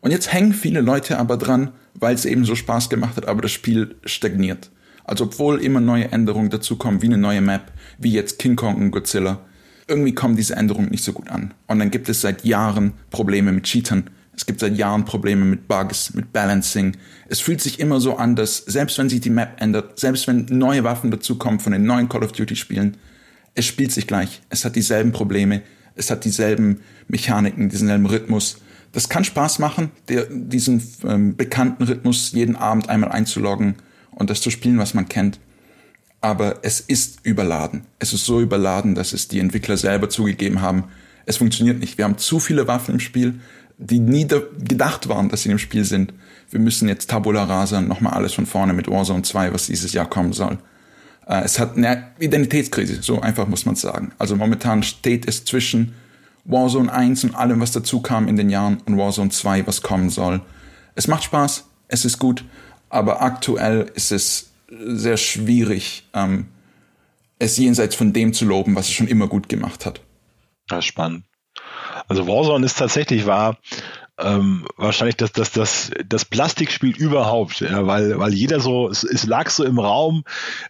Und 0.00 0.10
jetzt 0.10 0.32
hängen 0.32 0.52
viele 0.52 0.80
Leute 0.80 1.18
aber 1.18 1.36
dran, 1.36 1.70
weil 1.94 2.14
es 2.14 2.24
eben 2.24 2.44
so 2.44 2.56
Spaß 2.56 2.90
gemacht 2.90 3.16
hat, 3.16 3.28
aber 3.28 3.42
das 3.42 3.52
Spiel 3.52 3.94
stagniert. 4.04 4.70
Also 5.04 5.24
obwohl 5.24 5.62
immer 5.62 5.80
neue 5.80 6.10
Änderungen 6.10 6.50
dazukommen, 6.50 7.02
wie 7.02 7.06
eine 7.06 7.18
neue 7.18 7.40
Map, 7.40 7.72
wie 7.98 8.12
jetzt 8.12 8.38
King 8.38 8.56
Kong 8.56 8.76
und 8.76 8.90
Godzilla, 8.90 9.40
irgendwie 9.86 10.14
kommen 10.14 10.36
diese 10.36 10.56
Änderungen 10.56 10.90
nicht 10.90 11.04
so 11.04 11.12
gut 11.12 11.30
an. 11.30 11.54
Und 11.66 11.78
dann 11.78 11.90
gibt 11.90 12.08
es 12.08 12.20
seit 12.20 12.44
Jahren 12.44 12.92
Probleme 13.10 13.52
mit 13.52 13.64
Cheatern, 13.64 14.10
es 14.38 14.46
gibt 14.46 14.60
seit 14.60 14.76
Jahren 14.76 15.04
Probleme 15.04 15.44
mit 15.44 15.66
Bugs, 15.66 16.14
mit 16.14 16.32
Balancing. 16.32 16.96
Es 17.28 17.40
fühlt 17.40 17.60
sich 17.60 17.80
immer 17.80 18.00
so 18.00 18.16
an, 18.18 18.36
dass 18.36 18.58
selbst 18.58 18.96
wenn 18.96 19.08
sich 19.08 19.20
die 19.20 19.30
Map 19.30 19.60
ändert, 19.60 19.98
selbst 19.98 20.28
wenn 20.28 20.46
neue 20.48 20.84
Waffen 20.84 21.10
dazukommen 21.10 21.58
von 21.58 21.72
den 21.72 21.82
neuen 21.82 22.08
Call 22.08 22.22
of 22.22 22.30
Duty 22.30 22.54
Spielen, 22.54 22.98
es 23.56 23.64
spielt 23.64 23.90
sich 23.90 24.06
gleich. 24.06 24.40
Es 24.48 24.64
hat 24.64 24.76
dieselben 24.76 25.10
Probleme, 25.10 25.62
es 25.96 26.12
hat 26.12 26.24
dieselben 26.24 26.82
Mechaniken, 27.08 27.68
diesen 27.68 27.88
selben 27.88 28.06
Rhythmus. 28.06 28.58
Das 28.92 29.08
kann 29.08 29.24
Spaß 29.24 29.58
machen, 29.58 29.90
der, 30.08 30.26
diesen 30.30 30.84
ähm, 31.02 31.36
bekannten 31.36 31.82
Rhythmus 31.82 32.30
jeden 32.30 32.54
Abend 32.54 32.88
einmal 32.88 33.10
einzuloggen 33.10 33.74
und 34.12 34.30
das 34.30 34.40
zu 34.40 34.50
spielen, 34.50 34.78
was 34.78 34.94
man 34.94 35.08
kennt. 35.08 35.40
Aber 36.20 36.60
es 36.62 36.78
ist 36.78 37.26
überladen. 37.26 37.86
Es 37.98 38.12
ist 38.12 38.24
so 38.24 38.40
überladen, 38.40 38.94
dass 38.94 39.12
es 39.12 39.26
die 39.26 39.40
Entwickler 39.40 39.76
selber 39.76 40.08
zugegeben 40.08 40.60
haben. 40.60 40.84
Es 41.26 41.38
funktioniert 41.38 41.80
nicht. 41.80 41.98
Wir 41.98 42.04
haben 42.04 42.18
zu 42.18 42.38
viele 42.38 42.68
Waffen 42.68 42.94
im 42.94 43.00
Spiel 43.00 43.40
die 43.78 44.00
nie 44.00 44.26
gedacht 44.26 45.08
waren, 45.08 45.28
dass 45.28 45.42
sie 45.42 45.50
im 45.50 45.58
Spiel 45.58 45.84
sind. 45.84 46.12
Wir 46.50 46.60
müssen 46.60 46.88
jetzt 46.88 47.10
Tabula 47.10 47.44
Rasa 47.44 47.80
nochmal 47.80 48.14
alles 48.14 48.34
von 48.34 48.46
vorne 48.46 48.72
mit 48.72 48.90
Warzone 48.90 49.22
2, 49.22 49.52
was 49.52 49.66
dieses 49.66 49.92
Jahr 49.92 50.08
kommen 50.08 50.32
soll. 50.32 50.58
Äh, 51.26 51.42
es 51.44 51.58
hat 51.58 51.76
eine 51.76 52.10
Identitätskrise, 52.18 53.02
so 53.02 53.20
einfach 53.20 53.46
muss 53.46 53.66
man 53.66 53.76
sagen. 53.76 54.12
Also 54.18 54.34
momentan 54.34 54.82
steht 54.82 55.28
es 55.28 55.44
zwischen 55.44 55.94
Warzone 56.44 56.92
1 56.92 57.24
und 57.24 57.34
allem, 57.34 57.60
was 57.60 57.72
dazu 57.72 58.00
kam 58.00 58.26
in 58.26 58.36
den 58.36 58.50
Jahren 58.50 58.78
und 58.86 58.98
Warzone 58.98 59.30
2, 59.30 59.66
was 59.66 59.82
kommen 59.82 60.10
soll. 60.10 60.40
Es 60.96 61.06
macht 61.06 61.24
Spaß, 61.24 61.66
es 61.86 62.04
ist 62.04 62.18
gut, 62.18 62.44
aber 62.88 63.22
aktuell 63.22 63.90
ist 63.94 64.10
es 64.10 64.50
sehr 64.70 65.16
schwierig, 65.16 66.08
ähm, 66.14 66.46
es 67.38 67.56
jenseits 67.56 67.94
von 67.94 68.12
dem 68.12 68.32
zu 68.32 68.44
loben, 68.44 68.74
was 68.74 68.88
es 68.88 68.92
schon 68.92 69.06
immer 69.06 69.28
gut 69.28 69.48
gemacht 69.48 69.86
hat. 69.86 70.00
Das 70.66 70.80
ist 70.80 70.86
spannend. 70.86 71.27
Also 72.08 72.26
Warzone 72.26 72.64
ist 72.64 72.78
tatsächlich 72.78 73.26
wahr, 73.26 73.58
ähm, 74.18 74.66
wahrscheinlich 74.76 75.16
das, 75.16 75.32
das, 75.32 75.52
das, 75.52 75.90
das 76.06 76.24
Plastikspiel 76.24 76.96
überhaupt, 76.96 77.60
ja, 77.60 77.86
weil, 77.86 78.18
weil 78.18 78.34
jeder 78.34 78.60
so, 78.60 78.88
es, 78.88 79.04
es 79.04 79.24
lag 79.24 79.48
so 79.50 79.64
im 79.64 79.78
Raum, 79.78 80.24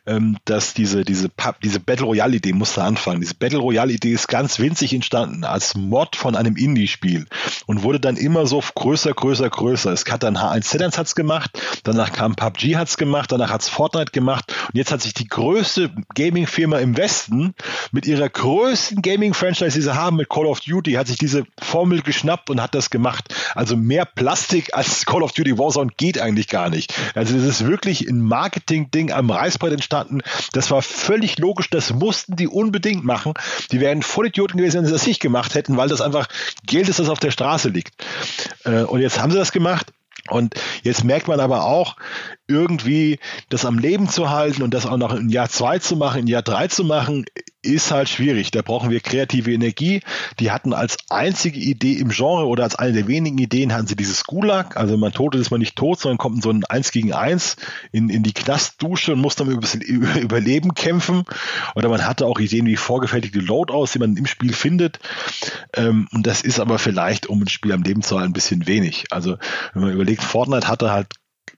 ähm, 0.07 0.37
dass 0.45 0.75
diese, 0.75 1.05
diese, 1.05 1.31
diese 1.63 1.81
Battle 1.81 2.07
Royale 2.07 2.37
Idee 2.37 2.53
musste 2.53 2.83
anfangen. 2.83 3.21
Diese 3.21 3.35
Battle 3.35 3.59
Royale 3.59 3.93
Idee 3.93 4.13
ist 4.13 4.29
ganz 4.29 4.59
winzig 4.59 4.93
entstanden 4.93 5.45
als 5.45 5.75
Mod 5.75 6.17
von 6.17 6.37
einem 6.37 6.57
Indie-Spiel 6.57 7.27
und 7.67 7.83
wurde 7.83 8.01
dann 8.01 8.17
immer 8.17 8.47
so 8.47 8.63
größer, 8.75 9.13
größer, 9.15 9.49
größer. 9.49 9.93
Es 9.93 10.05
hat 10.11 10.23
dann 10.23 10.37
H1Z1 10.37 10.99
hat's 10.99 11.15
gemacht, 11.15 11.51
danach 11.85 12.13
kam 12.13 12.37
PUBG 12.37 12.77
hat's 12.77 12.97
gemacht, 12.99 13.33
danach 13.33 13.51
hat's 13.51 13.69
Fortnite 13.69 14.13
gemacht 14.13 14.53
und 14.69 14.77
jetzt 14.77 14.93
hat 14.93 15.01
sich 15.01 15.15
die 15.15 15.29
größte 15.29 15.91
Gaming-Firma 16.15 16.79
im 16.79 16.97
Westen 16.97 17.55
mit 17.93 18.07
ihrer 18.07 18.29
größten 18.29 19.01
Gaming-Franchise, 19.01 19.75
die 19.75 19.83
sie 19.83 19.95
haben, 19.95 20.17
mit 20.17 20.29
Call 20.29 20.47
of 20.47 20.61
Duty, 20.61 20.93
hat 20.93 21.07
sich 21.07 21.17
diese 21.17 21.45
Formel 21.61 22.03
geschnappt 22.03 22.51
und 22.51 22.61
hat 22.61 22.75
das 22.75 22.91
gemacht. 22.91 23.35
Also 23.55 23.77
mehr 23.77 24.05
Plastik 24.05 24.75
als 24.75 25.07
Call 25.07 25.23
of 25.23 25.33
Duty 25.33 25.59
Warzone 25.59 25.91
geht 25.97 26.21
eigentlich 26.21 26.49
gar 26.49 26.71
nicht. 26.71 26.95
Also 27.15 27.35
das 27.37 27.45
ist 27.45 27.67
wirklich 27.67 28.09
ein 28.09 28.21
Marketing-Ding 28.21 29.13
am 29.13 29.31
Reißbrett 29.31 29.73
entstanden. 29.73 30.21
Das 30.53 30.71
war 30.71 30.83
völlig 30.83 31.39
logisch, 31.39 31.71
das 31.71 31.93
mussten 31.93 32.37
die 32.37 32.49
unbedingt 32.49 33.05
machen. 33.05 33.35
Die 33.73 33.81
wären 33.81 34.03
Vollidioten 34.03 34.59
gewesen, 34.59 34.79
wenn 34.79 34.87
sie 34.87 34.93
das 34.93 35.07
nicht 35.07 35.21
gemacht 35.21 35.55
hätten, 35.55 35.77
weil 35.77 35.89
das 35.89 36.01
einfach 36.01 36.29
Geld 36.67 36.89
ist, 36.89 36.99
das 36.99 37.09
auf 37.09 37.21
der 37.21 37.31
Straße 37.31 37.69
liegt. 37.69 37.95
Äh, 38.65 38.83
und 38.83 39.01
jetzt 39.01 39.21
haben 39.21 39.31
sie 39.31 39.39
das 39.39 39.53
gemacht. 39.53 39.93
Und 40.31 40.55
jetzt 40.83 41.05
merkt 41.05 41.29
man 41.29 41.41
aber 41.41 41.65
auch, 41.65 41.97
irgendwie 42.47 43.19
das 43.49 43.65
am 43.65 43.79
Leben 43.79 44.09
zu 44.09 44.31
halten 44.31 44.63
und 44.63 44.75
das 44.75 44.87
auch 44.87 44.97
noch 44.97 45.15
in 45.15 45.29
Jahr 45.29 45.49
zwei 45.49 45.79
zu 45.79 45.97
machen, 45.97 46.23
in 46.23 46.27
Jahr 46.27 46.43
drei 46.43 46.69
zu 46.69 46.85
machen, 46.85 47.25
ist 47.69 47.91
halt 47.91 48.09
schwierig. 48.09 48.51
Da 48.51 48.63
brauchen 48.63 48.91
wir 48.91 49.01
kreative 49.01 49.53
Energie. 49.53 50.01
Die 50.41 50.51
hatten 50.51 50.73
als 50.73 50.97
einzige 51.11 51.59
Idee 51.59 51.95
im 51.95 52.09
Genre 52.09 52.47
oder 52.47 52.65
als 52.65 52.77
eine 52.77 52.93
der 52.93 53.09
wenigen 53.09 53.39
Ideen 53.39 53.73
hatten 53.73 53.87
sie 53.87 53.97
dieses 53.97 54.25
Gulag. 54.25 54.77
Also 54.77 54.97
man 54.97 55.13
tot 55.13 55.35
ist 55.35 55.51
man 55.51 55.61
nicht 55.61 55.77
tot, 55.77 56.01
sondern 56.01 56.19
kommt 56.19 56.37
in 56.37 56.43
so 56.43 56.51
ein 56.51 56.65
Eins 56.65 56.91
gegen 56.91 57.13
Eins 57.13 57.57
in, 57.93 58.09
in 58.09 58.23
die 58.23 58.33
Knastdusche 58.33 59.13
und 59.13 59.21
muss 59.21 59.37
dann 59.37 59.49
über 59.81 60.21
Überleben 60.21 60.75
kämpfen. 60.75 61.25
Oder 61.75 61.89
man 61.89 62.07
hatte 62.07 62.27
auch 62.27 62.41
Ideen 62.41 62.67
wie 62.67 62.77
vorgefertigte 62.77 63.41
Loadouts, 63.41 63.93
die 63.93 63.99
man 63.99 64.17
im 64.17 64.27
Spiel 64.27 64.53
findet. 64.53 64.99
Ähm, 65.75 66.09
und 66.13 66.27
das 66.27 66.43
ist 66.43 66.61
aber 66.61 66.79
vielleicht, 66.79 67.27
um 67.27 67.43
ein 67.43 67.49
Spiel 67.49 67.73
am 67.73 67.83
Leben 67.83 68.03
zu 68.03 68.17
halten, 68.17 68.31
ein 68.31 68.35
bisschen 68.35 68.67
wenig. 68.67 69.07
Also 69.11 69.37
wenn 69.75 69.83
man 69.83 69.93
überlegt, 69.93 70.23
Fortnite 70.23 70.69
hatte 70.69 70.91
halt 70.91 71.09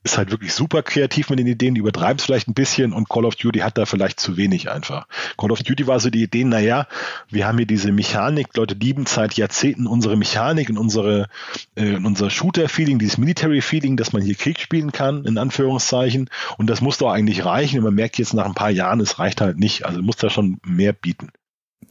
ist 0.03 0.16
halt 0.16 0.30
wirklich 0.30 0.55
super 0.55 0.82
kreativ 0.82 1.28
mit 1.28 1.38
den 1.38 1.46
Ideen, 1.46 1.74
die 1.74 1.80
übertreibt 1.80 2.20
es 2.20 2.26
vielleicht 2.26 2.48
ein 2.48 2.55
bisschen 2.55 2.92
und 2.92 3.09
Call 3.09 3.26
of 3.26 3.34
Duty 3.34 3.59
hat 3.59 3.76
da 3.76 3.84
vielleicht 3.84 4.18
zu 4.18 4.38
wenig 4.38 4.70
einfach. 4.70 5.07
Call 5.36 5.53
of 5.53 5.62
Duty 5.62 5.86
war 5.86 6.01
so 6.01 6.09
die 6.09 6.22
Idee, 6.22 6.44
naja, 6.44 6.86
wir 7.28 7.46
haben 7.46 7.59
hier 7.59 7.66
diese 7.66 7.92
Mechanik, 7.92 8.57
Leute 8.57 8.74
lieben 8.74 9.05
seit 9.05 9.34
Jahrzehnten 9.34 9.86
unsere 9.86 10.16
Mechanik 10.16 10.70
und 10.70 10.78
unsere, 10.78 11.28
äh, 11.74 11.96
unser 11.96 12.30
Shooter-Feeling, 12.30 12.98
dieses 12.98 13.18
Military-Feeling, 13.18 13.98
dass 13.98 14.12
man 14.14 14.22
hier 14.22 14.34
Krieg 14.36 14.59
spielen 14.59 14.92
kann, 14.92 15.24
in 15.26 15.36
Anführungszeichen. 15.36 16.30
Und 16.57 16.68
das 16.68 16.80
muss 16.80 16.98
doch 16.98 17.11
eigentlich 17.11 17.44
reichen. 17.44 17.78
Und 17.78 17.84
man 17.84 17.94
merkt 17.94 18.18
jetzt 18.18 18.32
nach 18.32 18.46
ein 18.46 18.55
paar 18.55 18.70
Jahren, 18.70 19.01
es 19.01 19.18
reicht 19.18 19.40
halt 19.40 19.59
nicht. 19.59 19.84
Also 19.84 20.01
muss 20.01 20.16
da 20.16 20.30
schon 20.30 20.59
mehr 20.64 20.92
bieten. 20.92 21.28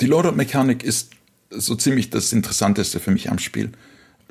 Die 0.01 0.07
Loadout-Mechanik 0.07 0.83
ist 0.83 1.11
so 1.49 1.75
ziemlich 1.75 2.09
das 2.09 2.33
Interessanteste 2.33 2.99
für 2.99 3.11
mich 3.11 3.29
am 3.29 3.39
Spiel. 3.39 3.71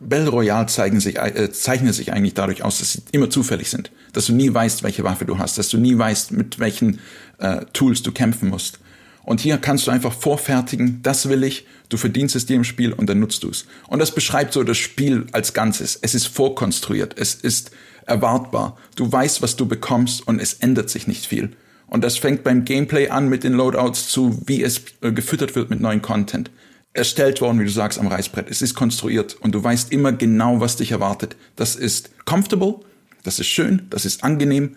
Battle 0.00 0.28
Royale 0.28 0.66
zeigen 0.66 1.00
sich, 1.00 1.18
äh, 1.18 1.50
zeichnen 1.52 1.92
sich 1.92 2.12
eigentlich 2.12 2.34
dadurch 2.34 2.62
aus, 2.62 2.78
dass 2.78 2.92
sie 2.92 3.02
immer 3.12 3.30
zufällig 3.30 3.68
sind. 3.68 3.90
Dass 4.12 4.26
du 4.26 4.32
nie 4.32 4.52
weißt, 4.52 4.82
welche 4.82 5.04
Waffe 5.04 5.24
du 5.24 5.38
hast, 5.38 5.58
dass 5.58 5.68
du 5.68 5.78
nie 5.78 5.96
weißt, 5.96 6.32
mit 6.32 6.58
welchen 6.58 7.00
äh, 7.38 7.64
Tools 7.72 8.02
du 8.02 8.12
kämpfen 8.12 8.48
musst. 8.48 8.78
Und 9.24 9.40
hier 9.40 9.58
kannst 9.58 9.86
du 9.86 9.90
einfach 9.90 10.12
vorfertigen, 10.12 11.00
das 11.02 11.28
will 11.28 11.42
ich, 11.42 11.66
du 11.90 11.98
verdienst 11.98 12.34
es 12.34 12.46
dir 12.46 12.56
im 12.56 12.64
Spiel 12.64 12.92
und 12.92 13.10
dann 13.10 13.20
nutzt 13.20 13.42
du 13.42 13.50
es. 13.50 13.66
Und 13.86 13.98
das 13.98 14.14
beschreibt 14.14 14.54
so 14.54 14.62
das 14.62 14.78
Spiel 14.78 15.26
als 15.32 15.52
Ganzes. 15.52 15.98
Es 16.00 16.14
ist 16.14 16.28
vorkonstruiert, 16.28 17.18
es 17.18 17.34
ist 17.34 17.70
erwartbar. 18.06 18.78
Du 18.96 19.10
weißt, 19.10 19.42
was 19.42 19.56
du 19.56 19.66
bekommst 19.66 20.26
und 20.26 20.40
es 20.40 20.54
ändert 20.54 20.88
sich 20.88 21.06
nicht 21.06 21.26
viel. 21.26 21.50
Und 21.88 22.04
das 22.04 22.16
fängt 22.16 22.44
beim 22.44 22.64
Gameplay 22.64 23.08
an 23.08 23.28
mit 23.28 23.44
den 23.44 23.52
Loadouts 23.52 24.08
zu, 24.08 24.42
wie 24.46 24.62
es 24.62 24.80
äh, 25.02 25.12
gefüttert 25.12 25.54
wird 25.56 25.70
mit 25.70 25.80
neuen 25.80 26.02
Content 26.02 26.50
erstellt 26.92 27.40
worden, 27.40 27.60
wie 27.60 27.64
du 27.64 27.70
sagst, 27.70 27.98
am 27.98 28.06
Reißbrett. 28.06 28.50
Es 28.50 28.62
ist 28.62 28.74
konstruiert 28.74 29.36
und 29.40 29.54
du 29.54 29.62
weißt 29.62 29.92
immer 29.92 30.12
genau, 30.12 30.60
was 30.60 30.76
dich 30.76 30.92
erwartet. 30.92 31.36
Das 31.56 31.76
ist 31.76 32.10
comfortable, 32.24 32.80
das 33.22 33.38
ist 33.38 33.48
schön, 33.48 33.86
das 33.90 34.04
ist 34.04 34.24
angenehm, 34.24 34.76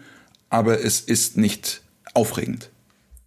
aber 0.50 0.84
es 0.84 1.00
ist 1.00 1.38
nicht 1.38 1.82
aufregend. 2.14 2.70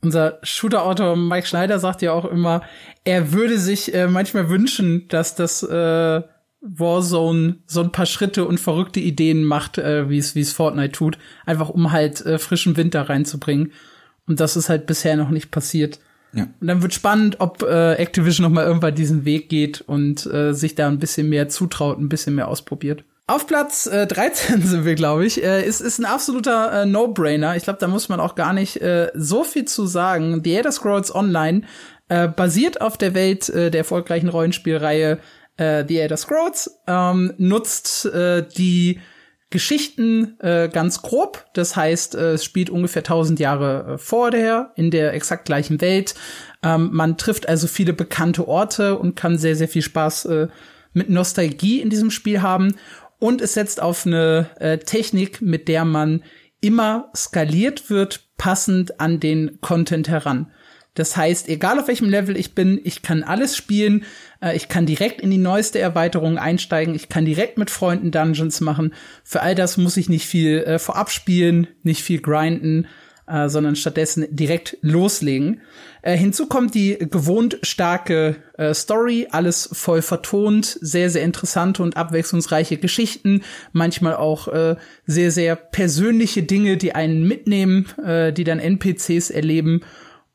Unser 0.02 0.38
Shooter-Autor 0.42 1.16
Mike 1.16 1.46
Schneider 1.46 1.78
sagt 1.78 2.02
ja 2.02 2.12
auch 2.12 2.26
immer, 2.26 2.62
er 3.04 3.32
würde 3.32 3.58
sich 3.58 3.94
äh, 3.94 4.06
manchmal 4.06 4.50
wünschen, 4.50 5.08
dass 5.08 5.34
das 5.34 5.62
äh, 5.62 6.22
Warzone 6.60 7.56
so 7.66 7.80
ein 7.80 7.92
paar 7.92 8.06
Schritte 8.06 8.46
und 8.46 8.60
verrückte 8.60 9.00
Ideen 9.00 9.44
macht, 9.44 9.78
äh, 9.78 10.08
wie 10.10 10.18
es 10.18 10.34
wie 10.34 10.40
es 10.40 10.52
Fortnite 10.52 10.92
tut, 10.92 11.18
einfach 11.46 11.70
um 11.70 11.90
halt 11.90 12.24
äh, 12.24 12.38
frischen 12.38 12.76
Wind 12.76 12.94
da 12.94 13.02
reinzubringen. 13.02 13.72
Und 14.26 14.40
das 14.40 14.56
ist 14.56 14.68
halt 14.68 14.86
bisher 14.86 15.16
noch 15.16 15.30
nicht 15.30 15.50
passiert. 15.50 16.00
Ja. 16.34 16.48
Und 16.60 16.66
dann 16.66 16.82
wird 16.82 16.94
spannend, 16.94 17.36
ob 17.40 17.62
äh, 17.62 17.94
Activision 17.94 18.44
noch 18.44 18.54
mal 18.54 18.64
irgendwann 18.64 18.94
diesen 18.94 19.24
Weg 19.24 19.48
geht 19.48 19.80
und 19.82 20.26
äh, 20.26 20.52
sich 20.52 20.74
da 20.74 20.88
ein 20.88 20.98
bisschen 20.98 21.28
mehr 21.28 21.48
zutraut, 21.48 21.98
ein 21.98 22.08
bisschen 22.08 22.34
mehr 22.34 22.48
ausprobiert. 22.48 23.04
Auf 23.26 23.46
Platz 23.46 23.86
äh, 23.86 24.06
13 24.06 24.62
sind 24.66 24.84
wir, 24.84 24.94
glaube 24.94 25.24
ich. 25.24 25.42
Äh, 25.42 25.66
ist, 25.66 25.80
ist 25.80 25.98
ein 25.98 26.04
absoluter 26.04 26.82
äh, 26.82 26.86
No-Brainer. 26.86 27.56
Ich 27.56 27.64
glaube, 27.64 27.78
da 27.78 27.88
muss 27.88 28.08
man 28.08 28.20
auch 28.20 28.34
gar 28.34 28.52
nicht 28.52 28.82
äh, 28.82 29.10
so 29.14 29.44
viel 29.44 29.64
zu 29.64 29.86
sagen. 29.86 30.42
The 30.44 30.54
Elder 30.54 30.72
Scrolls 30.72 31.14
Online 31.14 31.62
äh, 32.08 32.28
basiert 32.28 32.80
auf 32.80 32.98
der 32.98 33.14
Welt 33.14 33.48
äh, 33.48 33.70
der 33.70 33.80
erfolgreichen 33.80 34.28
Rollenspielreihe 34.28 35.20
äh, 35.56 35.84
The 35.86 35.98
Elder 35.98 36.16
Scrolls, 36.16 36.80
ähm, 36.86 37.32
nutzt 37.38 38.06
äh, 38.06 38.46
die 38.56 39.00
Geschichten 39.54 40.38
äh, 40.40 40.68
ganz 40.68 41.00
grob. 41.00 41.46
Das 41.54 41.76
heißt, 41.76 42.16
äh, 42.16 42.32
es 42.32 42.44
spielt 42.44 42.70
ungefähr 42.70 43.02
1000 43.02 43.38
Jahre 43.38 43.94
äh, 43.94 43.98
vorher 43.98 44.72
in 44.74 44.90
der 44.90 45.14
exakt 45.14 45.44
gleichen 45.44 45.80
Welt. 45.80 46.16
Ähm, 46.64 46.90
man 46.92 47.16
trifft 47.16 47.48
also 47.48 47.68
viele 47.68 47.92
bekannte 47.92 48.48
Orte 48.48 48.98
und 48.98 49.14
kann 49.14 49.38
sehr, 49.38 49.54
sehr 49.54 49.68
viel 49.68 49.82
Spaß 49.82 50.24
äh, 50.24 50.48
mit 50.92 51.08
Nostalgie 51.08 51.80
in 51.80 51.88
diesem 51.88 52.10
Spiel 52.10 52.42
haben. 52.42 52.74
Und 53.20 53.40
es 53.40 53.54
setzt 53.54 53.80
auf 53.80 54.06
eine 54.06 54.50
äh, 54.58 54.78
Technik, 54.78 55.40
mit 55.40 55.68
der 55.68 55.84
man 55.84 56.24
immer 56.60 57.12
skaliert 57.14 57.90
wird, 57.90 58.26
passend 58.36 58.98
an 58.98 59.20
den 59.20 59.60
Content 59.60 60.08
heran. 60.08 60.50
Das 60.94 61.16
heißt, 61.16 61.48
egal 61.48 61.78
auf 61.78 61.88
welchem 61.88 62.08
Level 62.08 62.36
ich 62.36 62.54
bin, 62.54 62.80
ich 62.84 63.02
kann 63.02 63.24
alles 63.24 63.56
spielen. 63.56 64.04
Äh, 64.40 64.56
ich 64.56 64.68
kann 64.68 64.86
direkt 64.86 65.20
in 65.20 65.30
die 65.30 65.38
neueste 65.38 65.80
Erweiterung 65.80 66.38
einsteigen. 66.38 66.94
Ich 66.94 67.08
kann 67.08 67.24
direkt 67.24 67.58
mit 67.58 67.70
Freunden 67.70 68.12
Dungeons 68.12 68.60
machen. 68.60 68.94
Für 69.24 69.42
all 69.42 69.56
das 69.56 69.76
muss 69.76 69.96
ich 69.96 70.08
nicht 70.08 70.26
viel 70.26 70.58
äh, 70.58 70.78
vorab 70.78 71.10
spielen, 71.10 71.66
nicht 71.82 72.02
viel 72.02 72.20
grinden, 72.20 72.86
äh, 73.26 73.48
sondern 73.48 73.74
stattdessen 73.74 74.26
direkt 74.30 74.78
loslegen. 74.80 75.60
Hinzu 76.06 76.48
kommt 76.48 76.74
die 76.74 76.98
gewohnt 76.98 77.60
starke 77.62 78.36
Story, 78.74 79.26
alles 79.30 79.70
voll 79.72 80.02
vertont, 80.02 80.66
sehr, 80.82 81.08
sehr 81.08 81.22
interessante 81.22 81.82
und 81.82 81.96
abwechslungsreiche 81.96 82.76
Geschichten, 82.76 83.40
manchmal 83.72 84.16
auch 84.16 84.48
sehr, 85.06 85.30
sehr 85.30 85.56
persönliche 85.56 86.42
Dinge, 86.42 86.76
die 86.76 86.94
einen 86.94 87.26
mitnehmen, 87.26 87.86
die 88.36 88.44
dann 88.44 88.58
NPCs 88.58 89.30
erleben 89.30 89.80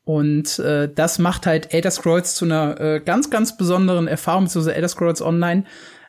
und 0.04 0.58
äh, 0.58 0.92
das 0.92 1.18
macht 1.18 1.46
halt 1.46 1.72
Elder 1.74 1.90
Scrolls 1.90 2.34
zu 2.34 2.44
einer 2.44 2.80
äh, 2.80 3.00
ganz, 3.00 3.30
ganz 3.30 3.56
besonderen 3.56 4.08
Erfahrung, 4.08 4.44
beziehungsweise 4.44 4.74
Elder 4.74 4.88
Scrolls 4.88 5.22
Online. 5.22 5.64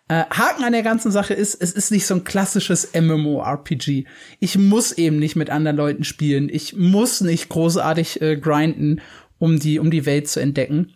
Äh, 0.07 0.25
Haken 0.29 0.63
an 0.63 0.73
der 0.73 0.83
ganzen 0.83 1.11
Sache 1.11 1.33
ist, 1.33 1.61
es 1.61 1.71
ist 1.71 1.91
nicht 1.91 2.05
so 2.05 2.15
ein 2.15 2.23
klassisches 2.23 2.93
MMORPG. 2.93 4.05
Ich 4.39 4.57
muss 4.57 4.91
eben 4.91 5.19
nicht 5.19 5.35
mit 5.35 5.49
anderen 5.49 5.77
Leuten 5.77 6.03
spielen. 6.03 6.49
Ich 6.49 6.75
muss 6.75 7.21
nicht 7.21 7.49
großartig 7.49 8.21
äh, 8.21 8.37
grinden, 8.37 9.01
um 9.39 9.59
die, 9.59 9.79
um 9.79 9.91
die 9.91 10.05
Welt 10.05 10.27
zu 10.27 10.39
entdecken. 10.39 10.93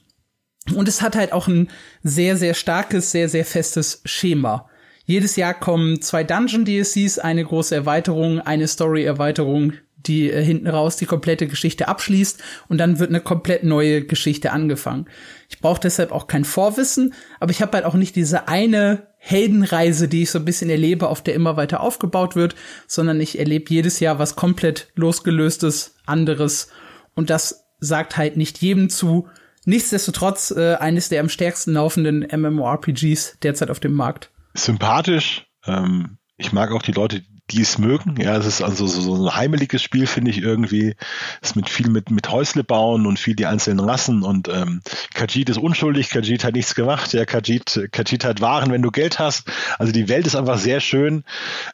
Und 0.73 0.87
es 0.87 1.01
hat 1.01 1.15
halt 1.15 1.31
auch 1.31 1.47
ein 1.47 1.69
sehr, 2.01 2.37
sehr 2.37 2.53
starkes, 2.55 3.11
sehr, 3.11 3.29
sehr 3.29 3.45
festes 3.45 4.01
Schema. 4.05 4.69
Jedes 5.05 5.35
Jahr 5.35 5.53
kommen 5.53 6.01
zwei 6.01 6.23
Dungeon 6.23 6.65
DLCs, 6.65 7.19
eine 7.19 7.43
große 7.43 7.75
Erweiterung, 7.75 8.39
eine 8.39 8.67
Story-Erweiterung, 8.67 9.73
die 10.07 10.31
äh, 10.31 10.43
hinten 10.43 10.67
raus 10.67 10.97
die 10.97 11.05
komplette 11.05 11.47
Geschichte 11.47 11.87
abschließt 11.87 12.41
und 12.67 12.77
dann 12.77 12.99
wird 12.99 13.09
eine 13.09 13.21
komplett 13.21 13.63
neue 13.63 14.05
Geschichte 14.05 14.51
angefangen. 14.51 15.07
Ich 15.49 15.59
brauche 15.59 15.81
deshalb 15.81 16.11
auch 16.11 16.27
kein 16.27 16.45
Vorwissen, 16.45 17.13
aber 17.39 17.51
ich 17.51 17.61
habe 17.61 17.73
halt 17.73 17.85
auch 17.85 17.93
nicht 17.93 18.15
diese 18.15 18.47
eine 18.47 19.07
Heldenreise, 19.17 20.07
die 20.07 20.23
ich 20.23 20.31
so 20.31 20.39
ein 20.39 20.45
bisschen 20.45 20.69
erlebe, 20.69 21.07
auf 21.09 21.23
der 21.23 21.33
immer 21.33 21.57
weiter 21.57 21.81
aufgebaut 21.81 22.35
wird, 22.35 22.55
sondern 22.87 23.19
ich 23.19 23.39
erlebe 23.39 23.73
jedes 23.73 23.99
Jahr 23.99 24.19
was 24.19 24.35
komplett 24.35 24.91
losgelöstes, 24.95 25.95
anderes 26.05 26.69
und 27.15 27.29
das 27.29 27.65
sagt 27.79 28.17
halt 28.17 28.37
nicht 28.37 28.59
jedem 28.59 28.89
zu. 28.89 29.27
Nichtsdestotrotz 29.65 30.51
äh, 30.51 30.75
eines 30.75 31.09
der 31.09 31.21
am 31.21 31.29
stärksten 31.29 31.73
laufenden 31.73 32.27
MMORPGs 32.31 33.39
derzeit 33.41 33.71
auf 33.71 33.79
dem 33.79 33.93
Markt. 33.93 34.31
Sympathisch. 34.53 35.47
Ähm, 35.65 36.17
ich 36.37 36.53
mag 36.53 36.71
auch 36.71 36.83
die 36.83 36.91
Leute, 36.91 37.23
die 37.51 37.61
es 37.61 37.77
mögen. 37.77 38.15
Ja, 38.19 38.35
es 38.37 38.45
ist 38.45 38.61
also 38.61 38.87
so, 38.87 39.25
ein 39.25 39.35
heimeliges 39.35 39.81
Spiel, 39.81 40.07
finde 40.07 40.31
ich 40.31 40.41
irgendwie. 40.41 40.95
Es 41.41 41.49
ist 41.49 41.55
mit 41.55 41.69
viel 41.69 41.89
mit, 41.89 42.09
mit 42.09 42.31
Häusle 42.31 42.63
bauen 42.63 43.05
und 43.05 43.19
viel 43.19 43.35
die 43.35 43.45
einzelnen 43.45 43.79
Rassen 43.79 44.23
und 44.23 44.47
ähm, 44.47 44.81
Kajit 45.13 45.49
ist 45.49 45.57
unschuldig, 45.57 46.09
Kajit 46.09 46.43
hat 46.43 46.55
nichts 46.55 46.73
gemacht. 46.73 47.13
Ja, 47.13 47.25
Kajit, 47.25 47.89
Kajit 47.91 48.25
hat 48.25 48.41
Waren, 48.41 48.71
wenn 48.71 48.81
du 48.81 48.89
Geld 48.89 49.19
hast. 49.19 49.47
Also 49.77 49.91
die 49.91 50.09
Welt 50.09 50.25
ist 50.25 50.35
einfach 50.35 50.57
sehr 50.57 50.79
schön 50.79 51.23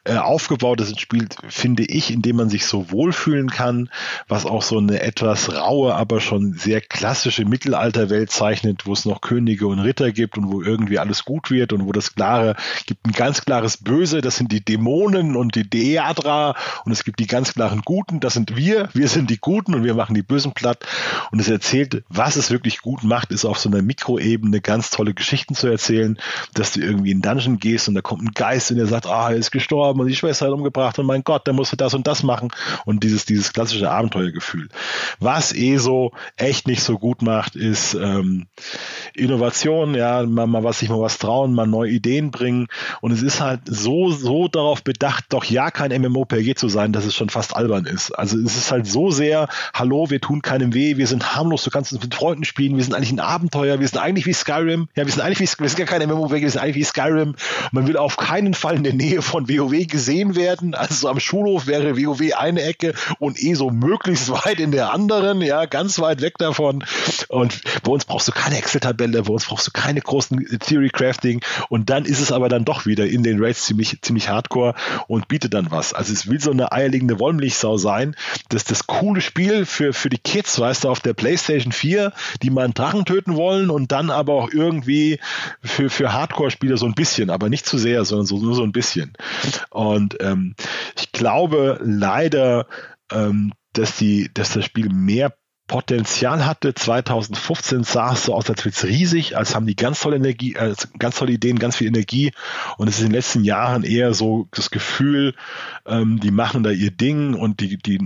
äh, 0.04 0.16
aufgebaut. 0.16 0.80
Das 0.80 0.88
ist 0.88 0.96
ein 0.96 0.98
Spiel, 0.98 1.28
finde 1.48 1.84
ich, 1.84 2.10
in 2.10 2.20
dem 2.20 2.36
man 2.36 2.50
sich 2.50 2.66
so 2.66 2.90
wohlfühlen 2.90 3.48
kann, 3.48 3.88
was 4.28 4.44
auch 4.44 4.62
so 4.62 4.78
eine 4.78 5.00
etwas 5.00 5.54
raue, 5.54 5.94
aber 5.94 6.20
schon 6.20 6.52
sehr 6.52 6.82
klassische 6.82 7.46
Mittelalterwelt 7.46 8.30
zeichnet, 8.30 8.86
wo 8.86 8.92
es 8.92 9.06
noch 9.06 9.22
Könige 9.22 9.66
und 9.66 9.78
Ritter 9.78 10.12
gibt 10.12 10.36
und 10.36 10.52
wo 10.52 10.60
irgendwie 10.60 10.98
alles 10.98 11.24
gut 11.24 11.50
wird 11.50 11.72
und 11.72 11.86
wo 11.86 11.92
das 11.92 12.14
klare, 12.14 12.56
gibt 12.86 13.06
ein 13.06 13.12
ganz 13.12 13.44
klares 13.44 13.78
Böse, 13.78 14.20
das 14.20 14.36
sind 14.36 14.52
die 14.52 14.64
Dämonen 14.64 15.34
und 15.34 15.54
die 15.54 15.61
die 15.62 15.94
Deadra 15.94 16.54
und 16.84 16.92
es 16.92 17.04
gibt 17.04 17.20
die 17.20 17.26
ganz 17.26 17.54
klaren 17.54 17.82
Guten, 17.84 18.20
das 18.20 18.34
sind 18.34 18.56
wir, 18.56 18.88
wir 18.92 19.08
sind 19.08 19.30
die 19.30 19.38
Guten 19.38 19.74
und 19.74 19.84
wir 19.84 19.94
machen 19.94 20.14
die 20.14 20.22
Bösen 20.22 20.52
platt. 20.52 20.84
Und 21.30 21.40
es 21.40 21.48
erzählt, 21.48 22.04
was 22.08 22.36
es 22.36 22.50
wirklich 22.50 22.80
gut 22.80 23.04
macht, 23.04 23.30
ist 23.30 23.44
auf 23.44 23.58
so 23.58 23.68
einer 23.68 23.82
Mikroebene 23.82 24.60
ganz 24.60 24.90
tolle 24.90 25.14
Geschichten 25.14 25.54
zu 25.54 25.66
erzählen, 25.66 26.18
dass 26.54 26.72
du 26.72 26.80
irgendwie 26.80 27.10
in 27.10 27.22
Dungeon 27.22 27.58
gehst 27.58 27.88
und 27.88 27.94
da 27.94 28.00
kommt 28.00 28.22
ein 28.22 28.32
Geist 28.34 28.70
und 28.70 28.76
der 28.76 28.86
sagt, 28.86 29.06
ah, 29.06 29.30
er 29.30 29.36
ist 29.36 29.50
gestorben 29.50 30.00
und 30.00 30.06
die 30.06 30.16
Schwester 30.16 30.46
hat 30.46 30.52
umgebracht 30.52 30.98
und 30.98 31.06
mein 31.06 31.24
Gott, 31.24 31.46
der 31.46 31.54
musste 31.54 31.76
das 31.76 31.94
und 31.94 32.06
das 32.06 32.22
machen. 32.22 32.50
Und 32.84 33.04
dieses, 33.04 33.24
dieses 33.24 33.52
klassische 33.52 33.90
Abenteuergefühl. 33.90 34.68
Was 35.20 35.52
ESO 35.52 36.12
echt 36.36 36.66
nicht 36.66 36.82
so 36.82 36.98
gut 36.98 37.22
macht, 37.22 37.56
ist 37.56 37.94
ähm, 37.94 38.46
Innovation, 39.14 39.94
ja, 39.94 40.22
mal, 40.24 40.46
mal 40.46 40.64
was 40.64 40.80
sich 40.80 40.88
mal 40.88 41.00
was 41.00 41.18
trauen, 41.18 41.54
mal 41.54 41.66
neue 41.66 41.90
Ideen 41.90 42.30
bringen. 42.30 42.68
Und 43.00 43.12
es 43.12 43.22
ist 43.22 43.40
halt 43.40 43.60
so, 43.66 44.10
so 44.10 44.48
darauf 44.48 44.82
bedacht, 44.82 45.26
doch 45.30 45.44
ja 45.52 45.70
kein 45.70 45.92
MMOPG 45.92 46.54
zu 46.54 46.68
sein, 46.68 46.92
dass 46.92 47.04
es 47.04 47.14
schon 47.14 47.28
fast 47.28 47.54
albern 47.54 47.84
ist. 47.84 48.10
Also 48.12 48.38
es 48.38 48.56
ist 48.56 48.70
halt 48.70 48.86
so 48.86 49.10
sehr, 49.10 49.48
hallo, 49.74 50.10
wir 50.10 50.20
tun 50.20 50.42
keinem 50.42 50.74
weh, 50.74 50.96
wir 50.96 51.06
sind 51.06 51.36
harmlos, 51.36 51.64
du 51.64 51.70
kannst 51.70 51.92
uns 51.92 52.02
mit 52.02 52.14
Freunden 52.14 52.44
spielen, 52.44 52.76
wir 52.76 52.84
sind 52.84 52.94
eigentlich 52.94 53.12
ein 53.12 53.20
Abenteuer, 53.20 53.80
wir 53.80 53.86
sind 53.86 54.00
eigentlich 54.00 54.26
wie 54.26 54.32
Skyrim, 54.32 54.88
ja, 54.94 55.04
wir 55.04 55.12
sind 55.12 55.22
eigentlich 55.22 55.40
wie, 55.40 55.62
wir 55.62 55.68
sind 55.68 55.78
ja 55.78 55.86
kein 55.86 56.08
MMOPG, 56.08 56.42
wir 56.42 56.50
sind 56.50 56.60
eigentlich 56.60 56.76
wie 56.76 56.84
Skyrim. 56.84 57.34
Man 57.70 57.86
will 57.86 57.96
auf 57.96 58.16
keinen 58.16 58.54
Fall 58.54 58.76
in 58.76 58.84
der 58.84 58.94
Nähe 58.94 59.22
von 59.22 59.48
WoW 59.48 59.86
gesehen 59.86 60.36
werden, 60.36 60.74
also 60.74 60.94
so 60.94 61.08
am 61.08 61.20
Schulhof 61.20 61.66
wäre 61.66 61.96
WoW 61.96 62.34
eine 62.36 62.62
Ecke 62.62 62.94
und 63.18 63.42
eh 63.42 63.54
so 63.54 63.70
möglichst 63.70 64.30
weit 64.44 64.58
in 64.58 64.72
der 64.72 64.92
anderen, 64.92 65.42
ja, 65.42 65.66
ganz 65.66 65.98
weit 65.98 66.22
weg 66.22 66.38
davon. 66.38 66.84
Und 67.28 67.60
bei 67.82 67.92
uns 67.92 68.04
brauchst 68.04 68.28
du 68.28 68.32
keine 68.32 68.56
Excel-Tabelle 68.56 69.02
Tabelle, 69.02 69.22
bei 69.22 69.32
uns 69.32 69.46
brauchst 69.46 69.66
du 69.66 69.70
keine 69.70 70.00
großen 70.00 70.58
Theory 70.60 70.90
Crafting 70.90 71.40
und 71.68 71.90
dann 71.90 72.04
ist 72.04 72.20
es 72.20 72.32
aber 72.32 72.48
dann 72.48 72.64
doch 72.64 72.86
wieder 72.86 73.06
in 73.06 73.22
den 73.22 73.42
Raids 73.42 73.64
ziemlich, 73.64 73.98
ziemlich 74.02 74.28
hardcore 74.28 74.74
und 75.08 75.28
bietet 75.28 75.41
dann 75.48 75.70
was. 75.70 75.92
Also 75.92 76.12
es 76.12 76.28
will 76.28 76.40
so 76.40 76.50
eine 76.50 76.72
eierlegende 76.72 77.18
Wollmilchsau 77.18 77.76
sein, 77.76 78.16
dass 78.48 78.64
das 78.64 78.86
coole 78.86 79.20
Spiel 79.20 79.66
für, 79.66 79.92
für 79.92 80.08
die 80.08 80.18
Kids, 80.18 80.58
weißt 80.58 80.84
du, 80.84 80.88
auf 80.88 81.00
der 81.00 81.14
Playstation 81.14 81.72
4, 81.72 82.12
die 82.42 82.50
mal 82.50 82.64
einen 82.64 82.74
Drachen 82.74 83.04
töten 83.04 83.36
wollen 83.36 83.70
und 83.70 83.92
dann 83.92 84.10
aber 84.10 84.34
auch 84.34 84.50
irgendwie 84.52 85.20
für, 85.62 85.90
für 85.90 86.12
Hardcore-Spieler 86.12 86.76
so 86.76 86.86
ein 86.86 86.94
bisschen, 86.94 87.30
aber 87.30 87.48
nicht 87.48 87.66
zu 87.66 87.78
sehr, 87.78 88.04
sondern 88.04 88.26
so, 88.26 88.38
nur 88.38 88.54
so 88.54 88.62
ein 88.62 88.72
bisschen. 88.72 89.12
Und 89.70 90.16
ähm, 90.20 90.54
ich 90.98 91.12
glaube 91.12 91.78
leider, 91.82 92.66
ähm, 93.10 93.52
dass 93.72 93.96
die, 93.96 94.30
dass 94.34 94.52
das 94.52 94.64
Spiel 94.64 94.88
mehr 94.88 95.34
Potenzial 95.72 96.44
hatte. 96.44 96.74
2015 96.74 97.82
sah 97.82 98.12
es 98.12 98.26
so 98.26 98.34
aus, 98.34 98.50
als 98.50 98.62
wäre 98.62 98.74
es 98.74 98.84
riesig, 98.84 99.38
als 99.38 99.54
haben 99.54 99.66
die 99.66 99.74
ganz 99.74 100.00
tolle 100.00 100.16
Energie, 100.16 100.54
äh, 100.54 100.74
ganz 100.98 101.16
tolle 101.16 101.32
Ideen, 101.32 101.58
ganz 101.58 101.76
viel 101.76 101.86
Energie. 101.86 102.32
Und 102.76 102.88
es 102.88 102.96
ist 102.96 103.00
in 103.00 103.06
den 103.06 103.14
letzten 103.14 103.42
Jahren 103.42 103.82
eher 103.82 104.12
so 104.12 104.48
das 104.50 104.70
Gefühl, 104.70 105.34
ähm, 105.86 106.20
die 106.20 106.30
machen 106.30 106.62
da 106.62 106.68
ihr 106.68 106.90
Ding 106.90 107.32
und 107.32 107.60
die, 107.60 107.78
die, 107.78 107.98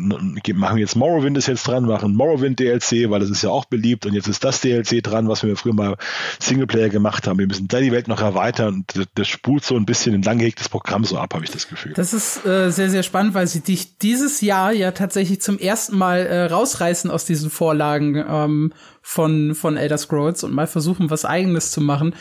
machen 0.55 0.79
jetzt 0.79 0.95
Morrowind 0.95 1.37
ist 1.37 1.49
jetzt 1.49 1.67
dran, 1.67 1.87
machen 1.87 2.15
Morrowind 2.15 2.61
DLC, 2.61 3.11
weil 3.11 3.19
das 3.19 3.31
ist 3.31 3.43
ja 3.43 3.51
auch 3.51 3.65
beliebt 3.65 4.07
und 4.07 4.15
jetzt 4.15 4.29
ist 4.29 4.45
das 4.45 4.61
DLC 4.61 5.03
dran, 5.03 5.29
was 5.29 5.43
wir 5.43 5.57
früher 5.57 5.75
mal 5.75 5.97
Singleplayer 6.39 6.89
gemacht 6.89 7.27
haben. 7.27 7.41
Wir 7.41 7.49
müssen 7.49 7.67
da 7.67 7.81
die 7.81 7.91
Welt 7.91 8.07
noch 8.07 8.21
erweitern 8.21 8.75
und 8.75 9.09
das, 9.17 9.27
spult 9.27 9.65
so 9.65 9.75
ein 9.75 9.87
bisschen 9.87 10.15
ein 10.15 10.23
langgehegtes 10.23 10.69
Programm 10.69 11.03
so 11.03 11.19
ab, 11.19 11.35
habe 11.35 11.45
ich 11.45 11.51
das 11.51 11.67
Gefühl. 11.67 11.95
Das 11.97 12.15
ist 12.15 12.47
äh, 12.47 12.71
sehr, 12.71 12.91
sehr 12.91 13.03
spannend, 13.03 13.35
weil 13.35 13.49
sie 13.49 13.61
dich 13.61 13.99
dieses 13.99 14.41
Jahr 14.41 14.71
ja 14.71 14.93
tatsächlich 14.93 15.41
zum 15.41 15.59
ersten 15.59 15.99
Mal 15.99 16.21
äh, 16.21 16.45
rausreißen 16.45 17.11
aus 17.11 17.25
diesen 17.25 17.51
Vorlagen 17.57 18.25
ähm, 18.29 18.73
von, 19.03 19.55
von 19.55 19.77
Elder 19.77 19.99
Scrolls 19.99 20.45
und 20.45 20.53
mal 20.53 20.67
versuchen, 20.67 21.11
was 21.11 21.25
eigenes 21.25 21.71
zu 21.71 21.81
machen 21.81 22.15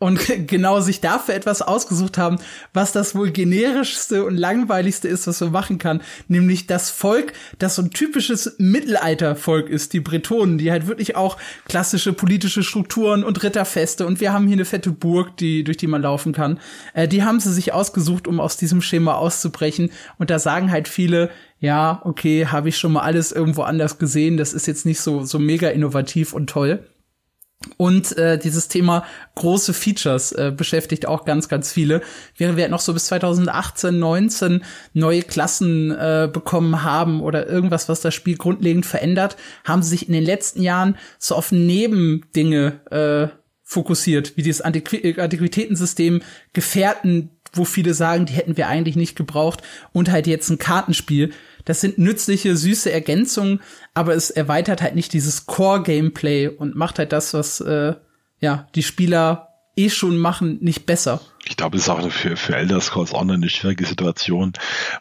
und 0.00 0.18
genau 0.48 0.80
sich 0.80 1.00
dafür 1.00 1.34
etwas 1.34 1.62
ausgesucht 1.62 2.18
haben, 2.18 2.38
was 2.72 2.90
das 2.90 3.14
wohl 3.14 3.30
generischste 3.30 4.24
und 4.24 4.36
langweiligste 4.36 5.06
ist, 5.06 5.28
was 5.28 5.40
man 5.40 5.52
machen 5.52 5.78
kann, 5.78 6.00
nämlich 6.26 6.66
das 6.66 6.90
Volk, 6.90 7.34
das 7.58 7.76
so 7.76 7.82
ein 7.82 7.90
typisches 7.90 8.56
Mittelaltervolk 8.58 9.68
ist, 9.68 9.92
die 9.92 10.00
Bretonen, 10.00 10.58
die 10.58 10.72
halt 10.72 10.88
wirklich 10.88 11.14
auch 11.14 11.36
klassische 11.68 12.12
politische 12.12 12.64
Strukturen 12.64 13.22
und 13.22 13.42
Ritterfeste 13.42 14.06
und 14.06 14.20
wir 14.20 14.32
haben 14.32 14.46
hier 14.46 14.56
eine 14.56 14.64
fette 14.64 14.90
Burg, 14.90 15.36
die 15.36 15.62
durch 15.62 15.76
die 15.76 15.86
man 15.86 16.02
laufen 16.02 16.32
kann. 16.32 16.58
Äh, 16.94 17.06
die 17.06 17.22
haben 17.22 17.38
sie 17.38 17.52
sich 17.52 17.72
ausgesucht, 17.72 18.26
um 18.26 18.40
aus 18.40 18.56
diesem 18.56 18.82
Schema 18.82 19.14
auszubrechen 19.14 19.90
und 20.18 20.30
da 20.30 20.38
sagen 20.38 20.72
halt 20.72 20.88
viele, 20.88 21.30
ja, 21.60 22.00
okay, 22.04 22.46
habe 22.46 22.70
ich 22.70 22.78
schon 22.78 22.92
mal 22.92 23.02
alles 23.02 23.32
irgendwo 23.32 23.62
anders 23.62 23.98
gesehen, 23.98 24.36
das 24.36 24.52
ist 24.52 24.66
jetzt 24.66 24.86
nicht 24.86 25.00
so 25.00 25.24
so 25.24 25.38
mega 25.38 25.68
innovativ 25.68 26.32
und 26.32 26.48
toll. 26.48 26.84
Und 27.76 28.16
äh, 28.16 28.38
dieses 28.38 28.68
Thema 28.68 29.04
große 29.34 29.74
Features 29.74 30.32
äh, 30.32 30.50
beschäftigt 30.56 31.04
auch 31.04 31.26
ganz, 31.26 31.48
ganz 31.50 31.70
viele. 31.70 32.00
Während 32.38 32.56
wir 32.56 32.66
noch 32.68 32.80
so 32.80 32.94
bis 32.94 33.04
2018, 33.06 33.98
19 33.98 34.64
neue 34.94 35.22
Klassen 35.22 35.90
äh, 35.90 36.30
bekommen 36.32 36.82
haben 36.84 37.20
oder 37.20 37.46
irgendwas, 37.46 37.90
was 37.90 38.00
das 38.00 38.14
Spiel 38.14 38.38
grundlegend 38.38 38.86
verändert, 38.86 39.36
haben 39.64 39.82
sie 39.82 39.90
sich 39.90 40.06
in 40.08 40.14
den 40.14 40.24
letzten 40.24 40.62
Jahren 40.62 40.96
so 41.18 41.34
auf 41.34 41.52
Nebendinge 41.52 42.80
äh, 42.90 43.36
fokussiert, 43.62 44.38
wie 44.38 44.42
dieses 44.42 44.62
Antiqu 44.62 45.20
Antiquitätensystem, 45.20 46.22
Gefährten, 46.54 47.30
wo 47.52 47.64
viele 47.64 47.92
sagen, 47.92 48.24
die 48.24 48.32
hätten 48.32 48.56
wir 48.56 48.68
eigentlich 48.68 48.96
nicht 48.96 49.16
gebraucht, 49.16 49.62
und 49.92 50.10
halt 50.10 50.26
jetzt 50.26 50.48
ein 50.48 50.58
Kartenspiel, 50.58 51.32
das 51.64 51.80
sind 51.80 51.98
nützliche, 51.98 52.56
süße 52.56 52.90
Ergänzungen, 52.90 53.60
aber 53.94 54.14
es 54.14 54.30
erweitert 54.30 54.82
halt 54.82 54.94
nicht 54.94 55.12
dieses 55.12 55.46
Core-Gameplay 55.46 56.48
und 56.48 56.76
macht 56.76 56.98
halt 56.98 57.12
das, 57.12 57.34
was 57.34 57.60
äh, 57.60 57.94
ja 58.40 58.68
die 58.74 58.82
Spieler 58.82 59.48
eh 59.76 59.88
schon 59.88 60.18
machen, 60.18 60.58
nicht 60.60 60.84
besser. 60.86 61.20
Ich 61.44 61.56
glaube, 61.56 61.76
es 61.76 61.84
ist 61.84 61.88
auch 61.88 62.10
für, 62.10 62.36
für 62.36 62.56
Elder 62.56 62.80
Scrolls 62.80 63.14
Online 63.14 63.38
eine 63.38 63.48
schwierige 63.48 63.86
Situation, 63.86 64.52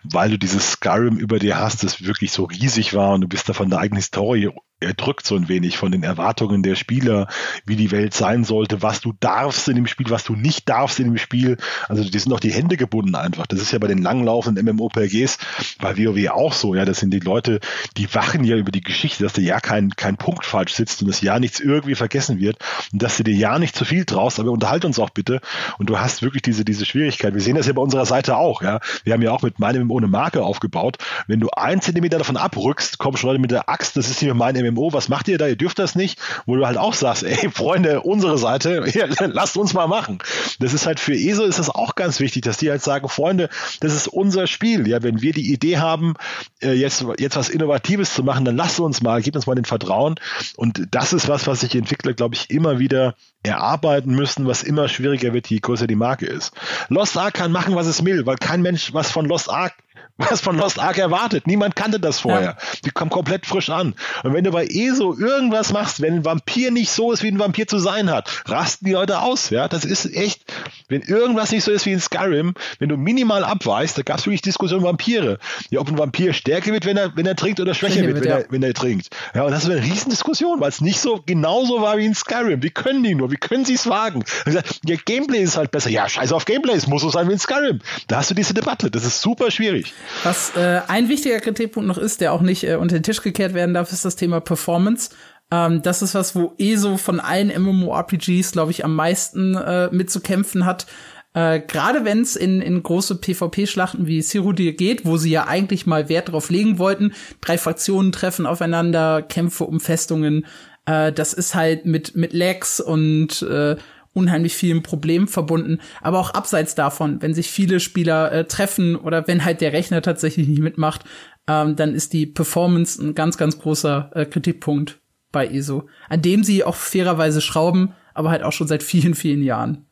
weil 0.04 0.32
du 0.32 0.38
dieses 0.38 0.72
Skyrim 0.72 1.18
über 1.18 1.40
dir 1.40 1.58
hast, 1.58 1.84
das 1.84 2.06
wirklich 2.06 2.32
so 2.32 2.46
riesig 2.46 2.94
war 2.94 3.14
und 3.14 3.22
du 3.22 3.28
bist 3.28 3.50
da 3.50 3.54
von 3.54 3.70
der 3.70 3.80
eigenen 3.80 3.98
Historie 3.98 4.50
er 4.82 4.94
drückt 4.94 5.26
so 5.26 5.36
ein 5.36 5.50
wenig 5.50 5.78
von 5.78 5.92
den 5.92 6.04
Erwartungen 6.04 6.64
der 6.64 6.76
Spieler, 6.76 7.28
wie 7.66 7.76
die 7.76 7.92
Welt 7.92 8.14
sein 8.14 8.46
sollte, 8.46 8.82
was 8.82 9.02
du 9.02 9.14
darfst 9.20 9.68
in 9.68 9.76
dem 9.76 9.88
Spiel, 9.88 10.10
was 10.10 10.24
du 10.24 10.36
nicht 10.36 10.70
darfst 10.70 11.00
in 11.00 11.06
dem 11.06 11.18
Spiel. 11.18 11.58
Also 11.90 12.04
die 12.04 12.20
sind 12.20 12.32
auch 12.32 12.40
die 12.40 12.54
Hände 12.54 12.78
gebunden 12.78 13.16
einfach. 13.16 13.46
Das 13.46 13.60
ist 13.62 13.74
ja 13.74 13.80
bei 13.80 13.88
den 13.88 14.02
langlaufenden 14.02 14.66
MMOPGs 14.66 15.38
bei 15.80 15.98
WoW 15.98 16.30
auch 16.30 16.54
so. 16.54 16.76
Ja, 16.76 16.86
das 16.86 17.00
sind 17.00 17.12
die 17.12 17.20
Leute, 17.20 17.60
die 17.98 18.14
wachen 18.16 18.46
ja 18.46 18.56
über 18.56 18.72
die 18.72 18.82
Geschichte, 18.82 19.24
dass 19.24 19.34
der 19.34 19.44
ja 19.44 19.60
kein, 19.60 19.92
kein 19.92 20.16
Punkt 20.16 20.46
falsch 20.46 20.74
sitzt 20.74 21.02
und 21.02 21.10
das 21.10 21.22
ja 21.22 21.40
nichts 21.40 21.60
irgendwie 21.60 21.96
vergessen 21.96 22.40
wird 22.40 22.58
und 22.94 23.04
dass 23.04 23.18
du 23.18 23.24
dir 23.24 23.36
ja 23.36 23.60
nicht 23.60 23.76
zu 23.76 23.84
viel 23.84 24.06
traust, 24.06 24.40
aber 24.40 24.52
unterhalt 24.52 24.86
uns 24.86 24.98
auch 24.98 25.10
bitte. 25.10 25.42
Und 25.78 25.90
du 25.90 26.00
hast 26.00 26.22
wirklich 26.22 26.44
diese, 26.44 26.64
diese 26.64 26.86
Schwierigkeit. 26.86 27.34
Wir 27.34 27.42
sehen 27.42 27.56
das 27.56 27.68
ja 27.68 27.74
bei 27.74 27.82
unserer 27.82 28.06
Seite 28.06 28.38
auch. 28.38 28.62
Ja, 28.62 28.80
wir 29.04 29.14
haben 29.14 29.22
ja 29.22 29.32
auch 29.32 29.42
mit 29.42 29.60
meinem 29.60 29.92
ohne 29.92 30.08
Marke 30.08 30.42
aufgebaut. 30.42 30.98
Wenn 31.28 31.42
du 31.42 31.50
ein 31.50 31.82
Zentimeter 31.82 32.18
davon 32.18 32.38
abrückst, 32.38 32.98
kommen 32.98 33.18
schon 33.18 33.30
Leute 33.30 33.42
mit 33.42 33.52
der 33.52 33.68
Axt, 33.68 33.98
das 33.98 34.10
ist 34.10 34.20
hier 34.20 34.34
mein 34.34 34.56
MMO 34.56 34.69
MMO, 34.72 34.94
was 34.94 35.10
macht 35.10 35.28
ihr 35.28 35.38
da? 35.38 35.48
Ihr 35.48 35.56
dürft 35.56 35.80
das 35.80 35.96
nicht, 35.96 36.20
wo 36.46 36.56
du 36.56 36.66
halt 36.66 36.78
auch 36.78 36.94
sagst, 36.94 37.24
ey, 37.24 37.50
Freunde, 37.52 38.02
unsere 38.02 38.38
Seite, 38.38 38.84
ja, 38.94 39.06
lasst 39.26 39.58
uns 39.58 39.74
mal 39.74 39.88
machen. 39.88 40.20
Das 40.60 40.74
ist 40.74 40.86
halt 40.86 41.00
für 41.00 41.14
ESO 41.14 41.44
ist 41.44 41.60
das 41.60 41.70
auch 41.70 41.96
ganz 41.96 42.20
wichtig, 42.20 42.44
dass 42.44 42.58
die 42.58 42.70
halt 42.70 42.82
sagen, 42.82 43.10
Freunde, 43.10 43.50
das 43.80 43.94
ist 43.94 44.08
unser 44.08 44.48
Spiel. 44.48 44.88
Ja, 44.88 45.04
wenn 45.04 45.22
wir 45.22 45.34
die 45.34 45.52
Idee 45.52 45.78
haben, 45.78 46.16
äh, 46.62 46.74
jetzt, 46.74 47.06
jetzt 47.18 47.36
was 47.36 47.50
Innovatives 47.50 48.14
zu 48.14 48.24
machen, 48.24 48.46
dann 48.46 48.56
lasst 48.56 48.80
uns 48.80 49.02
mal, 49.02 49.22
gebt 49.22 49.36
uns 49.36 49.48
mal 49.48 49.56
den 49.56 49.66
Vertrauen. 49.66 50.16
Und 50.56 50.88
das 50.92 51.14
ist 51.14 51.28
was, 51.28 51.48
was 51.48 51.62
sich 51.62 51.76
Entwickler, 51.76 52.14
glaube 52.14 52.36
ich, 52.36 52.50
immer 52.50 52.80
wieder 52.80 53.16
erarbeiten 53.44 54.14
müssen, 54.14 54.48
was 54.48 54.64
immer 54.64 54.90
schwieriger 54.90 55.34
wird, 55.34 55.48
je 55.48 55.60
größer 55.60 55.88
die 55.88 55.96
Marke 55.96 56.26
ist. 56.26 56.54
Lost 56.90 57.18
Ark 57.18 57.36
kann 57.36 57.52
machen, 57.52 57.76
was 57.76 57.88
es 57.88 58.04
will, 58.04 58.26
weil 58.26 58.36
kein 58.36 58.62
Mensch 58.62 58.94
was 58.94 59.12
von 59.12 59.26
Lost 59.26 59.50
Ark 59.50 59.76
was 60.20 60.42
von 60.42 60.58
Lost 60.58 60.80
Ark 60.80 60.98
erwartet. 60.98 61.48
Niemand 61.48 61.76
kannte 61.76 62.00
das 62.00 62.20
vorher. 62.20 62.42
Ja. 62.42 62.58
Die 62.86 62.92
kommen 62.92 63.10
komplett 63.10 63.46
frisch 63.46 63.70
an. 63.70 63.96
Und 64.24 64.34
wenn 64.34 64.44
du 64.44 64.52
bei 64.52 64.66
ESO 64.66 65.18
irgendwas 65.18 65.72
machst, 65.72 66.02
wenn 66.02 66.16
ein 66.16 66.26
Vampir 66.26 66.72
nicht 66.72 66.92
so 66.92 67.12
ist, 67.12 67.24
wie 67.24 67.30
ein 67.30 67.40
Vampir 67.40 67.68
zu 67.68 67.80
sein 67.80 68.12
hat, 68.12 68.30
rasten 68.46 68.86
die 68.86 68.92
Leute 68.92 69.22
aus. 69.22 69.50
Ja, 69.50 69.68
das 69.68 69.86
ist 69.86 70.14
echt, 70.14 70.44
wenn 70.90 71.02
irgendwas 71.02 71.52
nicht 71.52 71.64
so 71.64 71.72
ist 71.72 71.86
wie 71.86 71.94
in 71.94 72.02
Skyrim, 72.02 72.54
wenn 72.80 72.90
du 72.90 72.98
minimal 72.98 73.46
abweichst, 73.46 73.98
da 73.98 74.02
gab 74.02 74.20
es 74.20 74.26
wirklich 74.26 74.42
Diskussionen 74.42 74.84
um 74.84 74.90
Vampire. 74.90 75.40
Ja, 75.70 75.80
ob 75.80 75.88
ein 75.88 75.98
Vampir 75.98 76.34
stärker 76.34 76.74
wird, 76.74 76.86
wenn 76.86 76.98
er, 76.98 77.16
wenn 77.16 77.26
er 77.26 77.38
trinkt 77.38 77.62
oder 77.62 77.74
schwächer 77.74 78.02
wird, 78.06 78.18
wenn, 78.22 78.30
ja. 78.30 78.38
er, 78.40 78.46
wenn 78.50 78.62
er 78.62 78.74
trinkt. 78.74 79.10
Ja, 79.34 79.44
und 79.44 79.52
das 79.52 79.64
ist 79.64 79.70
eine 79.70 79.82
Riesendiskussion, 79.82 80.60
weil 80.60 80.70
es 80.70 80.82
nicht 80.82 81.00
so 81.00 81.24
genauso 81.26 81.82
war 81.82 81.98
wie 81.98 82.06
in 82.06 82.16
Skyrim. 82.16 82.62
Wie 82.62 82.70
können 82.70 83.04
die 83.04 83.16
nur? 83.16 83.32
Wie 83.32 83.38
können 83.38 83.64
sie 83.64 83.76
es 83.76 83.88
wagen? 83.88 84.26
Gesagt, 84.44 84.82
ja, 84.86 84.98
Gameplay 85.06 85.40
ist 85.40 85.56
halt 85.56 85.72
besser. 85.72 85.90
Ja, 85.90 86.10
scheiße 86.10 86.36
auf 86.36 86.44
Gameplay, 86.44 86.74
es 86.74 86.88
muss 86.88 87.02
so 87.02 87.10
sein 87.10 87.30
wie 87.30 87.34
in 87.34 87.40
Skyrim. 87.40 87.80
Da 88.08 88.18
hast 88.18 88.32
du 88.32 88.36
diese 88.36 88.54
Debatte. 88.54 88.92
Das 88.92 89.06
ist 89.06 89.22
super 89.22 89.50
schwierig. 89.50 89.89
Was 90.24 90.56
äh, 90.56 90.82
ein 90.88 91.10
wichtiger 91.10 91.40
Kritikpunkt 91.40 91.88
noch 91.88 91.98
ist, 91.98 92.22
der 92.22 92.34
auch 92.34 92.42
nicht 92.42 92.64
äh, 92.64 92.76
unter 92.76 92.98
den 92.98 93.04
Tisch 93.04 93.22
gekehrt 93.22 93.54
werden 93.54 93.74
darf, 93.74 93.92
ist 93.92 94.06
das 94.06 94.16
Thema 94.16 94.40
Performance. 94.42 95.12
Ähm, 95.52 95.82
das 95.82 96.02
ist 96.02 96.16
was, 96.16 96.36
wo 96.36 96.54
ESO 96.58 96.98
von 96.98 97.20
allen 97.20 97.50
MMORPGs, 97.62 98.52
glaube 98.52 98.72
ich, 98.72 98.86
am 98.86 98.96
meisten 98.96 99.56
äh, 99.56 99.90
mitzukämpfen 99.92 100.66
hat. 100.66 100.86
Äh, 101.34 101.60
Gerade 101.62 102.06
wenn 102.06 102.22
es 102.22 102.36
in, 102.36 102.62
in 102.62 102.82
große 102.82 103.16
PvP-Schlachten 103.16 104.08
wie 104.08 104.22
Cyrodiil 104.22 104.74
geht, 104.74 105.06
wo 105.06 105.18
sie 105.18 105.32
ja 105.32 105.48
eigentlich 105.48 105.86
mal 105.86 106.10
Wert 106.10 106.30
drauf 106.30 106.50
legen 106.50 106.80
wollten, 106.80 107.14
drei 107.42 107.58
Fraktionen 107.58 108.12
treffen 108.12 108.46
aufeinander, 108.46 109.22
Kämpfe 109.22 109.66
um 109.66 109.80
Festungen, 109.80 110.46
äh, 110.86 111.12
das 111.12 111.34
ist 111.34 111.56
halt 111.56 111.86
mit, 111.86 112.16
mit 112.16 112.34
Lags 112.34 112.80
und 112.80 113.42
äh, 113.44 113.76
unheimlich 114.14 114.56
vielen 114.56 114.84
Problemen 114.84 115.28
verbunden. 115.28 115.80
Aber 116.02 116.20
auch 116.20 116.32
abseits 116.32 116.76
davon, 116.76 117.22
wenn 117.22 117.34
sich 117.34 117.50
viele 117.52 117.80
Spieler 117.80 118.32
äh, 118.32 118.46
treffen 118.46 118.96
oder 118.96 119.28
wenn 119.28 119.46
halt 119.46 119.62
der 119.62 119.74
Rechner 119.74 120.02
tatsächlich 120.02 120.48
nicht 120.48 120.62
mitmacht, 120.62 121.04
ähm, 121.48 121.76
dann 121.76 121.94
ist 121.94 122.14
die 122.14 122.26
Performance 122.26 123.02
ein 123.04 123.16
ganz, 123.16 123.38
ganz 123.38 123.60
großer 123.60 124.12
äh, 124.14 124.26
Kritikpunkt 124.26 125.00
bei 125.32 125.48
ESO, 125.48 125.88
an 126.08 126.22
dem 126.22 126.44
sie 126.44 126.64
auch 126.64 126.76
fairerweise 126.76 127.42
schrauben, 127.42 127.94
aber 128.14 128.32
halt 128.32 128.44
auch 128.44 128.52
schon 128.52 128.68
seit 128.68 128.84
vielen, 128.84 129.16
vielen 129.16 129.44
Jahren. 129.44 129.86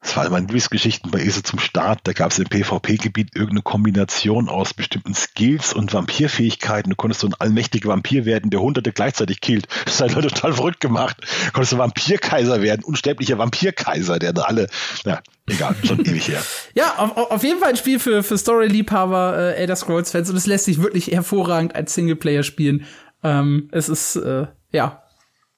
Das 0.00 0.16
war 0.16 0.26
immer 0.26 0.40
Geschichten 0.40 1.10
bei 1.10 1.20
ESO 1.20 1.40
zum 1.42 1.58
Start. 1.58 2.00
Da 2.04 2.12
gab 2.12 2.30
es 2.30 2.38
im 2.38 2.46
PvP-Gebiet 2.46 3.34
irgendeine 3.34 3.62
Kombination 3.62 4.48
aus 4.48 4.72
bestimmten 4.72 5.12
Skills 5.14 5.72
und 5.72 5.92
Vampirfähigkeiten. 5.92 6.90
Du 6.90 6.96
konntest 6.96 7.20
so 7.22 7.26
ein 7.26 7.34
allmächtiger 7.34 7.88
Vampir 7.88 8.24
werden, 8.24 8.50
der 8.50 8.60
Hunderte 8.60 8.92
gleichzeitig 8.92 9.40
killt. 9.40 9.66
Das 9.84 10.00
hat 10.00 10.14
Leute 10.14 10.28
total 10.28 10.52
verrückt 10.52 10.80
gemacht. 10.80 11.16
Du 11.46 11.52
konntest 11.52 11.72
ein 11.72 11.80
Vampirkaiser 11.80 12.62
werden, 12.62 12.84
unsterblicher 12.84 13.38
Vampirkaiser, 13.38 14.20
der 14.20 14.32
da 14.32 14.42
alle, 14.42 14.68
ja, 15.04 15.20
egal, 15.48 15.74
schon 15.84 16.00
ewig 16.00 16.28
her. 16.28 16.42
Ja, 16.74 16.94
auf, 16.98 17.30
auf, 17.32 17.42
jeden 17.42 17.58
Fall 17.58 17.70
ein 17.70 17.76
Spiel 17.76 17.98
für, 17.98 18.22
für 18.22 18.38
Story-Liebhaber, 18.38 19.36
äh, 19.36 19.54
Elder 19.54 19.74
Scrolls-Fans 19.74 20.30
und 20.30 20.36
es 20.36 20.46
lässt 20.46 20.66
sich 20.66 20.80
wirklich 20.80 21.08
hervorragend 21.08 21.74
als 21.74 21.94
Singleplayer 21.94 22.44
spielen. 22.44 22.86
Ähm, 23.24 23.68
es 23.72 23.88
ist, 23.88 24.16
äh, 24.16 24.46
ja, 24.70 25.02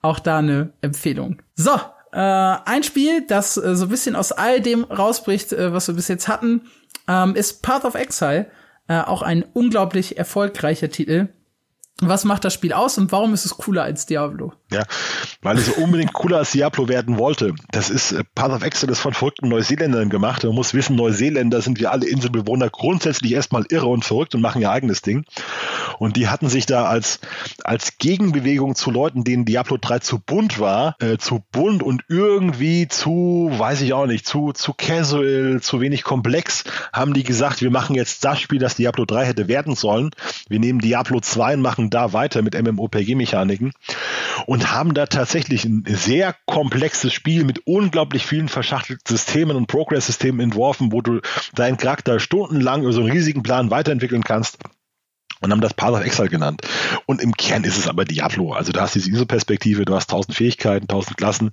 auch 0.01 0.19
da 0.19 0.39
eine 0.39 0.73
Empfehlung. 0.81 1.43
So, 1.55 1.73
äh, 2.13 2.19
ein 2.19 2.83
Spiel, 2.83 3.23
das 3.27 3.57
äh, 3.57 3.75
so 3.77 3.87
ein 3.87 3.89
bisschen 3.91 4.17
aus 4.17 4.33
all 4.33 4.61
dem 4.61 4.85
rausbricht, 4.85 5.53
äh, 5.53 5.73
was 5.73 5.89
wir 5.89 5.95
bis 5.95 6.09
jetzt 6.09 6.29
hatten, 6.29 6.63
ähm, 7.09 7.35
ist 7.35 7.63
Path 7.63 7.85
of 7.85 7.95
Exile. 7.95 8.47
Äh, 8.89 9.03
auch 9.03 9.23
ein 9.23 9.45
unglaublich 9.53 10.19
erfolgreicher 10.19 10.91
Titel. 10.91 11.29
Was 12.01 12.25
macht 12.25 12.45
das 12.45 12.55
Spiel 12.55 12.73
aus 12.73 12.97
und 12.97 13.13
warum 13.13 13.35
ist 13.35 13.45
es 13.45 13.57
cooler 13.57 13.83
als 13.83 14.07
Diablo? 14.07 14.53
Ja, 14.73 14.85
weil 15.43 15.59
es 15.59 15.69
unbedingt 15.69 16.13
cooler 16.13 16.39
als 16.39 16.53
Diablo 16.53 16.89
werden 16.89 17.19
wollte. 17.19 17.55
Das 17.73 17.91
ist 17.91 18.13
äh, 18.13 18.25
Path 18.35 18.53
of 18.53 18.63
Exile 18.63 18.95
von 18.95 19.13
verrückten 19.13 19.49
Neuseeländern 19.49 20.09
gemacht. 20.09 20.45
Man 20.45 20.55
muss 20.55 20.73
wissen, 20.75 20.97
Neuseeländer 20.97 21.61
sind 21.61 21.79
wie 21.81 21.87
alle 21.87 22.07
Inselbewohner 22.07 22.71
grundsätzlich 22.71 23.33
erstmal 23.33 23.67
irre 23.69 23.87
und 23.87 24.05
verrückt 24.05 24.35
und 24.35 24.41
machen 24.41 24.63
ihr 24.63 24.71
eigenes 24.71 25.03
Ding. 25.03 25.25
Und 25.99 26.17
die 26.17 26.29
hatten 26.29 26.49
sich 26.49 26.67
da 26.67 26.87
als, 26.87 27.21
als 27.65 27.99
Gegenbewegung 27.99 28.77
zu 28.77 28.91
Leuten, 28.91 29.25
denen 29.25 29.45
Diablo 29.45 29.77
3 29.79 29.99
zu 29.99 30.19
bunt 30.19 30.59
war, 30.59 30.97
äh, 31.01 31.19
zu 31.19 31.43
bunt 31.53 31.83
und 31.83 32.05
irgendwie 32.09 32.89
zu, 32.89 33.51
weiß 33.53 33.83
ich 33.83 33.93
auch 33.93 34.07
nicht, 34.07 34.27
zu, 34.27 34.53
zu 34.53 34.73
casual, 34.73 35.61
zu 35.61 35.81
wenig 35.81 36.05
komplex, 36.05 36.65
haben 36.93 37.13
die 37.13 37.25
gesagt, 37.25 37.61
wir 37.61 37.71
machen 37.71 37.95
jetzt 37.95 38.25
das 38.25 38.41
Spiel, 38.41 38.59
das 38.59 38.77
Diablo 38.77 39.05
3 39.05 39.27
hätte 39.27 39.49
werden 39.49 39.75
sollen. 39.75 40.11
Wir 40.49 40.61
nehmen 40.61 40.79
Diablo 40.79 41.21
2 41.21 41.55
und 41.55 41.61
machen 41.61 41.90
da 41.91 42.13
weiter 42.13 42.43
mit 42.43 42.61
MMOPG-Mechaniken 42.61 43.73
und 44.47 44.73
haben 44.73 44.95
da 44.95 45.07
tatsächlich 45.07 45.65
ein 45.65 45.85
sehr 45.87 46.35
komplexes 46.47 47.13
Spiel 47.13 47.45
mit 47.45 47.67
unglaublich 47.67 48.27
vielen 48.27 48.49
verschachtelten 48.49 49.05
Systemen 49.07 49.57
und 49.57 49.67
Progress-Systemen 49.67 50.41
entworfen, 50.41 50.93
wo 50.93 51.03
du 51.03 51.21
deinen 51.55 51.77
Charakter 51.77 52.21
stundenlang 52.21 52.83
über 52.83 52.93
so 52.93 53.01
einen 53.01 53.11
riesigen 53.11 53.43
Plan 53.43 53.71
weiterentwickeln 53.71 54.25
kannst 54.25 54.59
und 55.41 55.51
haben 55.51 55.61
das 55.61 55.75
Path 55.75 55.93
of 55.93 56.05
Exile 56.05 56.29
genannt. 56.29 56.63
Und 57.07 57.23
im 57.23 57.33
Kern 57.33 57.65
ist 57.65 57.79
es 57.79 57.89
aber 57.89 58.05
Diablo. 58.05 58.53
Also 58.53 58.73
du 58.73 58.81
hast 58.81 58.95
diese 58.95 59.11
ISO-Perspektive, 59.11 59.85
du 59.85 59.95
hast 59.95 60.11
tausend 60.11 60.37
Fähigkeiten, 60.37 60.87
tausend 60.87 61.17
Klassen. 61.17 61.53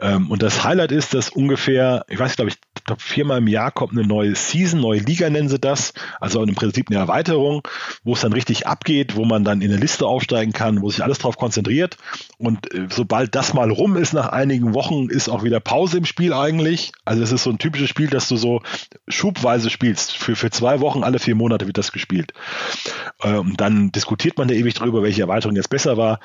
Ähm, 0.00 0.30
und 0.30 0.42
das 0.42 0.64
Highlight 0.64 0.92
ist, 0.92 1.14
dass 1.14 1.30
ungefähr, 1.30 2.04
ich 2.08 2.18
weiß, 2.18 2.36
glaube 2.36 2.50
ich, 2.50 2.56
glaub, 2.86 3.02
viermal 3.02 3.38
im 3.38 3.48
Jahr 3.48 3.70
kommt 3.70 3.92
eine 3.92 4.06
neue 4.06 4.34
Season, 4.34 4.80
neue 4.80 5.00
Liga 5.00 5.28
nennen 5.28 5.48
sie 5.48 5.58
das. 5.58 5.92
Also 6.20 6.42
im 6.42 6.54
Prinzip 6.54 6.88
eine 6.88 6.98
Erweiterung, 6.98 7.66
wo 8.04 8.14
es 8.14 8.20
dann 8.20 8.32
richtig 8.32 8.66
abgeht, 8.66 9.16
wo 9.16 9.24
man 9.24 9.44
dann 9.44 9.60
in 9.60 9.70
eine 9.70 9.80
Liste 9.80 10.06
aufsteigen 10.06 10.52
kann, 10.52 10.82
wo 10.82 10.90
sich 10.90 11.02
alles 11.02 11.18
drauf 11.18 11.36
konzentriert. 11.36 11.96
Und 12.38 12.72
äh, 12.72 12.86
sobald 12.90 13.34
das 13.34 13.54
mal 13.54 13.70
rum 13.70 13.96
ist, 13.96 14.12
nach 14.12 14.28
einigen 14.28 14.74
Wochen, 14.74 15.08
ist 15.08 15.28
auch 15.28 15.42
wieder 15.42 15.60
Pause 15.60 15.98
im 15.98 16.04
Spiel 16.04 16.32
eigentlich. 16.32 16.92
Also 17.04 17.22
es 17.22 17.32
ist 17.32 17.42
so 17.42 17.50
ein 17.50 17.58
typisches 17.58 17.88
Spiel, 17.88 18.08
das 18.08 18.28
du 18.28 18.36
so 18.36 18.62
schubweise 19.08 19.70
spielst. 19.70 20.16
Für, 20.16 20.36
für 20.36 20.50
zwei 20.50 20.80
Wochen, 20.80 21.02
alle 21.02 21.18
vier 21.18 21.34
Monate 21.34 21.66
wird 21.66 21.78
das 21.78 21.92
gespielt. 21.92 22.32
Ähm, 23.22 23.54
dann 23.56 23.92
diskutiert 23.92 24.38
man 24.38 24.48
da 24.48 24.54
ewig 24.54 24.74
drüber, 24.74 25.02
welche 25.02 25.22
Erweiterung 25.22 25.56
jetzt 25.56 25.70
besser 25.70 25.96
war. 25.96 26.20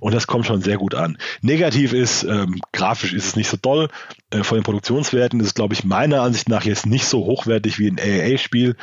Und 0.00 0.14
das 0.14 0.26
kommt 0.26 0.46
schon 0.46 0.62
sehr 0.62 0.76
gut 0.76 0.94
an. 0.94 1.18
Negativ 1.42 1.92
ist, 1.92 2.24
ähm, 2.24 2.60
grafisch 2.72 3.12
ist 3.12 3.26
es 3.26 3.36
nicht 3.36 3.48
so 3.48 3.56
toll. 3.56 3.88
Äh, 4.30 4.42
von 4.42 4.58
den 4.58 4.64
Produktionswerten 4.64 5.40
ist 5.40 5.46
es, 5.46 5.54
glaube 5.54 5.74
ich, 5.74 5.84
meiner 6.00 6.22
Ansicht 6.22 6.48
nach 6.48 6.64
jetzt 6.64 6.86
nicht 6.86 7.04
so 7.04 7.26
hochwertig 7.26 7.78
wie 7.78 7.90
ein 7.90 7.98
AAA-Spiel. 7.98 8.74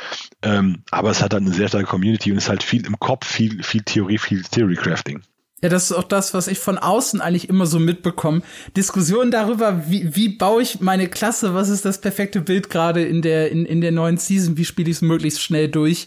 Ähm, 0.42 0.84
aber 0.92 1.10
es 1.10 1.20
hat 1.20 1.32
dann 1.32 1.44
eine 1.44 1.54
sehr 1.54 1.66
starke 1.66 1.88
Community 1.88 2.30
und 2.30 2.38
ist 2.38 2.48
halt 2.48 2.62
viel 2.62 2.86
im 2.86 3.00
Kopf, 3.00 3.26
viel, 3.26 3.64
viel 3.64 3.82
Theorie, 3.82 4.18
viel 4.18 4.42
Theory-Crafting. 4.42 5.22
Ja, 5.60 5.68
das 5.68 5.90
ist 5.90 5.96
auch 5.96 6.04
das, 6.04 6.34
was 6.34 6.46
ich 6.46 6.60
von 6.60 6.78
außen 6.78 7.20
eigentlich 7.20 7.48
immer 7.48 7.66
so 7.66 7.80
mitbekomme. 7.80 8.42
Diskussionen 8.76 9.32
darüber, 9.32 9.90
wie, 9.90 10.14
wie 10.14 10.28
baue 10.28 10.62
ich 10.62 10.80
meine 10.80 11.08
Klasse, 11.08 11.54
was 11.54 11.68
ist 11.68 11.84
das 11.84 12.00
perfekte 12.00 12.40
Bild 12.40 12.70
gerade 12.70 13.02
in 13.02 13.20
der, 13.22 13.50
in, 13.50 13.66
in 13.66 13.80
der 13.80 13.90
neuen 13.90 14.18
Season, 14.18 14.56
wie 14.56 14.64
spiele 14.64 14.88
ich 14.88 14.98
es 14.98 15.02
möglichst 15.02 15.42
schnell 15.42 15.68
durch. 15.68 16.06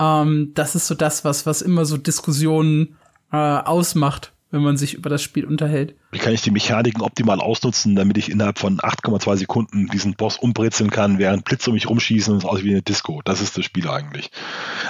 Ähm, 0.00 0.50
das 0.54 0.74
ist 0.74 0.88
so 0.88 0.96
das, 0.96 1.24
was, 1.24 1.46
was 1.46 1.62
immer 1.62 1.84
so 1.84 1.96
Diskussionen 1.96 2.96
äh, 3.30 3.36
ausmacht, 3.36 4.32
wenn 4.50 4.62
man 4.62 4.76
sich 4.76 4.94
über 4.94 5.10
das 5.10 5.22
Spiel 5.22 5.44
unterhält. 5.44 5.94
Wie 6.10 6.18
kann 6.18 6.32
ich 6.32 6.40
die 6.40 6.50
Mechaniken 6.50 7.02
optimal 7.02 7.40
ausnutzen, 7.40 7.96
damit 7.96 8.16
ich 8.16 8.30
innerhalb 8.30 8.58
von 8.58 8.78
8,2 8.78 9.36
Sekunden 9.36 9.88
diesen 9.88 10.14
Boss 10.14 10.38
umbrezeln 10.38 10.90
kann, 10.90 11.18
während 11.18 11.44
Blitze 11.44 11.70
um 11.70 11.74
mich 11.74 11.88
rumschießen 11.88 12.32
und 12.32 12.38
es 12.38 12.44
aussieht 12.44 12.64
wie 12.64 12.70
eine 12.70 12.82
Disco. 12.82 13.20
Das 13.24 13.42
ist 13.42 13.58
das 13.58 13.64
Spiel 13.64 13.88
eigentlich. 13.88 14.30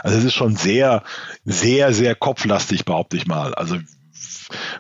Also 0.02 0.16
es 0.16 0.24
ist 0.24 0.35
schon 0.35 0.55
sehr, 0.55 1.02
sehr, 1.44 1.93
sehr 1.93 2.14
kopflastig, 2.14 2.85
behaupte 2.85 3.16
ich 3.16 3.26
mal. 3.26 3.55
Also 3.55 3.78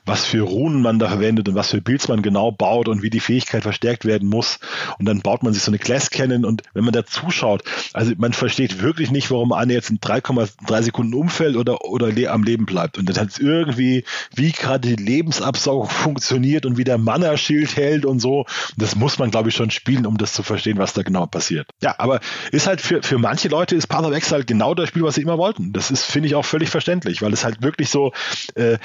was 0.04 0.24
für 0.24 0.42
Runen 0.42 0.82
man 0.82 0.98
da 0.98 1.08
verwendet 1.08 1.48
und 1.48 1.54
was 1.54 1.70
für 1.70 1.80
Builds 1.80 2.08
man 2.08 2.22
genau 2.22 2.50
baut 2.52 2.88
und 2.88 3.02
wie 3.02 3.10
die 3.10 3.20
Fähigkeit 3.20 3.62
verstärkt 3.62 4.04
werden 4.04 4.28
muss. 4.28 4.58
Und 4.98 5.06
dann 5.06 5.20
baut 5.20 5.42
man 5.42 5.52
sich 5.52 5.62
so 5.62 5.70
eine 5.70 5.78
Class 5.78 6.10
Cannon 6.10 6.44
und 6.44 6.62
wenn 6.74 6.84
man 6.84 6.92
da 6.92 7.04
zuschaut, 7.04 7.62
also 7.92 8.12
man 8.16 8.32
versteht 8.32 8.82
wirklich 8.82 9.10
nicht, 9.10 9.30
warum 9.30 9.52
Anne 9.52 9.72
jetzt 9.72 9.90
in 9.90 9.98
3,3 9.98 10.82
Sekunden 10.82 11.14
umfällt 11.14 11.56
oder, 11.56 11.84
oder 11.84 12.08
am 12.32 12.42
Leben 12.42 12.66
bleibt. 12.66 12.98
Und 12.98 13.08
dann 13.08 13.16
hat 13.16 13.28
es 13.28 13.38
irgendwie, 13.38 14.04
wie 14.34 14.52
gerade 14.52 14.88
die 14.88 15.02
Lebensabsaugung 15.02 15.88
funktioniert 15.88 16.66
und 16.66 16.76
wie 16.76 16.84
der 16.84 16.98
Mana-Schild 16.98 17.76
hält 17.76 18.04
und 18.04 18.20
so. 18.20 18.46
Das 18.76 18.96
muss 18.96 19.18
man, 19.18 19.30
glaube 19.30 19.50
ich, 19.50 19.54
schon 19.54 19.70
spielen, 19.70 20.06
um 20.06 20.18
das 20.18 20.32
zu 20.32 20.42
verstehen, 20.42 20.78
was 20.78 20.92
da 20.92 21.02
genau 21.02 21.26
passiert. 21.26 21.68
Ja, 21.82 21.94
aber 21.98 22.20
ist 22.50 22.66
halt 22.66 22.80
für, 22.80 23.02
für 23.02 23.18
manche 23.18 23.48
Leute 23.48 23.76
ist 23.76 23.86
Path 23.86 24.04
of 24.04 24.12
Exile 24.12 24.44
genau 24.44 24.74
das 24.74 24.88
Spiel, 24.88 25.02
was 25.02 25.14
sie 25.14 25.22
immer 25.22 25.38
wollten. 25.38 25.72
Das 25.72 25.90
ist, 25.90 26.04
finde 26.04 26.28
ich, 26.28 26.34
auch 26.34 26.44
völlig 26.44 26.70
verständlich, 26.70 27.22
weil 27.22 27.32
es 27.32 27.44
halt 27.44 27.62
wirklich 27.62 27.90
so, 27.90 28.12
äh, 28.54 28.78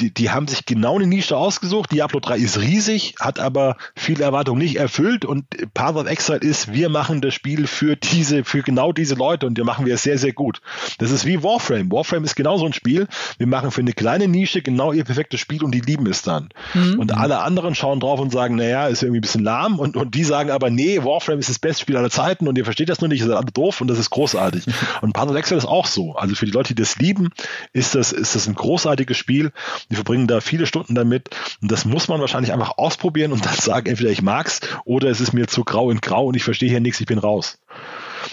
die, 0.00 0.12
die 0.12 0.30
haben 0.30 0.48
sich 0.48 0.64
genau 0.66 0.96
eine 0.96 1.06
Nische 1.06 1.36
ausgesucht. 1.36 1.92
Diablo 1.92 2.20
3 2.20 2.38
ist 2.38 2.60
riesig, 2.60 3.14
hat 3.20 3.38
aber 3.38 3.76
viele 3.94 4.24
Erwartungen 4.24 4.60
nicht 4.60 4.76
erfüllt 4.76 5.24
und 5.24 5.44
Path 5.74 5.96
of 5.96 6.06
Exile 6.06 6.38
ist, 6.38 6.72
wir 6.72 6.88
machen 6.88 7.20
das 7.20 7.34
Spiel 7.34 7.66
für 7.66 7.96
diese, 7.96 8.44
für 8.44 8.62
genau 8.62 8.92
diese 8.92 9.14
Leute 9.14 9.46
und 9.46 9.56
wir 9.56 9.64
machen 9.64 9.86
wir 9.86 9.94
es 9.94 10.02
sehr, 10.02 10.18
sehr 10.18 10.32
gut. 10.32 10.60
Das 10.98 11.10
ist 11.10 11.26
wie 11.26 11.42
Warframe. 11.42 11.92
Warframe 11.92 12.24
ist 12.24 12.34
genau 12.34 12.58
so 12.58 12.66
ein 12.66 12.72
Spiel. 12.72 13.06
Wir 13.38 13.46
machen 13.46 13.70
für 13.70 13.80
eine 13.80 13.92
kleine 13.92 14.28
Nische 14.28 14.62
genau 14.62 14.92
ihr 14.92 15.04
perfektes 15.04 15.40
Spiel 15.40 15.62
und 15.62 15.72
die 15.72 15.80
lieben 15.80 16.06
es 16.06 16.22
dann. 16.22 16.48
Mhm. 16.74 16.98
Und 16.98 17.12
alle 17.12 17.40
anderen 17.40 17.74
schauen 17.74 18.00
drauf 18.00 18.18
und 18.18 18.32
sagen, 18.32 18.56
naja, 18.56 18.86
ist 18.88 19.02
irgendwie 19.02 19.18
ein 19.18 19.22
bisschen 19.22 19.44
lahm 19.44 19.78
und, 19.78 19.96
und 19.96 20.14
die 20.14 20.24
sagen 20.24 20.50
aber, 20.50 20.70
nee, 20.70 21.02
Warframe 21.02 21.38
ist 21.38 21.48
das 21.48 21.58
beste 21.58 21.82
Spiel 21.82 21.96
aller 21.96 22.10
Zeiten 22.10 22.48
und 22.48 22.56
ihr 22.58 22.64
versteht 22.64 22.88
das 22.88 23.00
nur 23.00 23.08
nicht, 23.08 23.20
ihr 23.20 23.26
seid 23.26 23.36
alle 23.36 23.52
doof 23.52 23.80
und 23.80 23.88
das 23.88 23.98
ist 23.98 24.10
großartig. 24.10 24.64
und 25.02 25.12
Path 25.12 25.28
of 25.28 25.36
Exile 25.36 25.58
ist 25.58 25.66
auch 25.66 25.86
so. 25.86 26.14
Also 26.16 26.34
für 26.34 26.46
die 26.46 26.52
Leute, 26.52 26.74
die 26.74 26.82
das 26.82 26.96
lieben, 26.96 27.28
ist 27.72 27.94
das, 27.94 28.12
ist 28.12 28.34
das 28.34 28.48
ein 28.48 28.54
großartiges 28.54 29.16
Spiel. 29.16 29.52
Die 29.90 29.94
verbringen 29.94 30.26
da 30.26 30.40
viele 30.40 30.66
Stunden 30.66 30.94
damit 30.94 31.30
und 31.60 31.70
das 31.70 31.84
muss 31.84 32.08
man 32.08 32.20
wahrscheinlich 32.20 32.52
einfach 32.52 32.78
ausprobieren 32.78 33.32
und 33.32 33.44
dann 33.44 33.54
sagen, 33.54 33.88
entweder 33.88 34.10
ich 34.10 34.22
mag's 34.22 34.60
oder 34.84 35.08
es 35.08 35.20
ist 35.20 35.32
mir 35.32 35.46
zu 35.46 35.64
grau 35.64 35.90
in 35.90 36.00
grau 36.00 36.26
und 36.26 36.36
ich 36.36 36.44
verstehe 36.44 36.70
hier 36.70 36.80
nichts, 36.80 37.00
ich 37.00 37.06
bin 37.06 37.18
raus. 37.18 37.58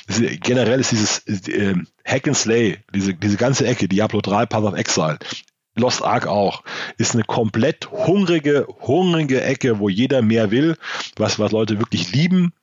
Ist, 0.07 0.21
generell 0.41 0.79
ist 0.79 0.91
dieses 0.91 1.19
äh, 1.47 1.75
Hack 2.05 2.27
and 2.27 2.37
Slay, 2.37 2.77
diese, 2.93 3.13
diese 3.13 3.37
ganze 3.37 3.65
Ecke, 3.65 3.87
Diablo 3.87 4.21
3, 4.21 4.45
Path 4.45 4.63
of 4.63 4.75
Exile, 4.75 5.19
Lost 5.75 6.03
Ark 6.03 6.27
auch, 6.27 6.63
ist 6.97 7.13
eine 7.13 7.23
komplett 7.23 7.89
hungrige, 7.91 8.67
hungrige 8.81 9.41
Ecke, 9.41 9.79
wo 9.79 9.89
jeder 9.89 10.21
mehr 10.21 10.51
will, 10.51 10.77
was, 11.15 11.39
was 11.39 11.51
Leute 11.51 11.79
wirklich 11.79 12.11
lieben 12.11 12.53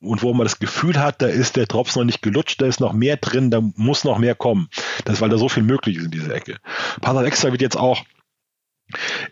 und 0.00 0.22
wo 0.22 0.32
man 0.34 0.44
das 0.44 0.58
Gefühl 0.58 0.98
hat, 0.98 1.22
da 1.22 1.26
ist 1.26 1.56
der 1.56 1.66
Drops 1.66 1.96
noch 1.96 2.04
nicht 2.04 2.22
gelutscht, 2.22 2.60
da 2.60 2.66
ist 2.66 2.80
noch 2.80 2.92
mehr 2.92 3.16
drin, 3.16 3.50
da 3.50 3.60
muss 3.76 4.04
noch 4.04 4.18
mehr 4.18 4.34
kommen. 4.34 4.68
Das 5.04 5.14
ist, 5.14 5.20
weil 5.20 5.30
da 5.30 5.38
so 5.38 5.48
viel 5.48 5.62
möglich 5.62 5.96
ist 5.96 6.04
in 6.04 6.10
dieser 6.10 6.34
Ecke. 6.34 6.58
Path 7.00 7.16
of 7.16 7.24
Exile 7.24 7.52
wird 7.52 7.62
jetzt 7.62 7.76
auch 7.76 8.04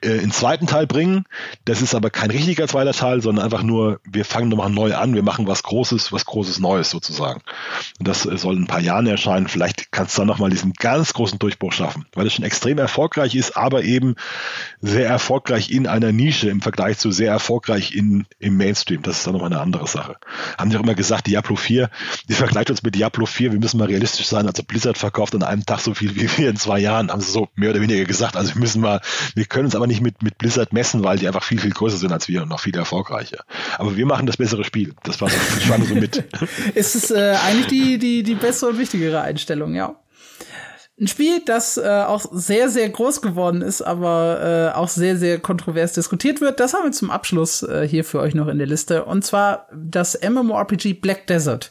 äh, 0.03 0.19
in 0.19 0.31
zweiten 0.31 0.67
Teil 0.67 0.87
bringen. 0.87 1.25
Das 1.65 1.83
ist 1.83 1.95
aber 1.95 2.11
kein 2.11 2.31
richtiger 2.31 2.69
zweiter 2.69 2.93
Teil, 2.93 3.23
sondern 3.23 3.45
einfach 3.45 3.63
nur, 3.63 4.01
wir 4.05 4.25
fangen 4.25 4.49
nochmal 4.49 4.71
neu 4.71 4.95
an, 4.95 5.15
wir 5.15 5.23
machen 5.23 5.47
was 5.47 5.63
Großes, 5.63 6.13
was 6.13 6.25
Großes 6.25 6.59
Neues 6.59 6.91
sozusagen. 6.91 7.43
Und 7.99 8.09
das 8.09 8.27
äh, 8.27 8.37
soll 8.37 8.57
in 8.57 8.65
ein 8.65 8.67
paar 8.67 8.81
Jahren 8.81 9.07
erscheinen. 9.07 9.49
Vielleicht 9.49 9.93
kannst 9.93 10.17
du 10.17 10.21
dann 10.21 10.29
nochmal 10.29 10.51
diesen 10.51 10.73
ganz 10.73 11.13
großen 11.15 11.39
Durchbruch 11.39 11.73
schaffen, 11.73 12.07
weil 12.15 12.27
es 12.27 12.35
schon 12.35 12.45
extrem 12.45 12.79
erfolgreich 12.79 13.35
ist, 13.35 13.57
aber 13.57 13.83
eben 13.85 14.17
sehr 14.81 15.09
erfolgreich 15.09 15.71
in 15.71 15.87
einer 15.87 16.13
Nische 16.13 16.51
im 16.51 16.61
Vergleich 16.61 16.99
zu 16.99 17.11
sehr 17.11 17.31
erfolgreich 17.31 17.95
in, 17.95 18.27
im 18.39 18.57
Mainstream. 18.57 19.03
Das 19.03 19.19
ist 19.19 19.27
dann 19.27 19.35
nochmal 19.35 19.53
eine 19.53 19.61
andere 19.61 19.87
Sache. 19.87 20.17
Haben 20.59 20.71
die 20.71 20.77
auch 20.77 20.83
immer 20.83 20.95
gesagt, 20.95 21.27
Diablo 21.27 21.57
4, 21.57 21.91
die 22.29 22.35
vergleicht 22.35 22.71
uns 22.71 22.83
mit 22.83 22.95
Diablo 22.95 23.27
4, 23.27 23.53
wir 23.53 23.59
müssen 23.59 23.79
mal 23.79 23.87
realistisch 23.87 24.27
sein, 24.27 24.47
also 24.47 24.63
Blizzard 24.63 24.99
verkauft 24.99 25.35
an 25.35 25.43
einem 25.43 25.65
Tag 25.65 25.81
so 25.81 25.95
viel 25.95 26.15
wie 26.17 26.29
wir 26.37 26.51
in 26.51 26.57
zwei 26.57 26.79
Jahren, 26.79 27.11
haben 27.11 27.21
sie 27.21 27.31
so 27.31 27.49
mehr 27.55 27.71
oder 27.71 27.81
weniger 27.81 28.05
gesagt. 28.05 28.37
Also 28.37 28.55
wir 28.55 28.61
müssen 28.61 28.81
mal, 28.81 29.01
wir 29.35 29.46
wir 29.47 29.49
können 29.49 29.67
uns 29.67 29.77
aber 29.77 29.87
nicht 29.87 30.01
mit, 30.01 30.25
mit 30.25 30.39
Blizzard 30.39 30.73
messen, 30.73 31.05
weil 31.05 31.19
die 31.19 31.29
einfach 31.29 31.45
viel, 31.45 31.61
viel 31.61 31.71
größer 31.71 31.99
sind 31.99 32.13
als 32.13 32.27
wir 32.27 32.43
und 32.43 32.49
noch 32.49 32.59
viel 32.59 32.77
erfolgreicher. 32.77 33.45
Aber 33.79 33.97
wir 33.97 34.05
machen 34.05 34.27
das 34.27 34.39
bessere 34.39 34.65
Spiel. 34.65 34.93
Das 35.05 35.21
war 35.21 35.29
das 35.29 35.63
schwang 35.63 35.85
so 35.85 35.95
mit. 35.95 36.25
es 36.75 36.97
ist 36.97 37.13
äh, 37.13 37.37
eigentlich 37.47 37.69
die, 37.69 37.99
die, 37.99 38.23
die 38.25 38.35
bessere 38.35 38.71
und 38.71 38.79
wichtigere 38.81 39.21
Einstellung, 39.21 39.77
ja. 39.77 40.01
Ein 41.01 41.07
Spiel, 41.07 41.43
das 41.45 41.77
äh, 41.77 41.87
auch 41.87 42.27
sehr, 42.33 42.71
sehr 42.71 42.89
groß 42.89 43.23
geworden 43.23 43.63
ist, 43.63 43.83
aber 43.83 44.73
äh, 44.75 44.77
auch 44.77 44.89
sehr, 44.89 45.17
sehr 45.17 45.39
kontrovers 45.39 45.93
diskutiert 45.93 46.41
wird, 46.41 46.59
das 46.59 46.75
haben 46.75 46.83
wir 46.83 46.93
zum 46.93 47.13
Abschluss 47.13 47.63
äh, 47.63 47.87
hier 47.87 48.03
für 48.03 48.19
euch 48.19 48.35
noch 48.35 48.49
in 48.49 48.59
der 48.59 48.67
Liste. 48.67 49.05
Und 49.05 49.25
zwar 49.25 49.69
das 49.73 50.19
MMORPG 50.29 50.95
Black 50.95 51.29
Desert. 51.29 51.71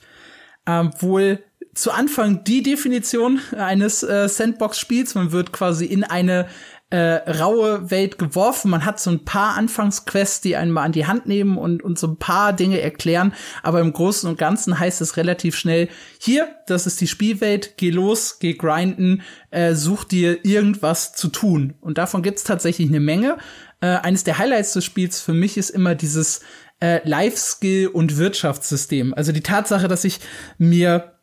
Ähm, 0.65 0.91
wohl 0.99 1.43
zu 1.73 1.91
Anfang 1.91 2.43
die 2.45 2.63
Definition 2.63 3.41
eines 3.57 4.01
äh, 4.01 4.29
Sandbox-Spiels. 4.29 5.13
Man 5.13 5.31
wird 5.31 5.51
quasi 5.51 5.85
in 5.85 6.03
eine 6.03 6.47
äh, 6.91 7.31
raue 7.31 7.89
Welt 7.89 8.19
geworfen. 8.19 8.69
Man 8.69 8.85
hat 8.85 8.99
so 8.99 9.09
ein 9.09 9.25
paar 9.25 9.55
Anfangsquests, 9.55 10.41
die 10.41 10.55
einen 10.55 10.71
mal 10.71 10.83
an 10.83 10.91
die 10.91 11.07
Hand 11.07 11.25
nehmen 11.25 11.57
und, 11.57 11.83
und 11.83 11.97
so 11.97 12.07
ein 12.07 12.17
paar 12.17 12.53
Dinge 12.53 12.79
erklären. 12.79 13.33
Aber 13.63 13.81
im 13.81 13.91
Großen 13.91 14.29
und 14.29 14.37
Ganzen 14.37 14.79
heißt 14.79 15.01
es 15.01 15.17
relativ 15.17 15.55
schnell, 15.55 15.89
hier, 16.19 16.47
das 16.67 16.85
ist 16.85 17.01
die 17.01 17.07
Spielwelt, 17.07 17.77
geh 17.77 17.89
los, 17.89 18.37
geh 18.39 18.53
grinden, 18.53 19.23
äh, 19.49 19.73
such 19.73 20.03
dir 20.03 20.45
irgendwas 20.45 21.13
zu 21.13 21.29
tun. 21.29 21.73
Und 21.81 21.97
davon 21.97 22.21
gibt's 22.21 22.43
tatsächlich 22.43 22.89
eine 22.89 22.99
Menge. 22.99 23.37
Äh, 23.81 23.87
eines 23.87 24.23
der 24.23 24.37
Highlights 24.37 24.73
des 24.73 24.85
Spiels 24.85 25.21
für 25.21 25.33
mich 25.33 25.57
ist 25.57 25.71
immer 25.71 25.95
dieses 25.95 26.41
äh, 26.79 27.07
Life-Skill- 27.07 27.87
und 27.87 28.17
Wirtschaftssystem. 28.17 29.13
Also 29.13 29.31
die 29.31 29.41
Tatsache, 29.41 29.87
dass 29.87 30.03
ich 30.03 30.19
mir 30.57 31.14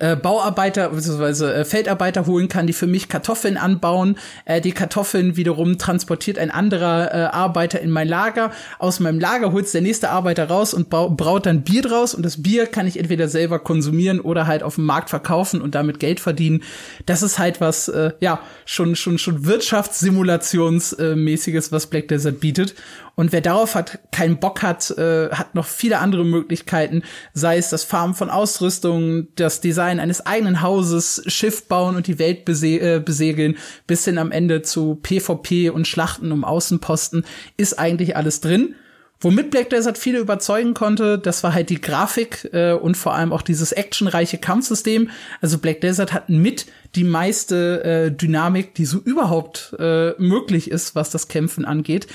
äh, 0.00 0.16
Bauarbeiter 0.16 0.88
bzw. 0.90 1.52
Äh, 1.52 1.64
Feldarbeiter 1.64 2.26
holen 2.26 2.48
kann, 2.48 2.66
die 2.66 2.72
für 2.72 2.86
mich 2.86 3.08
Kartoffeln 3.08 3.56
anbauen. 3.56 4.16
Äh, 4.44 4.60
die 4.60 4.72
Kartoffeln 4.72 5.36
wiederum 5.36 5.78
transportiert 5.78 6.38
ein 6.38 6.50
anderer 6.50 7.12
äh, 7.12 7.18
Arbeiter 7.26 7.80
in 7.80 7.90
mein 7.90 8.08
Lager. 8.08 8.50
Aus 8.78 9.00
meinem 9.00 9.18
Lager 9.20 9.52
holt 9.52 9.72
der 9.74 9.82
nächste 9.82 10.10
Arbeiter 10.10 10.48
raus 10.48 10.74
und 10.74 10.90
braut 10.90 11.46
dann 11.46 11.62
Bier 11.62 11.82
draus 11.82 12.14
und 12.14 12.24
das 12.24 12.42
Bier 12.42 12.66
kann 12.66 12.86
ich 12.86 12.98
entweder 12.98 13.28
selber 13.28 13.58
konsumieren 13.58 14.20
oder 14.20 14.46
halt 14.46 14.62
auf 14.62 14.76
dem 14.76 14.86
Markt 14.86 15.10
verkaufen 15.10 15.60
und 15.60 15.74
damit 15.74 16.00
Geld 16.00 16.20
verdienen. 16.20 16.62
Das 17.06 17.22
ist 17.22 17.38
halt 17.38 17.60
was, 17.60 17.88
äh, 17.88 18.12
ja, 18.20 18.40
schon 18.64 18.96
schon 18.96 19.18
schon 19.18 19.44
Wirtschaftssimulationsmäßiges, 19.46 21.72
was 21.72 21.88
Black 21.88 22.08
Desert 22.08 22.40
bietet. 22.40 22.74
Und 23.14 23.32
wer 23.32 23.40
darauf 23.42 23.74
hat, 23.74 23.98
keinen 24.10 24.38
Bock 24.38 24.62
hat, 24.62 24.90
äh, 24.92 25.30
hat 25.30 25.54
noch 25.54 25.66
viele 25.66 25.98
andere 25.98 26.24
Möglichkeiten, 26.24 27.02
sei 27.34 27.58
es 27.58 27.68
das 27.68 27.84
Farmen 27.84 28.14
von 28.14 28.30
Ausrüstung, 28.30 29.28
das 29.36 29.60
Design 29.60 30.00
eines 30.00 30.24
eigenen 30.24 30.62
Hauses, 30.62 31.22
Schiff 31.26 31.68
bauen 31.68 31.96
und 31.96 32.06
die 32.06 32.18
Welt 32.18 32.44
bese 32.44 32.78
äh, 32.78 33.02
besegeln, 33.04 33.56
bis 33.86 34.04
hin 34.04 34.18
am 34.18 34.32
Ende 34.32 34.62
zu 34.62 34.98
PvP 35.02 35.70
und 35.70 35.86
Schlachten 35.86 36.32
um 36.32 36.44
Außenposten, 36.44 37.24
ist 37.56 37.78
eigentlich 37.78 38.16
alles 38.16 38.40
drin. 38.40 38.76
Womit 39.22 39.52
Black 39.52 39.70
Desert 39.70 39.98
viele 39.98 40.18
überzeugen 40.18 40.74
konnte, 40.74 41.16
das 41.16 41.44
war 41.44 41.54
halt 41.54 41.70
die 41.70 41.80
Grafik 41.80 42.48
äh, 42.52 42.72
und 42.72 42.96
vor 42.96 43.14
allem 43.14 43.32
auch 43.32 43.42
dieses 43.42 43.70
actionreiche 43.70 44.38
Kampfsystem. 44.38 45.10
Also 45.40 45.58
Black 45.58 45.80
Desert 45.80 46.12
hat 46.12 46.28
mit 46.28 46.66
die 46.96 47.04
meiste 47.04 47.84
äh, 47.84 48.10
Dynamik, 48.10 48.74
die 48.74 48.84
so 48.84 48.98
überhaupt 48.98 49.76
äh, 49.78 50.10
möglich 50.18 50.72
ist, 50.72 50.96
was 50.96 51.10
das 51.10 51.28
Kämpfen 51.28 51.64
angeht. 51.64 52.08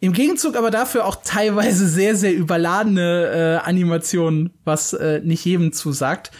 Im 0.00 0.12
Gegenzug 0.12 0.56
aber 0.56 0.70
dafür 0.70 1.04
auch 1.06 1.16
teilweise 1.24 1.88
sehr, 1.88 2.14
sehr 2.14 2.34
überladene 2.34 3.60
äh, 3.64 3.68
Animationen, 3.68 4.50
was 4.64 4.92
äh, 4.92 5.20
nicht 5.24 5.44
jedem 5.44 5.72
zusagt. 5.72 6.30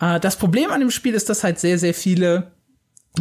Äh, 0.00 0.20
das 0.20 0.36
Problem 0.36 0.70
an 0.70 0.80
dem 0.80 0.90
Spiel 0.90 1.14
ist, 1.14 1.28
dass 1.28 1.44
halt 1.44 1.58
sehr, 1.58 1.78
sehr 1.78 1.94
viele 1.94 2.53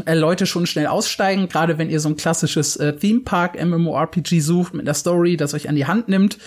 Leute 0.07 0.47
schon 0.47 0.65
schnell 0.65 0.87
aussteigen, 0.87 1.49
gerade 1.49 1.77
wenn 1.77 1.91
ihr 1.91 1.99
so 1.99 2.09
ein 2.09 2.15
klassisches 2.15 2.77
äh, 2.77 2.95
Theme 2.95 3.19
Park 3.21 3.63
MMORPG 3.63 4.39
sucht 4.39 4.73
mit 4.73 4.87
einer 4.87 4.95
Story, 4.95 5.37
das 5.37 5.53
euch 5.53 5.69
an 5.69 5.75
die 5.75 5.85
Hand 5.85 6.09
nimmt 6.09 6.39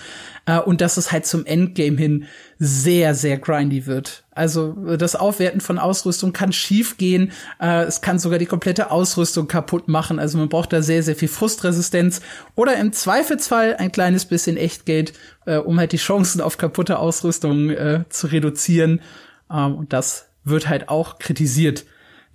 äh, 0.46 0.58
und 0.58 0.80
dass 0.80 0.96
es 0.96 1.12
halt 1.12 1.26
zum 1.26 1.46
Endgame 1.46 1.96
hin 1.96 2.24
sehr 2.58 3.14
sehr 3.14 3.38
grindy 3.38 3.86
wird. 3.86 4.24
Also 4.32 4.76
äh, 4.88 4.98
das 4.98 5.14
Aufwerten 5.14 5.60
von 5.60 5.78
Ausrüstung 5.78 6.32
kann 6.32 6.52
schief 6.52 6.96
gehen, 6.96 7.30
äh, 7.60 7.84
es 7.84 8.00
kann 8.00 8.18
sogar 8.18 8.40
die 8.40 8.46
komplette 8.46 8.90
Ausrüstung 8.90 9.46
kaputt 9.46 9.86
machen. 9.86 10.18
Also 10.18 10.38
man 10.38 10.48
braucht 10.48 10.72
da 10.72 10.82
sehr 10.82 11.04
sehr 11.04 11.14
viel 11.14 11.28
Frustresistenz 11.28 12.22
oder 12.56 12.76
im 12.76 12.92
Zweifelsfall 12.92 13.76
ein 13.76 13.92
kleines 13.92 14.24
bisschen 14.24 14.56
Echtgeld, 14.56 15.12
äh, 15.46 15.58
um 15.58 15.78
halt 15.78 15.92
die 15.92 15.98
Chancen 15.98 16.40
auf 16.40 16.58
kaputte 16.58 16.98
Ausrüstung 16.98 17.70
äh, 17.70 18.04
zu 18.08 18.26
reduzieren. 18.26 19.02
Ähm, 19.48 19.76
und 19.76 19.92
das 19.92 20.30
wird 20.42 20.68
halt 20.68 20.88
auch 20.88 21.20
kritisiert. 21.20 21.84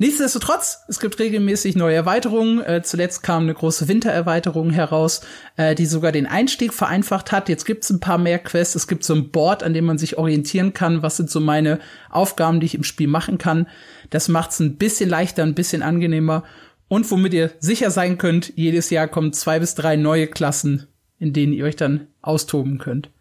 Nichtsdestotrotz, 0.02 0.80
es 0.88 1.00
gibt 1.00 1.20
regelmäßig 1.20 1.76
neue 1.76 1.94
Erweiterungen. 1.94 2.60
Äh, 2.60 2.82
zuletzt 2.82 3.22
kam 3.22 3.44
eine 3.44 3.54
große 3.54 3.88
Wintererweiterung 3.88 4.72
heraus, 4.72 5.22
äh, 5.58 5.76
die 5.76 5.86
sogar 5.86 6.12
den 6.12 6.26
Einstieg 6.26 6.74
vereinfacht 6.74 7.32
hat. 7.32 7.50
Jetzt 7.50 7.66
gibt's 7.66 7.92
ein 7.92 8.00
paar 8.00 8.18
mehr 8.18 8.40
Quests. 8.40 8.74
Es 8.74 8.88
gibt 8.88 9.04
so 9.04 9.14
ein 9.14 9.30
Board, 9.30 9.62
an 9.62 9.76
dem 9.76 9.86
man 9.86 10.00
sich 10.00 10.18
orientieren 10.18 10.74
kann. 10.74 11.04
Was 11.04 11.18
sind 11.18 11.30
so 11.30 11.40
meine 11.40 11.78
Aufgaben, 12.10 12.60
die 12.60 12.66
ich 12.66 12.74
im 12.74 12.84
Spiel 12.84 13.08
machen 13.08 13.38
kann? 13.38 13.68
Das 14.10 14.28
macht's 14.28 14.60
ein 14.60 14.78
bisschen 14.78 15.08
leichter, 15.08 15.44
ein 15.44 15.54
bisschen 15.54 15.84
angenehmer. 15.84 16.46
Und 16.88 17.12
womit 17.12 17.36
ihr 17.36 17.52
sicher 17.60 17.92
sein 17.92 18.18
könnt, 18.18 18.54
jedes 18.56 18.90
Jahr 18.90 19.08
kommen 19.08 19.34
zwei 19.34 19.60
bis 19.60 19.76
drei 19.76 19.98
neue 19.98 20.26
Klassen, 20.26 20.88
in 21.20 21.32
denen 21.32 21.54
ihr 21.54 21.66
euch 21.66 21.76
dann 21.76 22.08
austoben 22.24 22.80
könnt. 22.80 23.12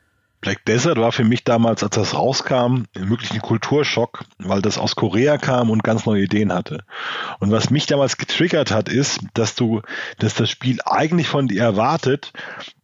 Black 0.40 0.64
Desert 0.64 0.96
war 0.96 1.12
für 1.12 1.24
mich 1.24 1.44
damals, 1.44 1.82
als 1.82 1.96
das 1.96 2.14
rauskam, 2.14 2.84
wirklich 2.94 3.32
ein 3.32 3.42
Kulturschock, 3.42 4.24
weil 4.38 4.62
das 4.62 4.78
aus 4.78 4.96
Korea 4.96 5.36
kam 5.36 5.68
und 5.68 5.84
ganz 5.84 6.06
neue 6.06 6.22
Ideen 6.22 6.50
hatte. 6.50 6.84
Und 7.40 7.50
was 7.50 7.68
mich 7.68 7.84
damals 7.84 8.16
getriggert 8.16 8.70
hat, 8.70 8.88
ist, 8.88 9.20
dass 9.34 9.54
du, 9.54 9.82
dass 10.18 10.34
das 10.34 10.48
Spiel 10.48 10.78
eigentlich 10.86 11.28
von 11.28 11.46
dir 11.46 11.62
erwartet, 11.62 12.32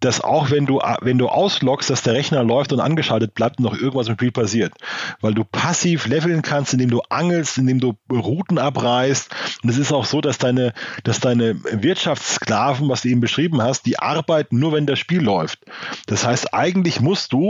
dass 0.00 0.20
auch 0.20 0.50
wenn 0.50 0.66
du, 0.66 0.80
wenn 1.00 1.16
du 1.16 1.28
ausloggst, 1.28 1.88
dass 1.88 2.02
der 2.02 2.12
Rechner 2.12 2.44
läuft 2.44 2.74
und 2.74 2.80
angeschaltet 2.80 3.32
bleibt 3.34 3.58
noch 3.58 3.74
irgendwas 3.74 4.08
im 4.08 4.14
Spiel 4.14 4.32
passiert. 4.32 4.74
Weil 5.22 5.32
du 5.32 5.44
passiv 5.44 6.06
leveln 6.06 6.42
kannst, 6.42 6.74
indem 6.74 6.90
du 6.90 7.00
angelst, 7.08 7.56
indem 7.56 7.80
du 7.80 7.94
Routen 8.12 8.58
abreißt. 8.58 9.30
Und 9.62 9.70
es 9.70 9.78
ist 9.78 9.92
auch 9.92 10.04
so, 10.04 10.20
dass 10.20 10.36
deine, 10.36 10.74
dass 11.04 11.20
deine 11.20 11.56
Wirtschaftssklaven, 11.64 12.90
was 12.90 13.00
du 13.00 13.08
eben 13.08 13.20
beschrieben 13.22 13.62
hast, 13.62 13.86
die 13.86 13.98
arbeiten 13.98 14.58
nur, 14.58 14.74
wenn 14.74 14.84
das 14.84 14.98
Spiel 14.98 15.22
läuft. 15.22 15.60
Das 16.06 16.26
heißt, 16.26 16.52
eigentlich 16.52 17.00
musst 17.00 17.32
du 17.32 17.45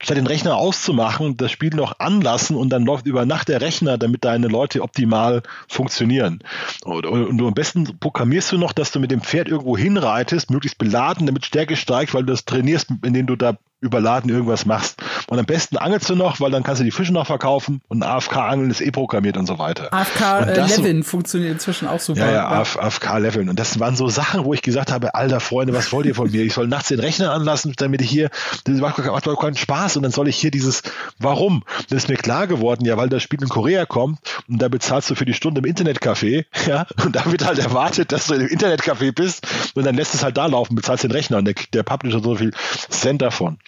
statt 0.00 0.16
den 0.16 0.26
Rechner 0.26 0.56
auszumachen, 0.56 1.36
das 1.36 1.50
Spiel 1.50 1.74
noch 1.74 1.98
anlassen 1.98 2.56
und 2.56 2.70
dann 2.70 2.84
läuft 2.84 3.06
über 3.06 3.26
Nacht 3.26 3.48
der 3.48 3.60
Rechner, 3.60 3.98
damit 3.98 4.24
deine 4.24 4.48
Leute 4.48 4.82
optimal 4.82 5.42
funktionieren. 5.68 6.40
Und, 6.84 7.06
und, 7.06 7.26
und 7.26 7.42
am 7.42 7.54
besten 7.54 7.98
programmierst 7.98 8.52
du 8.52 8.58
noch, 8.58 8.72
dass 8.72 8.92
du 8.92 9.00
mit 9.00 9.10
dem 9.10 9.20
Pferd 9.20 9.48
irgendwo 9.48 9.76
hinreitest, 9.76 10.50
möglichst 10.50 10.78
beladen, 10.78 11.26
damit 11.26 11.44
Stärke 11.44 11.76
steigt, 11.76 12.14
weil 12.14 12.24
du 12.24 12.32
das 12.32 12.44
trainierst, 12.44 12.88
indem 13.04 13.26
du 13.26 13.36
da 13.36 13.56
überladen 13.86 14.30
irgendwas 14.30 14.66
machst. 14.66 15.02
Und 15.28 15.38
am 15.38 15.46
besten 15.46 15.76
angelst 15.76 16.08
du 16.10 16.14
noch, 16.14 16.40
weil 16.40 16.50
dann 16.50 16.62
kannst 16.62 16.80
du 16.80 16.84
die 16.84 16.90
Fische 16.90 17.12
noch 17.12 17.26
verkaufen 17.26 17.80
und 17.88 18.02
AFK-Angeln 18.02 18.70
ist 18.70 18.80
eh 18.80 18.90
programmiert 18.90 19.36
und 19.36 19.46
so 19.46 19.58
weiter. 19.58 19.92
AFK-Leveln 19.92 21.00
äh, 21.00 21.02
funktioniert 21.02 21.52
inzufischen 21.52 21.88
auch 21.88 22.00
super. 22.00 22.20
Ja, 22.20 22.32
ja, 22.32 22.48
AFK-Leveln. 22.60 23.48
Und 23.48 23.58
das 23.58 23.80
waren 23.80 23.96
so 23.96 24.08
Sachen, 24.08 24.44
wo 24.44 24.54
ich 24.54 24.62
gesagt 24.62 24.92
habe, 24.92 25.14
alter 25.14 25.40
Freunde, 25.40 25.72
was 25.72 25.92
wollt 25.92 26.06
ihr 26.06 26.14
von 26.14 26.30
mir? 26.30 26.42
Ich 26.42 26.54
soll 26.54 26.68
nachts 26.68 26.88
den 26.88 27.00
Rechner 27.00 27.32
anlassen, 27.32 27.72
damit 27.76 28.02
ich 28.02 28.10
hier, 28.10 28.30
das 28.64 28.76
macht, 28.76 28.98
macht 28.98 29.26
doch 29.26 29.40
keinen 29.40 29.56
Spaß 29.56 29.96
und 29.96 30.02
dann 30.02 30.12
soll 30.12 30.28
ich 30.28 30.36
hier 30.36 30.50
dieses, 30.50 30.82
warum? 31.18 31.64
Das 31.88 32.04
ist 32.04 32.08
mir 32.08 32.16
klar 32.16 32.46
geworden, 32.46 32.84
ja, 32.84 32.96
weil 32.96 33.08
das 33.08 33.22
Spiel 33.22 33.40
in 33.42 33.48
Korea 33.48 33.86
kommt 33.86 34.18
und 34.48 34.60
da 34.60 34.68
bezahlst 34.68 35.10
du 35.10 35.14
für 35.14 35.24
die 35.24 35.34
Stunde 35.34 35.60
im 35.60 35.64
Internetcafé, 35.64 36.44
ja, 36.66 36.86
und 37.04 37.16
da 37.16 37.30
wird 37.30 37.44
halt 37.44 37.58
erwartet, 37.58 38.12
dass 38.12 38.26
du 38.26 38.34
im 38.34 38.46
Internetcafé 38.46 39.12
bist 39.12 39.46
und 39.74 39.84
dann 39.84 39.94
lässt 39.94 40.14
es 40.14 40.22
halt 40.22 40.36
da 40.36 40.46
laufen, 40.46 40.74
bezahlst 40.74 41.04
den 41.04 41.10
Rechner 41.10 41.38
und 41.38 41.44
der, 41.44 41.54
der 41.72 41.82
Publisher 41.82 42.20
so 42.22 42.34
viel 42.34 42.52
Cent 42.90 43.22
davon. 43.22 43.58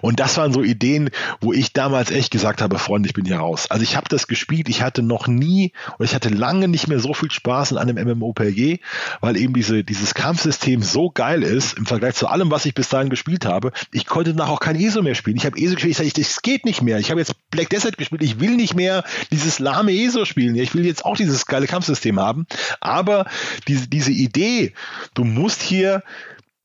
Und 0.00 0.20
das 0.20 0.36
waren 0.38 0.52
so 0.52 0.62
Ideen, 0.62 1.10
wo 1.40 1.52
ich 1.52 1.72
damals 1.72 2.10
echt 2.10 2.30
gesagt 2.30 2.62
habe, 2.62 2.78
Freunde, 2.78 3.08
ich 3.08 3.14
bin 3.14 3.26
hier 3.26 3.38
raus. 3.38 3.66
Also 3.70 3.82
ich 3.82 3.96
habe 3.96 4.08
das 4.08 4.26
gespielt, 4.26 4.68
ich 4.68 4.82
hatte 4.82 5.02
noch 5.02 5.26
nie 5.26 5.72
oder 5.98 6.04
ich 6.04 6.14
hatte 6.14 6.30
lange 6.30 6.68
nicht 6.68 6.88
mehr 6.88 6.98
so 6.98 7.12
viel 7.12 7.30
Spaß 7.30 7.72
in 7.72 7.78
einem 7.78 7.96
MMOPG, 7.96 8.78
weil 9.20 9.36
eben 9.36 9.52
diese, 9.52 9.84
dieses 9.84 10.14
Kampfsystem 10.14 10.82
so 10.82 11.10
geil 11.10 11.42
ist 11.42 11.76
im 11.76 11.84
Vergleich 11.84 12.14
zu 12.14 12.26
allem, 12.28 12.50
was 12.50 12.64
ich 12.64 12.74
bis 12.74 12.88
dahin 12.88 13.10
gespielt 13.10 13.44
habe. 13.44 13.72
Ich 13.92 14.06
konnte 14.06 14.32
danach 14.32 14.48
auch 14.48 14.60
kein 14.60 14.76
ESO 14.76 15.02
mehr 15.02 15.14
spielen. 15.14 15.36
Ich 15.36 15.44
habe 15.44 15.58
ESO 15.58 15.74
gespielt, 15.74 15.92
ich 15.92 15.98
sage, 15.98 16.10
das 16.14 16.42
geht 16.42 16.64
nicht 16.64 16.80
mehr. 16.80 16.98
Ich 16.98 17.10
habe 17.10 17.20
jetzt 17.20 17.34
Black 17.50 17.68
Desert 17.68 17.98
gespielt, 17.98 18.22
ich 18.22 18.40
will 18.40 18.56
nicht 18.56 18.74
mehr 18.74 19.04
dieses 19.30 19.58
lahme 19.58 19.92
ESO 19.92 20.24
spielen. 20.24 20.54
Ich 20.54 20.74
will 20.74 20.86
jetzt 20.86 21.04
auch 21.04 21.16
dieses 21.16 21.44
geile 21.46 21.66
Kampfsystem 21.66 22.18
haben. 22.18 22.46
Aber 22.80 23.26
diese, 23.68 23.88
diese 23.88 24.12
Idee, 24.12 24.72
du 25.14 25.24
musst 25.24 25.60
hier 25.60 26.02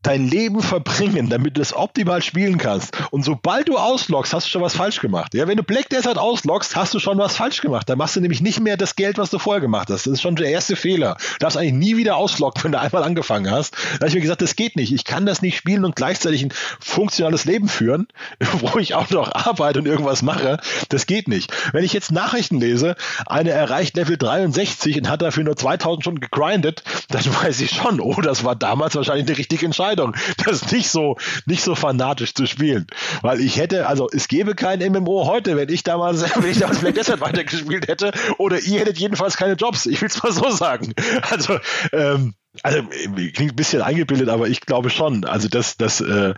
dein 0.05 0.27
Leben 0.27 0.61
verbringen, 0.61 1.29
damit 1.29 1.57
du 1.57 1.61
es 1.61 1.75
optimal 1.75 2.21
spielen 2.21 2.57
kannst. 2.57 2.95
Und 3.11 3.23
sobald 3.23 3.67
du 3.67 3.77
ausloggst, 3.77 4.33
hast 4.33 4.45
du 4.45 4.51
schon 4.51 4.61
was 4.61 4.75
falsch 4.75 5.01
gemacht. 5.01 5.33
Ja, 5.33 5.47
wenn 5.47 5.57
du 5.57 5.63
Black 5.63 5.89
Desert 5.89 6.17
ausloggst, 6.17 6.75
hast 6.75 6.93
du 6.93 6.99
schon 6.99 7.17
was 7.17 7.35
falsch 7.35 7.61
gemacht. 7.61 7.89
Da 7.89 7.95
machst 7.95 8.15
du 8.15 8.21
nämlich 8.21 8.41
nicht 8.41 8.59
mehr 8.59 8.77
das 8.77 8.95
Geld, 8.95 9.17
was 9.17 9.31
du 9.31 9.39
vorher 9.39 9.61
gemacht 9.61 9.89
hast. 9.89 10.05
Das 10.05 10.13
ist 10.13 10.21
schon 10.21 10.35
der 10.35 10.49
erste 10.49 10.75
Fehler. 10.75 11.17
Du 11.33 11.39
darfst 11.39 11.57
eigentlich 11.57 11.73
nie 11.73 11.97
wieder 11.97 12.17
ausloggen, 12.17 12.63
wenn 12.63 12.71
du 12.73 12.79
einmal 12.79 13.03
angefangen 13.03 13.49
hast. 13.49 13.73
Da 13.73 14.01
habe 14.01 14.07
ich 14.09 14.15
mir 14.15 14.21
gesagt, 14.21 14.41
das 14.41 14.55
geht 14.55 14.75
nicht. 14.75 14.93
Ich 14.93 15.05
kann 15.05 15.25
das 15.25 15.41
nicht 15.41 15.57
spielen 15.57 15.85
und 15.85 15.95
gleichzeitig 15.95 16.43
ein 16.43 16.53
funktionales 16.79 17.45
Leben 17.45 17.67
führen, 17.67 18.07
wo 18.59 18.77
ich 18.77 18.93
auch 18.93 19.09
noch 19.09 19.33
arbeite 19.33 19.79
und 19.79 19.87
irgendwas 19.87 20.21
mache. 20.21 20.59
Das 20.89 21.07
geht 21.07 21.27
nicht. 21.27 21.51
Wenn 21.73 21.83
ich 21.83 21.93
jetzt 21.93 22.11
Nachrichten 22.11 22.59
lese, 22.59 22.95
eine 23.25 23.51
erreicht 23.51 23.97
Level 23.97 24.17
63 24.17 24.97
und 24.97 25.09
hat 25.09 25.23
dafür 25.23 25.43
nur 25.43 25.55
2000 25.55 26.03
Stunden 26.03 26.19
gegrindet, 26.21 26.83
dann 27.09 27.23
weiß 27.43 27.59
ich 27.61 27.71
schon, 27.71 27.99
oh, 27.99 28.21
das 28.21 28.43
war 28.43 28.55
damals 28.55 28.95
wahrscheinlich 28.95 29.27
eine 29.27 29.37
richtige 29.37 29.65
Entscheidung. 29.65 29.94
Entscheidung, 29.95 30.15
das 30.45 30.71
nicht 30.71 30.89
so, 30.89 31.17
nicht 31.45 31.63
so 31.63 31.75
fanatisch 31.75 32.33
zu 32.33 32.45
spielen. 32.45 32.87
Weil 33.21 33.39
ich 33.39 33.57
hätte, 33.57 33.87
also 33.87 34.09
es 34.11 34.27
gäbe 34.27 34.55
kein 34.55 34.79
MMO 34.79 35.25
heute, 35.25 35.57
wenn 35.57 35.69
ich 35.69 35.83
damals, 35.83 36.23
wenn 36.35 36.51
ich 36.51 36.59
damals 36.59 36.79
Black 36.79 36.95
Desert 36.95 37.21
weitergespielt 37.21 37.87
hätte, 37.87 38.11
oder 38.37 38.59
ihr 38.59 38.79
hättet 38.79 38.97
jedenfalls 38.97 39.37
keine 39.37 39.53
Jobs. 39.53 39.85
Ich 39.85 40.01
will 40.01 40.09
es 40.09 40.21
mal 40.21 40.31
so 40.31 40.49
sagen. 40.51 40.93
Also, 41.29 41.59
ähm, 41.91 42.33
also 42.63 42.81
klingt 42.83 43.53
ein 43.53 43.55
bisschen 43.55 43.81
eingebildet, 43.81 44.29
aber 44.29 44.47
ich 44.47 44.61
glaube 44.61 44.89
schon. 44.89 45.25
Also 45.25 45.47
das, 45.49 45.77
das, 45.77 46.01
äh, 46.01 46.33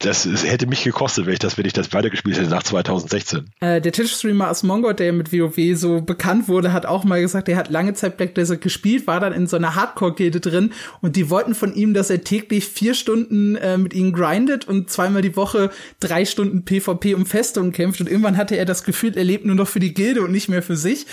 das 0.00 0.26
hätte 0.44 0.66
mich 0.66 0.82
gekostet, 0.82 1.26
wenn 1.26 1.34
ich 1.34 1.38
das, 1.38 1.58
wenn 1.58 1.66
ich 1.66 1.74
das 1.74 1.92
weitergespielt 1.92 2.38
hätte 2.38 2.48
nach 2.48 2.62
2016. 2.62 3.50
Äh, 3.60 3.82
der 3.82 3.92
Twitch-Streamer 3.92 4.48
Asmongot, 4.48 4.98
der 4.98 5.12
mit 5.12 5.30
WoW 5.30 5.76
so 5.78 6.00
bekannt 6.00 6.48
wurde, 6.48 6.72
hat 6.72 6.86
auch 6.86 7.04
mal 7.04 7.20
gesagt, 7.20 7.50
er 7.50 7.58
hat 7.58 7.68
lange 7.68 7.92
Zeit 7.92 8.16
Black 8.16 8.34
Desert 8.34 8.62
gespielt, 8.62 9.06
war 9.06 9.20
dann 9.20 9.34
in 9.34 9.46
so 9.46 9.56
einer 9.56 9.74
Hardcore-Gilde 9.74 10.40
drin 10.40 10.72
und 11.02 11.16
die 11.16 11.28
wollten 11.28 11.54
von 11.54 11.74
ihm, 11.74 11.92
dass 11.92 12.08
er 12.08 12.24
täglich 12.24 12.66
vier 12.66 12.94
Stunden 12.94 13.56
äh, 13.56 13.76
mit 13.76 13.92
ihnen 13.92 14.12
grindet 14.12 14.66
und 14.66 14.88
zweimal 14.88 15.20
die 15.20 15.36
Woche 15.36 15.70
drei 16.00 16.24
Stunden 16.24 16.64
PvP 16.64 17.14
um 17.14 17.26
Festungen 17.26 17.72
kämpft 17.72 18.00
und 18.00 18.08
irgendwann 18.08 18.38
hatte 18.38 18.56
er 18.56 18.64
das 18.64 18.84
Gefühl, 18.84 19.16
er 19.16 19.24
lebt 19.24 19.44
nur 19.44 19.54
noch 19.54 19.68
für 19.68 19.80
die 19.80 19.92
Gilde 19.92 20.22
und 20.22 20.32
nicht 20.32 20.48
mehr 20.48 20.62
für 20.62 20.76
sich. 20.76 21.06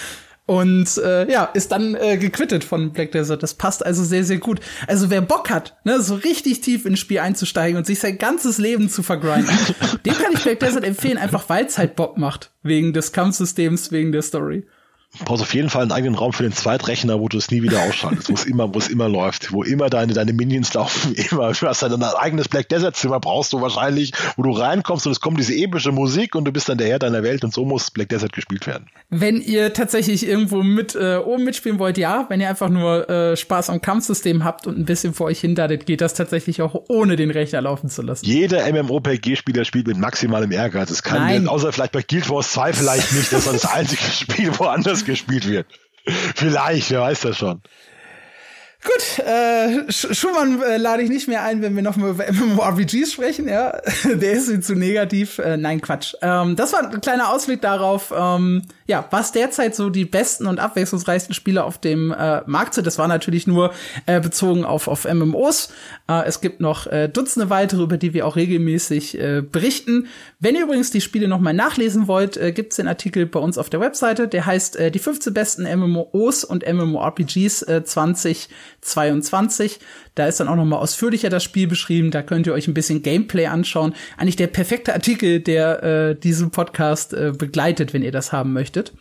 Und 0.48 0.98
äh, 0.98 1.30
ja, 1.30 1.44
ist 1.44 1.74
dann 1.74 1.94
äh, 1.94 2.18
gequittet 2.18 2.64
von 2.64 2.94
Black 2.94 3.12
Desert. 3.12 3.44
Das 3.44 3.54
passt 3.54 3.86
also 3.86 4.04
sehr, 4.04 4.24
sehr 4.24 4.38
gut. 4.38 4.62
Also 4.88 5.10
wer 5.10 5.22
Bock 5.22 5.50
hat, 5.50 5.76
ne, 5.84 6.02
so 6.02 6.16
richtig 6.16 6.62
tief 6.62 6.86
ins 6.86 7.00
Spiel 7.00 7.20
einzusteigen 7.20 7.78
und 7.78 7.86
sich 7.86 8.00
sein 8.00 8.18
ganzes 8.18 8.58
Leben 8.58 8.90
zu 8.90 9.04
vergrinden, 9.04 9.52
dem 10.06 10.14
kann 10.14 10.32
ich 10.34 10.44
Black 10.44 10.62
Desert 10.62 10.86
empfehlen, 10.86 11.18
einfach 11.18 11.50
weil 11.50 11.66
es 11.66 11.78
halt 11.78 11.98
Bock 11.98 12.18
macht. 12.18 12.52
Wegen 12.64 12.94
des 12.94 13.12
Kampfsystems, 13.12 13.92
wegen 13.92 14.14
der 14.14 14.22
Story. 14.22 14.66
Du 15.18 15.26
brauchst 15.26 15.42
auf 15.42 15.54
jeden 15.54 15.70
Fall 15.70 15.84
einen 15.84 15.92
eigenen 15.92 16.16
Raum 16.16 16.34
für 16.34 16.44
den 16.44 16.52
Zweitrechner, 16.52 17.20
wo 17.20 17.28
du 17.28 17.38
es 17.38 17.50
nie 17.50 17.64
wieder 17.64 17.82
ausschaltest, 17.82 18.30
wo 18.30 18.34
es 18.34 18.46
immer, 18.46 18.74
wo 18.74 18.78
es 18.78 18.88
immer 18.88 19.08
läuft, 19.08 19.52
wo 19.52 19.64
immer 19.64 19.90
deine, 19.90 20.14
deine 20.14 20.34
Minions 20.34 20.74
laufen, 20.74 21.16
immer. 21.32 21.54
Du 21.54 21.66
hast 21.66 21.82
dein 21.82 22.04
eigenes 22.04 22.50
Black 22.50 22.70
Desert 22.70 22.96
Zimmer 22.96 23.20
brauchst 23.20 23.54
du 23.54 23.62
wahrscheinlich, 23.62 24.12
wo 24.36 24.44
du 24.44 24.52
reinkommst 24.52 25.06
und 25.08 25.14
es 25.14 25.20
kommt 25.20 25.40
diese 25.40 25.56
epische 25.56 25.92
Musik 25.92 26.36
und 26.36 26.46
du 26.46 26.52
bist 26.52 26.70
dann 26.70 26.78
der 26.78 26.88
Herr 26.88 27.00
deiner 27.00 27.24
Welt 27.24 27.44
und 27.44 27.54
so 27.54 27.66
muss 27.66 27.90
Black 27.90 28.10
Desert 28.10 28.34
gespielt 28.34 28.68
werden. 28.68 28.88
Wenn 29.10 29.42
ihr 29.42 29.74
tatsächlich 29.74 30.28
irgendwo 30.28 30.62
mit 30.62 30.94
äh, 30.94 31.18
oben 31.18 31.46
mitspielen 31.46 31.80
wollt, 31.80 31.98
ja. 31.98 32.26
Wenn 32.30 32.42
ihr 32.42 32.50
einfach 32.50 32.70
nur 32.70 33.10
äh, 33.10 33.38
Spaß 33.38 33.70
am 33.70 33.82
Kampfsystem 33.82 34.44
habt 34.44 34.68
und 34.68 34.78
ein 34.78 34.86
bisschen 34.86 35.14
vor 35.14 35.28
euch 35.28 35.40
hindadet, 35.40 35.86
geht 35.86 36.02
das 36.02 36.14
tatsächlich 36.14 36.62
auch 36.62 36.76
ohne 36.90 37.16
den 37.16 37.32
Rechner 37.32 37.62
laufen 37.62 37.90
zu 37.90 38.02
lassen. 38.02 38.26
Jeder 38.26 38.72
MMORPG-Spieler 38.72 39.66
spielt 39.66 39.88
mit 39.88 39.98
maximalem 39.98 40.52
Ehrgeiz. 40.52 40.92
Es 40.92 41.02
kann, 41.02 41.22
Nein. 41.22 41.48
außer 41.48 41.72
vielleicht 41.72 41.94
bei 41.94 42.02
Guild 42.02 42.30
Wars 42.30 42.52
2 42.52 42.74
vielleicht 42.74 43.14
nicht, 43.14 43.32
das 43.32 43.46
war 43.46 43.54
das 43.54 43.66
einzige 43.66 44.04
Spiel 44.12 44.60
woanders 44.60 44.97
gespielt 45.06 45.48
wird. 45.48 45.68
Vielleicht, 46.36 46.92
wer 46.92 47.02
weiß 47.02 47.22
das 47.22 47.38
schon. 47.38 47.62
Gut, 48.84 49.26
äh, 49.26 49.92
Schumann 49.92 50.62
äh, 50.62 50.78
lade 50.78 51.02
ich 51.02 51.10
nicht 51.10 51.28
mehr 51.28 51.42
ein, 51.42 51.64
wenn 51.64 51.76
wir 51.76 51.82
noch 51.82 51.96
mal 51.96 52.12
über 52.12 52.32
MMORPGs 52.32 53.12
sprechen, 53.12 53.50
ja. 53.50 53.82
Der 54.04 54.34
ist 54.34 54.50
mir 54.50 54.62
zu 54.62 54.76
negativ. 54.76 55.40
Äh, 55.40 55.58
nein, 55.58 55.82
Quatsch. 55.82 56.14
Ähm, 56.22 56.56
das 56.56 56.74
war 56.74 56.92
ein 56.92 57.02
kleiner 57.02 57.32
Ausblick 57.32 57.62
darauf, 57.62 58.14
ähm, 58.16 58.62
ja, 58.86 59.06
was 59.10 59.32
derzeit 59.32 59.76
so 59.76 59.90
die 59.90 60.06
besten 60.06 60.46
und 60.46 60.60
abwechslungsreichsten 60.60 61.34
Spiele 61.34 61.64
auf 61.64 61.80
dem 61.80 62.12
äh, 62.12 62.42
Markt 62.46 62.76
sind. 62.76 62.86
Das 62.86 63.00
war 63.00 63.08
natürlich 63.08 63.48
nur 63.48 63.74
äh, 64.06 64.22
bezogen 64.22 64.64
auf, 64.64 64.88
auf 64.88 65.12
MMOs. 65.12 65.74
Äh, 66.08 66.26
es 66.26 66.40
gibt 66.40 66.62
noch 66.62 66.86
äh, 66.86 67.10
Dutzende 67.10 67.50
weitere, 67.50 67.82
über 67.82 67.98
die 67.98 68.14
wir 68.14 68.28
auch 68.28 68.36
regelmäßig 68.36 69.20
äh, 69.20 69.42
berichten. 69.42 70.08
Wenn 70.40 70.56
ihr 70.56 70.64
übrigens 70.64 70.92
die 70.92 71.02
Spiele 71.02 71.28
noch 71.28 71.40
mal 71.40 71.54
nachlesen 71.54 72.08
wollt, 72.08 72.38
äh, 72.38 72.52
gibt's 72.52 72.76
den 72.76 72.88
Artikel 72.88 73.26
bei 73.26 73.40
uns 73.40 73.58
auf 73.58 73.72
der 73.72 73.80
Webseite. 73.80 74.28
Der 74.28 74.46
heißt 74.46 74.76
äh, 74.76 74.92
die 74.92 75.00
15 75.00 75.34
besten 75.34 75.64
MMOs 75.64 76.44
und 76.44 76.64
MMORPGs 76.66 77.64
äh, 77.64 77.84
20 77.84 78.50
22. 78.88 79.80
Da 80.16 80.28
ist 80.28 80.40
dann 80.40 80.48
auch 80.48 80.56
noch 80.56 80.66
mal 80.66 80.78
ausführlicher 80.78 81.30
das 81.30 81.44
Spiel 81.44 81.68
beschrieben. 81.68 82.12
Da 82.12 82.22
könnt 82.22 82.48
ihr 82.48 82.54
euch 82.54 82.68
ein 82.68 82.74
bisschen 82.74 83.04
Gameplay 83.04 83.46
anschauen. 83.46 83.94
Eigentlich 84.18 84.36
der 84.36 84.48
perfekte 84.48 84.94
Artikel, 84.94 85.40
der 85.40 85.84
äh, 85.84 86.16
diesen 86.16 86.52
Podcast 86.52 87.14
äh, 87.14 87.34
begleitet, 87.38 87.94
wenn 87.94 88.02
ihr 88.02 88.12
das 88.12 88.32
haben 88.32 88.54
möchtet. 88.54 88.94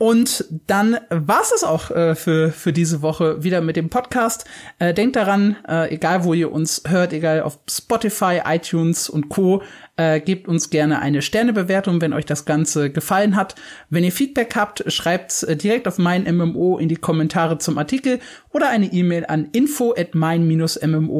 Und 0.00 0.46
dann 0.66 0.96
war's 1.10 1.52
es 1.54 1.62
auch 1.62 1.90
äh, 1.90 2.14
für, 2.14 2.52
für 2.52 2.72
diese 2.72 3.02
Woche 3.02 3.44
wieder 3.44 3.60
mit 3.60 3.76
dem 3.76 3.90
Podcast. 3.90 4.46
Äh, 4.78 4.94
denkt 4.94 5.14
daran, 5.14 5.56
äh, 5.68 5.94
egal 5.94 6.24
wo 6.24 6.32
ihr 6.32 6.50
uns 6.50 6.84
hört, 6.88 7.12
egal 7.12 7.42
auf 7.42 7.58
Spotify, 7.68 8.40
iTunes 8.46 9.10
und 9.10 9.28
Co., 9.28 9.62
äh, 9.96 10.20
gebt 10.20 10.48
uns 10.48 10.70
gerne 10.70 11.00
eine 11.00 11.20
Sternebewertung, 11.20 12.00
wenn 12.00 12.14
euch 12.14 12.24
das 12.24 12.46
Ganze 12.46 12.88
gefallen 12.88 13.36
hat. 13.36 13.56
Wenn 13.90 14.02
ihr 14.02 14.10
Feedback 14.10 14.56
habt, 14.56 14.90
schreibt's 14.90 15.42
äh, 15.42 15.54
direkt 15.54 15.86
auf 15.86 15.98
mein 15.98 16.22
MMO 16.34 16.78
in 16.78 16.88
die 16.88 16.96
Kommentare 16.96 17.58
zum 17.58 17.76
Artikel 17.76 18.20
oder 18.54 18.70
eine 18.70 18.86
E-Mail 18.86 19.26
an 19.26 19.50
info 19.52 19.92
at 19.94 20.14
mein-mmo.de. 20.14 21.10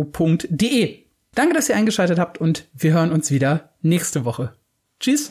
Danke, 1.35 1.53
dass 1.53 1.69
ihr 1.69 1.77
eingeschaltet 1.77 2.19
habt 2.19 2.39
und 2.39 2.65
wir 2.73 2.95
hören 2.95 3.13
uns 3.13 3.31
wieder 3.31 3.75
nächste 3.83 4.25
Woche. 4.25 4.55
Tschüss! 5.01 5.31